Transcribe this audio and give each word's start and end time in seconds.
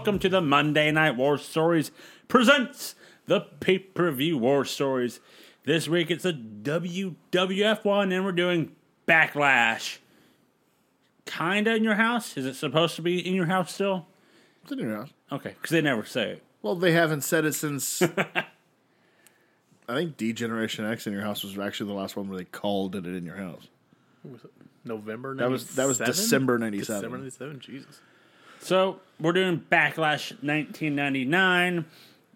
welcome 0.00 0.18
to 0.18 0.30
the 0.30 0.40
Monday 0.40 0.90
Night 0.90 1.14
War 1.14 1.36
Stories 1.36 1.90
presents 2.26 2.94
the 3.26 3.40
pay 3.60 3.78
per 3.78 4.10
view 4.10 4.38
War 4.38 4.64
Stories. 4.64 5.20
This 5.64 5.88
week 5.88 6.10
it's 6.10 6.24
a 6.24 6.32
WWF 6.32 7.84
one, 7.84 8.10
and 8.10 8.24
we're 8.24 8.32
doing 8.32 8.72
Backlash. 9.06 9.98
Kinda 11.26 11.74
in 11.74 11.84
your 11.84 11.96
house? 11.96 12.38
Is 12.38 12.46
it 12.46 12.54
supposed 12.54 12.96
to 12.96 13.02
be 13.02 13.18
in 13.20 13.34
your 13.34 13.44
house 13.44 13.74
still? 13.74 14.06
It's 14.62 14.72
in 14.72 14.78
your 14.78 14.96
house. 14.96 15.10
Okay, 15.30 15.50
because 15.50 15.68
they 15.70 15.82
never 15.82 16.06
say 16.06 16.30
it. 16.30 16.42
Well, 16.62 16.76
they 16.76 16.92
haven't 16.92 17.20
said 17.20 17.44
it 17.44 17.52
since. 17.52 18.00
I 19.86 19.94
think 19.94 20.16
D 20.16 20.32
Generation 20.32 20.86
X 20.86 21.06
in 21.06 21.12
your 21.12 21.20
house 21.24 21.44
was 21.44 21.58
actually 21.58 21.88
the 21.88 21.98
last 21.98 22.16
one 22.16 22.26
where 22.30 22.38
they 22.38 22.44
called 22.46 22.96
it 22.96 23.04
in 23.04 23.26
your 23.26 23.36
house. 23.36 23.68
November. 24.82 25.34
97? 25.34 25.36
That 25.36 25.50
was- 25.50 25.74
that 25.76 25.86
was 25.86 25.98
December 25.98 26.56
97. 26.56 26.96
December 27.02 27.16
ninety 27.18 27.30
seven. 27.30 27.60
Jesus. 27.60 28.00
So 28.60 29.00
we're 29.18 29.32
doing 29.32 29.64
Backlash 29.70 30.30
1999, 30.42 31.86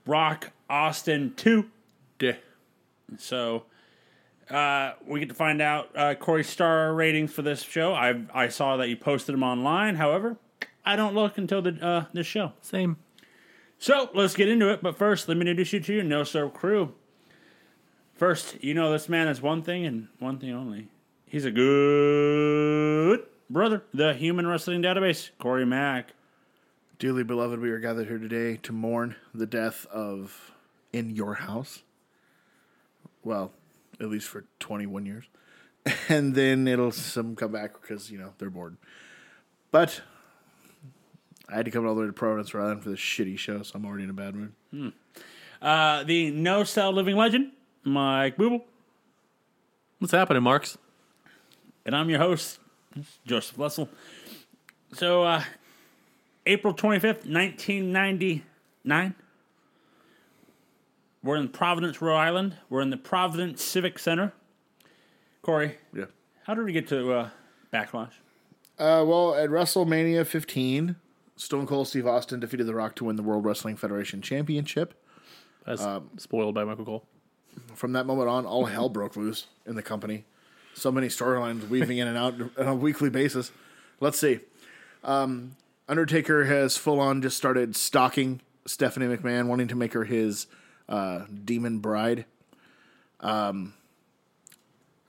Rock 0.06 0.50
Austin 0.68 1.34
2. 1.36 1.70
Yeah. 2.20 2.32
So 3.18 3.64
uh, 4.50 4.92
we 5.06 5.20
get 5.20 5.28
to 5.28 5.34
find 5.34 5.60
out 5.60 5.90
uh, 5.94 6.14
Corey's 6.14 6.48
star 6.48 6.94
ratings 6.94 7.32
for 7.32 7.42
this 7.42 7.62
show. 7.62 7.94
I 7.94 8.22
I 8.32 8.48
saw 8.48 8.78
that 8.78 8.88
you 8.88 8.96
posted 8.96 9.34
them 9.34 9.42
online. 9.42 9.96
However, 9.96 10.36
I 10.84 10.96
don't 10.96 11.14
look 11.14 11.38
until 11.38 11.62
the 11.62 11.78
uh, 11.84 12.04
this 12.12 12.26
show. 12.26 12.52
Same. 12.62 12.96
So 13.78 14.08
let's 14.14 14.34
get 14.34 14.48
into 14.48 14.70
it. 14.70 14.82
But 14.82 14.96
first, 14.96 15.28
let 15.28 15.36
me 15.36 15.42
introduce 15.42 15.72
you 15.72 15.80
to 15.80 15.94
your 15.94 16.04
No 16.04 16.24
Soap 16.24 16.54
crew. 16.54 16.94
First, 18.14 18.62
you 18.62 18.72
know 18.74 18.90
this 18.90 19.08
man 19.08 19.28
is 19.28 19.42
one 19.42 19.62
thing 19.62 19.84
and 19.84 20.08
one 20.18 20.38
thing 20.38 20.52
only. 20.52 20.88
He's 21.26 21.44
a 21.44 21.50
good 21.50 23.26
brother. 23.50 23.82
The 23.92 24.14
Human 24.14 24.46
Wrestling 24.46 24.82
Database, 24.82 25.30
Corey 25.38 25.66
Mack. 25.66 26.13
Dearly 27.04 27.22
beloved, 27.22 27.60
we 27.60 27.70
are 27.70 27.80
gathered 27.80 28.08
here 28.08 28.16
today 28.16 28.56
to 28.62 28.72
mourn 28.72 29.14
the 29.34 29.44
death 29.44 29.84
of 29.92 30.52
In 30.90 31.10
Your 31.10 31.34
House. 31.34 31.82
Well, 33.22 33.52
at 34.00 34.08
least 34.08 34.26
for 34.26 34.46
21 34.60 35.04
years. 35.04 35.24
And 36.08 36.34
then 36.34 36.66
it'll 36.66 36.92
some 36.92 37.36
come 37.36 37.52
back 37.52 37.78
because, 37.78 38.10
you 38.10 38.16
know, 38.16 38.32
they're 38.38 38.48
bored. 38.48 38.78
But 39.70 40.00
I 41.46 41.56
had 41.56 41.66
to 41.66 41.70
come 41.70 41.86
all 41.86 41.94
the 41.94 42.00
way 42.00 42.06
to 42.06 42.12
Providence, 42.14 42.54
Rhode 42.54 42.64
Island 42.64 42.82
for 42.82 42.88
this 42.88 43.00
shitty 43.00 43.38
show, 43.38 43.62
so 43.62 43.72
I'm 43.74 43.84
already 43.84 44.04
in 44.04 44.08
a 44.08 44.14
bad 44.14 44.34
mood. 44.34 44.94
Uh, 45.60 46.04
the 46.04 46.30
No 46.30 46.64
Cell 46.64 46.90
Living 46.90 47.16
Legend, 47.16 47.52
Mike 47.82 48.38
Booble. 48.38 48.62
What's 49.98 50.12
happening, 50.12 50.42
Marks? 50.42 50.78
and 51.84 51.94
I'm 51.94 52.08
your 52.08 52.20
host, 52.20 52.60
Joseph 53.26 53.58
Lessel. 53.58 53.90
So, 54.94 55.24
uh, 55.24 55.42
April 56.46 56.74
25th, 56.74 57.26
1999. 57.26 59.14
We're 61.22 61.36
in 61.36 61.48
Providence, 61.48 62.02
Rhode 62.02 62.16
Island. 62.16 62.56
We're 62.68 62.82
in 62.82 62.90
the 62.90 62.96
Providence 62.98 63.62
Civic 63.64 63.98
Center. 63.98 64.32
Corey, 65.42 65.78
Yeah. 65.94 66.06
how 66.46 66.54
did 66.54 66.64
we 66.64 66.72
get 66.72 66.88
to 66.88 67.12
uh, 67.12 67.28
Backlash? 67.72 68.12
Uh, 68.78 69.04
well, 69.06 69.34
at 69.34 69.48
WrestleMania 69.50 70.26
15, 70.26 70.96
Stone 71.36 71.66
Cold 71.66 71.88
Steve 71.88 72.06
Austin 72.06 72.40
defeated 72.40 72.66
The 72.66 72.74
Rock 72.74 72.94
to 72.96 73.04
win 73.04 73.16
the 73.16 73.22
World 73.22 73.44
Wrestling 73.44 73.76
Federation 73.76 74.20
Championship. 74.20 74.94
As 75.66 75.80
Um, 75.80 76.10
spoiled 76.18 76.54
by 76.54 76.64
Michael 76.64 76.84
Cole. 76.84 77.04
From 77.74 77.92
that 77.92 78.04
moment 78.04 78.28
on, 78.28 78.44
all 78.44 78.66
hell 78.66 78.88
broke 78.90 79.16
loose 79.16 79.46
in 79.64 79.76
the 79.76 79.82
company. 79.82 80.24
So 80.74 80.90
many 80.92 81.06
storylines 81.06 81.68
weaving 81.68 81.98
in 81.98 82.08
and 82.08 82.18
out 82.18 82.34
on 82.58 82.66
a 82.66 82.74
weekly 82.74 83.08
basis. 83.08 83.50
Let's 84.00 84.18
see. 84.18 84.40
Um, 85.04 85.56
Undertaker 85.88 86.44
has 86.44 86.76
full 86.76 87.00
on 87.00 87.20
just 87.22 87.36
started 87.36 87.76
stalking 87.76 88.40
Stephanie 88.66 89.14
McMahon, 89.14 89.46
wanting 89.46 89.68
to 89.68 89.76
make 89.76 89.92
her 89.92 90.04
his 90.04 90.46
uh, 90.88 91.24
demon 91.44 91.78
bride. 91.78 92.24
Um, 93.20 93.74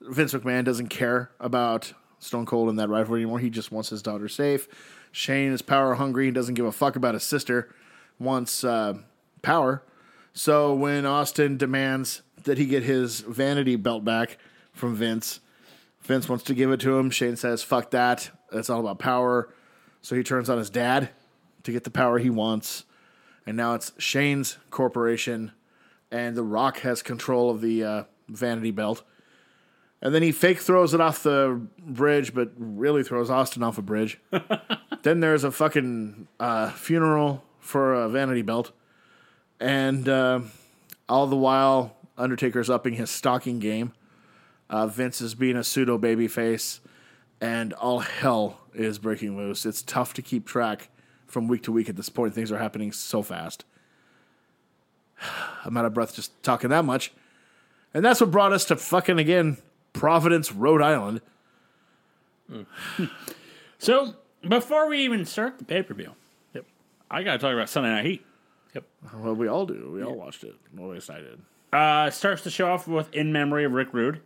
Vince 0.01 0.33
McMahon 0.33 0.66
doesn't 0.66 0.89
care 0.89 1.31
about 1.39 1.94
Stone 2.19 2.45
Cold 2.45 2.69
and 2.69 2.79
that 2.79 2.89
rivalry 2.89 3.22
anymore. 3.22 3.39
He 3.39 3.50
just 3.50 3.72
wants 3.72 3.89
his 3.89 4.01
daughter 4.01 4.27
safe. 4.27 4.67
Shane 5.11 5.51
is 5.51 5.61
power 5.61 5.95
hungry. 5.95 6.25
He 6.25 6.31
doesn't 6.31 6.55
give 6.55 6.66
a 6.66 6.72
fuck 6.72 6.95
about 6.95 7.13
his 7.13 7.23
sister. 7.23 7.73
Wants 8.19 8.63
uh, 8.63 8.95
power. 9.41 9.83
So 10.33 10.73
when 10.73 11.05
Austin 11.05 11.57
demands 11.57 12.21
that 12.44 12.57
he 12.57 12.66
get 12.66 12.83
his 12.83 13.21
vanity 13.21 13.77
belt 13.77 14.03
back 14.03 14.38
from 14.73 14.95
Vince, 14.95 15.39
Vince 16.01 16.27
wants 16.27 16.44
to 16.45 16.53
give 16.53 16.71
it 16.71 16.79
to 16.81 16.97
him. 16.97 17.09
Shane 17.09 17.35
says, 17.35 17.63
"Fuck 17.63 17.91
that. 17.91 18.29
It's 18.51 18.69
all 18.69 18.81
about 18.81 19.00
power." 19.00 19.50
So 20.05 20.16
he 20.16 20.21
turns 20.21 20.51
on 20.51 20.59
his 20.59 20.69
dad 20.69 21.09
to 21.63 21.71
get 21.71 21.83
the 21.83 21.89
power 21.89 22.19
he 22.19 22.29
wants. 22.29 22.85
And 23.47 23.57
now 23.57 23.73
it's 23.73 23.91
Shane's 23.97 24.59
corporation, 24.69 25.51
and 26.11 26.38
The 26.38 26.43
Rock 26.43 26.81
has 26.81 27.01
control 27.01 27.49
of 27.49 27.59
the 27.59 27.83
uh, 27.83 28.03
vanity 28.29 28.69
belt. 28.69 29.01
And 30.03 30.13
then 30.13 30.21
he 30.21 30.31
fake 30.31 30.59
throws 30.59 30.94
it 30.94 31.01
off 31.01 31.23
the 31.23 31.59
bridge, 31.79 32.35
but 32.35 32.51
really 32.55 33.01
throws 33.01 33.31
Austin 33.31 33.63
off 33.63 33.79
a 33.79 33.81
bridge. 33.81 34.19
then 35.01 35.21
there's 35.21 35.44
a 35.44 35.49
fucking 35.49 36.27
uh, 36.39 36.69
funeral 36.73 37.44
for 37.59 37.95
a 37.95 38.07
vanity 38.07 38.44
belt. 38.44 38.73
And 39.59 40.07
uh, 40.07 40.41
all 41.09 41.25
the 41.25 41.35
while, 41.35 41.95
Undertaker's 42.15 42.69
upping 42.69 42.94
his 42.94 43.09
stalking 43.09 43.57
game. 43.57 43.91
Uh, 44.69 44.85
Vince 44.85 45.19
is 45.19 45.33
being 45.33 45.55
a 45.55 45.63
pseudo 45.63 45.97
babyface, 45.97 46.79
and 47.41 47.73
all 47.73 48.01
hell 48.01 48.59
is 48.75 49.00
breaking 49.00 49.38
loose. 49.38 49.66
It's 49.66 49.81
tough 49.81 50.13
to 50.16 50.22
keep 50.22 50.46
track 50.46 50.90
from 51.28 51.47
week 51.47 51.63
to 51.63 51.72
week 51.72 51.90
at 51.90 51.96
this 51.96 52.09
point. 52.09 52.34
Things 52.34 52.52
are 52.52 52.58
happening 52.58 52.91
so 52.91 53.22
fast. 53.22 53.66
I'm 55.66 55.75
out 55.78 55.86
of 55.86 55.94
breath 55.94 56.16
just 56.16 56.41
talking 56.44 56.69
that 56.69 56.86
much. 56.86 57.12
And 57.94 58.03
that's 58.03 58.19
what 58.22 58.31
brought 58.31 58.52
us 58.53 58.66
to 58.66 58.75
fucking, 58.75 59.19
again, 59.19 59.58
Providence, 59.94 60.52
Rhode 60.52 60.81
Island. 60.81 61.22
So, 63.78 64.16
before 64.47 64.88
we 64.88 65.00
even 65.00 65.25
start 65.25 65.57
the 65.59 65.66
pay 65.66 65.84
per 65.84 65.94
view, 65.94 66.12
Yep. 66.53 66.66
I 67.12 67.24
got 67.24 67.34
to 67.34 67.38
talk 67.40 67.53
about 67.53 67.69
Sunday 67.69 67.90
Night 67.90 68.06
Heat. 68.06 68.25
Yep. 68.74 68.84
Well, 69.18 69.36
we 69.36 69.47
all 69.47 69.66
do. 69.66 69.92
We 69.94 70.02
all 70.03 70.16
watched 70.16 70.44
it. 70.44 70.56
Well, 70.74 70.90
at 70.90 70.96
least 70.96 71.09
I 71.09 71.19
did. 71.19 71.42
Uh, 71.74 72.09
starts 72.09 72.42
the 72.44 72.50
show 72.50 72.72
off 72.72 72.88
with 72.88 73.13
In 73.13 73.31
Memory 73.34 73.66
of 73.66 73.74
Rick 73.74 73.90
Rude. 73.94 74.22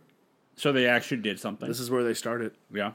So 0.54 0.72
they 0.72 0.86
actually 0.86 1.20
did 1.20 1.40
something. 1.40 1.68
This 1.68 1.80
is 1.80 1.90
where 1.90 2.04
they 2.04 2.14
started. 2.14 2.52
Yeah. 2.72 2.92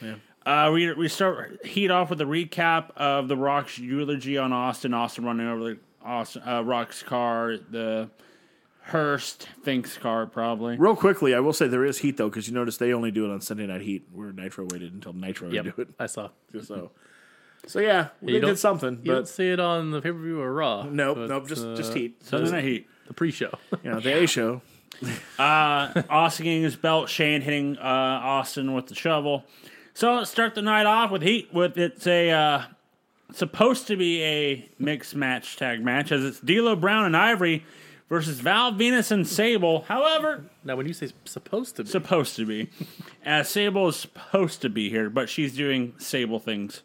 Yeah. 0.00 0.14
Uh, 0.44 0.70
we 0.72 0.92
we 0.94 1.08
start 1.08 1.64
heat 1.64 1.90
off 1.90 2.10
with 2.10 2.20
a 2.20 2.24
recap 2.24 2.90
of 2.96 3.28
the 3.28 3.36
Rock's 3.36 3.78
eulogy 3.78 4.36
on 4.38 4.52
Austin. 4.52 4.92
Austin 4.94 5.24
running 5.24 5.46
over 5.46 5.62
the 5.64 5.78
Austin 6.04 6.42
uh, 6.44 6.62
Rock's 6.62 7.02
car, 7.02 7.56
the 7.70 8.10
Hearst 8.86 9.46
Fink's 9.62 9.96
car, 9.96 10.26
probably. 10.26 10.76
Real 10.76 10.96
quickly, 10.96 11.34
I 11.34 11.40
will 11.40 11.52
say 11.52 11.68
there 11.68 11.84
is 11.84 11.98
heat 11.98 12.16
though, 12.16 12.28
because 12.28 12.48
you 12.48 12.54
notice 12.54 12.76
they 12.76 12.92
only 12.92 13.12
do 13.12 13.24
it 13.24 13.32
on 13.32 13.40
Sunday 13.40 13.66
Night 13.66 13.82
Heat, 13.82 14.06
where 14.12 14.32
Nitro 14.32 14.66
waited 14.70 14.92
until 14.92 15.12
Nitro 15.12 15.48
Yep. 15.50 15.64
to 15.64 15.70
do 15.70 15.82
it. 15.82 15.88
I 16.00 16.06
saw. 16.06 16.30
So, 16.60 16.90
so 17.66 17.78
yeah, 17.78 18.08
they 18.20 18.32
You 18.32 18.40
don't- 18.40 18.50
did 18.50 18.58
something, 18.58 18.98
You 19.04 19.12
don't 19.12 19.20
but 19.22 19.28
see 19.28 19.48
it 19.50 19.60
on 19.60 19.92
the 19.92 20.00
pay 20.00 20.10
per 20.10 20.18
view 20.18 20.40
or 20.40 20.52
Raw. 20.52 20.82
nope, 20.82 21.18
nope, 21.28 21.46
just 21.46 21.64
uh, 21.64 21.76
just 21.76 21.94
Heat. 21.94 22.24
Sunday 22.24 22.50
Night 22.50 22.64
Heat. 22.64 22.88
The 23.06 23.14
pre 23.14 23.30
show. 23.30 23.52
You 23.84 23.92
know, 23.92 24.00
the 24.00 24.22
A 24.24 24.26
show. 24.26 24.60
Uh, 25.38 26.02
Austin 26.10 26.44
getting 26.44 26.62
his 26.62 26.76
belt, 26.76 27.08
Shane 27.08 27.40
hitting 27.42 27.76
uh, 27.78 27.80
Austin 27.82 28.74
with 28.74 28.86
the 28.88 28.94
shovel. 28.96 29.44
So 29.94 30.14
let's 30.14 30.30
start 30.30 30.54
the 30.54 30.62
night 30.62 30.86
off 30.86 31.10
with 31.10 31.22
Heat. 31.22 31.52
With 31.52 31.76
it's 31.76 32.06
a 32.06 32.30
uh, 32.30 32.62
supposed 33.32 33.86
to 33.88 33.96
be 33.96 34.22
a 34.22 34.68
mixed 34.78 35.14
match 35.14 35.56
tag 35.56 35.84
match 35.84 36.10
as 36.10 36.24
it's 36.24 36.40
D'Lo 36.40 36.74
Brown 36.74 37.04
and 37.04 37.16
Ivory 37.16 37.64
versus 38.08 38.40
Val 38.40 38.72
Venis 38.72 39.10
and 39.10 39.26
Sable. 39.26 39.82
However, 39.82 40.44
now, 40.64 40.76
when 40.76 40.86
you 40.86 40.94
say 40.94 41.10
supposed 41.24 41.76
to 41.76 41.84
be, 41.84 41.90
supposed 41.90 42.36
to 42.36 42.46
be. 42.46 42.70
As 43.24 43.50
Sable 43.50 43.88
is 43.88 43.96
supposed 43.96 44.62
to 44.62 44.70
be 44.70 44.88
here, 44.88 45.10
but 45.10 45.28
she's 45.28 45.54
doing 45.54 45.94
Sable 45.98 46.38
things. 46.38 46.82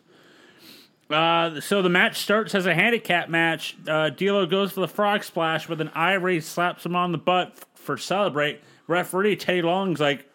Uh, 1.09 1.61
so 1.61 1.81
the 1.81 1.89
match 1.89 2.17
starts 2.17 2.53
as 2.53 2.65
a 2.65 2.73
handicap 2.73 3.29
match. 3.29 3.77
Uh, 3.87 4.09
D'Lo 4.09 4.45
goes 4.45 4.73
for 4.73 4.81
the 4.81 4.87
frog 4.89 5.23
splash, 5.23 5.65
but 5.65 5.77
then 5.77 5.89
Ivory 5.95 6.41
slaps 6.41 6.85
him 6.85 6.97
on 6.97 7.13
the 7.13 7.17
butt 7.17 7.53
f- 7.55 7.65
for 7.75 7.97
celebrate. 7.97 8.59
Referee 8.87 9.37
Teddy 9.37 9.61
Long's 9.61 10.01
like, 10.01 10.29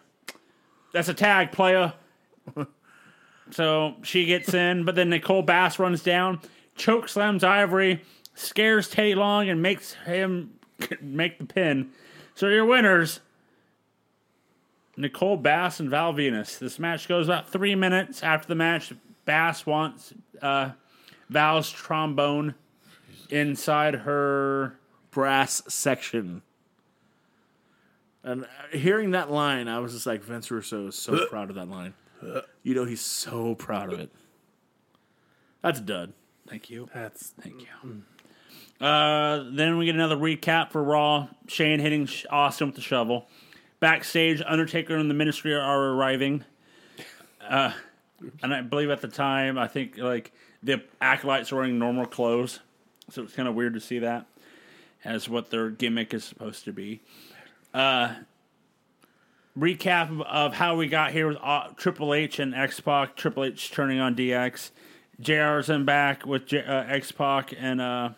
"That's 0.91 1.09
a 1.09 1.13
tag, 1.13 1.51
playa." 1.51 1.93
so 3.51 3.95
she 4.03 4.25
gets 4.25 4.53
in, 4.53 4.85
but 4.85 4.95
then 4.95 5.09
Nicole 5.09 5.41
Bass 5.41 5.79
runs 5.79 6.03
down, 6.03 6.39
choke 6.75 7.07
slams 7.09 7.43
Ivory, 7.43 8.01
scares 8.35 8.89
Teddy 8.89 9.15
Long, 9.15 9.49
and 9.49 9.61
makes 9.61 9.93
him 10.05 10.53
make 11.01 11.39
the 11.39 11.45
pin. 11.45 11.89
So 12.35 12.47
your 12.47 12.65
winners, 12.65 13.19
Nicole 14.97 15.37
Bass 15.37 15.79
and 15.79 15.89
Val 15.89 16.13
Venis. 16.13 16.59
This 16.59 16.79
match 16.79 17.07
goes 17.07 17.27
about 17.27 17.49
three 17.49 17.75
minutes. 17.75 18.23
After 18.23 18.47
the 18.47 18.55
match, 18.55 18.93
Bass 19.25 19.65
wants 19.65 20.13
uh, 20.41 20.71
Val's 21.29 21.71
trombone 21.71 22.55
inside 23.29 23.95
her. 23.95 24.77
brass 25.11 25.61
section. 25.67 26.41
And 28.23 28.45
uh, 28.45 28.47
hearing 28.77 29.11
that 29.11 29.31
line, 29.31 29.67
I 29.67 29.79
was 29.79 29.93
just 29.93 30.05
like, 30.05 30.23
Vince 30.23 30.49
Russo 30.49 30.87
is 30.87 30.95
so 30.95 31.25
proud 31.29 31.49
of 31.49 31.55
that 31.55 31.69
line. 31.69 31.93
You 32.63 32.75
know, 32.75 32.85
he's 32.85 33.01
so 33.01 33.55
proud 33.55 33.93
of 33.93 33.99
it. 33.99 34.11
That's 35.61 35.79
a 35.79 35.83
dud. 35.83 36.13
Thank 36.47 36.69
you. 36.69 36.89
That's 36.93 37.29
Thank 37.41 37.61
you. 37.61 38.03
Uh, 38.85 39.45
then 39.51 39.77
we 39.77 39.85
get 39.85 39.95
another 39.95 40.17
recap 40.17 40.71
for 40.71 40.83
Raw. 40.83 41.27
Shane 41.47 41.79
hitting 41.79 42.09
Austin 42.29 42.67
with 42.67 42.75
the 42.75 42.81
shovel. 42.81 43.27
Backstage, 43.79 44.41
Undertaker 44.45 44.95
and 44.95 45.09
the 45.09 45.13
Ministry 45.13 45.53
are 45.53 45.89
arriving. 45.89 46.43
Uh, 47.41 47.71
and 48.41 48.53
I 48.53 48.61
believe 48.61 48.89
at 48.89 49.01
the 49.01 49.07
time, 49.07 49.57
I 49.57 49.67
think 49.67 49.97
like 49.97 50.31
the 50.61 50.81
acolytes 51.01 51.51
are 51.51 51.57
wearing 51.57 51.77
normal 51.77 52.05
clothes, 52.05 52.59
so 53.09 53.23
it's 53.23 53.33
kind 53.33 53.47
of 53.47 53.55
weird 53.55 53.73
to 53.73 53.81
see 53.81 53.99
that 53.99 54.25
as 55.03 55.27
what 55.27 55.49
their 55.49 55.69
gimmick 55.69 56.13
is 56.13 56.23
supposed 56.23 56.63
to 56.65 56.71
be. 56.71 57.01
Uh, 57.73 58.13
recap 59.57 60.21
of, 60.25 60.53
how 60.53 60.75
we 60.75 60.87
got 60.87 61.11
here 61.11 61.27
with 61.27 61.37
uh, 61.41 61.67
Triple 61.77 62.13
H 62.13 62.39
and 62.39 62.55
X 62.55 62.79
Pac. 62.79 63.15
Triple 63.15 63.45
H 63.45 63.71
turning 63.71 63.99
on 63.99 64.15
DX. 64.15 64.71
JR's 65.19 65.69
in 65.69 65.85
back 65.85 66.25
with 66.25 66.47
J- 66.47 66.65
uh, 66.65 66.83
X 66.87 67.11
Pac 67.11 67.53
and 67.57 67.79
uh, 67.79 68.09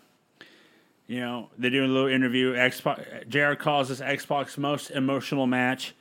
you 1.07 1.19
know 1.19 1.49
they're 1.57 1.71
doing 1.71 1.89
a 1.89 1.93
little 1.93 2.09
interview. 2.09 2.55
X 2.55 2.81
Pac, 2.81 3.27
JR 3.27 3.53
calls 3.53 3.89
this 3.89 4.01
X 4.01 4.25
Pac's 4.25 4.57
most 4.57 4.91
emotional 4.91 5.45
match. 5.45 5.93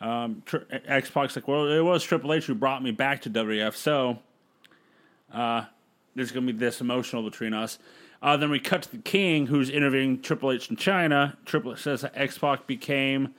Um, 0.00 0.42
X 0.70 1.10
Pac's 1.10 1.36
like, 1.36 1.46
well, 1.46 1.68
it 1.68 1.80
was 1.80 2.02
Triple 2.02 2.32
H 2.32 2.46
who 2.46 2.54
brought 2.56 2.82
me 2.82 2.90
back 2.90 3.22
to 3.22 3.30
WF, 3.30 3.74
so 3.74 4.18
uh, 5.32 5.64
there's 6.16 6.32
gonna 6.32 6.46
be 6.46 6.52
this 6.52 6.80
emotional 6.80 7.22
between 7.22 7.54
us. 7.54 7.78
Uh, 8.20 8.36
then 8.36 8.50
we 8.50 8.60
cut 8.60 8.82
to 8.82 8.90
the 8.90 8.98
King, 8.98 9.46
who's 9.46 9.70
interviewing 9.70 10.20
Triple 10.20 10.50
H 10.52 10.70
in 10.70 10.76
China. 10.76 11.36
Triple 11.44 11.72
H 11.72 11.82
says 11.82 12.04
X 12.14 12.36
Pac 12.38 12.66
became 12.66 13.34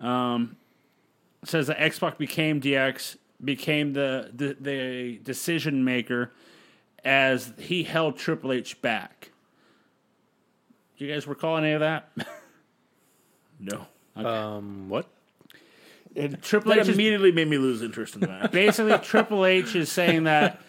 um, 0.00 0.56
says 1.44 1.66
that 1.68 1.80
X 1.82 1.98
Pac 1.98 2.18
became 2.18 2.60
DX, 2.60 3.16
became 3.42 3.92
the, 3.92 4.30
the 4.34 4.56
the 4.60 5.18
decision 5.22 5.84
maker 5.84 6.32
as 7.04 7.52
he 7.58 7.82
held 7.84 8.16
Triple 8.16 8.52
H 8.52 8.80
back. 8.82 9.30
Do 10.98 11.04
you 11.04 11.12
guys 11.12 11.26
recall 11.26 11.56
any 11.58 11.72
of 11.72 11.80
that? 11.80 12.10
No. 13.60 13.86
um 14.16 14.88
what? 14.88 15.06
Triple 16.42 16.70
That 16.70 16.80
H 16.80 16.88
is 16.88 16.94
immediately 16.94 17.32
made 17.32 17.48
me 17.48 17.56
lose 17.56 17.82
interest 17.82 18.14
in 18.16 18.22
that. 18.22 18.52
basically 18.52 18.96
Triple 19.02 19.46
H 19.46 19.74
is 19.76 19.90
saying 19.90 20.24
that 20.24 20.60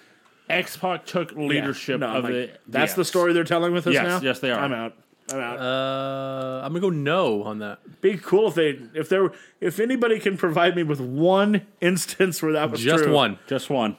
X 0.49 0.77
Pac 0.77 1.05
took 1.05 1.31
leadership 1.33 1.99
No, 1.99 2.07
of 2.17 2.23
like, 2.25 2.33
the. 2.33 2.51
That's 2.67 2.93
the 2.93 3.03
story 3.03 3.33
they're 3.33 3.43
telling 3.43 3.73
with 3.73 3.87
us 3.87 3.93
Yes, 3.95 4.03
now. 4.05 4.19
yes, 4.21 4.39
they 4.39 4.51
are. 4.51 4.59
I'm 4.59 4.71
out. 4.71 4.95
I'm 5.31 5.39
out. 5.39 5.59
Uh, 5.59 6.61
I'm 6.63 6.71
gonna 6.71 6.81
go 6.81 6.89
no 6.89 7.43
on 7.43 7.59
that. 7.59 7.79
Be 8.01 8.17
cool 8.17 8.47
if 8.49 8.55
they 8.55 8.79
if 8.93 9.09
there 9.09 9.31
if 9.59 9.79
anybody 9.79 10.19
can 10.19 10.37
provide 10.37 10.75
me 10.75 10.83
with 10.83 10.99
one 11.01 11.61
instance 11.81 12.41
where 12.43 12.53
that 12.53 12.69
was 12.69 12.81
Just 12.81 13.05
true. 13.05 13.13
one. 13.13 13.39
Just 13.47 13.69
one. 13.69 13.97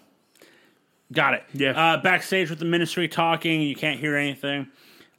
Got 1.13 1.35
it. 1.35 1.45
Yeah. 1.53 1.71
Uh, 1.95 2.03
backstage 2.03 2.51
with 2.51 2.59
the 2.59 2.65
ministry 2.65 3.09
talking, 3.09 3.61
you 3.63 3.75
can't 3.77 3.99
hear 4.01 4.17
anything. 4.17 4.69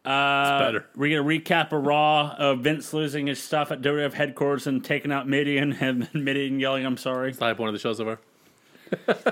Uh, 0.06 0.59
better. 0.59 0.86
We're 0.95 1.18
gonna 1.21 1.27
recap 1.27 1.74
a 1.74 1.77
Raw 1.77 2.33
of 2.38 2.59
Vince 2.59 2.94
losing 2.94 3.27
his 3.27 3.44
stuff 3.44 3.71
at 3.71 3.81
WF 3.81 4.13
headquarters 4.13 4.65
and 4.68 4.83
taking 4.83 5.12
out 5.12 5.27
Mideon 5.27 5.74
and 5.81 6.04
then 6.04 6.24
Mideon 6.24 6.59
yelling, 6.62 6.86
"I'm 6.86 6.98
sorry." 6.98 7.33
Type 7.33 7.59
one 7.59 7.68
of 7.68 7.74
the 7.74 7.80
shows 7.80 7.98
so 7.98 8.06
far. 8.06 8.19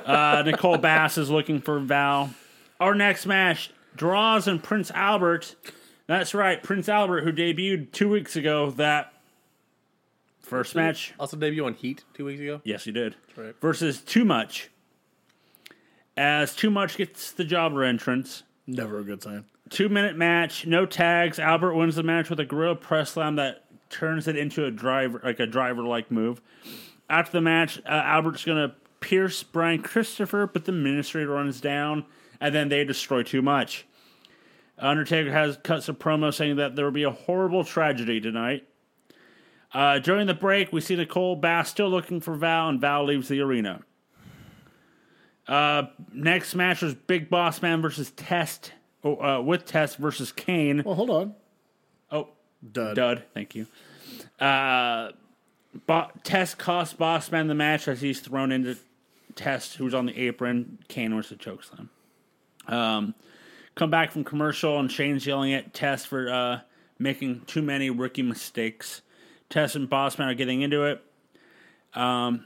Uh, 0.06 0.44
Nicole 0.46 0.78
Bass 0.78 1.18
is 1.18 1.30
looking 1.30 1.62
for 1.62 1.80
Val. 1.80 2.32
Our 2.82 2.94
next 2.94 3.26
match: 3.26 3.72
Droz 3.96 4.50
and 4.50 4.62
Prince 4.62 4.92
Albert. 4.92 5.56
That's 6.08 6.34
right, 6.34 6.62
Prince 6.62 6.88
Albert, 6.88 7.22
who 7.24 7.32
debuted 7.32 7.92
two 7.92 8.10
weeks 8.10 8.36
ago. 8.36 8.70
That 8.72 9.14
first 10.42 10.76
match. 10.76 11.14
Also 11.20 11.38
debuted 11.38 11.66
on 11.66 11.74
Heat 11.74 12.04
two 12.14 12.26
weeks 12.26 12.40
ago. 12.42 12.62
Yes, 12.64 12.84
he 12.84 12.92
did. 12.92 13.16
right. 13.36 13.56
Versus 13.60 14.02
Too 14.02 14.24
Much. 14.26 14.70
As 16.16 16.56
Too 16.56 16.70
Much 16.70 16.98
gets 16.98 17.32
the 17.32 17.44
jobber 17.44 17.84
entrance. 17.84 18.44
Never 18.68 19.00
a 19.00 19.04
good 19.04 19.22
sign. 19.24 19.46
Two 19.70 19.90
minute 19.90 20.16
match, 20.16 20.68
no 20.68 20.86
tags. 20.86 21.40
Albert 21.40 21.74
wins 21.74 21.96
the 21.96 22.04
match 22.04 22.30
with 22.30 22.40
a 22.40 22.46
gorilla 22.46 22.76
press 22.76 23.12
slam 23.12 23.36
that 23.38 23.64
turns 23.90 24.28
it 24.28 24.36
into 24.38 24.66
a 24.66 24.72
driver, 24.72 25.20
like 25.24 25.40
a 25.40 25.48
driver 25.48 25.82
like 25.82 26.12
move. 26.12 26.40
After 27.10 27.32
the 27.34 27.42
match, 27.42 27.80
uh, 27.80 27.90
Albert's 27.90 28.46
gonna 28.46 28.76
pierce 29.00 29.42
Brian 29.44 29.82
Christopher, 29.82 30.46
but 30.48 30.66
the 30.66 30.72
Ministry 30.72 31.26
runs 31.26 31.60
down, 31.62 32.06
and 32.40 32.54
then 32.54 32.70
they 32.70 32.84
destroy 32.84 33.24
Too 33.24 33.42
Much. 33.42 33.86
Undertaker 34.78 35.32
has 35.32 35.58
cuts 35.64 35.88
a 35.90 35.94
promo 35.94 36.34
saying 36.34 36.58
that 36.58 36.76
there 36.76 36.86
will 36.86 36.92
be 36.92 37.04
a 37.04 37.12
horrible 37.12 37.64
tragedy 37.64 38.20
tonight. 38.20 38.68
Uh, 39.74 40.00
during 40.00 40.28
the 40.28 40.34
break, 40.34 40.72
we 40.72 40.82
see 40.82 40.96
Nicole 40.96 41.36
Bass 41.36 41.70
still 41.70 41.90
looking 41.90 42.22
for 42.22 42.36
Val, 42.36 42.70
and 42.70 42.80
Val 42.80 43.06
leaves 43.06 43.28
the 43.28 43.42
arena. 43.42 43.82
Uh, 45.48 45.84
next 46.14 46.56
match 46.56 46.82
was 46.82 46.94
Big 46.96 47.30
Boss 47.30 47.62
Man 47.62 47.82
versus 47.82 48.12
Test, 48.12 48.72
oh, 49.04 49.16
uh, 49.18 49.42
with 49.42 49.66
Test 49.66 49.98
versus 49.98 50.32
Kane. 50.32 50.82
Well, 50.84 50.96
hold 50.96 51.10
on. 51.10 51.36
Oh, 52.12 52.30
Dud. 52.72 52.96
dud. 52.96 53.24
Thank 53.34 53.56
you. 53.56 53.68
Uh, 54.40 55.12
Bo- 55.86 56.10
Test 56.24 56.58
cost 56.58 56.98
Boss 56.98 57.32
Man 57.32 57.48
the 57.48 57.56
match 57.56 57.88
as 57.88 58.02
he's 58.02 58.22
thrown 58.22 58.52
into 58.52 58.78
Test, 59.36 59.76
who's 59.76 59.94
on 59.94 60.06
the 60.06 60.18
apron. 60.18 60.80
Kane 60.88 61.16
was 61.16 61.30
the 61.30 61.36
chokeslam. 61.36 61.90
Um, 62.68 63.14
come 63.76 63.90
back 63.90 64.12
from 64.12 64.24
commercial, 64.24 64.80
and 64.80 64.92
Shane's 64.92 65.26
yelling 65.26 65.54
at 65.54 65.74
Test 65.74 66.08
for 66.08 66.30
uh, 66.30 66.60
making 66.98 67.42
too 67.42 67.62
many 67.62 67.90
rookie 67.90 68.22
mistakes. 68.24 69.02
Test 69.50 69.76
and 69.76 69.90
Bossman 69.90 70.32
are 70.32 70.34
getting 70.34 70.62
into 70.62 70.84
it. 70.86 71.04
Um, 71.94 72.46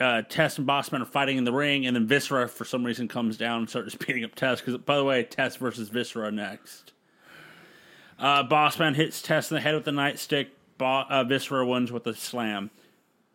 uh, 0.00 0.22
Test 0.22 0.58
and 0.58 0.66
Bossman 0.66 1.02
are 1.02 1.06
fighting 1.06 1.36
in 1.36 1.44
the 1.44 1.52
ring, 1.52 1.86
and 1.86 1.94
then 1.94 2.06
Viscera 2.06 2.48
for 2.48 2.64
some 2.64 2.84
reason 2.84 3.08
comes 3.08 3.36
down 3.36 3.60
and 3.60 3.70
starts 3.70 3.94
beating 3.94 4.24
up 4.24 4.34
Test. 4.34 4.64
Because 4.64 4.80
by 4.80 4.96
the 4.96 5.04
way, 5.04 5.22
Test 5.22 5.58
versus 5.58 5.88
Viscera 5.88 6.30
next. 6.30 6.92
Uh, 8.18 8.42
Bossman 8.44 8.96
hits 8.96 9.22
Test 9.22 9.50
in 9.50 9.56
the 9.56 9.60
head 9.60 9.74
with 9.74 9.84
the 9.84 9.90
nightstick. 9.90 10.48
Bo- 10.76 11.04
uh, 11.08 11.24
Viscera 11.24 11.66
wins 11.66 11.92
with 11.92 12.06
a 12.06 12.14
slam. 12.14 12.70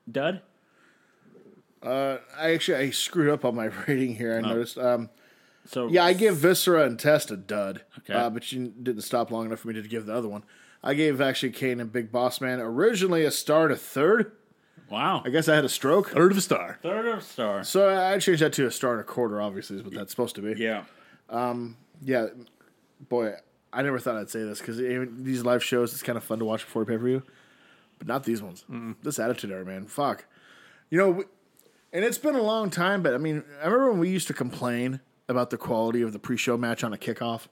Dud. 0.09 0.41
Uh, 1.81 2.17
I 2.37 2.51
actually 2.51 2.77
I 2.77 2.89
screwed 2.91 3.29
up 3.29 3.45
on 3.45 3.55
my 3.55 3.65
rating 3.87 4.15
here. 4.15 4.37
I 4.37 4.41
noticed. 4.41 4.77
Um, 4.77 5.09
So 5.65 5.87
yeah, 5.87 6.03
I 6.03 6.13
give 6.13 6.35
Viscera 6.37 6.83
and 6.85 6.99
Test 6.99 7.31
a 7.31 7.37
dud. 7.37 7.83
Okay. 7.99 8.13
Uh, 8.13 8.29
but 8.29 8.51
you 8.51 8.67
didn't 8.81 9.01
stop 9.03 9.31
long 9.31 9.45
enough 9.45 9.59
for 9.59 9.69
me 9.69 9.75
to 9.75 9.81
give 9.87 10.05
the 10.05 10.13
other 10.15 10.27
one. 10.27 10.43
I 10.83 10.93
gave 10.93 11.21
actually 11.21 11.51
Kane 11.53 11.79
and 11.79 11.91
Big 11.91 12.11
Boss 12.11 12.41
Man 12.41 12.59
originally 12.59 13.23
a 13.23 13.31
star 13.31 13.69
to 13.69 13.75
third. 13.75 14.33
wow. 14.89 15.21
I 15.25 15.29
guess 15.29 15.47
I 15.47 15.55
had 15.55 15.63
a 15.63 15.69
stroke. 15.69 16.09
Third 16.11 16.31
of 16.33 16.37
a 16.37 16.41
star. 16.41 16.79
Third 16.83 17.05
of 17.07 17.19
a 17.19 17.21
star. 17.21 17.63
So 17.63 17.89
I 17.89 18.19
changed 18.19 18.41
that 18.41 18.51
to 18.53 18.65
a 18.67 18.71
star 18.71 18.91
and 18.93 19.01
a 19.01 19.05
quarter. 19.05 19.41
Obviously, 19.41 19.77
is 19.77 19.83
what 19.83 19.93
that's 19.93 20.11
supposed 20.11 20.35
to 20.35 20.41
be. 20.41 20.59
Yeah. 20.61 20.83
Yeah, 22.05 22.27
boy, 23.07 23.33
I 23.71 23.81
never 23.81 23.97
thought 23.99 24.17
I'd 24.17 24.29
say 24.29 24.43
this 24.43 24.59
because 24.59 24.77
these 24.77 25.43
live 25.43 25.63
shows, 25.63 25.93
it's 25.93 26.03
kind 26.03 26.17
of 26.17 26.23
fun 26.23 26.39
to 26.39 26.45
watch 26.45 26.65
before 26.65 26.83
pay 26.85 26.97
per 26.97 27.03
view, 27.05 27.23
but 27.97 28.07
not 28.07 28.23
these 28.25 28.41
ones. 28.41 28.65
This 29.03 29.19
Attitude 29.19 29.51
Era, 29.51 29.63
man, 29.65 29.85
fuck. 29.85 30.25
You 30.89 30.97
know, 30.97 31.09
we- 31.11 31.23
and 31.93 32.03
it's 32.03 32.17
been 32.17 32.35
a 32.35 32.41
long 32.41 32.69
time, 32.69 33.01
but 33.03 33.13
I 33.13 33.17
mean, 33.19 33.43
I 33.61 33.65
remember 33.65 33.91
when 33.91 33.99
we 33.99 34.09
used 34.09 34.27
to 34.27 34.33
complain 34.33 34.99
about 35.33 35.49
the 35.49 35.57
quality 35.57 36.01
of 36.01 36.13
the 36.13 36.19
pre-show 36.19 36.57
match 36.57 36.83
on 36.83 36.93
a 36.93 36.97
kickoff. 36.97 37.47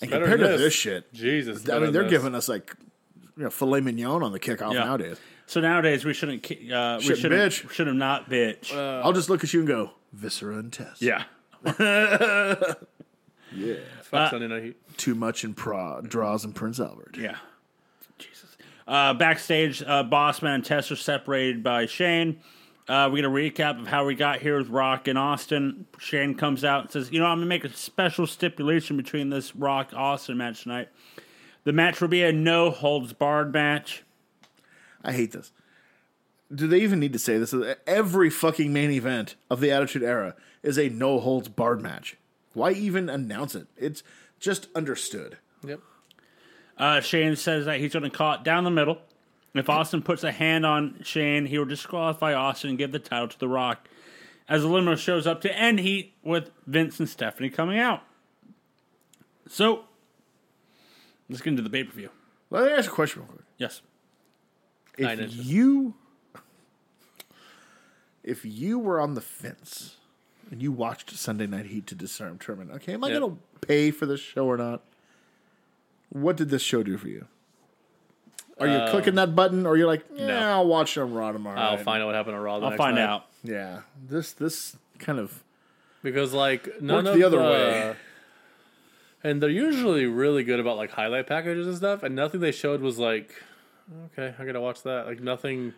And 0.00 0.10
better 0.10 0.24
compared 0.24 0.40
than 0.40 0.50
to 0.50 0.56
this. 0.56 0.60
this 0.66 0.74
shit, 0.74 1.12
Jesus. 1.12 1.68
I 1.68 1.78
mean, 1.78 1.92
they're 1.92 2.08
giving 2.08 2.34
us 2.34 2.48
like, 2.48 2.74
you 3.36 3.44
know, 3.44 3.50
filet 3.50 3.80
mignon 3.80 4.22
on 4.22 4.32
the 4.32 4.40
kickoff 4.40 4.72
Yeah. 4.74 4.80
nowadays. 4.84 5.18
So 5.46 5.60
nowadays 5.60 6.04
we 6.04 6.12
shouldn't. 6.12 6.44
Uh, 6.44 6.96
we 6.98 7.04
Shouldn't 7.04 7.18
shouldn't. 7.20 7.52
bitch. 7.52 7.70
Should 7.70 7.86
have 7.86 7.96
not 7.96 8.28
bitch. 8.28 8.74
I'll 8.76 9.12
just 9.12 9.30
look 9.30 9.44
at 9.44 9.52
you 9.52 9.60
and 9.60 9.68
go, 9.68 9.92
Viscera 10.12 10.56
and 10.58 10.72
Test. 10.72 11.00
yeah. 11.02 11.24
yeah. 13.54 13.76
Fuck 14.02 14.30
Sunday 14.30 14.48
Night 14.48 14.62
Heat. 14.64 14.96
Too 14.98 15.14
much 15.14 15.44
in 15.44 15.54
pra- 15.54 16.02
Droz 16.06 16.44
and 16.44 16.54
Prince 16.54 16.80
Albert. 16.80 17.16
Yeah. 17.18 17.36
Jesus. 18.18 18.56
Uh, 18.86 19.14
backstage, 19.14 19.82
uh, 19.82 20.02
Bossman 20.04 20.54
and 20.54 20.64
Test 20.64 20.90
are 20.90 20.96
separated 20.96 21.62
by 21.62 21.86
Shane. 21.86 22.40
Uh, 22.88 23.08
we 23.12 23.20
get 23.20 23.24
a 23.24 23.30
recap 23.30 23.80
of 23.80 23.86
how 23.86 24.04
we 24.04 24.14
got 24.14 24.40
here 24.40 24.58
with 24.58 24.68
Rock 24.68 25.06
and 25.06 25.18
Austin. 25.18 25.86
Shane 25.98 26.34
comes 26.34 26.64
out 26.64 26.82
and 26.82 26.90
says, 26.90 27.12
"You 27.12 27.20
know, 27.20 27.26
I'm 27.26 27.38
gonna 27.38 27.46
make 27.46 27.64
a 27.64 27.72
special 27.72 28.26
stipulation 28.26 28.96
between 28.96 29.30
this 29.30 29.54
Rock 29.54 29.92
Austin 29.94 30.36
match 30.36 30.64
tonight. 30.64 30.88
The 31.64 31.72
match 31.72 32.00
will 32.00 32.08
be 32.08 32.22
a 32.22 32.32
no 32.32 32.70
holds 32.70 33.12
barred 33.12 33.52
match. 33.52 34.02
I 35.04 35.12
hate 35.12 35.32
this. 35.32 35.52
Do 36.52 36.66
they 36.66 36.80
even 36.80 37.00
need 37.00 37.12
to 37.12 37.18
say 37.18 37.38
this? 37.38 37.54
Every 37.86 38.30
fucking 38.30 38.72
main 38.72 38.90
event 38.90 39.36
of 39.48 39.60
the 39.60 39.70
Attitude 39.70 40.02
Era 40.02 40.34
is 40.62 40.78
a 40.78 40.88
no 40.88 41.18
holds 41.18 41.48
barred 41.48 41.80
match. 41.80 42.16
Why 42.52 42.72
even 42.72 43.08
announce 43.08 43.54
it? 43.54 43.68
It's 43.76 44.02
just 44.38 44.68
understood. 44.74 45.38
Yep. 45.64 45.80
Uh, 46.76 47.00
Shane 47.00 47.36
says 47.36 47.64
that 47.66 47.80
he's 47.80 47.92
going 47.92 48.02
to 48.02 48.10
call 48.10 48.34
it 48.34 48.42
down 48.42 48.64
the 48.64 48.70
middle. 48.70 48.98
If 49.54 49.68
Austin 49.68 50.02
puts 50.02 50.24
a 50.24 50.32
hand 50.32 50.64
on 50.64 51.00
Shane, 51.02 51.46
he 51.46 51.58
will 51.58 51.66
disqualify 51.66 52.32
Austin 52.32 52.70
and 52.70 52.78
give 52.78 52.92
the 52.92 52.98
title 52.98 53.28
to 53.28 53.38
The 53.38 53.48
Rock. 53.48 53.86
As 54.48 54.62
the 54.62 54.68
limo 54.68 54.96
shows 54.96 55.26
up 55.26 55.40
to 55.42 55.54
end 55.58 55.80
heat 55.80 56.14
with 56.22 56.50
Vince 56.66 56.98
and 56.98 57.08
Stephanie 57.08 57.50
coming 57.50 57.78
out. 57.78 58.02
So, 59.48 59.84
let's 61.28 61.42
get 61.42 61.50
into 61.50 61.62
the 61.62 61.70
pay 61.70 61.84
per 61.84 61.92
view. 61.92 62.10
Let 62.50 62.64
me 62.64 62.70
ask 62.70 62.90
a 62.90 62.94
question 62.94 63.22
real 63.22 63.30
quick. 63.32 63.44
Yes. 63.58 63.82
Nine 64.98 65.12
If 65.12 65.20
inches. 65.20 65.36
you, 65.46 65.94
if 68.22 68.44
you 68.44 68.78
were 68.78 69.00
on 69.00 69.14
the 69.14 69.20
fence 69.20 69.96
and 70.50 70.62
you 70.62 70.72
watched 70.72 71.10
Sunday 71.12 71.46
Night 71.46 71.66
Heat 71.66 71.86
to 71.88 71.94
discern, 71.94 72.36
determine, 72.38 72.70
okay, 72.72 72.94
am 72.94 73.04
I 73.04 73.08
Yep. 73.08 73.20
going 73.20 73.32
to 73.36 73.66
pay 73.66 73.90
for 73.90 74.06
this 74.06 74.20
show 74.20 74.46
or 74.46 74.56
not? 74.56 74.82
What 76.08 76.36
did 76.36 76.50
this 76.50 76.62
show 76.62 76.82
do 76.82 76.98
for 76.98 77.08
you? 77.08 77.26
Are 78.60 78.66
you 78.66 78.90
clicking 78.90 79.10
um, 79.10 79.16
that 79.16 79.34
button, 79.34 79.66
or 79.66 79.76
you're 79.76 79.86
like, 79.86 80.04
yeah, 80.14 80.26
no. 80.26 80.38
I'll 80.38 80.66
watch 80.66 80.96
it 80.96 81.00
on 81.00 81.12
Raw 81.14 81.32
tomorrow? 81.32 81.58
I'll 81.58 81.76
night." 81.76 81.84
find 81.84 82.02
out 82.02 82.06
what 82.06 82.14
happened 82.14 82.36
on 82.36 82.42
Raw. 82.42 82.58
The 82.58 82.64
I'll 82.66 82.70
next 82.70 82.78
find 82.78 82.96
night. 82.96 83.02
out. 83.04 83.26
Yeah, 83.42 83.80
this 84.08 84.32
this 84.32 84.76
kind 84.98 85.18
of 85.18 85.42
because 86.02 86.32
like 86.32 86.80
none 86.80 87.04
Worked 87.04 87.08
of 87.08 87.14
the 87.16 87.24
other 87.24 87.38
the- 87.38 87.42
way. 87.44 87.96
and 89.24 89.42
they're 89.42 89.48
usually 89.50 90.06
really 90.06 90.44
good 90.44 90.60
about 90.60 90.76
like 90.76 90.90
highlight 90.90 91.26
packages 91.26 91.66
and 91.66 91.76
stuff, 91.76 92.02
and 92.02 92.14
nothing 92.14 92.40
they 92.40 92.52
showed 92.52 92.80
was 92.82 92.98
like, 92.98 93.34
okay, 94.12 94.34
I 94.38 94.44
gotta 94.44 94.60
watch 94.60 94.82
that. 94.82 95.06
Like 95.06 95.20
nothing 95.20 95.74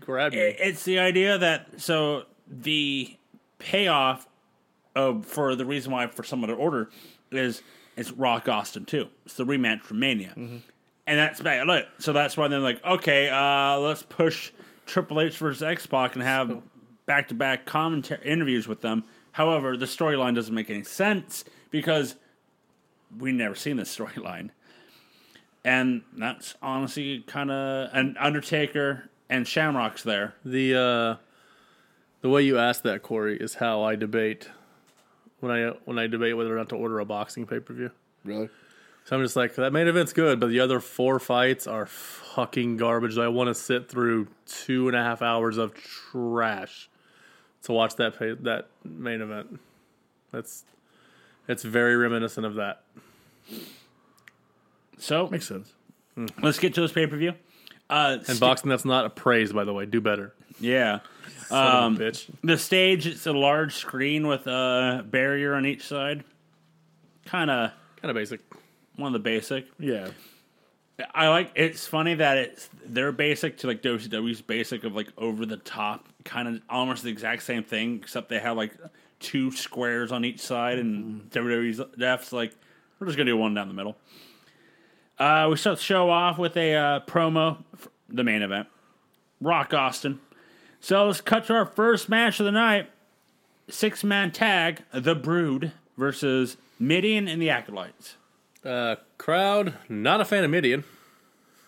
grabbed 0.00 0.34
me. 0.34 0.40
It's 0.40 0.84
the 0.84 0.98
idea 0.98 1.36
that 1.38 1.80
so 1.80 2.24
the 2.48 3.16
payoff 3.58 4.26
of 4.96 5.26
for 5.26 5.54
the 5.54 5.64
reason 5.64 5.92
why 5.92 6.06
for 6.06 6.22
someone 6.24 6.48
to 6.48 6.56
order 6.56 6.90
is 7.30 7.62
it's 7.96 8.10
Rock 8.12 8.48
Austin 8.48 8.84
too. 8.84 9.08
It's 9.26 9.34
the 9.34 9.44
rematch 9.44 9.82
from 9.82 10.00
Mania, 10.00 10.30
mm-hmm. 10.36 10.56
And 11.06 11.18
that's 11.18 11.40
bad. 11.40 11.66
Look, 11.66 11.86
so 11.98 12.12
that's 12.12 12.36
why 12.36 12.48
they're 12.48 12.58
like, 12.60 12.84
okay, 12.84 13.28
uh, 13.28 13.78
let's 13.78 14.02
push 14.02 14.52
Triple 14.86 15.20
H 15.20 15.36
versus 15.38 15.62
X 15.62 15.86
Pac 15.86 16.14
and 16.14 16.22
have 16.22 16.62
back 17.06 17.28
to 17.28 17.34
back 17.34 17.66
commentary 17.66 18.24
interviews 18.24 18.68
with 18.68 18.80
them. 18.80 19.04
However, 19.32 19.76
the 19.76 19.86
storyline 19.86 20.34
doesn't 20.34 20.54
make 20.54 20.70
any 20.70 20.84
sense 20.84 21.44
because 21.70 22.16
we 23.18 23.32
never 23.32 23.54
seen 23.54 23.76
this 23.76 23.96
storyline. 23.96 24.50
And 25.64 26.02
that's 26.16 26.54
honestly 26.62 27.22
kind 27.26 27.50
of 27.50 27.90
an 27.92 28.16
Undertaker 28.18 29.10
and 29.28 29.46
Shamrock's 29.46 30.02
there. 30.02 30.34
The 30.44 30.74
uh, 30.74 31.16
the 32.22 32.28
way 32.28 32.42
you 32.42 32.58
ask 32.58 32.82
that, 32.82 33.02
Corey, 33.02 33.36
is 33.36 33.54
how 33.54 33.82
I 33.82 33.94
debate 33.94 34.48
when 35.40 35.52
I 35.52 35.72
when 35.84 35.98
I 35.98 36.06
debate 36.06 36.36
whether 36.36 36.54
or 36.54 36.58
not 36.58 36.68
to 36.70 36.76
order 36.76 36.98
a 36.98 37.04
boxing 37.04 37.46
pay 37.46 37.60
per 37.60 37.74
view. 37.74 37.90
really. 38.24 38.48
So 39.04 39.16
I'm 39.16 39.22
just 39.22 39.34
like, 39.36 39.56
that 39.56 39.72
main 39.72 39.88
event's 39.88 40.12
good, 40.12 40.38
but 40.38 40.50
the 40.50 40.60
other 40.60 40.78
four 40.78 41.18
fights 41.18 41.66
are 41.66 41.84
fucking 41.86 42.76
garbage. 42.76 43.18
I 43.18 43.26
want 43.28 43.48
to 43.48 43.54
sit 43.54 43.88
through 43.88 44.28
two 44.46 44.86
and 44.86 44.96
a 44.96 45.02
half 45.02 45.20
hours 45.20 45.56
of 45.58 45.74
trash 45.74 46.88
to 47.64 47.72
watch 47.72 47.96
that 47.96 48.18
pay, 48.18 48.34
that 48.34 48.68
main 48.84 49.20
event. 49.20 49.58
That's 50.30 50.64
it's 51.48 51.64
very 51.64 51.96
reminiscent 51.96 52.46
of 52.46 52.54
that. 52.54 52.82
So 54.98 55.28
Makes 55.28 55.48
sense. 55.48 55.72
let's 56.42 56.58
get 56.58 56.74
to 56.74 56.80
this 56.82 56.92
pay 56.92 57.06
per 57.06 57.16
view. 57.16 57.34
Uh, 57.88 58.16
And 58.18 58.26
st- 58.26 58.40
boxing, 58.40 58.70
that's 58.70 58.84
not 58.84 59.06
a 59.06 59.10
praise, 59.10 59.52
by 59.52 59.64
the 59.64 59.72
way. 59.72 59.86
Do 59.86 60.00
better, 60.00 60.34
yeah, 60.60 61.00
son 61.48 61.76
Um, 61.84 61.94
of 61.94 62.00
a 62.00 62.04
bitch. 62.04 62.30
the 62.44 62.56
stage 62.58 63.06
it's 63.06 63.26
a 63.26 63.32
large 63.32 63.74
screen 63.74 64.28
with 64.28 64.46
a 64.46 65.04
barrier 65.08 65.54
on 65.54 65.66
each 65.66 65.82
side. 65.82 66.22
Kind 67.24 67.50
of 67.50 67.72
Kind 68.00 68.10
of 68.10 68.14
basic. 68.14 68.40
One 69.00 69.14
of 69.14 69.22
the 69.22 69.24
basic. 69.24 69.66
Yeah, 69.78 70.10
I 71.14 71.28
like. 71.28 71.52
It's 71.54 71.86
funny 71.86 72.14
that 72.14 72.36
it's 72.36 72.68
they're 72.84 73.12
basic 73.12 73.58
to 73.58 73.66
like 73.66 73.82
WCW's 73.82 74.42
basic 74.42 74.84
of 74.84 74.94
like 74.94 75.08
over 75.16 75.46
the 75.46 75.56
top, 75.56 76.08
kind 76.24 76.48
of 76.48 76.60
almost 76.68 77.02
the 77.02 77.10
exact 77.10 77.42
same 77.42 77.64
thing, 77.64 77.96
except 77.96 78.28
they 78.28 78.38
have 78.38 78.56
like 78.56 78.76
two 79.18 79.50
squares 79.50 80.12
on 80.12 80.24
each 80.24 80.40
side, 80.40 80.78
and 80.78 81.30
WWE's 81.30 81.80
F's 82.00 82.32
like 82.32 82.52
we're 82.98 83.06
just 83.06 83.16
gonna 83.16 83.30
do 83.30 83.36
one 83.36 83.54
down 83.54 83.68
the 83.68 83.74
middle. 83.74 83.96
Uh, 85.18 85.48
we 85.50 85.56
start 85.56 85.78
the 85.78 85.82
show 85.82 86.10
off 86.10 86.38
with 86.38 86.56
a 86.56 86.74
uh, 86.74 87.00
promo, 87.00 87.58
for 87.76 87.90
the 88.08 88.24
main 88.24 88.42
event, 88.42 88.68
Rock 89.40 89.72
Austin. 89.74 90.20
So 90.80 91.06
let's 91.06 91.20
cut 91.20 91.46
to 91.46 91.54
our 91.54 91.66
first 91.66 92.08
match 92.08 92.40
of 92.40 92.46
the 92.46 92.52
night: 92.52 92.90
six 93.68 94.04
man 94.04 94.30
tag, 94.30 94.82
The 94.92 95.14
Brood 95.14 95.72
versus 95.96 96.56
Mideon 96.78 97.28
and 97.28 97.40
the 97.40 97.50
Acolytes. 97.50 98.16
Uh, 98.64 98.96
crowd, 99.18 99.74
not 99.88 100.20
a 100.20 100.24
fan 100.24 100.44
of 100.44 100.50
Mideon. 100.50 100.84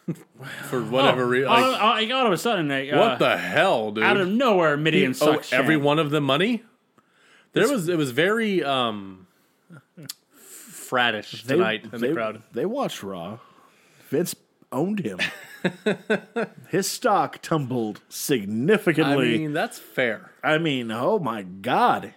For 0.65 0.83
whatever 0.83 1.27
reason. 1.27 1.49
all, 1.49 1.73
Like, 1.73 2.11
all, 2.11 2.19
all 2.19 2.27
of 2.27 2.33
a 2.33 2.39
sudden, 2.39 2.69
they, 2.69 2.91
uh, 2.91 2.99
what 2.99 3.19
the 3.19 3.39
hell, 3.39 3.93
dude? 3.93 4.05
out 4.05 4.17
of 4.17 4.29
nowhere, 4.29 4.77
Mideon 4.77 5.11
oh, 5.11 5.13
sucks. 5.13 5.53
every 5.53 5.77
one 5.77 5.99
of 5.99 6.11
them 6.11 6.25
money. 6.25 6.63
There 7.53 7.69
was 7.69 7.89
it 7.89 7.99
was 7.99 8.11
very 8.13 8.65
um 8.65 9.27
fratish 10.37 11.47
tonight 11.47 11.85
in 11.85 12.01
they, 12.01 12.09
the 12.09 12.15
crowd. 12.15 12.43
They 12.53 12.67
watched 12.67 13.03
Raw. 13.03 13.39
Vince 14.09 14.35
owned 14.71 15.01
him. 15.01 15.19
His 16.69 16.91
stock 16.91 17.41
tumbled 17.43 18.01
significantly. 18.09 19.35
I 19.35 19.39
mean, 19.39 19.53
that's 19.53 19.79
fair 19.79 20.33
I 20.43 20.59
mean, 20.59 20.91
oh 20.91 21.19
my 21.19 21.43
god. 21.43 22.15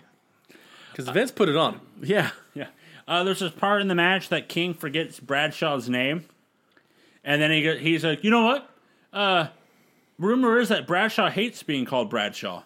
because 0.92 1.10
Vince 1.10 1.32
put 1.32 1.50
it 1.50 1.56
on. 1.56 1.82
Yeah. 2.02 2.32
Yeah. 2.54 2.68
Uh, 3.08 3.24
there's 3.24 3.40
this 3.40 3.52
part 3.52 3.82
in 3.82 3.88
the 3.88 3.96
match 3.96 4.30
that 4.30 4.50
King 4.50 4.74
forgets 4.74 5.20
Bradshaw's 5.20 5.90
name, 5.90 6.26
and 7.24 7.42
then 7.42 7.52
he 7.52 7.62
go, 7.62 7.76
he's 7.76 8.04
like, 8.04 8.24
you 8.24 8.32
know 8.32 8.46
what? 8.46 8.70
Uh, 9.14 9.48
rumor 10.18 10.60
is 10.60 10.70
that 10.70 10.88
Bradshaw 10.88 11.30
hates 11.30 11.64
being 11.64 11.86
called 11.86 12.10
Bradshaw. 12.10 12.64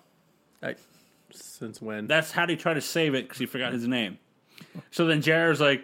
I, 0.64 0.76
since 1.32 1.82
when? 1.82 2.08
That's 2.08 2.32
how 2.32 2.46
they 2.46 2.56
try 2.56 2.74
to 2.74 2.82
save 2.82 3.16
it 3.16 3.24
because 3.24 3.38
he 3.38 3.46
forgot 3.46 3.74
his 3.74 3.88
name. 3.88 4.18
So 4.92 5.06
then 5.06 5.22
Jared's 5.22 5.62
like, 5.62 5.84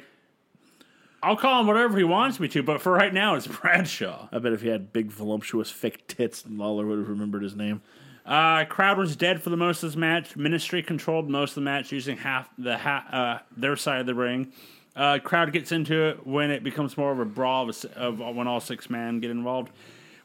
I'll 1.22 1.36
call 1.36 1.62
him 1.62 1.68
whatever 1.68 1.98
he 1.98 2.04
wants 2.04 2.40
me 2.40 2.48
to, 2.50 2.64
but 2.64 2.82
for 2.82 2.92
right 2.92 3.14
now, 3.14 3.36
it's 3.36 3.48
Bradshaw. 3.48 4.30
I 4.32 4.40
bet 4.40 4.54
if 4.54 4.62
he 4.62 4.70
had 4.70 4.94
big, 4.94 5.12
voluptuous, 5.12 5.72
fake 5.72 6.08
tits, 6.08 6.46
Lawler 6.48 6.86
would 6.86 7.00
have 7.00 7.10
remembered 7.10 7.44
his 7.44 7.56
name. 7.56 7.82
Uh, 8.26 8.66
crowd 8.66 8.98
was 8.98 9.16
dead 9.16 9.42
for 9.42 9.52
the 9.52 9.58
most 9.58 9.84
of 9.84 9.90
this 9.90 9.96
match. 9.96 10.36
Ministry 10.36 10.82
controlled 10.82 11.30
most 11.30 11.52
of 11.52 11.56
the 11.56 11.62
match 11.62 11.92
using 11.92 12.18
half 12.18 12.50
the 12.58 12.78
ha- 12.78 13.06
uh, 13.12 13.40
their 13.56 13.76
side 13.76 14.00
of 14.00 14.08
the 14.08 14.16
ring. 14.16 14.52
Uh, 14.96 15.20
crowd 15.20 15.52
gets 15.52 15.72
into 15.72 16.10
it 16.10 16.26
when 16.26 16.50
it 16.50 16.64
becomes 16.64 16.98
more 16.98 17.12
of 17.12 17.20
a 17.20 17.26
brawl 17.26 17.70
of, 17.70 17.86
of 17.96 18.36
when 18.36 18.48
all 18.48 18.60
six 18.60 18.90
men 18.90 19.20
get 19.20 19.30
involved. 19.30 19.72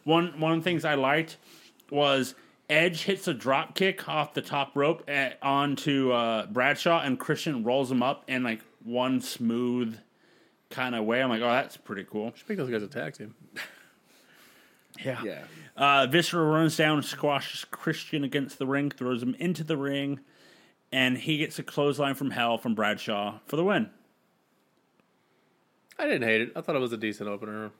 One 0.04 0.38
one 0.40 0.52
of 0.52 0.58
the 0.58 0.64
things 0.64 0.84
I 0.84 0.94
liked 0.94 1.36
was 1.90 2.34
Edge 2.70 3.02
hits 3.02 3.26
a 3.26 3.34
drop 3.34 3.74
kick 3.74 4.08
off 4.08 4.32
the 4.32 4.40
top 4.40 4.76
rope 4.76 5.02
at, 5.08 5.38
onto 5.42 6.12
uh, 6.12 6.46
Bradshaw, 6.46 7.00
and 7.00 7.18
Christian 7.18 7.64
rolls 7.64 7.90
him 7.90 8.00
up 8.00 8.24
in 8.28 8.44
like 8.44 8.60
one 8.84 9.20
smooth 9.20 9.98
kind 10.70 10.94
of 10.94 11.04
way. 11.04 11.20
I'm 11.20 11.28
like, 11.28 11.42
oh, 11.42 11.50
that's 11.50 11.76
pretty 11.76 12.06
cool. 12.08 12.32
Should 12.36 12.48
make 12.48 12.58
those 12.58 12.70
guys 12.70 12.84
a 12.84 12.86
tag 12.86 13.14
team. 13.14 13.34
Yeah. 15.04 15.22
Yeah. 15.24 15.42
Uh, 15.76 16.06
Viscera 16.06 16.44
runs 16.44 16.76
down, 16.76 17.02
squashes 17.02 17.64
Christian 17.70 18.22
against 18.24 18.58
the 18.58 18.66
ring, 18.66 18.90
throws 18.90 19.22
him 19.22 19.34
into 19.38 19.64
the 19.64 19.76
ring, 19.76 20.20
and 20.92 21.16
he 21.16 21.38
gets 21.38 21.58
a 21.58 21.62
clothesline 21.62 22.14
from 22.14 22.30
hell 22.32 22.58
from 22.58 22.74
Bradshaw 22.74 23.38
for 23.46 23.56
the 23.56 23.64
win. 23.64 23.88
I 25.98 26.04
didn't 26.04 26.22
hate 26.22 26.40
it. 26.42 26.52
I 26.56 26.60
thought 26.60 26.76
it 26.76 26.80
was 26.80 26.92
a 26.92 26.96
decent 26.96 27.28
opener. 27.28 27.70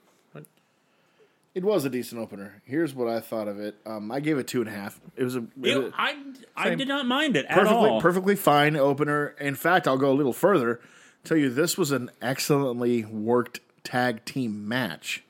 It 1.53 1.65
was 1.65 1.85
a 1.85 1.91
decent 1.91 2.21
opener. 2.21 2.63
Here's 2.65 2.95
what 2.95 3.09
I 3.09 3.19
thought 3.19 3.49
of 3.49 3.59
it. 3.59 3.75
Um, 3.85 4.13
I 4.13 4.21
gave 4.21 4.39
it 4.39 4.47
two 4.47 4.61
and 4.61 4.69
a 4.69 4.73
half. 4.73 5.01
It 5.17 5.25
was 5.25 5.35
a, 5.35 5.41
it 5.61 5.77
It- 5.79 5.93
I, 5.99 6.17
I 6.57 6.75
did 6.77 6.87
not 6.87 7.07
mind 7.07 7.37
it 7.37 7.45
at 7.47 7.67
all. 7.67 8.01
perfectly 8.01 8.37
fine 8.37 8.77
opener. 8.77 9.35
In 9.41 9.57
fact, 9.57 9.89
I'll 9.89 9.99
go 9.99 10.13
a 10.13 10.15
little 10.15 10.33
further. 10.33 10.81
Tell 11.25 11.37
you 11.37 11.51
this 11.51 11.77
was 11.77 11.91
an 11.91 12.09
excellently 12.23 13.05
worked 13.05 13.59
tag 13.83 14.25
team 14.25 14.69
match. 14.69 15.25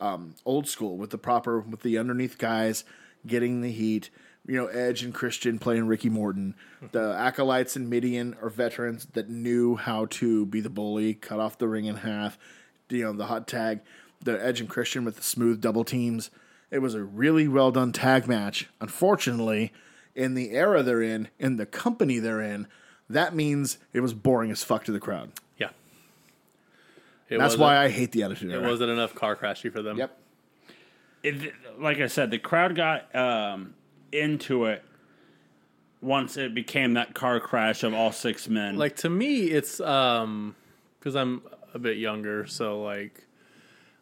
Um, 0.00 0.34
old 0.44 0.68
school 0.68 0.96
with 0.96 1.10
the 1.10 1.18
proper 1.18 1.60
with 1.60 1.80
the 1.80 1.98
underneath 1.98 2.36
guys 2.38 2.84
getting 3.26 3.60
the 3.60 3.70
heat. 3.70 4.10
You 4.46 4.56
know, 4.56 4.66
Edge 4.66 5.02
and 5.02 5.14
Christian 5.14 5.58
playing 5.58 5.86
Ricky 5.86 6.10
Morton. 6.10 6.54
The 6.92 7.14
acolytes 7.16 7.76
and 7.76 7.88
Mideon 7.88 8.36
are 8.42 8.50
veterans 8.50 9.06
that 9.14 9.30
knew 9.30 9.76
how 9.76 10.06
to 10.06 10.44
be 10.44 10.60
the 10.60 10.68
bully, 10.68 11.14
cut 11.14 11.40
off 11.40 11.56
the 11.56 11.68
ring 11.68 11.86
in 11.86 11.96
half. 11.96 12.38
You 12.90 13.04
know, 13.04 13.12
the 13.14 13.26
hot 13.26 13.48
tag. 13.48 13.80
The 14.22 14.42
Edge 14.44 14.60
and 14.60 14.68
Christian 14.68 15.04
with 15.04 15.16
the 15.16 15.22
smooth 15.22 15.60
double 15.60 15.84
teams. 15.84 16.30
It 16.70 16.80
was 16.80 16.94
a 16.94 17.04
really 17.04 17.46
well 17.48 17.70
done 17.70 17.92
tag 17.92 18.26
match. 18.26 18.68
Unfortunately, 18.80 19.72
in 20.14 20.34
the 20.34 20.50
era 20.50 20.82
they're 20.82 21.02
in, 21.02 21.28
in 21.38 21.56
the 21.56 21.66
company 21.66 22.18
they're 22.18 22.40
in, 22.40 22.66
that 23.08 23.34
means 23.34 23.78
it 23.92 24.00
was 24.00 24.14
boring 24.14 24.50
as 24.50 24.64
fuck 24.64 24.84
to 24.84 24.92
the 24.92 25.00
crowd. 25.00 25.32
Yeah. 27.28 27.36
It 27.36 27.38
That's 27.38 27.56
why 27.56 27.76
I 27.78 27.88
hate 27.88 28.12
the 28.12 28.22
Attitude 28.22 28.52
it 28.52 28.62
wasn't 28.62 28.90
enough 28.90 29.14
car 29.14 29.36
crashy 29.36 29.72
for 29.72 29.82
them. 29.82 29.96
Yep. 29.98 30.18
It- 31.22 31.54
like 31.78 32.00
I 32.00 32.06
said, 32.06 32.30
the 32.30 32.38
crowd 32.38 32.76
got 32.76 33.14
um, 33.16 33.74
into 34.12 34.66
it 34.66 34.84
once 36.00 36.36
it 36.36 36.54
became 36.54 36.94
that 36.94 37.14
car 37.14 37.40
crash 37.40 37.82
of 37.82 37.94
all 37.94 38.12
six 38.12 38.48
men. 38.48 38.76
Like 38.76 38.96
to 38.96 39.10
me, 39.10 39.44
it's 39.46 39.80
um 39.80 40.54
because 40.98 41.16
I'm 41.16 41.42
a 41.72 41.78
bit 41.78 41.96
younger, 41.96 42.46
so 42.46 42.82
like 42.82 43.26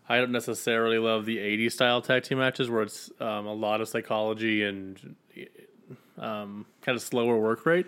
I 0.08 0.18
don't 0.18 0.32
necessarily 0.32 0.98
love 0.98 1.24
the 1.24 1.38
'80s 1.38 1.72
style 1.72 2.02
tag 2.02 2.24
team 2.24 2.38
matches 2.38 2.68
where 2.68 2.82
it's 2.82 3.10
um, 3.20 3.46
a 3.46 3.54
lot 3.54 3.80
of 3.80 3.88
psychology 3.88 4.64
and 4.64 5.16
um, 6.18 6.66
kind 6.82 6.96
of 6.96 7.02
slower 7.02 7.38
work 7.38 7.64
rate. 7.64 7.86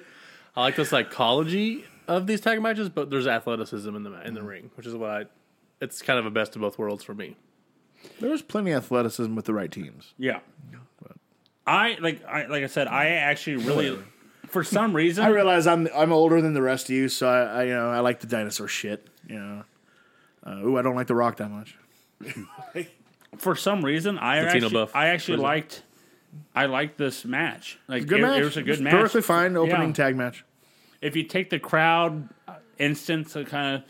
I 0.57 0.63
like 0.63 0.77
the 0.77 0.85
psychology 0.85 1.85
of 2.09 2.27
these 2.27 2.41
tag 2.41 2.61
matches, 2.63 2.89
but 2.89 3.11
there's 3.11 3.27
athleticism 3.27 3.95
in 3.95 4.03
the 4.03 4.27
in 4.27 4.35
the 4.35 4.43
ring, 4.43 4.71
which 4.77 4.87
is 4.87 4.95
what 4.95 5.11
I. 5.11 5.25
It's 5.81 6.03
kind 6.03 6.19
of 6.19 6.27
a 6.27 6.31
best 6.31 6.55
of 6.57 6.63
both 6.63 6.79
worlds 6.79 7.05
for 7.05 7.15
me. 7.15 7.37
There 8.21 8.31
was 8.31 8.43
plenty 8.43 8.71
of 8.73 8.85
athleticism 8.85 9.35
with 9.35 9.45
the 9.47 9.55
right 9.55 9.71
teams. 9.71 10.15
Yeah. 10.19 10.41
I 11.67 11.97
like 12.01 12.25
I 12.27 12.47
like 12.47 12.63
I 12.63 12.67
said, 12.67 12.89
I 12.89 13.07
actually 13.09 13.57
really 13.57 13.99
for 14.49 14.63
some 14.63 14.95
reason, 14.97 15.25
I 15.25 15.29
realize 15.29 15.67
I'm 15.67 15.89
I'm 15.95 16.13
older 16.13 16.41
than 16.43 16.53
the 16.55 16.63
rest 16.63 16.91
of 16.91 16.95
you, 16.95 17.09
so 17.09 17.27
I, 17.29 17.43
I 17.43 17.63
you 17.65 17.75
know 17.75 17.91
I 17.91 18.01
like 18.01 18.21
the 18.21 18.27
dinosaur 18.27 18.69
shit. 18.69 19.07
You 19.27 19.37
know, 19.39 19.65
uh, 20.47 20.57
ooh, 20.63 20.77
I 20.77 20.83
don't 20.83 20.95
like 20.95 21.07
the 21.07 21.15
Rock 21.15 21.39
that 21.39 21.51
much. 21.51 21.77
for 23.39 23.57
some 23.57 23.85
reason, 23.85 24.19
I 24.19 24.43
Latino 24.43 24.67
actually, 24.67 24.73
buff. 24.73 24.95
I 24.95 25.09
actually 25.09 25.39
What 25.39 25.41
is 25.41 25.43
liked, 25.45 25.83
I 26.55 26.67
liked 26.67 26.99
this 26.99 27.25
match. 27.25 27.79
Like 27.89 28.07
Good 28.07 28.21
it, 28.21 28.23
match. 28.23 28.41
it 28.41 28.45
was 28.45 28.57
a 28.59 28.63
good 28.63 28.81
match. 28.81 28.93
Perfectly 28.93 29.23
fine 29.23 29.57
opening 29.57 29.89
Yeah. 29.89 29.95
tag 29.95 30.17
match. 30.17 30.45
If 31.05 31.17
you 31.17 31.23
take 31.25 31.51
the 31.51 31.59
crowd 31.59 32.29
uh, 32.49 32.55
instance, 32.79 33.35
to 33.35 33.45
kind 33.45 33.77
of 33.77 33.83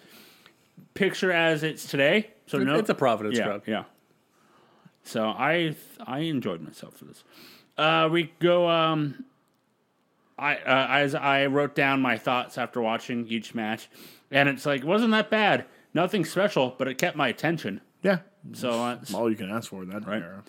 picture 0.94 1.30
as 1.32 1.62
it's 1.62 1.86
today, 1.86 2.30
so 2.46 2.58
no, 2.58 2.74
it's 2.76 2.90
a 2.90 2.94
Providence 2.94 3.38
yeah, 3.38 3.44
crowd. 3.44 3.62
yeah. 3.66 3.84
So 5.04 5.26
I 5.28 5.76
I 6.06 6.20
enjoyed 6.20 6.60
myself 6.60 6.96
for 6.96 7.04
this. 7.04 7.24
Uh, 7.78 8.08
we 8.10 8.32
go. 8.40 8.68
Um, 8.68 9.24
I 10.38 10.56
uh, 10.56 10.86
as 10.90 11.14
I 11.14 11.46
wrote 11.46 11.74
down 11.74 12.00
my 12.00 12.18
thoughts 12.18 12.58
after 12.58 12.80
watching 12.80 13.26
each 13.28 13.54
match, 13.54 13.88
and 14.30 14.48
it's 14.48 14.66
like 14.66 14.82
wasn't 14.84 15.12
that 15.12 15.30
bad. 15.30 15.66
Nothing 15.94 16.24
special, 16.24 16.74
but 16.76 16.88
it 16.88 16.98
kept 16.98 17.16
my 17.16 17.28
attention. 17.28 17.80
Yeah, 18.02 18.18
So 18.52 18.70
uh, 18.70 18.98
all 19.14 19.30
you 19.30 19.36
can 19.36 19.48
ask 19.50 19.70
for 19.70 19.84
in 19.84 19.90
that 19.90 20.04
Right. 20.06 20.20
era. 20.20 20.42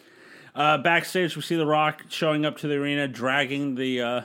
uh, 0.55 0.79
backstage, 0.79 1.35
we 1.35 1.43
see 1.43 1.55
The 1.55 1.67
Rock 1.67 2.05
showing 2.09 2.45
up 2.47 2.57
to 2.57 2.67
the 2.67 2.75
arena, 2.75 3.07
dragging 3.07 3.75
the 3.75 4.01
uh, 4.01 4.21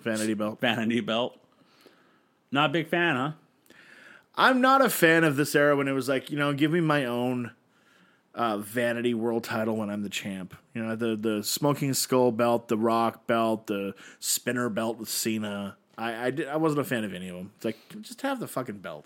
Vanity 0.00 0.34
belt. 0.34 0.60
vanity 0.60 1.00
belt. 1.00 1.38
Not 2.56 2.70
a 2.70 2.72
big 2.72 2.88
fan, 2.88 3.16
huh? 3.16 3.32
I'm 4.34 4.62
not 4.62 4.80
a 4.80 4.88
fan 4.88 5.24
of 5.24 5.36
this 5.36 5.54
era 5.54 5.76
when 5.76 5.88
it 5.88 5.92
was 5.92 6.08
like, 6.08 6.30
you 6.30 6.38
know, 6.38 6.54
give 6.54 6.70
me 6.70 6.80
my 6.80 7.04
own 7.04 7.50
uh, 8.34 8.56
vanity 8.56 9.12
world 9.12 9.44
title 9.44 9.76
when 9.76 9.90
I'm 9.90 10.02
the 10.02 10.08
champ. 10.08 10.56
You 10.72 10.82
know, 10.82 10.96
the 10.96 11.16
the 11.16 11.44
smoking 11.44 11.92
skull 11.92 12.32
belt, 12.32 12.68
the 12.68 12.78
rock 12.78 13.26
belt, 13.26 13.66
the 13.66 13.94
spinner 14.20 14.70
belt 14.70 14.96
with 14.96 15.10
Cena. 15.10 15.76
I 15.98 16.28
I, 16.28 16.30
did, 16.30 16.48
I 16.48 16.56
wasn't 16.56 16.80
a 16.80 16.84
fan 16.84 17.04
of 17.04 17.12
any 17.12 17.28
of 17.28 17.36
them. 17.36 17.52
It's 17.56 17.66
like 17.66 17.76
just 18.00 18.22
have 18.22 18.40
the 18.40 18.48
fucking 18.48 18.78
belt. 18.78 19.04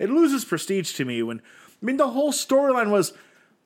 It 0.00 0.10
loses 0.10 0.44
prestige 0.44 0.92
to 0.94 1.04
me 1.04 1.22
when 1.22 1.38
I 1.38 1.86
mean 1.86 1.98
the 1.98 2.10
whole 2.10 2.32
storyline 2.32 2.90
was 2.90 3.12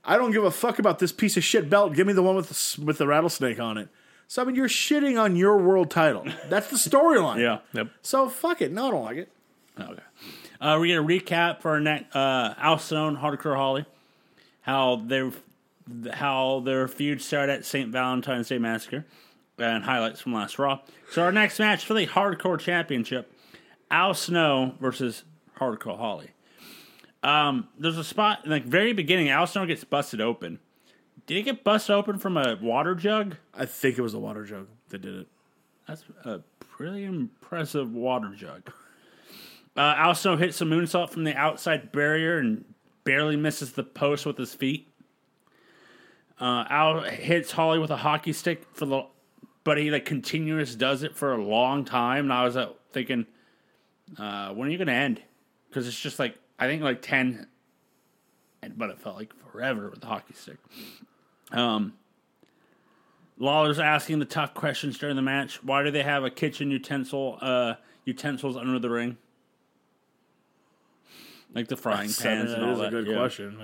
I 0.05 0.19
don't 0.19 0.31
give 0.31 0.45
a 0.45 0.51
fuck 0.51 0.79
about 0.79 0.99
this 0.99 1.11
piece 1.11 1.39
of 1.39 1.43
shit 1.43 1.71
belt. 1.71 1.95
Give 1.95 2.07
me 2.07 2.13
the 2.13 2.23
one 2.23 2.37
with 2.37 2.51
the, 2.51 2.85
with 2.85 2.99
the 2.99 3.07
rattlesnake 3.07 3.59
on 3.59 3.79
it. 3.79 3.89
So 4.29 4.43
I 4.43 4.45
mean 4.45 4.55
you're 4.57 4.69
shitting 4.69 5.21
on 5.21 5.37
your 5.37 5.57
world 5.59 5.91
title. 5.91 6.27
That's 6.49 6.69
the 6.71 6.77
storyline. 6.77 7.41
Yeah. 7.41 7.59
Yep. 7.73 7.89
So 8.03 8.29
fuck 8.29 8.61
it. 8.63 8.73
No, 8.73 8.89
I 8.89 8.91
don't 8.91 9.05
like 9.05 9.17
it. 9.19 9.33
Okay. 9.79 10.03
Uh, 10.61 10.77
we're 10.81 10.97
gonna 10.97 11.07
recap 11.07 11.61
for 11.61 11.73
our 11.73 11.81
next 11.81 12.15
uh, 12.17 12.55
Al 12.59 12.79
Snow, 12.79 13.15
Hardcore 13.17 13.57
Holly, 13.57 13.85
how 14.63 14.97
their 14.97 15.31
how 16.15 16.61
their 16.61 16.89
feud 16.89 17.21
started 17.23 17.53
at 17.53 17.65
St. 17.65 17.91
Valentine's 17.91 18.49
Day 18.49 18.59
Massacre, 18.59 19.05
and 19.59 19.85
highlights 19.85 20.21
from 20.21 20.33
last 20.33 20.59
Raw. 20.59 20.81
So 21.11 21.23
our 21.23 21.31
next 21.33 21.59
match 21.59 21.85
for 21.85 21.95
the 21.95 22.07
Hardcore 22.07 22.59
Championship, 22.59 23.31
Al 23.91 24.15
Snow 24.15 24.75
versus 24.81 25.25
Hardcore 25.59 25.99
Holly. 25.99 26.31
Um, 27.23 27.69
there's 27.79 27.99
a 27.99 28.05
spot 28.05 28.41
in 28.45 28.51
the 28.51 28.61
very 28.61 28.93
beginning. 28.93 29.29
Al 29.29 29.47
Snow 29.47 29.67
gets 29.67 29.85
busted 29.85 30.21
open. 30.21 30.59
Did 31.27 31.37
he 31.37 31.43
get 31.43 31.65
busted 31.65 31.95
open 31.95 32.19
from 32.19 32.37
a 32.37 32.57
water 32.61 32.95
jug? 32.95 33.37
I 33.53 33.67
think 33.67 33.99
it 33.99 34.03
was 34.03 34.15
a 34.15 34.19
water 34.19 34.45
jug 34.45 34.69
that 34.91 35.03
did 35.03 35.15
it. 35.15 35.27
That's 35.89 36.05
a 36.25 36.41
pretty 36.61 37.05
impressive 37.05 37.93
water 37.93 38.33
jug. 38.37 38.71
Uh, 39.77 39.95
Al 39.97 40.15
Snow 40.15 40.37
hits 40.37 40.61
a 40.61 40.65
moonsault 40.65 41.11
from 41.11 41.25
the 41.25 41.35
outside 41.35 41.93
barrier 41.93 42.39
and 42.39 42.65
barely 43.05 43.37
misses 43.37 43.73
the 43.73 43.83
post 43.83 44.25
with 44.25 44.39
his 44.39 44.55
feet. 44.55 44.89
Uh, 46.41 46.65
Al 46.69 47.01
hits 47.03 47.53
Holly 47.53 47.79
with 47.79 47.91
a 47.91 47.97
hockey 47.97 48.33
stick 48.33 48.65
for 48.73 48.87
the, 48.87 49.03
but 49.65 49.79
he 49.79 49.91
like 49.91 50.05
continuous 50.05 50.75
does 50.75 51.03
it 51.03 51.17
for 51.17 51.33
a 51.33 51.43
long 51.43 51.85
time. 51.85 52.25
And 52.25 52.33
I 52.33 52.45
was 52.45 52.57
uh, 52.57 52.71
thinking, 52.93 53.27
uh, 54.19 54.53
when 54.55 54.69
are 54.69 54.71
you 54.71 54.79
going 54.79 54.89
to 54.89 54.93
end? 54.93 55.21
Because 55.69 55.87
it's 55.89 55.99
just 55.99 56.19
like 56.19 56.37
I 56.59 56.67
think 56.67 56.83
like 56.83 57.03
ten, 57.03 57.47
but 58.77 58.91
it 58.91 59.01
felt 59.01 59.17
like 59.17 59.33
forever 59.53 59.91
with 59.91 60.01
the 60.01 60.07
hockey 60.07 60.35
stick. 60.35 60.57
Um, 61.53 61.95
Lawler's 63.39 63.79
asking 63.79 64.19
the 64.19 64.25
tough 64.25 64.55
questions 64.55 64.99
during 64.99 65.17
the 65.17 65.23
match. 65.23 65.63
Why 65.63 65.83
do 65.83 65.91
they 65.91 66.03
have 66.03 66.25
a 66.25 66.31
kitchen 66.31 66.71
utensil 66.71 67.39
uh, 67.41 67.75
utensils 68.05 68.57
under 68.57 68.79
the 68.79 68.91
ring? 68.91 69.19
Like 71.55 71.69
the 71.69 71.77
frying 71.77 72.13
pans 72.21 72.53
and 72.53 72.65
all 72.65 72.73
is 72.73 72.79
that. 72.79 72.89
a 72.89 72.91
good 72.91 73.07
yeah. 73.07 73.17
question. 73.17 73.59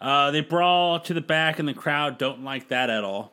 Uh, 0.00 0.30
they 0.30 0.40
brawl 0.40 1.00
to 1.00 1.14
the 1.14 1.20
back, 1.20 1.58
and 1.58 1.66
the 1.66 1.74
crowd 1.74 2.18
don't 2.18 2.44
like 2.44 2.68
that 2.68 2.90
at 2.90 3.04
all. 3.04 3.32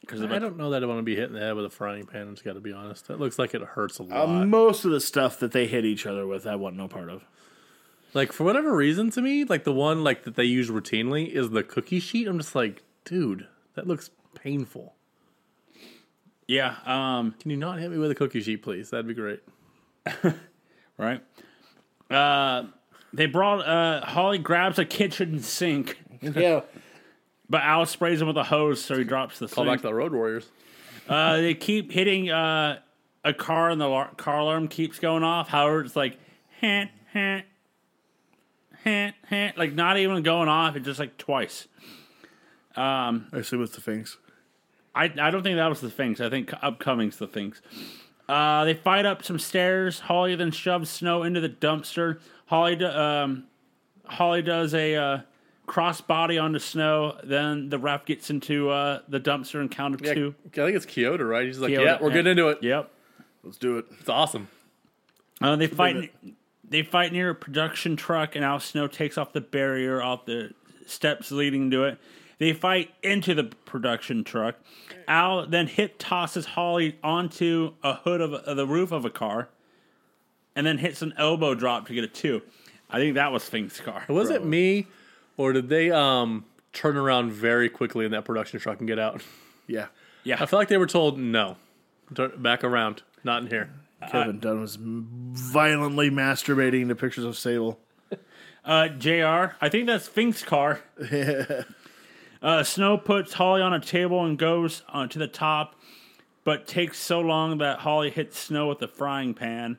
Because 0.00 0.22
I 0.22 0.38
don't 0.38 0.56
know 0.56 0.70
that 0.70 0.82
I 0.82 0.86
want 0.86 1.00
to 1.00 1.02
be 1.02 1.16
hit 1.16 1.24
in 1.24 1.34
the 1.34 1.40
head 1.40 1.54
with 1.54 1.66
a 1.66 1.70
frying 1.70 2.06
pan. 2.06 2.28
It's 2.32 2.40
got 2.40 2.54
to 2.54 2.60
be 2.60 2.72
honest. 2.72 3.08
That 3.08 3.20
looks 3.20 3.38
like 3.38 3.52
it 3.52 3.60
hurts 3.60 3.98
a 3.98 4.04
lot. 4.04 4.26
Uh, 4.26 4.46
most 4.46 4.86
of 4.86 4.90
the 4.90 5.02
stuff 5.02 5.38
that 5.40 5.52
they 5.52 5.66
hit 5.66 5.84
each 5.84 6.06
other 6.06 6.26
with, 6.26 6.46
I 6.46 6.56
want 6.56 6.76
no 6.76 6.88
part 6.88 7.10
of. 7.10 7.24
like 8.14 8.32
for 8.32 8.44
whatever 8.44 8.74
reason, 8.74 9.10
to 9.10 9.20
me, 9.20 9.44
like 9.44 9.64
the 9.64 9.72
one 9.72 10.02
like 10.02 10.24
that 10.24 10.34
they 10.34 10.44
use 10.44 10.70
routinely 10.70 11.30
is 11.30 11.50
the 11.50 11.62
cookie 11.62 12.00
sheet. 12.00 12.26
I'm 12.26 12.38
just 12.38 12.54
like, 12.54 12.82
dude, 13.04 13.46
that 13.74 13.86
looks 13.86 14.10
painful. 14.34 14.94
yeah, 16.46 16.76
um, 16.86 17.34
Can 17.40 17.50
you 17.50 17.56
not 17.56 17.78
hit 17.78 17.90
me 17.90 17.98
with 17.98 18.10
a 18.10 18.14
cookie 18.14 18.40
sheet, 18.40 18.62
please? 18.62 18.90
That'd 18.90 19.06
be 19.06 19.14
great. 19.14 19.40
right. 20.98 21.22
Uh, 22.10 22.64
they 23.12 23.26
brought 23.26 23.66
Uh, 23.66 24.04
Holly 24.04 24.38
grabs 24.38 24.78
a 24.78 24.84
kitchen 24.84 25.40
sink, 25.40 25.98
Yeah. 26.22 26.62
but 27.50 27.62
Al 27.62 27.86
sprays 27.86 28.20
him 28.20 28.28
with 28.28 28.36
a 28.36 28.44
hose, 28.44 28.82
so 28.82 28.96
he 28.96 29.04
drops 29.04 29.38
the 29.38 29.46
Call 29.48 29.64
sink. 29.64 29.68
back 29.74 29.80
to 29.82 29.86
the 29.88 29.94
Road 29.94 30.12
Warriors. 30.12 30.50
Uh, 31.08 31.36
they 31.38 31.54
keep 31.54 31.90
hitting 31.92 32.30
uh, 32.30 32.80
a 33.24 33.32
car, 33.32 33.70
and 33.70 33.80
the 33.80 33.88
lar- 33.88 34.14
car 34.16 34.38
alarm 34.40 34.68
keeps 34.68 34.98
going 34.98 35.22
off. 35.22 35.48
However, 35.48 35.80
it's 35.82 35.96
like, 35.96 36.18
hant, 36.60 36.90
hant, 37.12 37.46
hant, 38.84 39.14
hant, 39.26 39.56
like 39.56 39.72
not 39.74 39.96
even 39.98 40.22
going 40.22 40.48
off. 40.48 40.76
It's 40.76 40.84
just 40.84 41.00
like 41.00 41.16
twice. 41.16 41.66
I 43.32 43.42
see 43.42 43.56
with 43.56 43.74
the 43.74 43.80
things. 43.80 44.18
I, 44.94 45.04
I 45.04 45.30
don't 45.30 45.42
think 45.42 45.56
that 45.56 45.68
was 45.68 45.80
the 45.80 45.90
Finks. 45.90 46.20
I 46.20 46.28
think 46.28 46.52
upcoming's 46.62 47.16
the 47.18 47.28
Finks. 47.28 47.60
Uh, 48.28 48.64
they 48.64 48.74
fight 48.74 49.06
up 49.06 49.24
some 49.24 49.38
stairs. 49.38 50.00
Holly 50.00 50.34
then 50.34 50.50
shoves 50.50 50.90
Snow 50.90 51.22
into 51.22 51.40
the 51.40 51.48
dumpster. 51.48 52.20
Holly 52.46 52.76
do, 52.76 52.86
um, 52.86 53.44
Holly 54.04 54.42
does 54.42 54.74
a 54.74 54.96
uh, 54.96 55.20
crossbody 55.66 56.42
onto 56.42 56.58
Snow. 56.58 57.16
Then 57.22 57.68
the 57.68 57.78
ref 57.78 58.04
gets 58.06 58.28
into 58.28 58.70
uh, 58.70 59.00
the 59.08 59.20
dumpster 59.20 59.60
and 59.60 59.70
count 59.70 59.94
of 59.94 60.02
Yeah, 60.02 60.14
two. 60.14 60.34
I 60.46 60.50
think 60.50 60.76
it's 60.76 60.86
Kyoto, 60.86 61.24
right? 61.24 61.46
He's 61.46 61.58
like, 61.58 61.70
Kyoto, 61.70 61.84
yeah, 61.84 61.98
we're 62.00 62.08
yeah. 62.08 62.14
getting 62.14 62.30
into 62.32 62.48
it. 62.48 62.62
Yep. 62.62 62.90
Let's 63.44 63.58
do 63.58 63.78
it. 63.78 63.86
It's 64.00 64.08
awesome. 64.08 64.48
Uh, 65.40 65.56
they 65.56 65.68
fight. 65.68 66.12
They 66.70 66.82
fight 66.82 67.12
near 67.12 67.30
a 67.30 67.34
production 67.34 67.96
truck, 67.96 68.36
and 68.36 68.44
Al 68.44 68.60
Snow 68.60 68.88
takes 68.88 69.16
off 69.16 69.32
the 69.32 69.40
barrier 69.40 70.02
off 70.02 70.26
the 70.26 70.52
steps 70.84 71.30
leading 71.30 71.70
to 71.70 71.84
it. 71.84 71.98
They 72.38 72.52
fight 72.52 72.90
into 73.02 73.34
the 73.34 73.44
production 73.44 74.22
truck. 74.24 74.56
Al 75.08 75.46
then 75.46 75.66
hip 75.66 75.96
tosses 75.98 76.46
Holly 76.46 76.96
onto 77.02 77.74
a 77.82 77.94
hood 77.94 78.20
of, 78.20 78.32
of 78.32 78.56
the 78.56 78.66
roof 78.66 78.92
of 78.92 79.04
a 79.04 79.10
car, 79.10 79.48
and 80.54 80.66
then 80.66 80.78
hits 80.78 81.02
an 81.02 81.14
elbow 81.16 81.54
drop 81.54 81.86
to 81.88 81.94
get 81.94 82.04
a 82.04 82.08
two. 82.08 82.42
I 82.90 82.98
think 82.98 83.14
that 83.16 83.32
was 83.32 83.44
Fink's 83.48 83.80
car. 83.80 84.04
Was 84.08 84.30
it 84.30 84.44
me, 84.44 84.86
or 85.36 85.52
did 85.52 85.68
they 85.68 85.90
um 85.90 86.44
turn 86.72 86.96
around 86.96 87.32
very 87.32 87.68
quickly 87.68 88.04
in 88.04 88.12
that 88.12 88.24
production 88.24 88.60
truck 88.60 88.78
and 88.78 88.86
get 88.86 88.98
out? 88.98 89.20
Yeah. 89.66 89.86
Yeah, 90.24 90.36
I 90.40 90.46
feel 90.46 90.58
like 90.58 90.68
they 90.68 90.76
were 90.76 90.86
told 90.86 91.18
no, 91.18 91.56
Turn- 92.14 92.40
back 92.42 92.62
around, 92.64 93.02
not 93.24 93.42
in 93.42 93.48
here. 93.48 93.70
Kevin 94.10 94.38
Dunn 94.38 94.60
was 94.60 94.76
violently 94.80 96.08
masturbating 96.10 96.88
to 96.88 96.94
pictures 96.94 97.24
of 97.24 97.36
Sable. 97.36 97.78
Uh, 98.64 98.88
Jr. 98.88 99.54
I 99.60 99.68
think 99.70 99.86
that's 99.86 100.06
Fink's 100.06 100.42
car. 100.42 100.80
uh, 102.42 102.62
Snow 102.62 102.96
puts 102.98 103.34
Holly 103.34 103.60
on 103.62 103.72
a 103.74 103.80
table 103.80 104.24
and 104.24 104.38
goes 104.38 104.82
uh, 104.92 105.06
to 105.08 105.18
the 105.18 105.26
top, 105.28 105.74
but 106.44 106.66
takes 106.66 106.98
so 106.98 107.20
long 107.20 107.58
that 107.58 107.80
Holly 107.80 108.10
hits 108.10 108.38
Snow 108.38 108.68
with 108.68 108.80
a 108.82 108.88
frying 108.88 109.34
pan. 109.34 109.78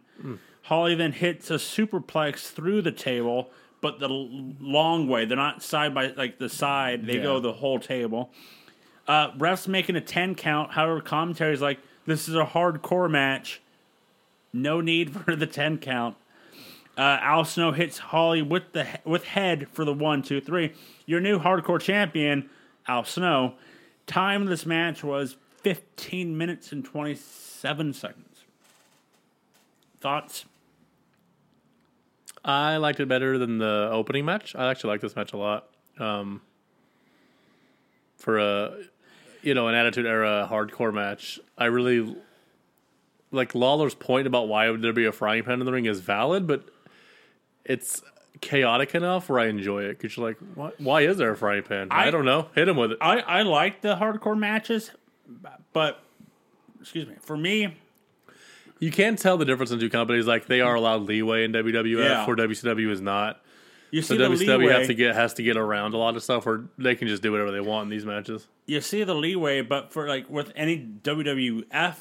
Holly 0.63 0.93
then 0.95 1.13
hits 1.13 1.49
a 1.49 1.55
superplex 1.55 2.51
through 2.51 2.81
the 2.83 2.91
table, 2.91 3.49
but 3.81 3.99
the 3.99 4.09
l- 4.09 4.29
long 4.59 5.07
way. 5.07 5.25
They're 5.25 5.37
not 5.37 5.63
side 5.63 5.93
by 5.95 6.07
like 6.07 6.37
the 6.37 6.49
side. 6.49 7.05
They 7.07 7.17
Yeah. 7.17 7.23
go 7.23 7.39
the 7.39 7.53
whole 7.53 7.79
table. 7.79 8.31
Uh, 9.07 9.31
refs 9.31 9.67
making 9.67 9.95
a 9.95 10.01
ten 10.01 10.35
count. 10.35 10.71
However, 10.73 11.01
commentary's 11.01 11.61
like 11.61 11.79
this 12.05 12.27
is 12.29 12.35
a 12.35 12.43
hardcore 12.45 13.09
match. 13.09 13.61
No 14.53 14.81
need 14.81 15.11
for 15.15 15.35
the 15.35 15.47
ten 15.47 15.77
count. 15.79 16.15
Uh, 16.99 17.17
Al 17.21 17.45
Snow 17.45 17.71
hits 17.71 17.97
Holly 17.97 18.41
with 18.41 18.73
the 18.73 18.85
with 19.05 19.23
head 19.23 19.69
for 19.71 19.85
the 19.85 19.93
one, 19.93 20.21
two, 20.21 20.41
three. 20.41 20.73
Your 21.05 21.21
new 21.21 21.39
hardcore 21.39 21.79
champion, 21.79 22.49
Al 22.89 23.05
Snow. 23.05 23.53
Time 24.05 24.41
of 24.41 24.49
this 24.49 24.65
match 24.65 25.01
was 25.01 25.37
15 25.61 26.37
minutes 26.37 26.73
and 26.73 26.83
27 26.83 27.93
seconds. 27.93 28.43
Thoughts? 30.01 30.43
I 32.43 32.75
liked 32.75 32.99
it 32.99 33.07
better 33.07 33.37
than 33.37 33.59
the 33.59 33.87
opening 33.93 34.25
match. 34.25 34.53
I 34.53 34.69
actually 34.69 34.89
like 34.89 34.99
this 34.99 35.15
match 35.15 35.31
a 35.31 35.37
lot. 35.37 35.69
Um, 35.99 36.41
for 38.17 38.39
a 38.39 38.77
you 39.41 39.53
know 39.53 39.69
an 39.69 39.75
Attitude 39.75 40.05
Era 40.05 40.49
hardcore 40.51 40.93
match, 40.93 41.39
I 41.57 41.67
really 41.67 42.17
like 43.31 43.55
Lawler's 43.55 43.95
point 43.95 44.27
about 44.27 44.49
why 44.49 44.69
would 44.69 44.81
there 44.81 44.91
be 44.91 45.05
a 45.05 45.13
frying 45.13 45.45
pan 45.45 45.61
in 45.61 45.65
the 45.65 45.71
ring 45.71 45.85
is 45.85 46.01
valid, 46.01 46.45
but 46.45 46.67
it's 47.69 48.01
chaotic 48.41 48.93
enough 48.95 49.29
where 49.29 49.39
I 49.39 49.47
enjoy 49.47 49.83
it 49.83 49.97
because 49.97 50.17
you're 50.17 50.27
like, 50.27 50.37
why, 50.55 50.71
why 50.77 51.01
is 51.01 51.17
there 51.17 51.31
a 51.31 51.37
frying 51.37 51.63
pan? 51.63 51.87
I, 51.91 52.07
I- 52.07 52.11
don't 52.11 52.25
know. 52.25 52.47
Hit 52.55 52.67
him 52.67 52.75
with 52.75 52.91
it. 52.93 52.97
I, 52.99 53.19
I 53.19 53.41
like 53.43 53.79
the 53.81 53.95
hardcore 53.95 54.37
matches, 54.37 54.91
but 55.73 56.01
excuse 56.81 57.07
me, 57.07 57.15
for 57.21 57.37
me, 57.37 57.75
You 58.79 58.91
can 58.91 59.15
tell 59.17 59.37
the 59.37 59.43
difference 59.45 59.71
in 59.71 59.79
two 59.79 59.89
companies. 59.89 60.25
Like 60.25 60.47
they 60.47 60.61
are 60.61 60.73
allowed 60.75 61.03
leeway 61.03 61.43
in 61.43 61.51
WWF, 61.53 61.97
Yeah. 62.09 62.25
where 62.25 62.35
WCW 62.37 62.89
is 62.91 63.01
not. 63.01 63.41
you 63.91 64.01
So 64.01 64.13
see 64.13 64.17
the 64.17 64.29
WCW 64.29 64.59
leeway. 64.59 64.73
has 64.73 64.87
to 64.87 64.93
get 64.93 65.15
has 65.15 65.33
to 65.35 65.43
get 65.43 65.57
around 65.57 65.93
a 65.93 65.97
lot 65.97 66.15
of 66.15 66.23
stuff 66.23 66.45
where 66.45 66.61
they 66.77 66.95
can 66.95 67.07
just 67.09 67.21
do 67.21 67.31
whatever 67.33 67.51
they 67.51 67.59
want 67.59 67.83
in 67.85 67.89
these 67.89 68.05
matches. 68.05 68.47
you 68.67 68.79
see 68.79 69.03
the 69.03 69.13
leeway, 69.15 69.61
but 69.61 69.91
for 69.91 70.07
like 70.07 70.29
with 70.29 70.51
any 70.55 70.77
WWF 71.03 71.95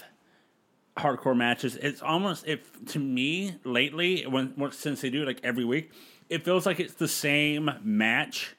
hardcore 0.99 1.37
matches, 1.37 1.77
it's 1.77 2.03
almost 2.03 2.47
if 2.47 2.85
to 2.87 2.99
me 2.99 3.57
lately 3.65 4.25
when, 4.27 4.55
since 4.73 5.01
they 5.01 5.11
do 5.11 5.25
like 5.25 5.41
every 5.43 5.65
week, 5.65 5.91
it 6.29 6.45
feels 6.45 6.67
like 6.67 6.81
it's 6.81 6.95
the 6.95 7.09
same 7.09 7.71
match 7.83 8.55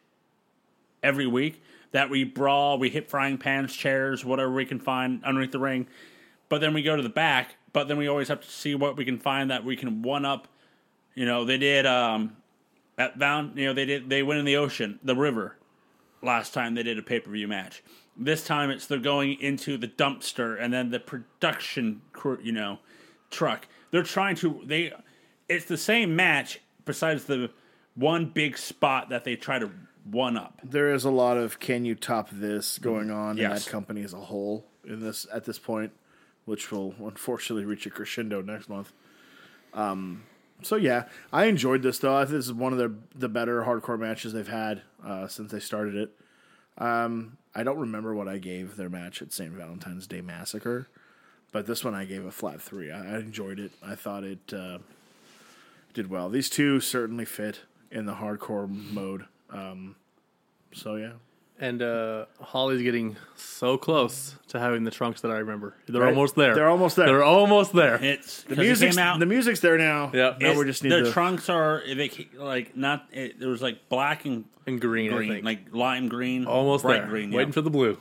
every 1.03 1.27
week 1.27 1.61
that 1.91 2.09
we 2.09 2.23
brawl, 2.23 2.77
we 2.77 2.89
hit 2.89 3.09
frying 3.09 3.37
pans, 3.37 3.75
chairs, 3.75 4.23
whatever 4.23 4.51
we 4.51 4.65
can 4.65 4.79
find 4.79 5.23
underneath 5.23 5.51
the 5.51 5.59
ring, 5.59 5.87
but 6.49 6.61
then 6.61 6.73
we 6.73 6.83
go 6.83 6.95
to 6.95 7.01
the 7.01 7.09
back, 7.09 7.55
but 7.73 7.87
then 7.87 7.97
we 7.97 8.07
always 8.07 8.27
have 8.27 8.41
to 8.41 8.49
see 8.49 8.75
what 8.75 8.97
we 8.97 9.05
can 9.05 9.19
find 9.19 9.51
that 9.51 9.63
we 9.63 9.75
can 9.75 10.01
one 10.01 10.25
up. 10.25 10.47
You 11.15 11.25
know, 11.25 11.45
they 11.45 11.57
did 11.57 11.85
um 11.85 12.37
at 12.97 13.17
Bound, 13.17 13.57
you 13.57 13.65
know, 13.65 13.73
they 13.73 13.85
did 13.85 14.09
they 14.09 14.23
went 14.23 14.39
in 14.39 14.45
the 14.45 14.57
ocean, 14.57 14.99
the 15.03 15.15
river 15.15 15.55
last 16.21 16.53
time 16.53 16.75
they 16.75 16.83
did 16.83 16.97
a 16.97 17.01
pay 17.01 17.19
per 17.19 17.31
view 17.31 17.47
match. 17.47 17.83
This 18.21 18.45
time 18.45 18.69
it's 18.69 18.85
they're 18.85 18.99
going 18.99 19.39
into 19.39 19.77
the 19.77 19.87
dumpster 19.87 20.61
and 20.61 20.73
then 20.73 20.91
the 20.91 20.99
production, 20.99 22.01
you 22.43 22.51
know, 22.51 22.79
truck. 23.31 23.67
They're 23.91 24.03
trying 24.03 24.35
to 24.37 24.61
they. 24.65 24.93
It's 25.47 25.65
the 25.65 25.77
same 25.77 26.15
match 26.15 26.59
besides 26.85 27.25
the 27.25 27.49
one 27.95 28.25
big 28.25 28.57
spot 28.57 29.09
that 29.09 29.23
they 29.23 29.35
try 29.35 29.59
to 29.59 29.71
one 30.03 30.37
up. 30.37 30.59
There 30.63 30.93
is 30.93 31.05
a 31.05 31.09
lot 31.11 31.37
of 31.37 31.59
can 31.59 31.85
you 31.85 31.95
top 31.95 32.29
this 32.31 32.77
going 32.77 33.11
on 33.11 33.39
in 33.39 33.49
that 33.49 33.65
company 33.65 34.03
as 34.03 34.13
a 34.13 34.19
whole 34.19 34.65
in 34.85 34.99
this 34.99 35.25
at 35.33 35.45
this 35.45 35.59
point, 35.59 35.91
which 36.45 36.71
will 36.71 36.95
unfortunately 36.99 37.65
reach 37.65 37.85
a 37.85 37.89
crescendo 37.89 38.41
next 38.41 38.69
month. 38.69 38.91
Um, 39.73 40.23
so 40.61 40.75
yeah, 40.75 41.05
I 41.31 41.45
enjoyed 41.45 41.83
this 41.83 41.99
though. 41.99 42.15
I 42.15 42.25
think 42.25 42.37
this 42.37 42.45
is 42.45 42.53
one 42.53 42.73
of 42.73 42.79
the 42.79 42.93
the 43.15 43.29
better 43.29 43.63
hardcore 43.63 43.99
matches 43.99 44.33
they've 44.33 44.47
had 44.47 44.81
uh, 45.05 45.27
since 45.27 45.51
they 45.51 45.59
started 45.59 45.95
it. 45.95 46.11
Um, 46.77 47.37
I 47.55 47.63
don't 47.63 47.77
remember 47.77 48.13
what 48.13 48.27
I 48.27 48.37
gave 48.37 48.75
their 48.75 48.89
match 48.89 49.21
at 49.21 49.33
St. 49.33 49.51
Valentine's 49.51 50.07
Day 50.07 50.21
Massacre, 50.21 50.87
but 51.51 51.65
this 51.65 51.83
one 51.83 51.95
I 51.95 52.05
gave 52.05 52.25
a 52.25 52.31
flat 52.31 52.61
three. 52.61 52.91
I, 52.91 53.15
I 53.15 53.19
enjoyed 53.19 53.59
it. 53.59 53.71
I 53.83 53.95
thought 53.95 54.23
it 54.23 54.53
uh, 54.53 54.79
did 55.93 56.09
well. 56.09 56.29
These 56.29 56.49
two 56.49 56.79
certainly 56.79 57.25
fit 57.25 57.61
in 57.91 58.05
the 58.05 58.15
hardcore 58.15 58.69
mode. 58.69 59.25
Um, 59.49 59.95
so 60.71 60.95
yeah, 60.95 61.13
And 61.61 61.81
uh, 61.81 62.25
Holly's 62.41 62.81
getting 62.81 63.17
so 63.35 63.77
close 63.77 64.35
to 64.47 64.59
having 64.59 64.85
the 64.85 64.91
trunks 64.91 65.19
that 65.21 65.31
I 65.31 65.39
remember. 65.39 65.75
They're 65.87 66.01
Right. 66.01 66.07
almost 66.09 66.35
there. 66.35 66.55
They're 66.55 66.69
almost 66.69 66.95
there. 66.95 67.05
They're 67.07 67.23
almost 67.23 67.73
there. 67.73 67.95
It's 68.01 68.43
the 68.43 68.49
because 68.49 68.63
it 68.63 68.67
music's 68.67 68.95
came 68.95 69.03
out. 69.05 69.19
the 69.19 69.25
music's 69.25 69.59
there 69.59 69.77
now. 69.77 70.09
Yeah. 70.13 70.21
now 70.39 70.51
it's- 70.51 70.57
we 70.57 70.63
just 70.65 70.83
need 70.83 70.91
their 70.91 71.03
to. 71.03 71.11
trunks 71.11 71.49
are 71.49 71.83
they 71.93 72.07
ca- 72.07 72.29
like 72.37 72.77
not. 72.77 73.07
It, 73.11 73.39
there 73.41 73.49
was 73.49 73.61
like 73.61 73.89
black 73.89 74.23
and 74.23 74.45
And 74.67 74.79
green, 74.79 75.11
I 75.11 75.17
green, 75.17 75.29
think. 75.33 75.45
like 75.45 75.59
lime 75.73 76.07
green, 76.07 76.45
almost 76.45 76.83
bright 76.83 77.01
there. 77.01 77.07
green. 77.09 77.31
Waiting 77.31 77.51
for 77.51 77.61
the 77.61 77.69
blue. 77.69 77.97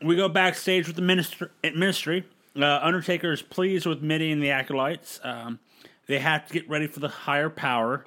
We 0.00 0.14
go 0.16 0.28
backstage 0.28 0.86
with 0.86 0.96
the 0.96 1.02
minister, 1.02 1.50
ministry. 1.62 2.24
Uh, 2.56 2.78
Undertaker 2.82 3.32
is 3.32 3.42
pleased 3.42 3.84
with 3.84 4.00
Mitty 4.00 4.30
and 4.32 4.42
the 4.42 4.50
acolytes. 4.50 5.20
Um, 5.22 5.58
they 6.06 6.20
have 6.20 6.46
to 6.46 6.52
get 6.54 6.68
ready 6.68 6.86
for 6.86 7.00
the 7.00 7.08
higher 7.08 7.50
power. 7.50 8.06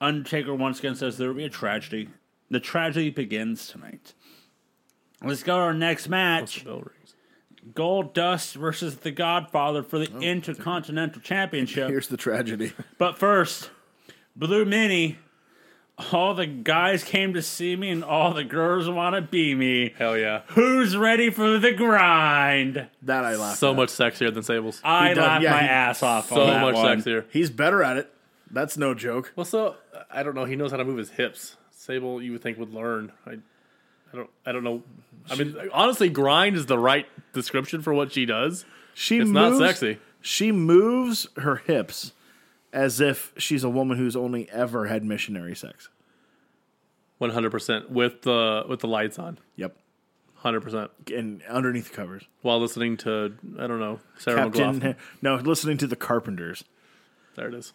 Undertaker 0.00 0.54
once 0.54 0.78
again 0.78 0.94
says 0.94 1.16
there 1.18 1.28
will 1.28 1.34
be 1.36 1.44
a 1.44 1.48
tragedy. 1.50 2.08
The 2.50 2.60
tragedy 2.60 3.10
begins 3.10 3.68
tonight. 3.68 4.14
Let's 5.22 5.42
go 5.42 5.56
to 5.56 5.62
our 5.62 5.74
next 5.74 6.08
match: 6.08 6.64
Bell 6.64 6.82
rings. 6.82 7.14
Goldust 7.72 8.54
versus 8.54 8.96
the 8.98 9.10
Godfather 9.10 9.82
for 9.82 9.98
the 9.98 10.08
oh, 10.14 10.20
Intercontinental 10.20 11.20
Championship. 11.20 11.88
Here's 11.88 12.08
the 12.08 12.16
tragedy. 12.16 12.72
But 12.98 13.18
first, 13.18 13.70
Blue 14.34 14.64
Meanie. 14.64 15.16
All 16.12 16.34
the 16.34 16.46
guys 16.46 17.02
came 17.02 17.32
to 17.32 17.40
see 17.40 17.74
me, 17.74 17.88
and 17.88 18.04
all 18.04 18.34
the 18.34 18.44
girls 18.44 18.86
want 18.86 19.16
to 19.16 19.22
be 19.22 19.54
me. 19.54 19.94
Hell 19.96 20.18
yeah. 20.18 20.42
Who's 20.48 20.94
ready 20.94 21.30
for 21.30 21.58
the 21.58 21.72
grind? 21.72 22.86
That 23.00 23.24
I 23.24 23.36
laughed. 23.36 23.58
So 23.58 23.70
at. 23.70 23.76
much 23.76 23.88
sexier 23.88 24.32
than 24.32 24.42
Sables. 24.42 24.78
I 24.84 25.14
does- 25.14 25.24
laughed 25.24 25.42
yeah, 25.42 25.50
my 25.52 25.62
he- 25.62 25.68
ass 25.68 26.02
off. 26.02 26.28
so 26.28 26.42
on 26.42 26.46
that 26.48 26.60
much 26.60 26.74
one. 26.74 27.00
sexier. 27.00 27.24
He's 27.30 27.48
better 27.48 27.82
at 27.82 27.96
it. 27.96 28.12
That's 28.50 28.76
no 28.76 28.92
joke. 28.92 29.32
Well, 29.36 29.46
so 29.46 29.76
I 30.10 30.22
don't 30.22 30.34
know. 30.34 30.44
He 30.44 30.54
knows 30.54 30.70
how 30.70 30.76
to 30.76 30.84
move 30.84 30.98
his 30.98 31.10
hips. 31.12 31.56
Sable, 31.86 32.20
you 32.20 32.32
would 32.32 32.42
think 32.42 32.58
would 32.58 32.74
learn. 32.74 33.12
I, 33.24 33.34
I 34.12 34.16
don't. 34.16 34.30
I 34.44 34.50
don't 34.50 34.64
know. 34.64 34.82
I 35.30 35.36
mean, 35.36 35.56
honestly, 35.72 36.08
grind 36.08 36.56
is 36.56 36.66
the 36.66 36.78
right 36.78 37.06
description 37.32 37.80
for 37.80 37.94
what 37.94 38.12
she 38.12 38.26
does. 38.26 38.64
She 38.92 39.18
It's 39.18 39.30
moves, 39.30 39.60
not 39.60 39.68
sexy. 39.68 39.98
She 40.20 40.50
moves 40.50 41.28
her 41.36 41.56
hips 41.56 42.12
as 42.72 43.00
if 43.00 43.32
she's 43.38 43.62
a 43.62 43.70
woman 43.70 43.98
who's 43.98 44.16
only 44.16 44.50
ever 44.50 44.86
had 44.86 45.04
missionary 45.04 45.54
sex. 45.54 45.88
One 47.18 47.30
hundred 47.30 47.50
percent 47.50 47.88
with 47.88 48.22
the 48.22 48.64
with 48.68 48.80
the 48.80 48.88
lights 48.88 49.18
on. 49.18 49.38
Yep. 49.54 49.76
Hundred 50.34 50.62
percent. 50.62 50.90
And 51.14 51.40
underneath 51.48 51.90
the 51.90 51.96
covers. 51.96 52.24
While 52.42 52.60
listening 52.60 52.96
to 52.98 53.36
I 53.60 53.68
don't 53.68 53.78
know 53.78 54.00
Sarah 54.18 54.50
McLachlan. 54.50 54.80
Captain 54.82 54.96
No, 55.22 55.36
listening 55.36 55.78
to 55.78 55.86
the 55.86 55.96
Carpenters. 55.96 56.64
There 57.36 57.46
it 57.48 57.54
is. 57.54 57.72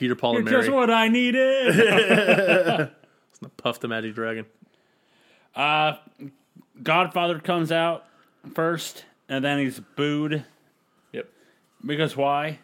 Peter 0.00 0.14
Paul 0.14 0.38
and 0.38 0.46
You're 0.46 0.52
Mary. 0.52 0.62
just 0.66 0.74
what 0.74 0.90
I 0.90 1.08
needed. 1.08 1.74
Puff 3.58 3.80
the 3.80 3.88
Magic 3.88 4.14
Dragon. 4.14 4.46
Uh, 5.54 5.96
Godfather 6.82 7.38
comes 7.38 7.70
out 7.70 8.06
first, 8.54 9.04
and 9.28 9.44
then 9.44 9.58
he's 9.58 9.78
booed 9.78 10.46
Yep. 11.12 11.28
because 11.84 12.16
why? 12.16 12.60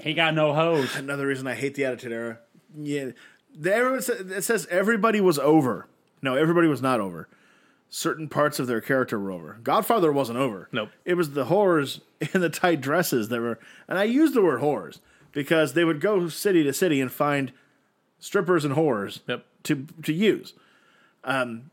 He 0.00 0.12
got 0.12 0.34
no 0.34 0.52
hose. 0.52 0.96
Another 0.96 1.28
reason 1.28 1.46
I 1.46 1.54
hate 1.54 1.76
the 1.76 1.84
Attitude 1.84 2.10
Era. 2.10 2.38
Yeah. 2.76 3.10
The, 3.56 3.72
everyone 3.72 4.02
sa- 4.02 4.14
it 4.14 4.42
says 4.42 4.66
everybody 4.72 5.20
was 5.20 5.38
over. 5.38 5.86
No, 6.20 6.34
everybody 6.34 6.66
was 6.66 6.82
not 6.82 6.98
over. 6.98 7.28
Certain 7.90 8.28
parts 8.28 8.58
of 8.58 8.66
their 8.66 8.80
character 8.80 9.20
were 9.20 9.30
over. 9.30 9.58
Godfather 9.62 10.10
wasn't 10.10 10.38
over. 10.38 10.68
Nope. 10.72 10.88
It 11.04 11.14
was 11.14 11.30
the 11.30 11.44
whores 11.44 12.00
in 12.34 12.40
the 12.40 12.50
tight 12.50 12.80
dresses 12.80 13.28
that 13.28 13.40
were, 13.40 13.60
and 13.86 13.98
I 14.00 14.04
use 14.04 14.32
the 14.32 14.42
word 14.42 14.60
whores 14.60 14.98
because 15.32 15.72
they 15.74 15.84
would 15.84 16.00
go 16.00 16.28
city 16.28 16.62
to 16.64 16.72
city 16.72 17.00
and 17.00 17.10
find 17.12 17.52
strippers 18.18 18.64
and 18.64 18.74
whores 18.74 19.20
Yep. 19.26 19.44
to 19.64 19.86
to 20.04 20.12
use. 20.12 20.54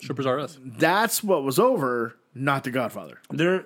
Strippers 0.02 0.26
are 0.26 0.40
us. 0.40 0.58
That's 0.64 1.24
what 1.24 1.44
was 1.44 1.58
over, 1.60 2.16
not 2.36 2.64
the 2.64 2.72
Godfather. 2.72 3.20
There, 3.30 3.66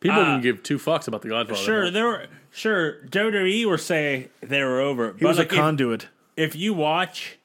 People 0.00 0.18
Uh, 0.20 0.24
didn't 0.24 0.40
give 0.42 0.62
two 0.64 0.78
fucks 0.78 1.06
about 1.06 1.22
the 1.22 1.28
Godfather. 1.28 1.60
sure, 1.60 1.90
there 1.90 2.06
were 2.06 2.26
sure 2.50 3.04
WWE 3.06 3.64
will 3.66 3.78
say 3.78 4.30
they 4.40 4.60
were 4.64 4.80
over. 4.80 5.14
He 5.16 5.24
was 5.24 5.38
a 5.38 5.46
conduit. 5.46 6.08
if 6.36 6.56
you 6.56 6.74
watch 6.74 7.38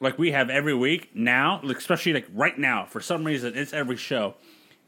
like 0.00 0.18
we 0.18 0.30
have 0.32 0.50
every 0.50 0.74
week 0.74 1.10
now, 1.14 1.60
especially 1.64 2.12
like 2.12 2.26
right 2.34 2.58
now, 2.58 2.84
for 2.84 3.00
some 3.00 3.24
reason 3.24 3.56
it's 3.56 3.72
every 3.72 3.96
show. 3.96 4.34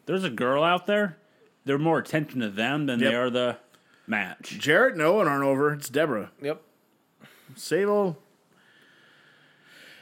There's 0.05 0.25
a 0.25 0.31
girl 0.31 0.63
out 0.63 0.87
there. 0.87 1.17
They're 1.65 1.79
more 1.79 1.99
attention 1.99 2.41
to 2.41 2.51
them 2.51 2.85
than 2.87 2.99
they 3.01 3.15
are 3.15 3.31
the 3.31 3.57
match. 4.11 4.57
Jarrett 4.59 4.95
and 4.95 5.03
Owen 5.03 5.27
aren't 5.27 5.45
over. 5.45 5.73
It's 5.73 5.89
Debra. 5.89 6.31
Yep. 6.43 6.61
Sable. 7.57 8.19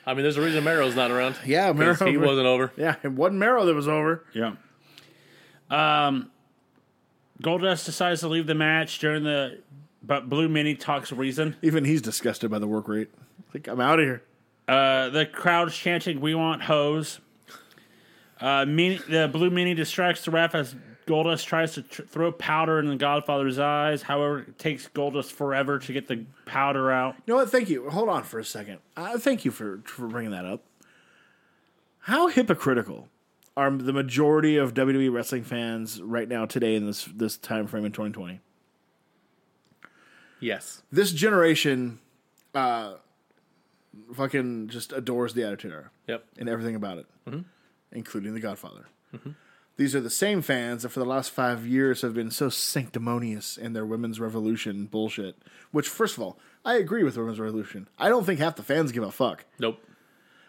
I 0.07 0.15
mean, 0.15 0.23
there's 0.23 0.39
a 0.39 0.43
reason 0.43 0.65
Mero's 0.65 0.97
not 0.97 1.11
around. 1.11 1.37
Yeah, 1.45 1.71
Mero. 1.73 1.95
He 1.95 2.17
wasn't 2.17 2.47
over. 2.47 2.73
Yeah, 2.77 2.97
it 3.03 3.13
wasn't 3.13 3.41
Mero 3.41 3.67
that 3.67 3.75
was 3.75 3.87
over. 3.89 4.25
Yeah. 4.33 4.55
Um, 5.71 6.31
Goldust 7.43 7.85
decides 7.85 8.21
to 8.21 8.29
leave 8.29 8.47
the 8.47 8.55
match 8.55 9.01
during 9.01 9.23
the, 9.23 9.61
but 10.03 10.31
Blue 10.31 10.49
Meanie 10.49 10.79
talks 10.79 11.13
reason. 11.13 11.57
Even 11.61 11.85
he's 11.85 12.01
disgusted 12.01 12.51
by 12.51 12.59
the 12.59 12.67
work 12.67 12.89
rate. 12.89 13.11
Like, 13.53 13.69
I'm 13.69 13.81
out 13.81 14.01
of 14.01 14.07
here. 14.07 14.23
Uh, 14.67 15.11
the 15.11 15.27
crowd's 15.27 15.77
chanting, 15.77 16.21
"We 16.21 16.35
want 16.35 16.63
hose." 16.63 17.21
Uh, 18.41 18.65
Meanie, 18.65 19.05
the 19.07 19.29
Blue 19.29 19.51
Meanie 19.51 19.77
distracts 19.77 20.25
the 20.25 20.31
ref 20.31 20.55
as 20.55 20.75
Goldust 21.09 21.45
tries 21.47 21.73
to 21.75 21.83
tr- 21.83 22.03
throw 22.03 22.31
powder 22.31 22.79
in 22.79 22.87
the 22.89 22.97
Godfather's 22.97 23.59
eyes. 23.59 24.03
However, 24.03 24.41
it 24.41 24.59
takes 24.59 24.89
Goldust 24.89 25.33
forever 25.33 25.79
to 25.79 25.93
get 25.93 26.07
the 26.07 26.27
powder 26.47 26.91
out. 26.93 27.17
You 27.27 27.33
know 27.35 27.37
what? 27.41 27.51
Thank 27.51 27.69
you. 27.71 27.89
Hold 27.91 28.09
on 28.09 28.23
for 28.23 28.39
a 28.39 28.45
second. 28.45 28.79
Uh, 28.97 29.19
thank 29.19 29.45
you 29.45 29.51
for, 29.51 29.81
for 29.85 30.07
bringing 30.07 30.31
that 30.33 30.45
up. 30.45 30.63
How 32.01 32.29
hypocritical 32.29 33.09
are 33.57 33.71
the 33.71 33.93
majority 33.93 34.57
of 34.57 34.75
WWE 34.75 35.13
wrestling 35.13 35.43
fans 35.43 36.01
right 36.01 36.29
now 36.29 36.47
today 36.47 36.77
in 36.77 36.87
this 36.87 37.05
this 37.07 37.37
time 37.37 37.67
frame 37.67 37.85
in 37.85 37.93
2020? 37.93 38.41
Yes. 40.41 40.83
This 40.93 41.13
generation 41.13 41.99
uh 42.55 42.95
fucking 44.15 44.69
just 44.69 44.93
adores 44.93 45.35
the 45.35 45.45
Attitude 45.45 45.73
Era 45.73 45.91
Yep. 46.07 46.25
and 46.39 46.49
everything 46.49 46.77
about 46.77 46.99
it, 46.99 47.07
including 47.93 48.33
The 48.35 48.41
Godfather. 48.41 48.87
These 49.79 49.95
are 49.95 50.01
the 50.01 50.11
same 50.11 50.43
fans 50.43 50.83
that 50.83 50.89
for 50.91 50.99
the 50.99 51.07
last 51.07 51.31
five 51.31 51.65
years 51.65 52.03
have 52.03 52.13
been 52.13 52.33
so 52.33 52.49
sanctimonious 52.49 53.57
in 53.57 53.73
their 53.75 53.87
women's 53.87 54.19
revolution 54.19 54.87
bullshit. 54.87 55.37
Which, 55.71 55.89
first 55.89 56.17
of 56.17 56.23
all, 56.23 56.37
I 56.65 56.75
agree 56.75 57.05
with 57.05 57.17
women's 57.17 57.39
revolution. 57.39 57.89
I 57.97 58.09
don't 58.09 58.25
think 58.27 58.41
half 58.41 58.57
the 58.57 58.65
fans 58.65 58.91
give 58.91 59.05
a 59.05 59.13
fuck. 59.13 59.45
Nope. 59.61 59.79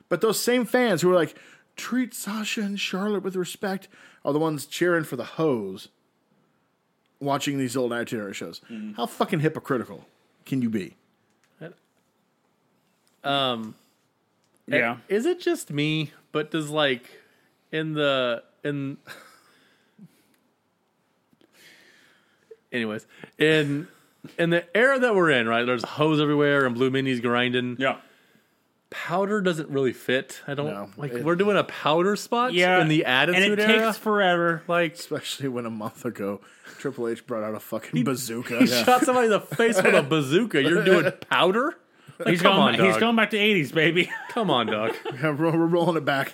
But 0.10 0.22
those 0.22 0.40
same 0.40 0.66
fans 0.66 1.04
who 1.04 1.12
are 1.12 1.16
like, 1.16 1.36
treat 1.76 2.14
Sasha 2.16 2.62
and 2.62 2.80
Charlotte 2.80 3.24
with 3.24 3.36
respect, 3.36 3.88
are 4.26 4.34
the 4.34 4.40
ones 4.40 4.66
cheering 4.66 5.04
for 5.04 5.16
the 5.16 5.24
hoes 5.24 5.90
watching 7.20 7.60
these 7.60 7.78
old 7.78 7.94
Attitude 7.94 8.20
Era 8.22 8.34
shows. 8.34 8.62
How 8.98 9.06
fucking 9.06 9.42
hypocritical 9.42 10.08
can 10.46 10.62
you 10.64 10.70
be? 10.72 10.96
Um, 13.24 13.76
Yeah. 14.66 14.98
Is 15.08 15.26
it 15.26 15.40
just 15.40 15.72
me? 15.72 16.14
But 16.32 16.50
does 16.52 16.70
like 16.70 17.04
in 17.72 17.94
the 17.94 18.44
in 18.64 18.98
anyways 22.72 23.06
in 23.38 23.88
in 24.38 24.50
the 24.50 24.66
era 24.78 25.00
that 25.00 25.16
we're 25.16 25.32
in, 25.32 25.48
right? 25.48 25.66
There's 25.66 25.84
hose 25.84 26.20
everywhere 26.20 26.66
and 26.66 26.76
blue 26.76 26.92
meanies 26.92 27.22
grinding. 27.22 27.78
Yeah. 27.80 27.98
Powder 28.90 29.40
doesn't 29.42 29.70
really 29.70 29.94
fit. 29.94 30.42
I 30.48 30.56
don't 30.56 30.68
No, 30.68 30.90
like. 30.98 31.14
it- 31.14 31.24
we're 31.24 31.36
doing 31.36 31.56
a 31.58 31.64
powder 31.64 32.16
spot 32.16 32.54
Yeah. 32.54 32.82
in 32.82 32.88
the 32.88 33.06
attitude 33.06 33.44
and 33.44 33.54
it 33.54 33.60
era. 33.60 33.86
takes 33.86 33.98
forever. 33.98 34.64
like 34.68 34.94
Especially 34.96 35.48
when 35.48 35.66
a 35.66 35.70
month 35.70 36.06
ago 36.06 36.42
Triple 36.80 37.08
H 37.08 37.26
brought 37.26 37.44
out 37.44 37.56
a 37.56 37.60
fucking 37.60 38.04
bazooka. 38.04 38.60
he 38.60 38.68
shot 38.68 39.02
somebody 39.04 39.26
in 39.26 39.32
the 39.32 39.40
face 39.42 39.82
with 39.82 39.94
a 39.96 40.02
bazooka. 40.04 40.62
You're 40.62 40.84
doing 40.84 41.12
powder. 41.30 41.76
Like, 42.20 42.30
He's 42.30 42.42
come 42.42 42.58
going. 42.58 42.80
on, 42.82 42.86
he's 42.86 42.98
going 42.98 43.16
back 43.16 43.30
to 43.30 43.38
'80s, 43.38 43.74
baby. 43.74 44.12
Come 44.32 44.52
on, 44.52 44.68
dog. 44.68 44.94
Yeah, 45.14 45.32
we're, 45.32 45.52
we're 45.58 45.66
rolling 45.68 45.96
it 45.96 46.04
back. 46.04 46.34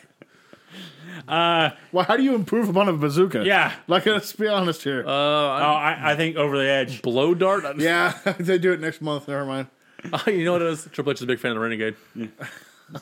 Uh, 1.27 1.69
well, 1.91 2.05
how 2.05 2.17
do 2.17 2.23
you 2.23 2.35
improve 2.35 2.69
upon 2.69 2.89
a 2.89 2.93
bazooka? 2.93 3.43
Yeah. 3.45 3.73
like 3.87 4.05
let's 4.05 4.33
be 4.33 4.47
honest 4.47 4.83
here. 4.83 5.03
Uh, 5.05 5.09
Oh, 5.11 5.73
I, 5.73 6.11
I 6.11 6.15
think 6.15 6.35
over 6.35 6.57
the 6.57 6.67
edge. 6.69 7.01
blow 7.01 7.33
dart. 7.33 7.63
yeah, 7.77 8.17
they 8.39 8.57
do 8.57 8.71
it 8.73 8.79
next 8.81 9.01
month. 9.01 9.27
Never 9.27 9.45
mind. 9.45 9.67
you 10.27 10.43
know 10.45 10.53
what 10.53 10.61
it 10.61 10.67
is? 10.67 10.87
Triple 10.91 11.11
H 11.11 11.17
is 11.17 11.23
a 11.23 11.25
big 11.27 11.39
fan 11.39 11.51
of 11.51 11.55
the 11.55 11.61
Renegade. 11.61 11.95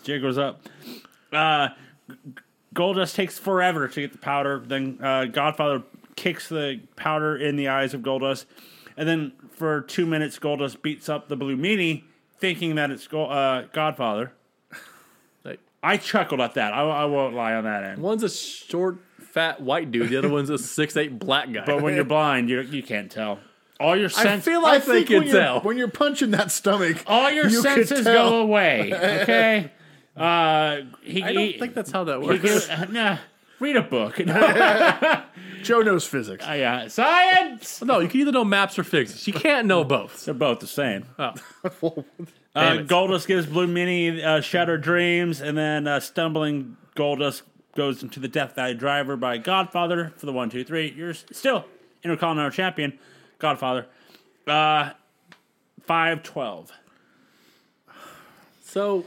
Jig 0.03 0.21
goes 0.21 0.37
up. 0.37 0.61
Uh, 1.31 1.69
Goldust 2.73 3.15
takes 3.15 3.37
forever 3.37 3.87
to 3.87 4.01
get 4.01 4.11
the 4.11 4.17
powder. 4.17 4.63
Then 4.65 4.97
uh, 5.01 5.25
Godfather 5.25 5.83
kicks 6.15 6.49
the 6.49 6.79
powder 6.95 7.35
in 7.35 7.55
the 7.55 7.67
eyes 7.67 7.93
of 7.93 8.01
Goldust, 8.01 8.45
and 8.97 9.07
then 9.07 9.31
for 9.51 9.81
two 9.81 10.05
minutes, 10.05 10.39
Goldust 10.39 10.81
beats 10.81 11.09
up 11.09 11.27
the 11.27 11.35
Blue 11.35 11.57
Meanie, 11.57 12.03
thinking 12.39 12.75
that 12.75 12.89
it's 12.91 13.07
Go- 13.07 13.25
uh, 13.25 13.65
Godfather. 13.73 14.31
Like, 15.83 15.91
I 15.93 15.97
chuckled 15.97 16.39
at 16.41 16.53
that. 16.55 16.73
I, 16.73 16.81
I 16.81 17.05
won't 17.05 17.35
lie 17.35 17.53
on 17.55 17.65
that 17.65 17.83
end. 17.83 18.01
one's 18.01 18.23
a 18.23 18.29
short, 18.29 18.97
fat 19.19 19.61
white 19.61 19.91
dude. 19.91 20.09
The 20.09 20.17
other 20.17 20.29
one's 20.29 20.49
a 20.49 20.57
six 20.57 20.95
eight 20.97 21.19
black 21.19 21.51
guy. 21.51 21.65
But 21.65 21.81
when 21.81 21.95
you're 21.95 22.05
blind, 22.05 22.49
you 22.49 22.61
you 22.61 22.81
can't 22.83 23.11
tell. 23.11 23.39
All 23.79 23.95
your 23.97 24.07
senses. 24.09 24.25
I 24.25 24.29
sense, 24.35 24.45
feel 24.45 24.61
like 24.61 24.85
they 24.85 24.91
when 24.99 25.05
can 25.05 25.23
you're, 25.23 25.33
tell. 25.33 25.59
when 25.61 25.77
you're 25.77 25.87
punching 25.89 26.31
that 26.31 26.51
stomach. 26.51 27.03
all 27.05 27.29
your 27.29 27.47
you 27.47 27.61
senses 27.61 28.05
go 28.05 28.41
away. 28.41 28.93
Okay. 28.93 29.71
Uh, 30.15 30.81
he, 31.01 31.23
I 31.23 31.33
don't 31.33 31.43
he- 31.43 31.57
think 31.57 31.73
that's 31.73 31.89
how 31.89 32.03
that 32.03 32.21
he 32.21 32.27
works. 32.27 32.41
gives- 32.43 32.69
nah, 32.91 33.17
read 33.59 33.75
a 33.75 33.81
book. 33.81 34.17
Joe 35.63 35.81
knows 35.81 36.05
physics. 36.05 36.45
Uh, 36.47 36.51
yeah, 36.51 36.87
science. 36.87 37.81
no, 37.81 37.99
you 37.99 38.07
can 38.07 38.19
either 38.21 38.31
know 38.31 38.45
maps 38.45 38.77
or 38.77 38.83
physics. 38.83 39.25
You 39.25 39.33
can't 39.33 39.65
know 39.65 39.83
both. 39.83 40.25
They're 40.25 40.35
both 40.35 40.59
the 40.59 40.67
same. 40.67 41.05
Oh. 41.17 41.33
Uh, 42.55 42.77
Goldust 42.83 43.25
gives 43.27 43.47
Blue 43.47 43.67
Meanie 43.67 44.23
uh, 44.23 44.41
Shattered 44.41 44.81
Dreams, 44.81 45.41
and 45.41 45.57
then 45.57 45.87
uh, 45.87 45.99
stumbling 45.99 46.77
Goldust 46.95 47.41
goes 47.75 48.03
into 48.03 48.19
the 48.19 48.27
Death 48.27 48.53
Valley 48.55 48.75
Driver 48.75 49.17
by 49.17 49.37
Godfather 49.39 50.13
for 50.17 50.25
the 50.27 50.33
one, 50.33 50.49
two, 50.51 50.63
three. 50.63 50.93
You're 50.95 51.13
still 51.15 51.65
Intercontinental 52.03 52.51
Champion, 52.51 52.99
Godfather. 53.39 53.87
Uh, 54.45 54.91
five 55.85 56.21
twelve. 56.21 56.71
So, 58.63 59.05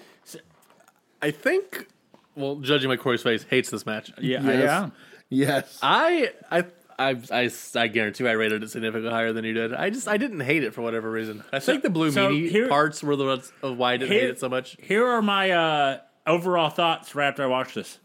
I 1.20 1.30
think, 1.32 1.88
well, 2.36 2.56
judging 2.56 2.88
by 2.88 2.96
Corey's 2.96 3.22
face, 3.22 3.44
hates 3.44 3.68
this 3.70 3.84
match. 3.84 4.12
Yeah, 4.20 4.42
Yes. 4.42 4.54
yeah. 4.62 4.90
Yes. 5.28 5.78
I, 5.82 6.30
I, 6.52 6.64
I, 6.98 7.16
I, 7.30 7.50
I 7.74 7.88
guarantee 7.88 8.26
I 8.26 8.32
rated 8.32 8.62
it 8.62 8.70
significantly 8.70 9.10
higher 9.10 9.32
than 9.32 9.44
you 9.44 9.52
did. 9.52 9.74
I 9.74 9.90
just, 9.90 10.08
I 10.08 10.16
didn't 10.16 10.40
hate 10.40 10.64
it 10.64 10.72
for 10.72 10.80
whatever 10.82 11.10
reason. 11.10 11.44
I 11.52 11.58
think 11.58 11.82
the 11.82 11.90
blue 11.90 12.10
so 12.10 12.30
meanie 12.30 12.48
here- 12.50 12.68
parts 12.68 13.02
were 13.02 13.16
the 13.16 13.24
ones 13.26 13.52
of 13.62 13.76
why 13.76 13.92
I 13.94 13.96
didn't 13.98 14.12
hate 14.12 14.30
it 14.30 14.40
so 14.40 14.48
much. 14.48 14.76
Here 14.80 15.06
are 15.06 15.20
my 15.20 15.50
uh, 15.50 16.00
overall 16.26 16.70
thoughts 16.70 17.14
right 17.14 17.28
after 17.28 17.42
I 17.42 17.46
watched 17.46 17.74
this. 17.74 17.98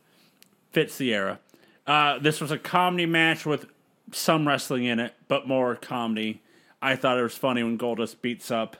Fits 0.72 0.98
the 0.98 1.14
era. 1.14 1.40
Uh, 1.88 2.20
this 2.20 2.40
was 2.42 2.52
a 2.52 2.58
comedy 2.58 3.06
match 3.06 3.46
with 3.46 3.66
some 4.12 4.48
wrestling 4.48 4.84
in 4.86 5.00
it, 5.00 5.14
but 5.28 5.48
more 5.48 5.76
comedy. 5.76 6.42
I 6.82 6.96
thought 6.96 7.18
it 7.18 7.24
was 7.24 7.38
funny 7.38 7.64
when 7.64 7.78
Goldust 7.78 8.22
beats 8.22 8.52
up, 8.52 8.76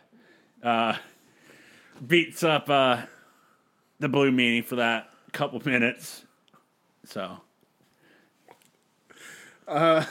uh, 0.64 0.96
beats 2.06 2.44
up 2.44 2.70
uh, 2.70 3.04
the 4.00 4.10
Blue 4.10 4.32
Meanie 4.32 4.64
for 4.64 4.76
that 4.78 5.10
couple 5.32 5.62
minutes. 5.66 6.26
So, 7.06 7.38
uh, 9.72 10.06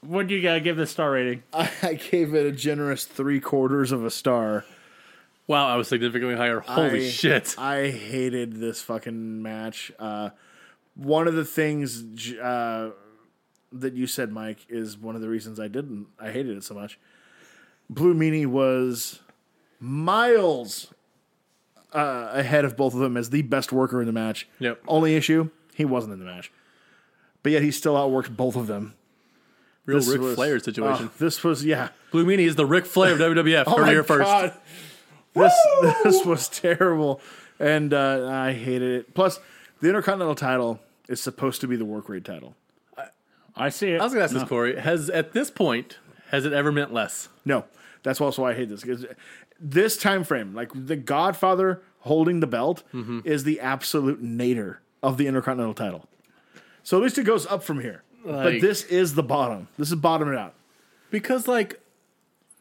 what 0.00 0.26
do 0.26 0.34
you 0.34 0.42
gotta 0.42 0.60
give 0.60 0.76
this 0.76 0.90
star 0.90 1.12
rating? 1.12 1.42
I 1.52 1.94
gave 2.10 2.34
it 2.34 2.46
a 2.46 2.52
generous 2.52 3.04
three 3.04 3.40
quarters 3.40 3.92
of 3.92 4.04
a 4.04 4.10
star. 4.10 4.64
Wow, 5.46 5.66
I 5.66 5.76
was 5.76 5.88
significantly 5.88 6.36
higher. 6.36 6.60
Holy 6.60 7.06
I- 7.06 7.10
shit! 7.10 7.54
I 7.58 7.88
hated 7.90 8.60
this 8.60 8.82
fucking 8.82 9.42
match. 9.42 9.90
Uh, 9.98 10.30
one 10.94 11.26
of 11.26 11.34
the 11.34 11.44
things 11.44 12.32
uh, 12.34 12.90
that 13.72 13.94
you 13.94 14.06
said, 14.06 14.30
Mike, 14.32 14.58
is 14.68 14.98
one 14.98 15.14
of 15.14 15.20
the 15.22 15.28
reasons 15.28 15.58
I 15.58 15.68
didn't. 15.68 16.08
I 16.18 16.30
hated 16.32 16.56
it 16.56 16.64
so 16.64 16.74
much. 16.74 16.98
Blue 17.88 18.12
Meanie 18.14 18.46
was 18.46 19.20
miles 19.80 20.92
uh, 21.94 22.28
ahead 22.32 22.64
of 22.64 22.76
both 22.76 22.92
of 22.94 23.00
them 23.00 23.16
as 23.16 23.30
the 23.30 23.42
best 23.42 23.72
worker 23.72 24.00
in 24.00 24.06
the 24.06 24.12
match. 24.12 24.46
Yep. 24.58 24.82
Only 24.86 25.14
issue, 25.16 25.50
he 25.74 25.84
wasn't 25.84 26.12
in 26.14 26.18
the 26.18 26.26
match, 26.26 26.52
but 27.42 27.52
yet 27.52 27.62
he 27.62 27.70
still 27.70 27.94
outworked 27.94 28.36
both 28.36 28.56
of 28.56 28.66
them. 28.66 28.94
Real 29.86 29.98
This 29.98 30.08
Ric 30.08 30.20
was- 30.20 30.34
Flair 30.34 30.58
situation. 30.58 31.06
uh, 31.06 31.10
this 31.18 31.42
was 31.42 31.64
yeah. 31.64 31.88
blue 32.10 32.26
meanie 32.26 32.46
is 32.46 32.56
the 32.56 32.66
Ric 32.66 32.84
Flair 32.86 33.12
of 33.14 33.18
WWF. 33.20 33.64
Oh 33.66 33.78
my 33.78 33.90
here 33.90 34.04
first. 34.04 34.24
god, 34.24 34.52
this 35.34 35.52
this 36.04 36.24
was 36.24 36.48
terrible, 36.48 37.20
and 37.58 37.94
uh, 37.94 38.28
I 38.30 38.52
hated 38.52 39.00
it. 39.00 39.14
Plus, 39.14 39.40
the 39.80 39.88
Intercontinental 39.88 40.34
title 40.34 40.80
is 41.08 41.22
supposed 41.22 41.60
to 41.62 41.68
be 41.68 41.76
the 41.76 41.84
work 41.84 42.08
rate 42.08 42.24
title. 42.24 42.54
I 43.56 43.70
see 43.70 43.90
it. 43.92 44.00
I 44.00 44.04
was 44.04 44.12
gonna 44.12 44.24
ask 44.24 44.34
this, 44.34 44.44
Corey. 44.44 44.78
Has 44.78 45.10
at 45.10 45.32
this 45.32 45.50
point 45.50 45.98
has 46.30 46.44
it 46.44 46.52
ever 46.52 46.70
meant 46.70 46.92
less? 46.92 47.28
No, 47.44 47.64
that's 48.02 48.20
also 48.20 48.42
why 48.42 48.50
I 48.50 48.54
hate 48.54 48.68
this. 48.68 48.84
'cause 48.84 49.04
This 49.58 49.96
time 49.96 50.22
frame, 50.22 50.54
like 50.54 50.70
the 50.74 50.94
Godfather 50.96 51.80
holding 52.00 52.38
the 52.40 52.46
belt, 52.46 52.82
Mm-hmm. 52.94 53.20
is 53.24 53.42
the 53.44 53.58
absolute 53.60 54.22
nadir 54.22 54.80
of 55.02 55.16
the 55.16 55.26
Intercontinental 55.26 55.74
title. 55.74 56.06
So 56.88 56.96
at 56.96 57.02
least 57.02 57.18
it 57.18 57.24
goes 57.24 57.44
up 57.44 57.62
from 57.62 57.80
here. 57.80 58.02
but 58.24 58.46
Like- 58.46 58.60
this 58.62 58.82
is 58.84 59.14
the 59.14 59.22
bottom. 59.22 59.68
This 59.76 59.90
is 59.90 59.96
bottoming 59.96 60.36
out. 60.38 60.54
Because 61.10 61.46
like 61.46 61.80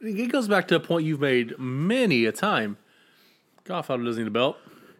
it 0.01 0.29
goes 0.33 0.49
back 0.49 0.67
to 0.67 0.75
a 0.75 0.81
point 0.81 1.05
you've 1.05 1.21
made 1.21 1.57
many 1.57 2.25
a 2.25 2.33
time. 2.33 2.75
Godfather 3.63 4.03
doesn't 4.03 4.21
need 4.21 4.27
a 4.27 4.31
belt. 4.31 4.57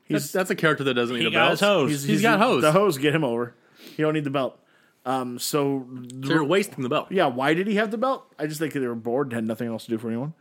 That's, 0.10 0.32
that's 0.32 0.50
a 0.50 0.56
character 0.56 0.86
that 0.86 0.94
doesn't 0.94 1.14
need 1.14 1.24
He 1.24 1.28
a 1.28 1.32
got 1.32 1.40
belt. 1.40 1.52
his 1.52 1.60
hose. 1.60 1.90
He's, 1.92 2.04
he's 2.04 2.22
got 2.22 2.40
hose. 2.40 2.62
The 2.62 2.72
hose 2.72 2.98
get 2.98 3.14
him 3.14 3.26
over. 3.26 3.54
He 3.98 4.02
don't 4.02 4.14
need 4.14 4.24
the 4.24 4.30
belt. 4.30 4.58
Um, 5.06 5.40
so 5.40 5.86
So 6.24 6.30
you're 6.30 6.46
wasting 6.46 6.82
the 6.84 6.90
belt. 6.90 7.12
yeah, 7.12 7.26
why 7.26 7.54
did 7.54 7.68
he 7.68 7.76
have 7.76 7.92
the 7.92 7.98
belt? 7.98 8.34
I 8.40 8.48
just 8.48 8.62
think 8.62 8.72
they 8.72 8.80
were 8.80 8.96
bored 8.96 9.28
and 9.28 9.34
had 9.34 9.44
nothing 9.46 9.68
else 9.68 9.84
to 9.86 9.90
do 9.90 9.98
for 9.98 10.08
anyone. 10.08 10.36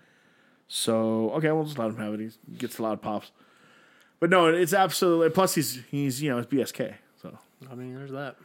So 0.69 1.31
okay, 1.33 1.51
we'll 1.51 1.65
just 1.65 1.77
let 1.79 1.89
him 1.89 1.97
have 1.97 2.15
it. 2.15 2.21
He 2.21 2.57
gets 2.57 2.79
a 2.79 2.85
lot 2.85 2.93
of 2.93 3.03
pops. 3.03 3.33
But 4.21 4.31
no, 4.31 4.47
it's 4.47 4.73
absolutely. 4.73 5.31
Plus, 5.31 5.57
he's 5.57 5.83
he's 5.91 6.23
you 6.23 6.31
know 6.31 6.39
it's 6.39 6.47
BSK. 6.53 6.95
So, 7.21 7.37
I 7.69 7.75
mean, 7.75 7.97
there's 7.97 8.13
that. 8.13 8.37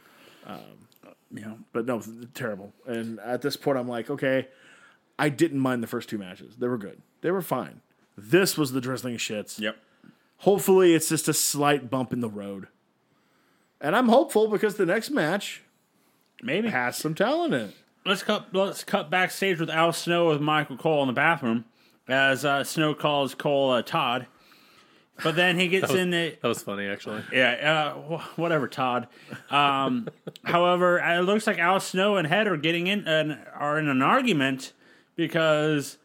Yeah. 1.34 1.54
but 1.72 1.86
no, 1.86 2.02
terrible. 2.34 2.72
And 2.86 3.18
at 3.20 3.40
this 3.42 3.56
point, 3.56 3.78
I'm 3.78 3.88
like, 3.88 4.10
okay, 4.10 4.48
I 5.18 5.28
didn't 5.28 5.60
mind 5.60 5.82
the 5.82 5.86
first 5.86 6.08
two 6.08 6.18
matches. 6.18 6.56
They 6.56 6.68
were 6.68 6.78
good. 6.78 7.00
They 7.22 7.30
were 7.30 7.42
fine. 7.42 7.80
This 8.16 8.58
was 8.58 8.72
the 8.72 8.80
drizzling 8.80 9.16
shits. 9.16 9.58
Yep. 9.58 9.76
Hopefully, 10.38 10.94
it's 10.94 11.08
just 11.08 11.28
a 11.28 11.32
slight 11.34 11.88
bump 11.88 12.12
in 12.12 12.20
the 12.20 12.28
road. 12.28 12.68
And 13.80 13.96
I'm 13.96 14.08
hopeful 14.08 14.48
because 14.48 14.76
the 14.76 14.86
next 14.86 15.10
match 15.10 15.62
Maybe. 16.42 16.68
has 16.68 16.96
some 16.96 17.14
talent 17.14 17.54
in 17.54 17.60
it. 17.62 17.74
let's 18.04 18.22
cut 18.22 18.48
let's 18.54 18.84
cut 18.84 19.10
backstage 19.10 19.58
with 19.58 19.70
Al 19.70 19.92
Snow 19.92 20.28
with 20.28 20.40
Michael 20.40 20.76
Cole 20.76 21.02
in 21.02 21.06
the 21.08 21.12
bathroom 21.12 21.64
as 22.08 22.44
uh, 22.44 22.62
Snow 22.64 22.94
calls 22.94 23.34
Cole 23.34 23.70
uh, 23.70 23.82
Todd, 23.82 24.26
but 25.22 25.36
then 25.36 25.58
he 25.58 25.68
gets 25.68 25.88
was- 25.90 26.00
in 26.00 26.10
the 26.10 26.36
That 26.40 26.48
was 26.48 26.62
funny, 26.62 26.86
actually. 26.86 27.22
yeah 27.32 27.94
uh, 28.10 28.18
whatever 28.36 28.68
Todd. 28.68 29.08
Um, 29.50 30.08
however, 30.44 30.98
it 30.98 31.22
looks 31.22 31.46
like 31.46 31.58
Al 31.58 31.80
Snow 31.80 32.16
and 32.16 32.26
Head 32.26 32.46
are 32.46 32.56
getting 32.56 32.86
in 32.86 33.06
and 33.06 33.38
are 33.54 33.78
in 33.78 33.88
an 33.88 34.02
argument 34.02 34.72
because 35.16 35.98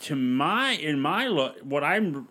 to 0.00 0.16
my 0.16 0.70
in 0.72 1.00
my 1.00 1.26
look 1.26 1.58
what 1.62 1.84
I'm 1.84 2.28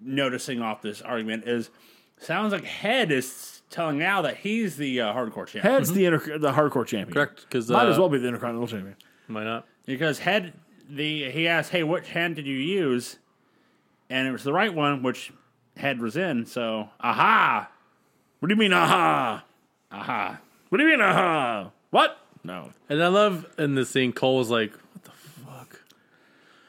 noticing 0.00 0.60
off 0.60 0.82
this 0.82 1.00
argument 1.00 1.44
is 1.46 1.70
sounds 2.18 2.52
like 2.52 2.64
Head 2.64 3.12
is 3.12 3.62
telling 3.70 4.02
Al 4.02 4.22
that 4.22 4.38
he's 4.38 4.76
the 4.76 5.00
uh, 5.00 5.14
hardcore 5.14 5.46
champion 5.46 5.74
Head's 5.74 5.92
the 5.92 6.04
inter- 6.06 6.38
the 6.38 6.52
hardcore 6.52 6.86
champion. 6.86 7.12
Correct, 7.14 7.42
because 7.42 7.70
Might 7.70 7.86
uh, 7.86 7.90
as 7.90 7.98
well 7.98 8.08
be 8.08 8.18
the 8.18 8.26
intercontinental 8.28 8.68
champion. 8.68 8.96
Why 9.28 9.44
not? 9.44 9.66
because 9.86 10.18
Head 10.20 10.52
the 10.88 11.30
he 11.30 11.48
asked, 11.48 11.70
"Hey, 11.70 11.82
which 11.82 12.08
hand 12.10 12.36
did 12.36 12.46
you 12.46 12.56
use?" 12.56 13.18
And 14.10 14.28
it 14.28 14.32
was 14.32 14.44
the 14.44 14.52
right 14.52 14.72
one, 14.72 15.02
which 15.02 15.32
Head 15.76 16.00
was 16.00 16.16
in. 16.16 16.46
So, 16.46 16.88
aha, 17.00 17.68
What 18.38 18.48
do 18.48 18.54
you 18.54 18.58
mean, 18.58 18.72
aha? 18.72 19.44
aha. 19.90 20.38
What 20.68 20.78
do 20.78 20.84
you 20.84 20.90
mean, 20.90 21.00
aha? 21.00 21.70
What? 21.90 22.18
No. 22.44 22.70
And 22.88 23.02
I 23.02 23.08
love 23.08 23.46
in 23.58 23.74
this 23.74 23.90
scene, 23.90 24.12
Cole 24.12 24.36
was 24.38 24.50
like, 24.50 24.72
"What 24.72 25.04
the 25.04 25.10
fuck?" 25.10 25.80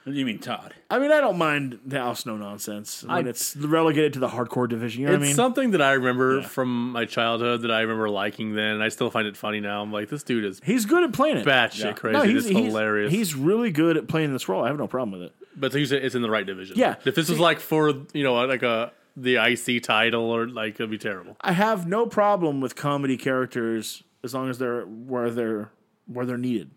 What 0.03 0.13
do 0.13 0.19
you 0.19 0.25
mean, 0.25 0.39
Todd? 0.39 0.73
I 0.89 0.99
mean, 0.99 1.11
I 1.11 1.19
don't 1.21 1.37
mind 1.37 1.79
the 1.85 1.99
Al 1.99 2.15
Snow 2.15 2.37
nonsense 2.37 3.03
when 3.03 3.25
I- 3.25 3.29
it's 3.29 3.55
relegated 3.55 4.13
to 4.13 4.19
the 4.19 4.29
hardcore 4.29 4.67
division. 4.69 5.01
You 5.01 5.07
know 5.07 5.13
It's 5.13 5.19
what 5.19 5.25
I 5.25 5.27
mean? 5.27 5.35
something 5.35 5.71
that 5.71 5.81
I 5.81 5.91
remember 5.93 6.41
from 6.41 6.91
my 6.93 7.05
childhood 7.05 7.61
that 7.63 7.71
I 7.71 7.81
remember 7.81 8.09
liking 8.09 8.55
then, 8.55 8.75
and 8.75 8.83
I 8.83 8.89
still 8.89 9.09
find 9.11 9.27
it 9.27 9.35
funny 9.37 9.59
now. 9.59 9.81
I'm 9.83 9.91
like, 9.91 10.09
this 10.09 10.23
dude 10.23 10.45
is 10.45 10.61
he's 10.63 10.85
good 10.85 11.03
at 11.03 11.11
playing 11.13 11.37
it. 11.37 11.45
batshit 11.45 11.83
Yeah. 11.83 11.93
crazy. 11.93 12.17
No, 12.17 12.23
he's, 12.23 12.45
it's 12.45 12.57
hilarious. 12.57 13.11
He's, 13.11 13.19
he's 13.31 13.35
really 13.35 13.71
good 13.71 13.97
at 13.97 14.07
playing 14.07 14.31
this 14.33 14.47
role. 14.49 14.63
I 14.63 14.67
have 14.67 14.77
no 14.77 14.87
problem 14.87 15.19
with 15.19 15.29
it. 15.29 15.35
But 15.57 15.71
so 15.73 15.77
you 15.79 15.85
said 15.85 16.03
it's 16.05 16.15
in 16.15 16.21
the 16.21 16.29
right 16.29 16.45
division. 16.45 16.77
Yeah. 16.77 16.95
If 17.03 17.15
this 17.15 17.27
was 17.29 17.39
like 17.39 17.59
for 17.59 17.89
you 18.13 18.23
know 18.23 18.35
like 18.45 18.63
a 18.63 18.91
the 19.15 19.37
IC 19.37 19.81
title 19.83 20.29
or 20.29 20.47
like 20.47 20.75
it'd 20.75 20.89
be 20.91 20.97
terrible. 20.97 21.35
I 21.41 21.51
have 21.53 21.87
no 21.87 22.05
problem 22.05 22.61
with 22.61 22.75
comedy 22.75 23.17
characters 23.17 24.03
as 24.23 24.33
long 24.33 24.49
as 24.49 24.57
they're 24.59 24.83
where 24.83 25.29
they're 25.31 25.71
where 26.05 26.25
they're 26.25 26.37
needed, 26.37 26.69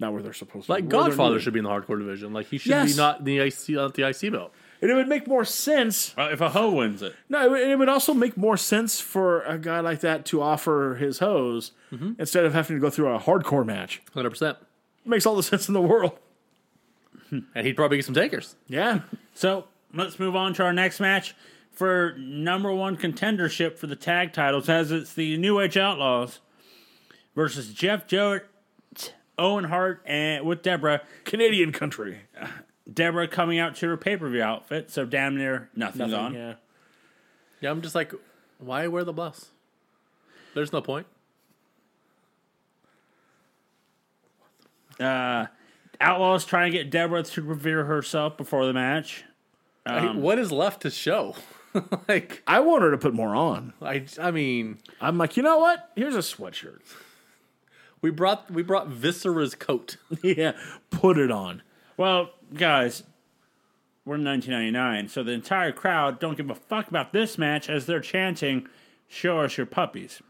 not 0.00 0.12
where 0.12 0.20
they're 0.22 0.32
supposed 0.32 0.66
to. 0.66 0.72
Like 0.72 0.88
be. 0.88 0.94
where 0.94 1.04
they're 1.04 1.10
Godfather 1.10 1.40
should 1.40 1.52
be 1.54 1.60
in 1.60 1.64
the 1.64 1.70
hardcore 1.70 1.98
division. 1.98 2.32
Like 2.32 2.48
he 2.48 2.58
should 2.58 2.70
Yes. 2.70 2.92
be 2.92 2.96
not 2.98 3.24
the 3.24 3.38
IC 3.38 3.68
not 3.70 3.94
the 3.94 4.02
IC 4.08 4.32
belt. 4.32 4.52
And 4.82 4.90
it 4.90 4.94
would 4.94 5.08
make 5.08 5.26
more 5.26 5.44
sense. 5.46 6.14
Well, 6.18 6.28
if 6.30 6.42
a 6.42 6.50
hoe 6.50 6.70
wins 6.70 7.00
it, 7.00 7.14
No, 7.30 7.42
it 7.42 7.50
would, 7.50 7.60
it 7.62 7.78
would 7.78 7.88
also 7.88 8.12
make 8.12 8.36
more 8.36 8.58
sense 8.58 9.00
for 9.00 9.40
a 9.44 9.56
guy 9.56 9.80
like 9.80 10.00
that 10.00 10.26
to 10.26 10.42
offer 10.42 10.96
his 11.00 11.18
hose 11.20 11.72
Mm-hmm. 11.92 12.12
instead 12.18 12.44
of 12.44 12.52
having 12.52 12.76
to 12.76 12.80
go 12.80 12.90
through 12.90 13.08
a 13.14 13.18
hardcore 13.18 13.64
match. 13.64 14.02
Hundred 14.12 14.30
percent. 14.30 14.58
Makes 15.04 15.24
all 15.24 15.36
the 15.36 15.42
sense 15.52 15.68
in 15.68 15.72
the 15.74 15.80
world. 15.80 16.18
And 17.54 17.66
he'd 17.66 17.74
probably 17.74 17.98
get 17.98 18.06
some 18.06 18.14
takers. 18.14 18.56
Yeah. 18.68 19.00
So 19.34 19.64
let's 19.94 20.18
move 20.18 20.36
on 20.36 20.54
to 20.54 20.62
our 20.64 20.72
next 20.72 21.00
match 21.00 21.34
for 21.70 22.14
number 22.18 22.72
one 22.72 22.96
contendership 22.96 23.76
for 23.76 23.86
the 23.86 23.96
tag 23.96 24.32
titles, 24.32 24.68
as 24.68 24.90
it's 24.90 25.12
the 25.12 25.36
New 25.36 25.60
Age 25.60 25.76
Outlaws 25.76 26.40
versus 27.34 27.72
Jeff 27.74 28.06
Jarrett, 28.06 28.46
Owen 29.38 29.64
Hart, 29.64 30.02
and 30.06 30.46
with 30.46 30.62
Debra. 30.62 31.02
Canadian 31.24 31.72
country. 31.72 32.20
Debra 32.90 33.28
coming 33.28 33.58
out 33.58 33.76
to 33.76 33.88
her 33.88 33.96
pay 33.96 34.16
per 34.16 34.28
view 34.30 34.42
outfit, 34.42 34.90
so 34.90 35.04
damn 35.04 35.36
near 35.36 35.68
nothing's 35.74 36.12
Nothing, 36.12 36.14
on. 36.14 36.34
Yeah. 36.34 36.54
Yeah, 37.60 37.70
I'm 37.70 37.82
just 37.82 37.94
like, 37.94 38.12
why 38.58 38.86
wear 38.86 39.04
the 39.04 39.12
blouse? 39.12 39.50
There's 40.54 40.72
no 40.72 40.80
point. 40.80 41.06
Uh, 44.98 45.46
Outlaws 46.00 46.44
trying 46.44 46.72
to 46.72 46.78
get 46.78 46.90
Debra 46.90 47.22
to 47.24 47.42
revere 47.42 47.84
herself 47.84 48.36
before 48.36 48.66
the 48.66 48.72
match. 48.72 49.24
I- 49.84 49.98
um, 50.08 50.22
what 50.22 50.38
is 50.38 50.50
left 50.52 50.82
to 50.82 50.90
show? 50.90 51.34
like, 52.08 52.42
I 52.46 52.60
want 52.60 52.82
her 52.82 52.90
to 52.90 52.98
put 52.98 53.14
more 53.14 53.34
on. 53.34 53.72
I, 53.82 54.04
I 54.20 54.30
mean, 54.30 54.78
I'm 55.00 55.18
like, 55.18 55.36
you 55.36 55.42
know 55.42 55.58
what? 55.58 55.90
Here's 55.94 56.16
a 56.16 56.20
sweatshirt. 56.20 56.80
we 58.00 58.10
brought 58.10 58.50
we 58.50 58.62
brought 58.62 58.88
Viscera's 58.88 59.54
coat. 59.54 59.96
yeah. 60.22 60.52
Put 60.90 61.18
it 61.18 61.30
on. 61.30 61.62
Well, 61.96 62.30
guys, 62.54 63.02
we're 64.04 64.16
in 64.16 64.24
1999, 64.24 65.08
so 65.08 65.22
the 65.22 65.32
entire 65.32 65.72
crowd 65.72 66.18
don't 66.20 66.36
give 66.36 66.50
a 66.50 66.54
fuck 66.54 66.88
about 66.88 67.12
this 67.12 67.38
match 67.38 67.68
as 67.68 67.86
they're 67.86 68.00
chanting, 68.00 68.68
"Show 69.08 69.40
us 69.40 69.56
your 69.56 69.66
puppies." 69.66 70.22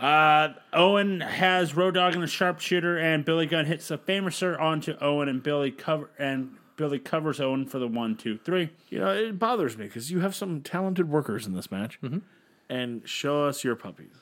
Uh, 0.00 0.54
Owen 0.72 1.20
has 1.20 1.76
Road 1.76 1.94
Dogg 1.94 2.14
and 2.14 2.22
the 2.22 2.26
Sharpshooter, 2.26 2.98
and 2.98 3.22
Billy 3.24 3.44
Gunn 3.46 3.66
hits 3.66 3.90
a 3.90 3.98
Fameasser 3.98 4.58
onto 4.58 4.94
Owen, 5.00 5.28
and 5.28 5.42
Billy 5.42 5.70
cover 5.70 6.08
and 6.18 6.56
Billy 6.76 6.98
covers 6.98 7.38
Owen 7.38 7.66
for 7.66 7.78
the 7.78 7.86
one, 7.86 8.16
two, 8.16 8.38
three. 8.38 8.70
You 8.88 9.00
know, 9.00 9.10
it 9.10 9.38
bothers 9.38 9.76
me 9.76 9.84
because 9.84 10.10
you 10.10 10.20
have 10.20 10.34
some 10.34 10.62
talented 10.62 11.10
workers 11.10 11.46
in 11.46 11.52
this 11.52 11.70
match. 11.70 11.98
And 12.70 13.06
show 13.06 13.44
us 13.44 13.62
your 13.62 13.76
puppies. 13.76 14.14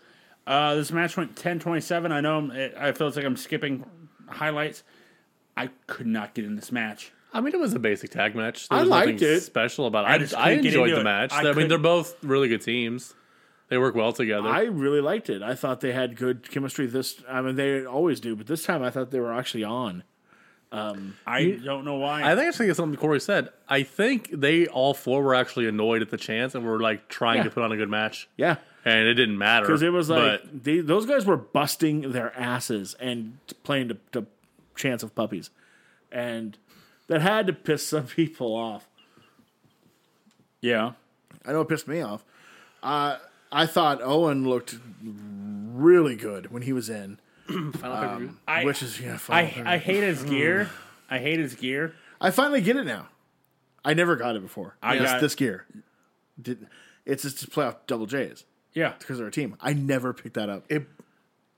Uh, 0.46 0.74
this 0.74 0.90
match 0.90 1.16
went 1.16 1.36
10-27. 1.36 2.10
I 2.10 2.20
know 2.22 2.38
I'm, 2.38 2.50
it, 2.50 2.74
I 2.76 2.90
feel 2.92 3.10
like 3.10 3.24
I'm 3.24 3.36
skipping 3.36 3.84
highlights. 4.26 4.82
I 5.56 5.68
could 5.86 6.06
not 6.06 6.34
get 6.34 6.46
in 6.46 6.56
this 6.56 6.72
match. 6.72 7.12
I 7.32 7.40
mean, 7.42 7.54
it 7.54 7.60
was 7.60 7.74
a 7.74 7.78
basic 7.78 8.10
tag 8.10 8.34
match. 8.34 8.68
There 8.68 8.78
I 8.78 8.80
was 8.80 8.90
liked 8.90 9.12
nothing 9.12 9.28
it. 9.28 9.40
special 9.40 9.86
about 9.86 10.06
it. 10.06 10.08
I 10.08 10.14
I, 10.14 10.18
just 10.18 10.34
I, 10.34 10.44
couldn't 10.48 10.62
get 10.62 10.68
enjoyed 10.72 10.88
into 10.88 10.94
the 10.96 11.00
it. 11.02 11.04
match. 11.04 11.32
I 11.32 11.48
I, 11.48 11.52
mean, 11.52 11.68
they're 11.68 11.78
both 11.78 12.16
really 12.24 12.48
good 12.48 12.62
teams. 12.62 13.14
They 13.68 13.76
work 13.78 13.94
well 13.94 14.12
together. 14.12 14.48
I 14.48 14.62
really 14.62 15.00
liked 15.00 15.28
it. 15.28 15.42
I 15.42 15.54
thought 15.54 15.80
they 15.80 15.92
had 15.92 16.16
good 16.16 16.50
chemistry. 16.50 16.86
This, 16.86 17.22
I 17.28 17.42
mean, 17.42 17.56
they 17.56 17.84
always 17.84 18.18
do, 18.20 18.34
but 18.34 18.46
this 18.46 18.62
time 18.64 18.82
I 18.82 18.90
thought 18.90 19.10
they 19.10 19.20
were 19.20 19.34
actually 19.34 19.64
on. 19.64 20.04
I 20.70 21.58
don't 21.64 21.84
know 21.84 21.96
why. 21.96 22.22
I 22.30 22.34
think 22.34 22.48
actually 22.48 22.68
it's 22.68 22.76
something 22.76 22.98
Corey 22.98 23.20
said. 23.20 23.48
I 23.68 23.82
think 23.82 24.30
they 24.32 24.66
all 24.66 24.92
four 24.94 25.22
were 25.22 25.34
actually 25.34 25.66
annoyed 25.66 26.02
at 26.02 26.10
the 26.10 26.16
chance 26.18 26.54
and 26.54 26.64
were 26.64 26.80
like 26.80 27.08
trying 27.08 27.38
Yeah. 27.38 27.44
to 27.44 27.50
put 27.50 27.62
on 27.62 27.72
a 27.72 27.76
good 27.76 27.88
match, 27.88 28.28
Yeah, 28.36 28.56
and 28.84 29.06
it 29.08 29.14
didn't 29.14 29.38
matter 29.38 29.64
because 29.66 29.80
it 29.82 29.92
was 29.92 30.10
like 30.10 30.42
they, 30.62 30.80
those 30.80 31.06
guys 31.06 31.24
were 31.24 31.38
busting 31.38 32.12
their 32.12 32.34
asses 32.38 32.94
and 33.00 33.38
playing 33.64 33.88
to, 33.88 33.96
to 34.12 34.26
chance 34.76 35.02
of 35.02 35.14
puppies, 35.14 35.48
and 36.12 36.58
that 37.06 37.22
had 37.22 37.46
to 37.46 37.52
piss 37.54 37.86
some 37.86 38.06
people 38.06 38.54
off. 38.54 38.86
yeah. 40.60 40.92
I 41.46 41.52
know 41.52 41.62
it 41.62 41.68
pissed 41.68 41.88
me 41.88 42.02
off. 42.02 42.24
Uh, 42.82 43.16
I 43.50 43.66
thought 43.66 44.00
Owen 44.02 44.48
looked 44.48 44.76
really 45.02 46.16
good 46.16 46.50
when 46.50 46.62
he 46.62 46.72
was 46.72 46.88
in. 46.90 47.18
Um, 47.82 48.38
I, 48.46 48.64
which 48.64 48.82
is 48.82 49.00
yeah. 49.00 49.18
I. 49.30 49.40
I 49.64 49.78
hate 49.78 50.02
his 50.02 50.22
gear. 50.22 50.64
Hmm. 50.64 51.14
I 51.14 51.18
hate 51.18 51.38
his 51.38 51.54
gear. 51.54 51.94
I 52.20 52.30
finally 52.30 52.60
get 52.60 52.76
it 52.76 52.84
now. 52.84 53.08
I 53.82 53.94
never 53.94 54.16
got 54.16 54.36
it 54.36 54.42
before. 54.42 54.76
I 54.82 54.98
This- 54.98 55.10
got- 55.10 55.20
this 55.22 55.34
gear. 55.34 55.66
Did, 56.40 56.66
it's 57.06 57.22
just 57.22 57.40
to 57.40 57.46
play 57.48 57.64
off 57.64 57.86
double 57.86 58.04
J's 58.06 58.44
Yeah. 58.74 58.92
because 58.98 59.16
they're 59.18 59.26
a 59.28 59.30
team. 59.30 59.56
I 59.62 59.72
never 59.72 60.12
picked 60.12 60.34
that 60.34 60.50
up. 60.50 60.64
It- 60.68 60.86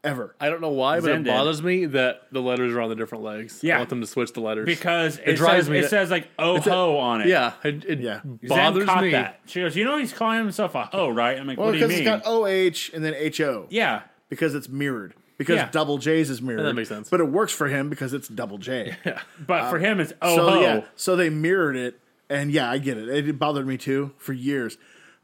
ever. 0.02 0.34
I 0.40 0.48
don't 0.48 0.60
know 0.60 0.70
why, 0.70 0.96
but 0.96 1.04
Zen 1.06 1.20
it 1.20 1.22
did. 1.24 1.30
bothers 1.30 1.62
me 1.62 1.86
that 1.86 2.22
the 2.32 2.40
letters 2.40 2.72
are 2.74 2.80
on 2.80 2.88
the 2.88 2.94
different 2.96 3.24
legs. 3.24 3.60
Yeah. 3.62 3.76
I 3.76 3.78
want 3.78 3.90
them 3.90 4.00
to 4.00 4.06
switch 4.06 4.32
the 4.32 4.40
letters 4.40 4.66
Because 4.66 5.18
it, 5.18 5.34
drives 5.36 5.64
says, 5.66 5.70
me 5.70 5.78
it 5.78 5.82
to- 5.82 5.88
says 5.88 6.10
like 6.10 6.28
oh 6.38 6.60
ho 6.60 6.98
on 6.98 7.20
it. 7.22 7.26
yeah, 7.28 7.52
it, 7.64 7.84
it 7.84 8.00
Yeah. 8.00 8.20
Zen 8.22 8.38
bothers 8.48 8.84
caught 8.86 9.02
me. 9.04 9.10
that. 9.12 9.40
She 9.46 9.60
goes, 9.60 9.76
you 9.76 9.84
know 9.84 9.98
he's 9.98 10.12
calling 10.12 10.38
himself 10.38 10.74
a 10.74 10.84
hoe, 10.84 11.08
right? 11.10 11.38
I'm 11.38 11.46
like, 11.46 11.58
Well, 11.58 11.66
what 11.68 11.72
do 11.72 11.78
you 11.78 11.86
because 11.86 11.98
mean? 12.00 12.08
it's 12.08 12.24
got 12.24 12.30
OH 12.30 12.94
and 12.96 13.04
then 13.04 13.32
HO. 13.36 13.66
yeah. 13.70 14.02
Because 14.28 14.54
it's 14.54 14.68
mirrored. 14.68 15.14
Because 15.38 15.56
Yeah. 15.56 15.68
double 15.70 15.98
J's 15.98 16.30
is 16.30 16.40
mirrored. 16.42 16.64
that 16.66 16.74
makes 16.74 16.88
sense. 16.88 17.08
But 17.10 17.20
it 17.20 17.28
works 17.28 17.52
for 17.52 17.66
him 17.68 17.88
because 17.90 18.12
it's 18.12 18.28
double 18.28 18.58
J. 18.58 18.94
Yeah. 19.04 19.20
But 19.46 19.70
for 19.70 19.76
uh, 19.76 19.80
him 19.80 20.00
it's 20.00 20.12
oh 20.22 20.36
so 20.36 20.50
ho. 20.50 20.60
yeah, 20.60 20.84
so 20.96 21.16
they 21.16 21.30
mirrored 21.30 21.76
it, 21.76 21.98
and 22.28 22.50
yeah, 22.52 22.70
I 22.70 22.78
get 22.78 22.96
it. 22.98 23.08
It 23.28 23.38
bothered 23.38 23.66
me 23.66 23.76
too 23.76 24.12
for 24.18 24.32
years. 24.32 24.76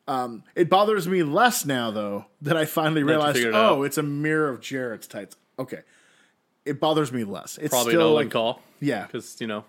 Um, 0.08 0.44
it 0.54 0.70
bothers 0.70 1.08
me 1.08 1.22
less 1.24 1.64
now 1.64 1.90
though 1.90 2.26
that 2.42 2.56
I 2.56 2.64
finally 2.64 3.02
realized. 3.02 3.38
it 3.38 3.52
Oh, 3.54 3.80
out. 3.80 3.82
it's 3.82 3.98
a 3.98 4.02
mirror 4.02 4.48
of 4.48 4.60
Jarrett's 4.60 5.06
tights. 5.06 5.36
Okay, 5.58 5.80
it 6.64 6.78
bothers 6.80 7.10
me 7.12 7.24
less. 7.24 7.58
It's 7.58 7.70
Probably 7.72 7.92
still 7.92 8.02
Owen 8.08 8.26
like, 8.26 8.30
call 8.30 8.62
yeah. 8.80 9.06
because 9.06 9.40
you 9.40 9.46
know 9.48 9.64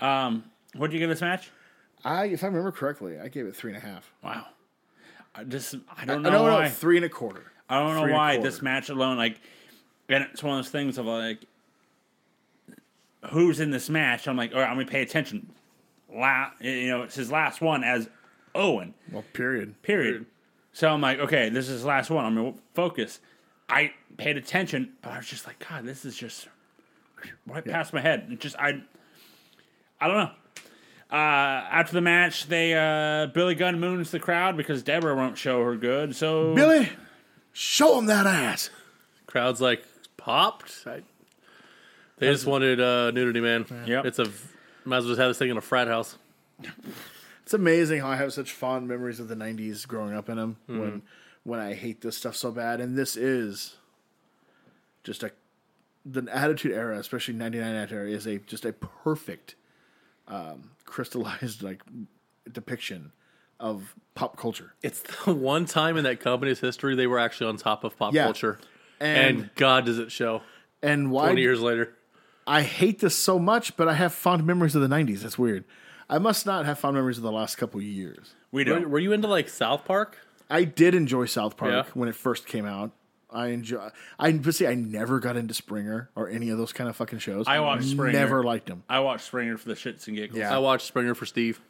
Um, 0.00 0.44
what 0.74 0.88
did 0.90 0.94
you 0.94 1.00
give 1.00 1.08
this 1.08 1.20
match? 1.22 1.50
I, 2.04 2.26
if 2.26 2.44
I 2.44 2.48
remember 2.48 2.70
correctly, 2.70 3.18
I 3.18 3.28
gave 3.28 3.46
it 3.46 3.56
three 3.56 3.72
and 3.74 3.82
a 3.82 3.86
half. 3.86 4.12
Wow. 4.22 4.46
I 5.34 5.44
just 5.44 5.74
I 5.74 6.02
I 6.02 6.04
don't 6.04 6.22
know 6.22 6.30
no, 6.30 6.46
no, 6.46 6.52
why. 6.54 6.68
three 6.68 6.96
and 6.96 7.04
a 7.04 7.08
quarter. 7.08 7.44
I 7.68 7.78
don't 7.80 7.94
know 7.94 8.02
three 8.02 8.10
and 8.10 8.16
why 8.18 8.36
this 8.38 8.60
match 8.62 8.88
alone, 8.90 9.16
like, 9.16 9.40
and 10.08 10.24
it's 10.24 10.42
one 10.42 10.58
of 10.58 10.64
those 10.64 10.70
things 10.70 10.98
of 10.98 11.06
like, 11.06 11.38
who's 13.30 13.60
in 13.60 13.70
this 13.70 13.88
match? 13.88 14.28
I'm 14.28 14.36
like, 14.36 14.52
all 14.54 14.60
right, 14.60 14.68
I'm 14.68 14.76
gonna 14.76 14.86
pay 14.86 15.02
attention. 15.02 15.50
La, 16.12 16.50
you 16.60 16.88
know, 16.88 17.02
it's 17.02 17.14
his 17.14 17.30
last 17.30 17.60
one 17.60 17.84
as 17.84 18.08
Owen. 18.58 18.94
Well, 19.10 19.24
period. 19.32 19.80
Period. 19.82 20.26
So 20.72 20.88
I'm 20.88 21.00
like, 21.00 21.18
okay, 21.18 21.48
this 21.48 21.66
is 21.66 21.76
his 21.76 21.84
last 21.84 22.10
one. 22.10 22.24
I'm 22.24 22.34
gonna 22.34 22.54
focus. 22.74 23.20
I 23.68 23.92
paid 24.16 24.36
attention, 24.36 24.94
but 25.02 25.12
I 25.12 25.18
was 25.18 25.26
just 25.26 25.46
like, 25.46 25.64
God, 25.68 25.84
this 25.84 26.04
is 26.04 26.16
just 26.16 26.48
right 27.46 27.64
past 27.64 27.92
my 27.92 28.00
head. 28.00 28.28
It 28.30 28.40
just 28.40 28.56
I, 28.56 28.82
I 30.00 30.08
don't 30.08 30.16
know. 30.16 30.30
Uh, 31.10 31.16
after 31.16 31.94
the 31.94 32.00
match, 32.00 32.48
they 32.48 32.74
uh, 32.74 33.28
Billy 33.28 33.54
Gunn 33.54 33.80
moons 33.80 34.10
the 34.10 34.18
crowd 34.18 34.56
because 34.56 34.82
Debra 34.82 35.14
won't 35.14 35.38
show 35.38 35.64
her 35.64 35.76
good. 35.76 36.14
So 36.14 36.54
Billy, 36.54 36.90
show 37.52 37.98
him 37.98 38.06
that 38.06 38.26
ass. 38.26 38.70
crowd's 39.26 39.60
like 39.60 39.84
popped. 40.16 40.84
I, 40.86 41.02
they 42.18 42.30
just 42.30 42.46
wanted 42.46 42.80
uh, 42.80 43.10
nudity, 43.12 43.40
man. 43.40 43.64
Yep. 43.86 44.04
It's 44.04 44.18
a 44.18 44.26
might 44.84 44.98
as 44.98 45.04
well 45.04 45.12
just 45.12 45.20
have 45.20 45.30
this 45.30 45.38
thing 45.38 45.50
in 45.50 45.56
a 45.56 45.62
frat 45.62 45.88
house. 45.88 46.16
It's 47.48 47.54
amazing 47.54 48.00
how 48.02 48.08
I 48.08 48.16
have 48.16 48.34
such 48.34 48.52
fond 48.52 48.88
memories 48.88 49.20
of 49.20 49.28
the 49.28 49.34
'90s 49.34 49.88
growing 49.88 50.12
up 50.14 50.28
in 50.28 50.36
them. 50.36 50.56
Mm-hmm. 50.68 50.80
When 50.80 51.02
when 51.44 51.60
I 51.60 51.72
hate 51.72 52.02
this 52.02 52.14
stuff 52.14 52.36
so 52.36 52.50
bad, 52.50 52.78
and 52.78 52.94
this 52.94 53.16
is 53.16 53.76
just 55.02 55.22
a 55.22 55.32
the 56.04 56.28
Attitude 56.30 56.72
Era, 56.72 56.98
especially 56.98 57.32
'99 57.32 57.74
Attitude 57.74 57.96
Era, 58.00 58.10
is 58.10 58.26
a 58.26 58.36
just 58.40 58.66
a 58.66 58.74
perfect 58.74 59.54
um, 60.26 60.72
crystallized 60.84 61.62
like 61.62 61.80
depiction 62.52 63.12
of 63.58 63.94
pop 64.14 64.36
culture. 64.36 64.74
It's 64.82 65.00
the 65.24 65.32
one 65.32 65.64
time 65.64 65.96
in 65.96 66.04
that 66.04 66.20
company's 66.20 66.60
history 66.60 66.96
they 66.96 67.06
were 67.06 67.18
actually 67.18 67.48
on 67.48 67.56
top 67.56 67.82
of 67.82 67.96
pop 67.96 68.12
Yeah. 68.12 68.24
culture. 68.24 68.58
And 69.00 69.38
And, 69.38 69.50
God, 69.54 69.86
does 69.86 69.98
it 69.98 70.12
show? 70.12 70.42
and 70.82 71.10
why 71.10 71.28
20 71.28 71.40
years 71.40 71.62
later. 71.62 71.94
I 72.46 72.60
hate 72.60 72.98
this 72.98 73.16
so 73.16 73.38
much, 73.38 73.74
but 73.78 73.88
I 73.88 73.94
have 73.94 74.12
fond 74.12 74.44
memories 74.46 74.74
of 74.74 74.82
the 74.82 74.94
'90s. 74.94 75.22
That's 75.22 75.38
weird. 75.38 75.64
I 76.10 76.18
must 76.18 76.46
not 76.46 76.64
have 76.66 76.78
fond 76.78 76.94
memories 76.96 77.18
of 77.18 77.22
the 77.22 77.32
last 77.32 77.56
couple 77.56 77.78
of 77.80 77.84
years. 77.86 78.34
We 78.50 78.64
Were, 78.64 78.70
don't. 78.80 78.90
were 78.90 78.98
you 78.98 79.12
into 79.12 79.28
like 79.28 79.48
South 79.48 79.84
Park? 79.84 80.18
I 80.50 80.64
did 80.64 80.94
enjoy 80.94 81.26
South 81.26 81.56
Park 81.56 81.70
Yeah. 81.72 81.84
when 81.94 82.08
it 82.08 82.14
first 82.14 82.46
came 82.46 82.64
out. 82.64 82.92
I 83.30 83.48
enjoy. 83.48 83.90
I 84.18 84.32
but 84.32 84.54
see, 84.54 84.66
I 84.66 84.74
never 84.74 85.20
got 85.20 85.36
into 85.36 85.52
Springer 85.52 86.08
or 86.16 86.30
any 86.30 86.48
of 86.48 86.56
those 86.56 86.72
kind 86.72 86.88
of 86.88 86.96
fucking 86.96 87.18
shows. 87.18 87.46
I 87.46 87.60
watched 87.60 87.84
Springer. 87.84 88.18
Never 88.18 88.42
liked 88.42 88.66
them. 88.68 88.84
I 88.88 89.00
watched 89.00 89.26
Springer 89.26 89.58
for 89.58 89.68
the 89.68 89.74
shits 89.74 90.06
and 90.08 90.16
giggles. 90.16 90.38
Yeah. 90.38 90.54
I 90.54 90.58
watched 90.58 90.86
Springer 90.86 91.14
for 91.14 91.26
Steve. 91.26 91.60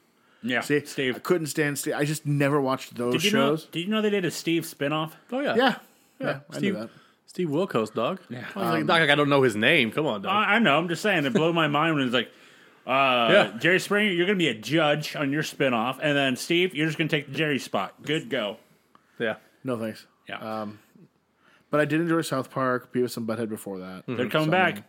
yeah. 0.40 0.60
See, 0.60 0.84
Steve. 0.84 1.16
I 1.16 1.18
couldn't 1.18 1.48
stand 1.48 1.76
Steve. 1.76 1.94
I 1.96 2.04
just 2.04 2.24
never 2.24 2.60
watched 2.60 2.94
those 2.94 3.14
Did 3.14 3.24
you 3.24 3.32
know? 3.32 3.48
shows. 3.56 3.64
Did 3.64 3.80
you 3.80 3.88
know 3.88 4.00
they 4.02 4.10
did 4.10 4.24
a 4.24 4.30
Steve 4.30 4.62
spinoff? 4.62 5.12
Oh 5.32 5.40
yeah, 5.40 5.56
Yeah, 5.56 5.74
yeah, 6.20 6.28
I 6.28 6.32
knew 6.32 6.58
Steve, 6.58 6.74
that. 6.74 6.90
Steve 7.26 7.48
Wilkos, 7.48 7.92
dog. 7.92 8.20
Yeah. 8.30 8.44
I 8.54 8.58
was 8.60 8.68
like, 8.70 8.80
um, 8.82 8.86
dog, 8.86 9.00
like, 9.00 9.10
I 9.10 9.14
don't 9.16 9.28
know 9.28 9.42
his 9.42 9.56
name. 9.56 9.90
Come 9.90 10.06
on, 10.06 10.22
dog. 10.22 10.30
I, 10.32 10.54
I 10.54 10.58
know. 10.60 10.78
I'm 10.78 10.88
just 10.88 11.02
saying. 11.02 11.24
It 11.26 11.32
blew 11.34 11.52
my 11.52 11.66
mind 11.66 11.96
when 11.96 12.04
it's 12.04 12.14
like, 12.14 12.30
uh, 12.88 13.28
Yeah. 13.30 13.58
Jerry 13.58 13.78
Springer, 13.78 14.10
you're 14.10 14.26
going 14.26 14.38
to 14.38 14.42
be 14.42 14.48
a 14.48 14.54
judge 14.54 15.14
on 15.14 15.30
your 15.30 15.42
spinoff, 15.42 15.98
and 16.02 16.16
then 16.16 16.36
Steve, 16.36 16.74
you're 16.74 16.86
just 16.86 16.98
going 16.98 17.08
to 17.08 17.16
take 17.16 17.26
the 17.28 17.34
Jerry 17.34 17.58
spot. 17.58 18.02
Good 18.02 18.30
go. 18.30 18.56
yeah, 19.18 19.36
No 19.64 19.78
thanks. 19.78 20.06
Yeah. 20.28 20.38
Um, 20.38 20.78
but 21.70 21.80
I 21.80 21.84
did 21.84 22.00
enjoy 22.00 22.22
South 22.22 22.50
Park, 22.50 22.92
Beavis 22.92 23.16
and 23.16 23.26
Butthead 23.28 23.48
before 23.48 23.78
that. 23.78 24.04
They're 24.06 24.16
mm-hmm. 24.16 24.28
coming 24.28 24.46
So, 24.46 24.50
back. 24.52 24.82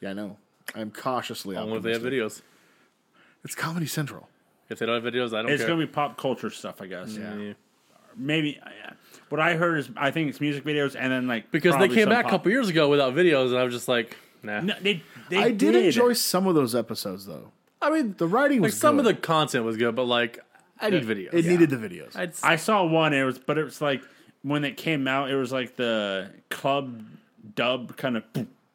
Yeah, 0.00 0.10
I 0.10 0.12
know. 0.12 0.36
I'm 0.74 0.90
cautiously 0.90 1.56
only 1.56 1.76
if 1.78 1.82
they 1.82 1.92
have 1.92 2.02
videos. 2.02 2.42
It's 3.44 3.54
Comedy 3.54 3.86
Central. 3.86 4.28
If 4.68 4.78
they 4.78 4.86
don't 4.86 5.02
have 5.02 5.12
videos, 5.12 5.28
I 5.36 5.42
don't 5.42 5.50
It's 5.50 5.60
care. 5.62 5.68
going 5.68 5.80
to 5.80 5.86
be 5.86 5.92
pop 5.92 6.16
culture 6.16 6.50
stuff, 6.50 6.80
I 6.80 6.86
guess. 6.86 7.16
Yeah. 7.16 7.52
Maybe. 8.16 8.58
Yeah. 8.62 8.92
What 9.28 9.40
I 9.40 9.54
heard 9.54 9.78
is, 9.78 9.90
I 9.96 10.10
think 10.10 10.28
it's 10.28 10.40
music 10.40 10.64
videos, 10.64 10.94
and 10.98 11.10
then 11.12 11.26
like 11.26 11.50
Because 11.50 11.76
they 11.78 11.88
came 11.88 12.08
back 12.08 12.26
a 12.26 12.30
couple 12.30 12.50
years 12.52 12.68
ago 12.68 12.88
without 12.88 13.14
videos, 13.14 13.48
and 13.48 13.58
I 13.58 13.64
was 13.64 13.74
just 13.74 13.88
like, 13.88 14.16
nah. 14.42 14.60
No, 14.60 14.74
they, 14.80 15.02
they 15.28 15.38
I 15.38 15.50
did, 15.50 15.74
enjoy 15.74 16.12
some 16.14 16.46
of 16.46 16.54
those 16.54 16.74
episodes, 16.74 17.26
though. 17.26 17.52
I 17.80 17.90
mean, 17.90 18.14
The 18.16 18.26
writing 18.28 18.60
was 18.60 18.70
like 18.70 18.74
was 18.74 18.80
some 18.80 18.98
of 18.98 19.04
the 19.04 19.14
content 19.14 19.64
was 19.64 19.76
good, 19.76 19.94
but 19.96 20.04
like, 20.04 20.38
I 20.80 20.90
need 20.90 21.04
videos. 21.04 21.32
It 21.34 21.44
needed 21.46 21.70
the 21.70 21.76
videos. 21.76 22.16
I'd, 22.16 22.32
I 22.42 22.56
saw 22.56 22.84
one. 22.84 23.12
It 23.12 23.24
was, 23.24 23.38
but 23.38 23.58
it 23.58 23.64
was 23.64 23.80
like 23.80 24.02
when 24.42 24.64
it 24.64 24.76
came 24.76 25.06
out, 25.08 25.30
it 25.30 25.36
was 25.36 25.52
like 25.52 25.76
the 25.76 26.30
club 26.50 27.02
dub 27.54 27.96
kind 27.96 28.16
of. 28.18 28.24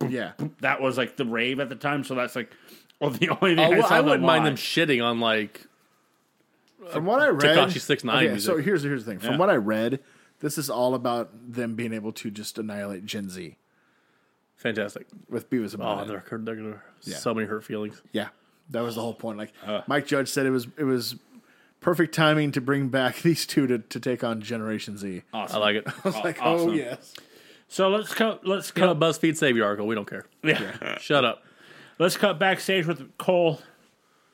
yeah. 0.09 0.33
That 0.61 0.81
was 0.81 0.97
like 0.97 1.15
the 1.17 1.25
rave 1.25 1.59
at 1.59 1.69
the 1.69 1.75
time. 1.75 2.03
So 2.03 2.15
that's 2.15 2.35
like, 2.35 2.51
well, 2.99 3.09
the 3.11 3.29
only 3.29 3.55
thing 3.55 3.59
Oh, 3.59 3.63
I, 3.63 3.79
well, 3.79 3.87
saw 3.87 3.95
I 3.95 4.01
wouldn't 4.01 4.23
mind 4.23 4.45
them 4.45 4.55
shitting 4.55 5.03
on 5.03 5.19
like 5.19 5.65
From 6.91 7.05
what 7.05 7.21
I 7.21 7.27
read, 7.29 7.57
Tekashi 7.57 7.79
6ix9ine 7.79 8.15
Okay, 8.17 8.27
music. 8.29 8.45
so 8.45 8.57
here's 8.57 8.83
here's 8.83 9.05
the 9.05 9.11
thing. 9.11 9.19
From 9.19 9.31
Yeah. 9.33 9.37
what 9.37 9.49
I 9.49 9.55
read, 9.55 9.99
this 10.39 10.57
is 10.57 10.69
all 10.69 10.95
about 10.95 11.29
them 11.53 11.75
being 11.75 11.93
able 11.93 12.11
to 12.13 12.29
just 12.31 12.57
annihilate 12.57 13.05
Gen 13.05 13.29
Z 13.29 13.57
fantastic. 14.57 15.07
with 15.29 15.49
Beavis 15.49 15.73
and 15.73 15.81
Oh, 15.83 15.85
Butthead. 15.85 16.07
they're, 16.07 16.39
they're 16.39 16.55
gonna 16.55 16.81
so 17.01 17.33
many 17.33 17.47
hurt 17.47 17.63
feelings. 17.63 18.01
yeah, 18.11 18.29
that 18.71 18.81
was 18.81 18.95
the 18.95 19.01
whole 19.01 19.13
point. 19.13 19.37
Like 19.37 19.53
Uh. 19.65 19.81
Mike 19.87 20.05
Judge 20.07 20.29
said, 20.29 20.45
it 20.45 20.51
was 20.51 20.67
it 20.77 20.83
was 20.83 21.15
perfect 21.79 22.13
timing 22.13 22.51
to 22.53 22.61
bring 22.61 22.89
back 22.89 23.17
these 23.21 23.45
two 23.45 23.67
to, 23.67 23.79
to 23.79 23.99
take 23.99 24.23
on 24.23 24.41
Generation 24.41 24.97
Z. 24.97 25.23
I 25.33 25.37
Awesome. 25.37 25.55
I 25.57 25.59
like 25.59 25.75
it. 25.77 25.87
was 26.03 26.15
like, 26.15 26.41
awesome. 26.41 26.69
oh 26.69 26.73
yes. 26.73 27.13
So 27.69 27.89
let's 27.89 28.13
cut. 28.13 28.45
Let's 28.47 28.71
Cut 28.71 28.89
a. 28.89 28.95
BuzzFeed 28.95 29.35
save 29.37 29.57
your 29.57 29.65
article. 29.65 29.87
We 29.87 29.95
don't 29.95 30.09
care. 30.09 30.25
Yeah. 30.43 30.97
Shut 30.99 31.25
up. 31.25 31.43
let's 31.99 32.15
cut 32.15 32.39
backstage 32.39 32.85
with 32.87 33.17
Cole 33.17 33.59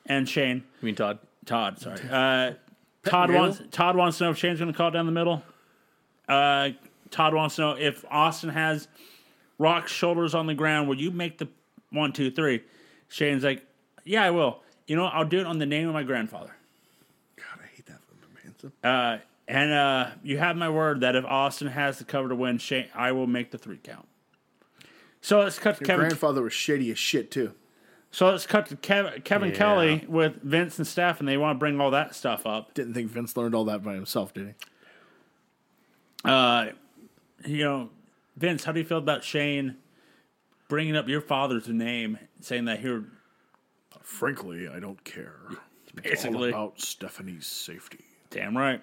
and 0.06 0.28
Shane. 0.30 0.64
You 0.82 0.86
mean 0.86 0.96
Todd? 0.96 1.18
Todd, 1.46 1.80
sorry. 1.80 2.00
Uh, 2.10 2.54
Todd 3.06 3.30
Riddle? 3.30 3.46
wants 3.48 3.62
Todd 3.72 3.96
wants 3.96 4.18
to 4.20 4.26
know 4.26 4.30
if 4.32 4.38
Shane's 4.38 4.60
going 4.60 4.72
to 4.72 4.78
call 4.78 4.90
it 4.90 4.92
down 4.92 5.06
the 5.08 5.12
middle. 5.12 5.42
Uh, 6.30 6.70
Todd 7.10 7.34
wants 7.34 7.56
to 7.56 7.62
know 7.62 7.72
if 7.78 8.06
Austin 8.10 8.50
has 8.50 8.88
Rock's 9.58 9.92
shoulders 9.92 10.34
on 10.36 10.48
the 10.48 10.54
ground. 10.56 10.88
Will 10.88 11.00
you 11.00 11.12
make 11.12 11.38
the 11.38 11.48
one, 11.92 12.12
two, 12.14 12.32
three? 12.32 12.64
Shane's 13.08 13.44
like, 13.44 13.64
yeah, 14.04 14.24
I 14.24 14.32
will. 14.32 14.60
You 14.88 14.96
know, 14.96 15.06
I'll 15.06 15.26
do 15.26 15.40
it 15.40 15.46
on 15.46 15.60
the 15.60 15.66
name 15.66 15.88
of 15.88 15.94
my 15.94 16.04
grandfather. 16.04 16.56
God, 17.38 17.60
I 17.64 17.68
hate 17.76 17.86
that 17.86 18.00
from 18.04 18.18
Manson. 18.44 18.72
Uh, 18.84 19.18
and 19.48 19.72
uh, 19.72 20.08
you 20.24 20.38
have 20.38 20.56
my 20.58 20.70
word 20.70 21.02
that 21.02 21.16
if 21.16 21.24
Austin 21.26 21.68
has 21.68 22.00
the 22.00 22.06
cover 22.06 22.30
to 22.30 22.36
win, 22.36 22.58
Shane, 22.58 22.88
I 22.96 23.12
will 23.12 23.28
make 23.28 23.52
the 23.52 23.58
three 23.58 23.78
count. 23.82 24.08
So 25.22 25.40
let's 25.40 25.58
cut 25.60 25.78
to 25.78 25.82
Your 25.82 25.88
Kevin. 25.88 26.06
grandfather 26.08 26.42
was 26.42 26.54
shady 26.54 26.92
as 26.92 26.98
shit 27.00 27.32
too. 27.32 27.54
So 28.12 28.30
let's 28.30 28.46
cut 28.46 28.68
to 28.68 28.76
Kev, 28.76 29.24
Kevin 29.24 29.50
Yeah. 29.50 29.56
Kelly 29.56 30.06
with 30.08 30.42
Vince 30.44 30.78
and 30.78 30.86
Steph, 30.86 31.20
and 31.20 31.28
they 31.28 31.38
want 31.38 31.56
to 31.56 31.60
bring 31.60 31.80
all 31.80 31.92
that 31.92 32.14
stuff 32.14 32.46
up. 32.46 32.74
Didn't 32.74 32.94
think 32.94 33.10
Vince 33.10 33.36
learned 33.38 33.56
all 33.56 33.66
that 33.66 33.84
by 33.84 33.94
himself, 33.96 34.34
did 34.34 34.48
he? 34.48 34.54
Uh, 36.30 36.68
you 37.46 37.64
know, 37.64 37.90
Vince, 38.36 38.64
how 38.64 38.72
do 38.72 38.80
you 38.80 38.86
feel 38.86 38.98
about 38.98 39.24
Shane 39.24 39.78
bringing 40.68 40.96
up 40.96 41.08
your 41.08 41.22
father's 41.22 41.68
name, 41.68 42.18
saying 42.42 42.66
that 42.66 42.80
here 42.80 43.06
Frankly, 44.02 44.68
I 44.68 44.80
don't 44.80 45.02
care. 45.04 45.40
basically, 45.96 46.50
about 46.50 46.80
Stephanie's 46.80 47.46
safety. 47.48 48.04
damn 48.30 48.58
right. 48.58 48.82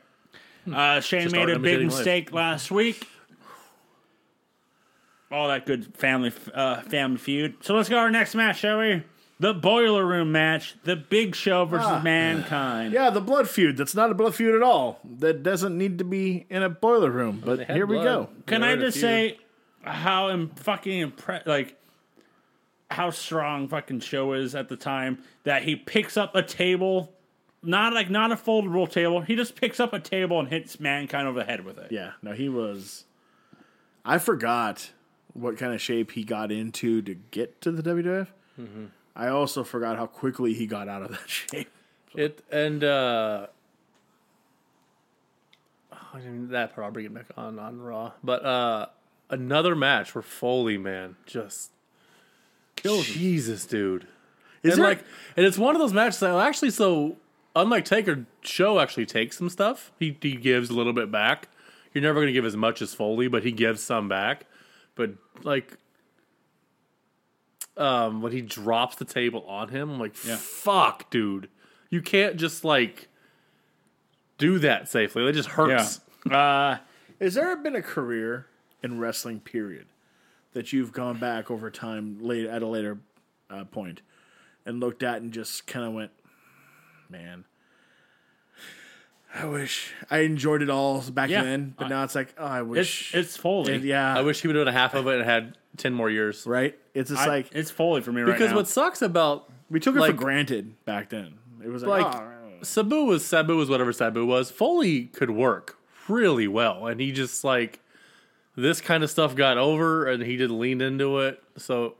Uh, 0.73 1.01
Shane 1.01 1.23
Just 1.23 1.35
made 1.35 1.49
a 1.51 1.59
big 1.59 1.75
imitating 1.75 1.89
life. 1.89 1.97
mistake 1.99 2.33
last 2.33 2.71
week. 2.71 3.07
All 5.33 5.49
that 5.49 5.65
good 5.67 5.95
family 5.97 6.33
uh, 6.55 6.81
family 6.83 7.19
feud. 7.19 7.55
So 7.61 7.75
let's 7.75 7.89
go 7.89 7.97
to 7.97 8.01
our 8.03 8.11
next 8.11 8.35
match, 8.35 8.61
shall 8.61 8.79
we? 8.79 9.03
The 9.41 9.55
Boiler 9.55 10.05
Room 10.07 10.31
match, 10.33 10.75
the 10.85 10.95
Big 10.97 11.35
Show 11.35 11.65
versus 11.65 11.87
Ah. 11.89 12.01
Mankind. 12.03 12.93
Yeah, 12.93 13.09
the 13.11 13.23
blood 13.23 13.49
feud. 13.49 13.77
That's 13.79 13.95
not 13.95 14.11
a 14.11 14.15
blood 14.15 14.35
feud 14.35 14.55
at 14.55 14.63
all. 14.63 15.01
That 15.19 15.43
doesn't 15.43 15.77
need 15.77 15.97
to 15.99 16.05
be 16.05 16.47
in 16.51 16.63
a 16.63 16.69
boiler 16.69 17.11
room. 17.11 17.43
But 17.45 17.57
They 17.59 17.65
had 17.65 17.77
here 17.77 17.87
we 17.87 17.97
go. 17.97 18.29
Can 18.47 18.63
I 18.63 18.77
just 18.77 19.01
say 19.01 19.39
how 19.83 20.29
im- 20.31 20.51
fucking 20.51 20.99
impressed, 21.01 21.47
like 21.47 21.77
how 22.91 23.09
strong 23.11 23.67
fucking 23.69 24.01
show 24.01 24.35
is 24.35 24.55
at 24.55 24.69
the 24.69 24.77
time 24.77 25.23
that 25.45 25.63
he 25.63 25.75
picks 25.75 26.17
up 26.19 26.35
a 26.37 26.43
table, 26.43 27.11
not 27.63 27.95
like 27.95 28.11
not 28.11 28.33
a 28.33 28.37
foldable 28.37 28.91
table. 28.91 29.23
He 29.23 29.37
just 29.37 29.55
picks 29.57 29.81
up 29.81 29.93
a 29.95 30.01
table 30.01 30.39
and 30.39 30.49
hits 30.49 30.79
mankind 30.81 31.27
over 31.27 31.39
the 31.39 31.45
head 31.47 31.65
with 31.65 31.79
it. 31.79 31.91
Yeah, 31.93 32.13
no, 32.21 32.33
he 32.33 32.49
was. 32.51 33.05
I 34.05 34.19
forgot 34.19 34.91
what 35.33 35.57
kind 35.57 35.73
of 35.73 35.81
shape 35.81 36.11
he 36.13 36.25
got 36.25 36.51
into 36.53 37.01
to 37.03 37.15
get 37.15 37.61
to 37.63 37.71
the 37.73 37.83
WWF. 37.83 38.27
Mm-hmm. 38.61 38.85
I 39.17 39.29
also 39.29 39.65
forgot 39.65 39.97
how 39.97 40.07
quickly 40.07 40.55
he 40.55 40.67
got 40.67 40.89
out 40.89 41.03
of 41.03 41.11
that 41.11 41.29
shape. 41.29 41.69
It 42.15 42.43
and 42.51 42.83
uh 42.85 43.47
I 46.13 46.19
mean, 46.19 46.49
that 46.51 46.75
part 46.75 46.85
I'll 46.87 46.91
bring 46.91 47.07
it 47.07 47.15
back 47.15 47.27
on 47.37 47.59
on 47.59 47.81
Raw. 47.81 48.13
But 48.23 48.45
uh 48.45 48.87
another 49.29 49.75
match 49.77 50.15
where 50.15 50.23
Foley, 50.23 50.79
man, 50.79 51.17
just 51.27 51.71
kills 52.77 53.07
Jesus, 53.07 53.67
dude. 53.67 54.07
Is 54.63 54.75
and 54.75 54.83
there- 54.83 54.89
like 54.91 55.05
and 55.37 55.47
it's 55.47 55.59
one 55.59 55.75
of 55.75 55.81
those 55.81 55.93
matches 55.93 56.21
that 56.21 56.35
actually 56.35 56.71
so 56.71 57.17
unlike 57.55 57.85
Taker, 57.85 58.27
Show 58.43 58.81
actually 58.81 59.07
takes 59.07 59.39
some 59.39 59.49
stuff. 59.49 59.93
He 59.99 60.17
he 60.21 60.35
gives 60.37 60.71
a 60.71 60.75
little 60.75 60.93
bit 60.93 61.11
back. 61.11 61.49
You're 61.93 62.03
never 62.03 62.21
gonna 62.21 62.33
give 62.33 62.45
as 62.45 62.57
much 62.57 62.83
as 62.83 62.95
Foley, 62.95 63.29
but 63.29 63.43
he 63.43 63.53
gives 63.53 63.83
some 63.83 64.09
back. 64.09 64.47
But 64.95 65.11
like 65.43 65.77
um 67.81 68.21
when 68.23 68.33
he 68.33 68.41
drops 68.43 68.97
the 68.97 69.05
table 69.05 69.45
on 69.49 69.69
him, 69.69 69.91
I'm 69.93 69.99
like 69.99 70.15
Yeah. 70.25 70.37
fuck, 70.37 71.11
dude. 71.11 71.49
You 71.89 72.03
can't 72.03 72.37
just 72.37 72.65
like 72.65 73.09
do 74.39 74.59
that 74.61 74.89
safely. 74.89 75.27
It 75.27 75.33
just 75.33 75.51
hurts. 75.51 76.01
Yeah. 76.27 76.37
Uh, 76.39 76.79
Has 77.21 77.35
there 77.35 77.57
been 77.57 77.75
a 77.77 77.83
career 77.83 78.47
in 78.83 78.99
wrestling, 78.99 79.41
period, 79.41 79.87
that 80.53 80.73
you've 80.73 80.93
gone 80.93 81.19
back 81.19 81.51
over 81.51 81.71
time 81.71 82.19
late 82.21 82.47
at 82.47 82.63
a 82.63 82.67
later 82.67 82.99
uh, 83.51 83.65
point 83.65 84.03
and 84.65 84.81
looked 84.81 85.03
at 85.03 85.21
and 85.21 85.33
just 85.33 85.67
kind 85.67 85.85
of 85.87 85.93
went, 85.93 86.11
man, 87.09 87.45
I 89.35 89.45
wish 89.47 89.93
I 90.11 90.19
enjoyed 90.21 90.61
it 90.63 90.71
all 90.71 91.01
back 91.03 91.31
Yeah. 91.31 91.43
then, 91.43 91.75
but 91.79 91.89
now 91.89 92.03
it's 92.05 92.15
like, 92.15 92.35
oh, 92.39 92.45
I 92.45 92.61
it's 92.61 92.69
wish. 92.69 93.15
it's 93.15 93.37
Foley. 93.37 93.75
And 93.75 93.85
yeah, 93.85 94.17
I 94.17 94.23
wish 94.23 94.41
he 94.43 94.49
would 94.49 94.57
have 94.57 94.65
done 94.67 94.75
a 94.75 94.79
half 94.79 94.95
of 94.95 95.07
it 95.07 95.17
and 95.21 95.25
had 95.25 95.57
ten 95.81 95.93
more 95.95 96.11
years. 96.11 96.47
right? 96.47 96.79
It's 96.95 97.11
just 97.11 97.23
I- 97.23 97.27
like 97.27 97.51
it's 97.53 97.71
Foley 97.71 98.01
for 98.03 98.13
me 98.13 98.21
right 98.23 98.29
now. 98.29 98.33
Because 98.35 98.55
what 98.55 98.69
sucks 98.69 99.03
about 99.03 99.51
we 99.71 99.81
took 99.81 99.97
it 99.97 100.01
like- 100.01 100.13
for 100.13 100.17
granted 100.17 100.85
back 100.85 101.09
then. 101.11 101.35
It 101.63 101.69
was 101.69 101.83
like, 101.83 102.05
like 102.05 102.15
oh, 102.23 102.63
Sabu 102.63 103.05
was 103.05 103.25
Sabu 103.25 103.57
was 103.57 103.69
whatever 103.69 103.93
Sabu 103.93 104.25
was. 104.25 104.51
Foley 104.51 105.05
could 105.07 105.31
work 105.31 105.77
really 106.09 106.49
well, 106.49 106.87
and 106.87 107.01
he 107.01 107.13
just 107.13 107.45
like 107.45 107.81
this 108.57 108.81
kind 108.81 109.05
of 109.05 109.11
stuff 109.11 109.35
got 109.35 109.59
over, 109.59 110.07
and 110.07 110.23
he 110.23 110.37
just 110.37 110.51
leaned 110.51 110.83
into 110.83 111.19
it. 111.19 111.43
So 111.57 111.97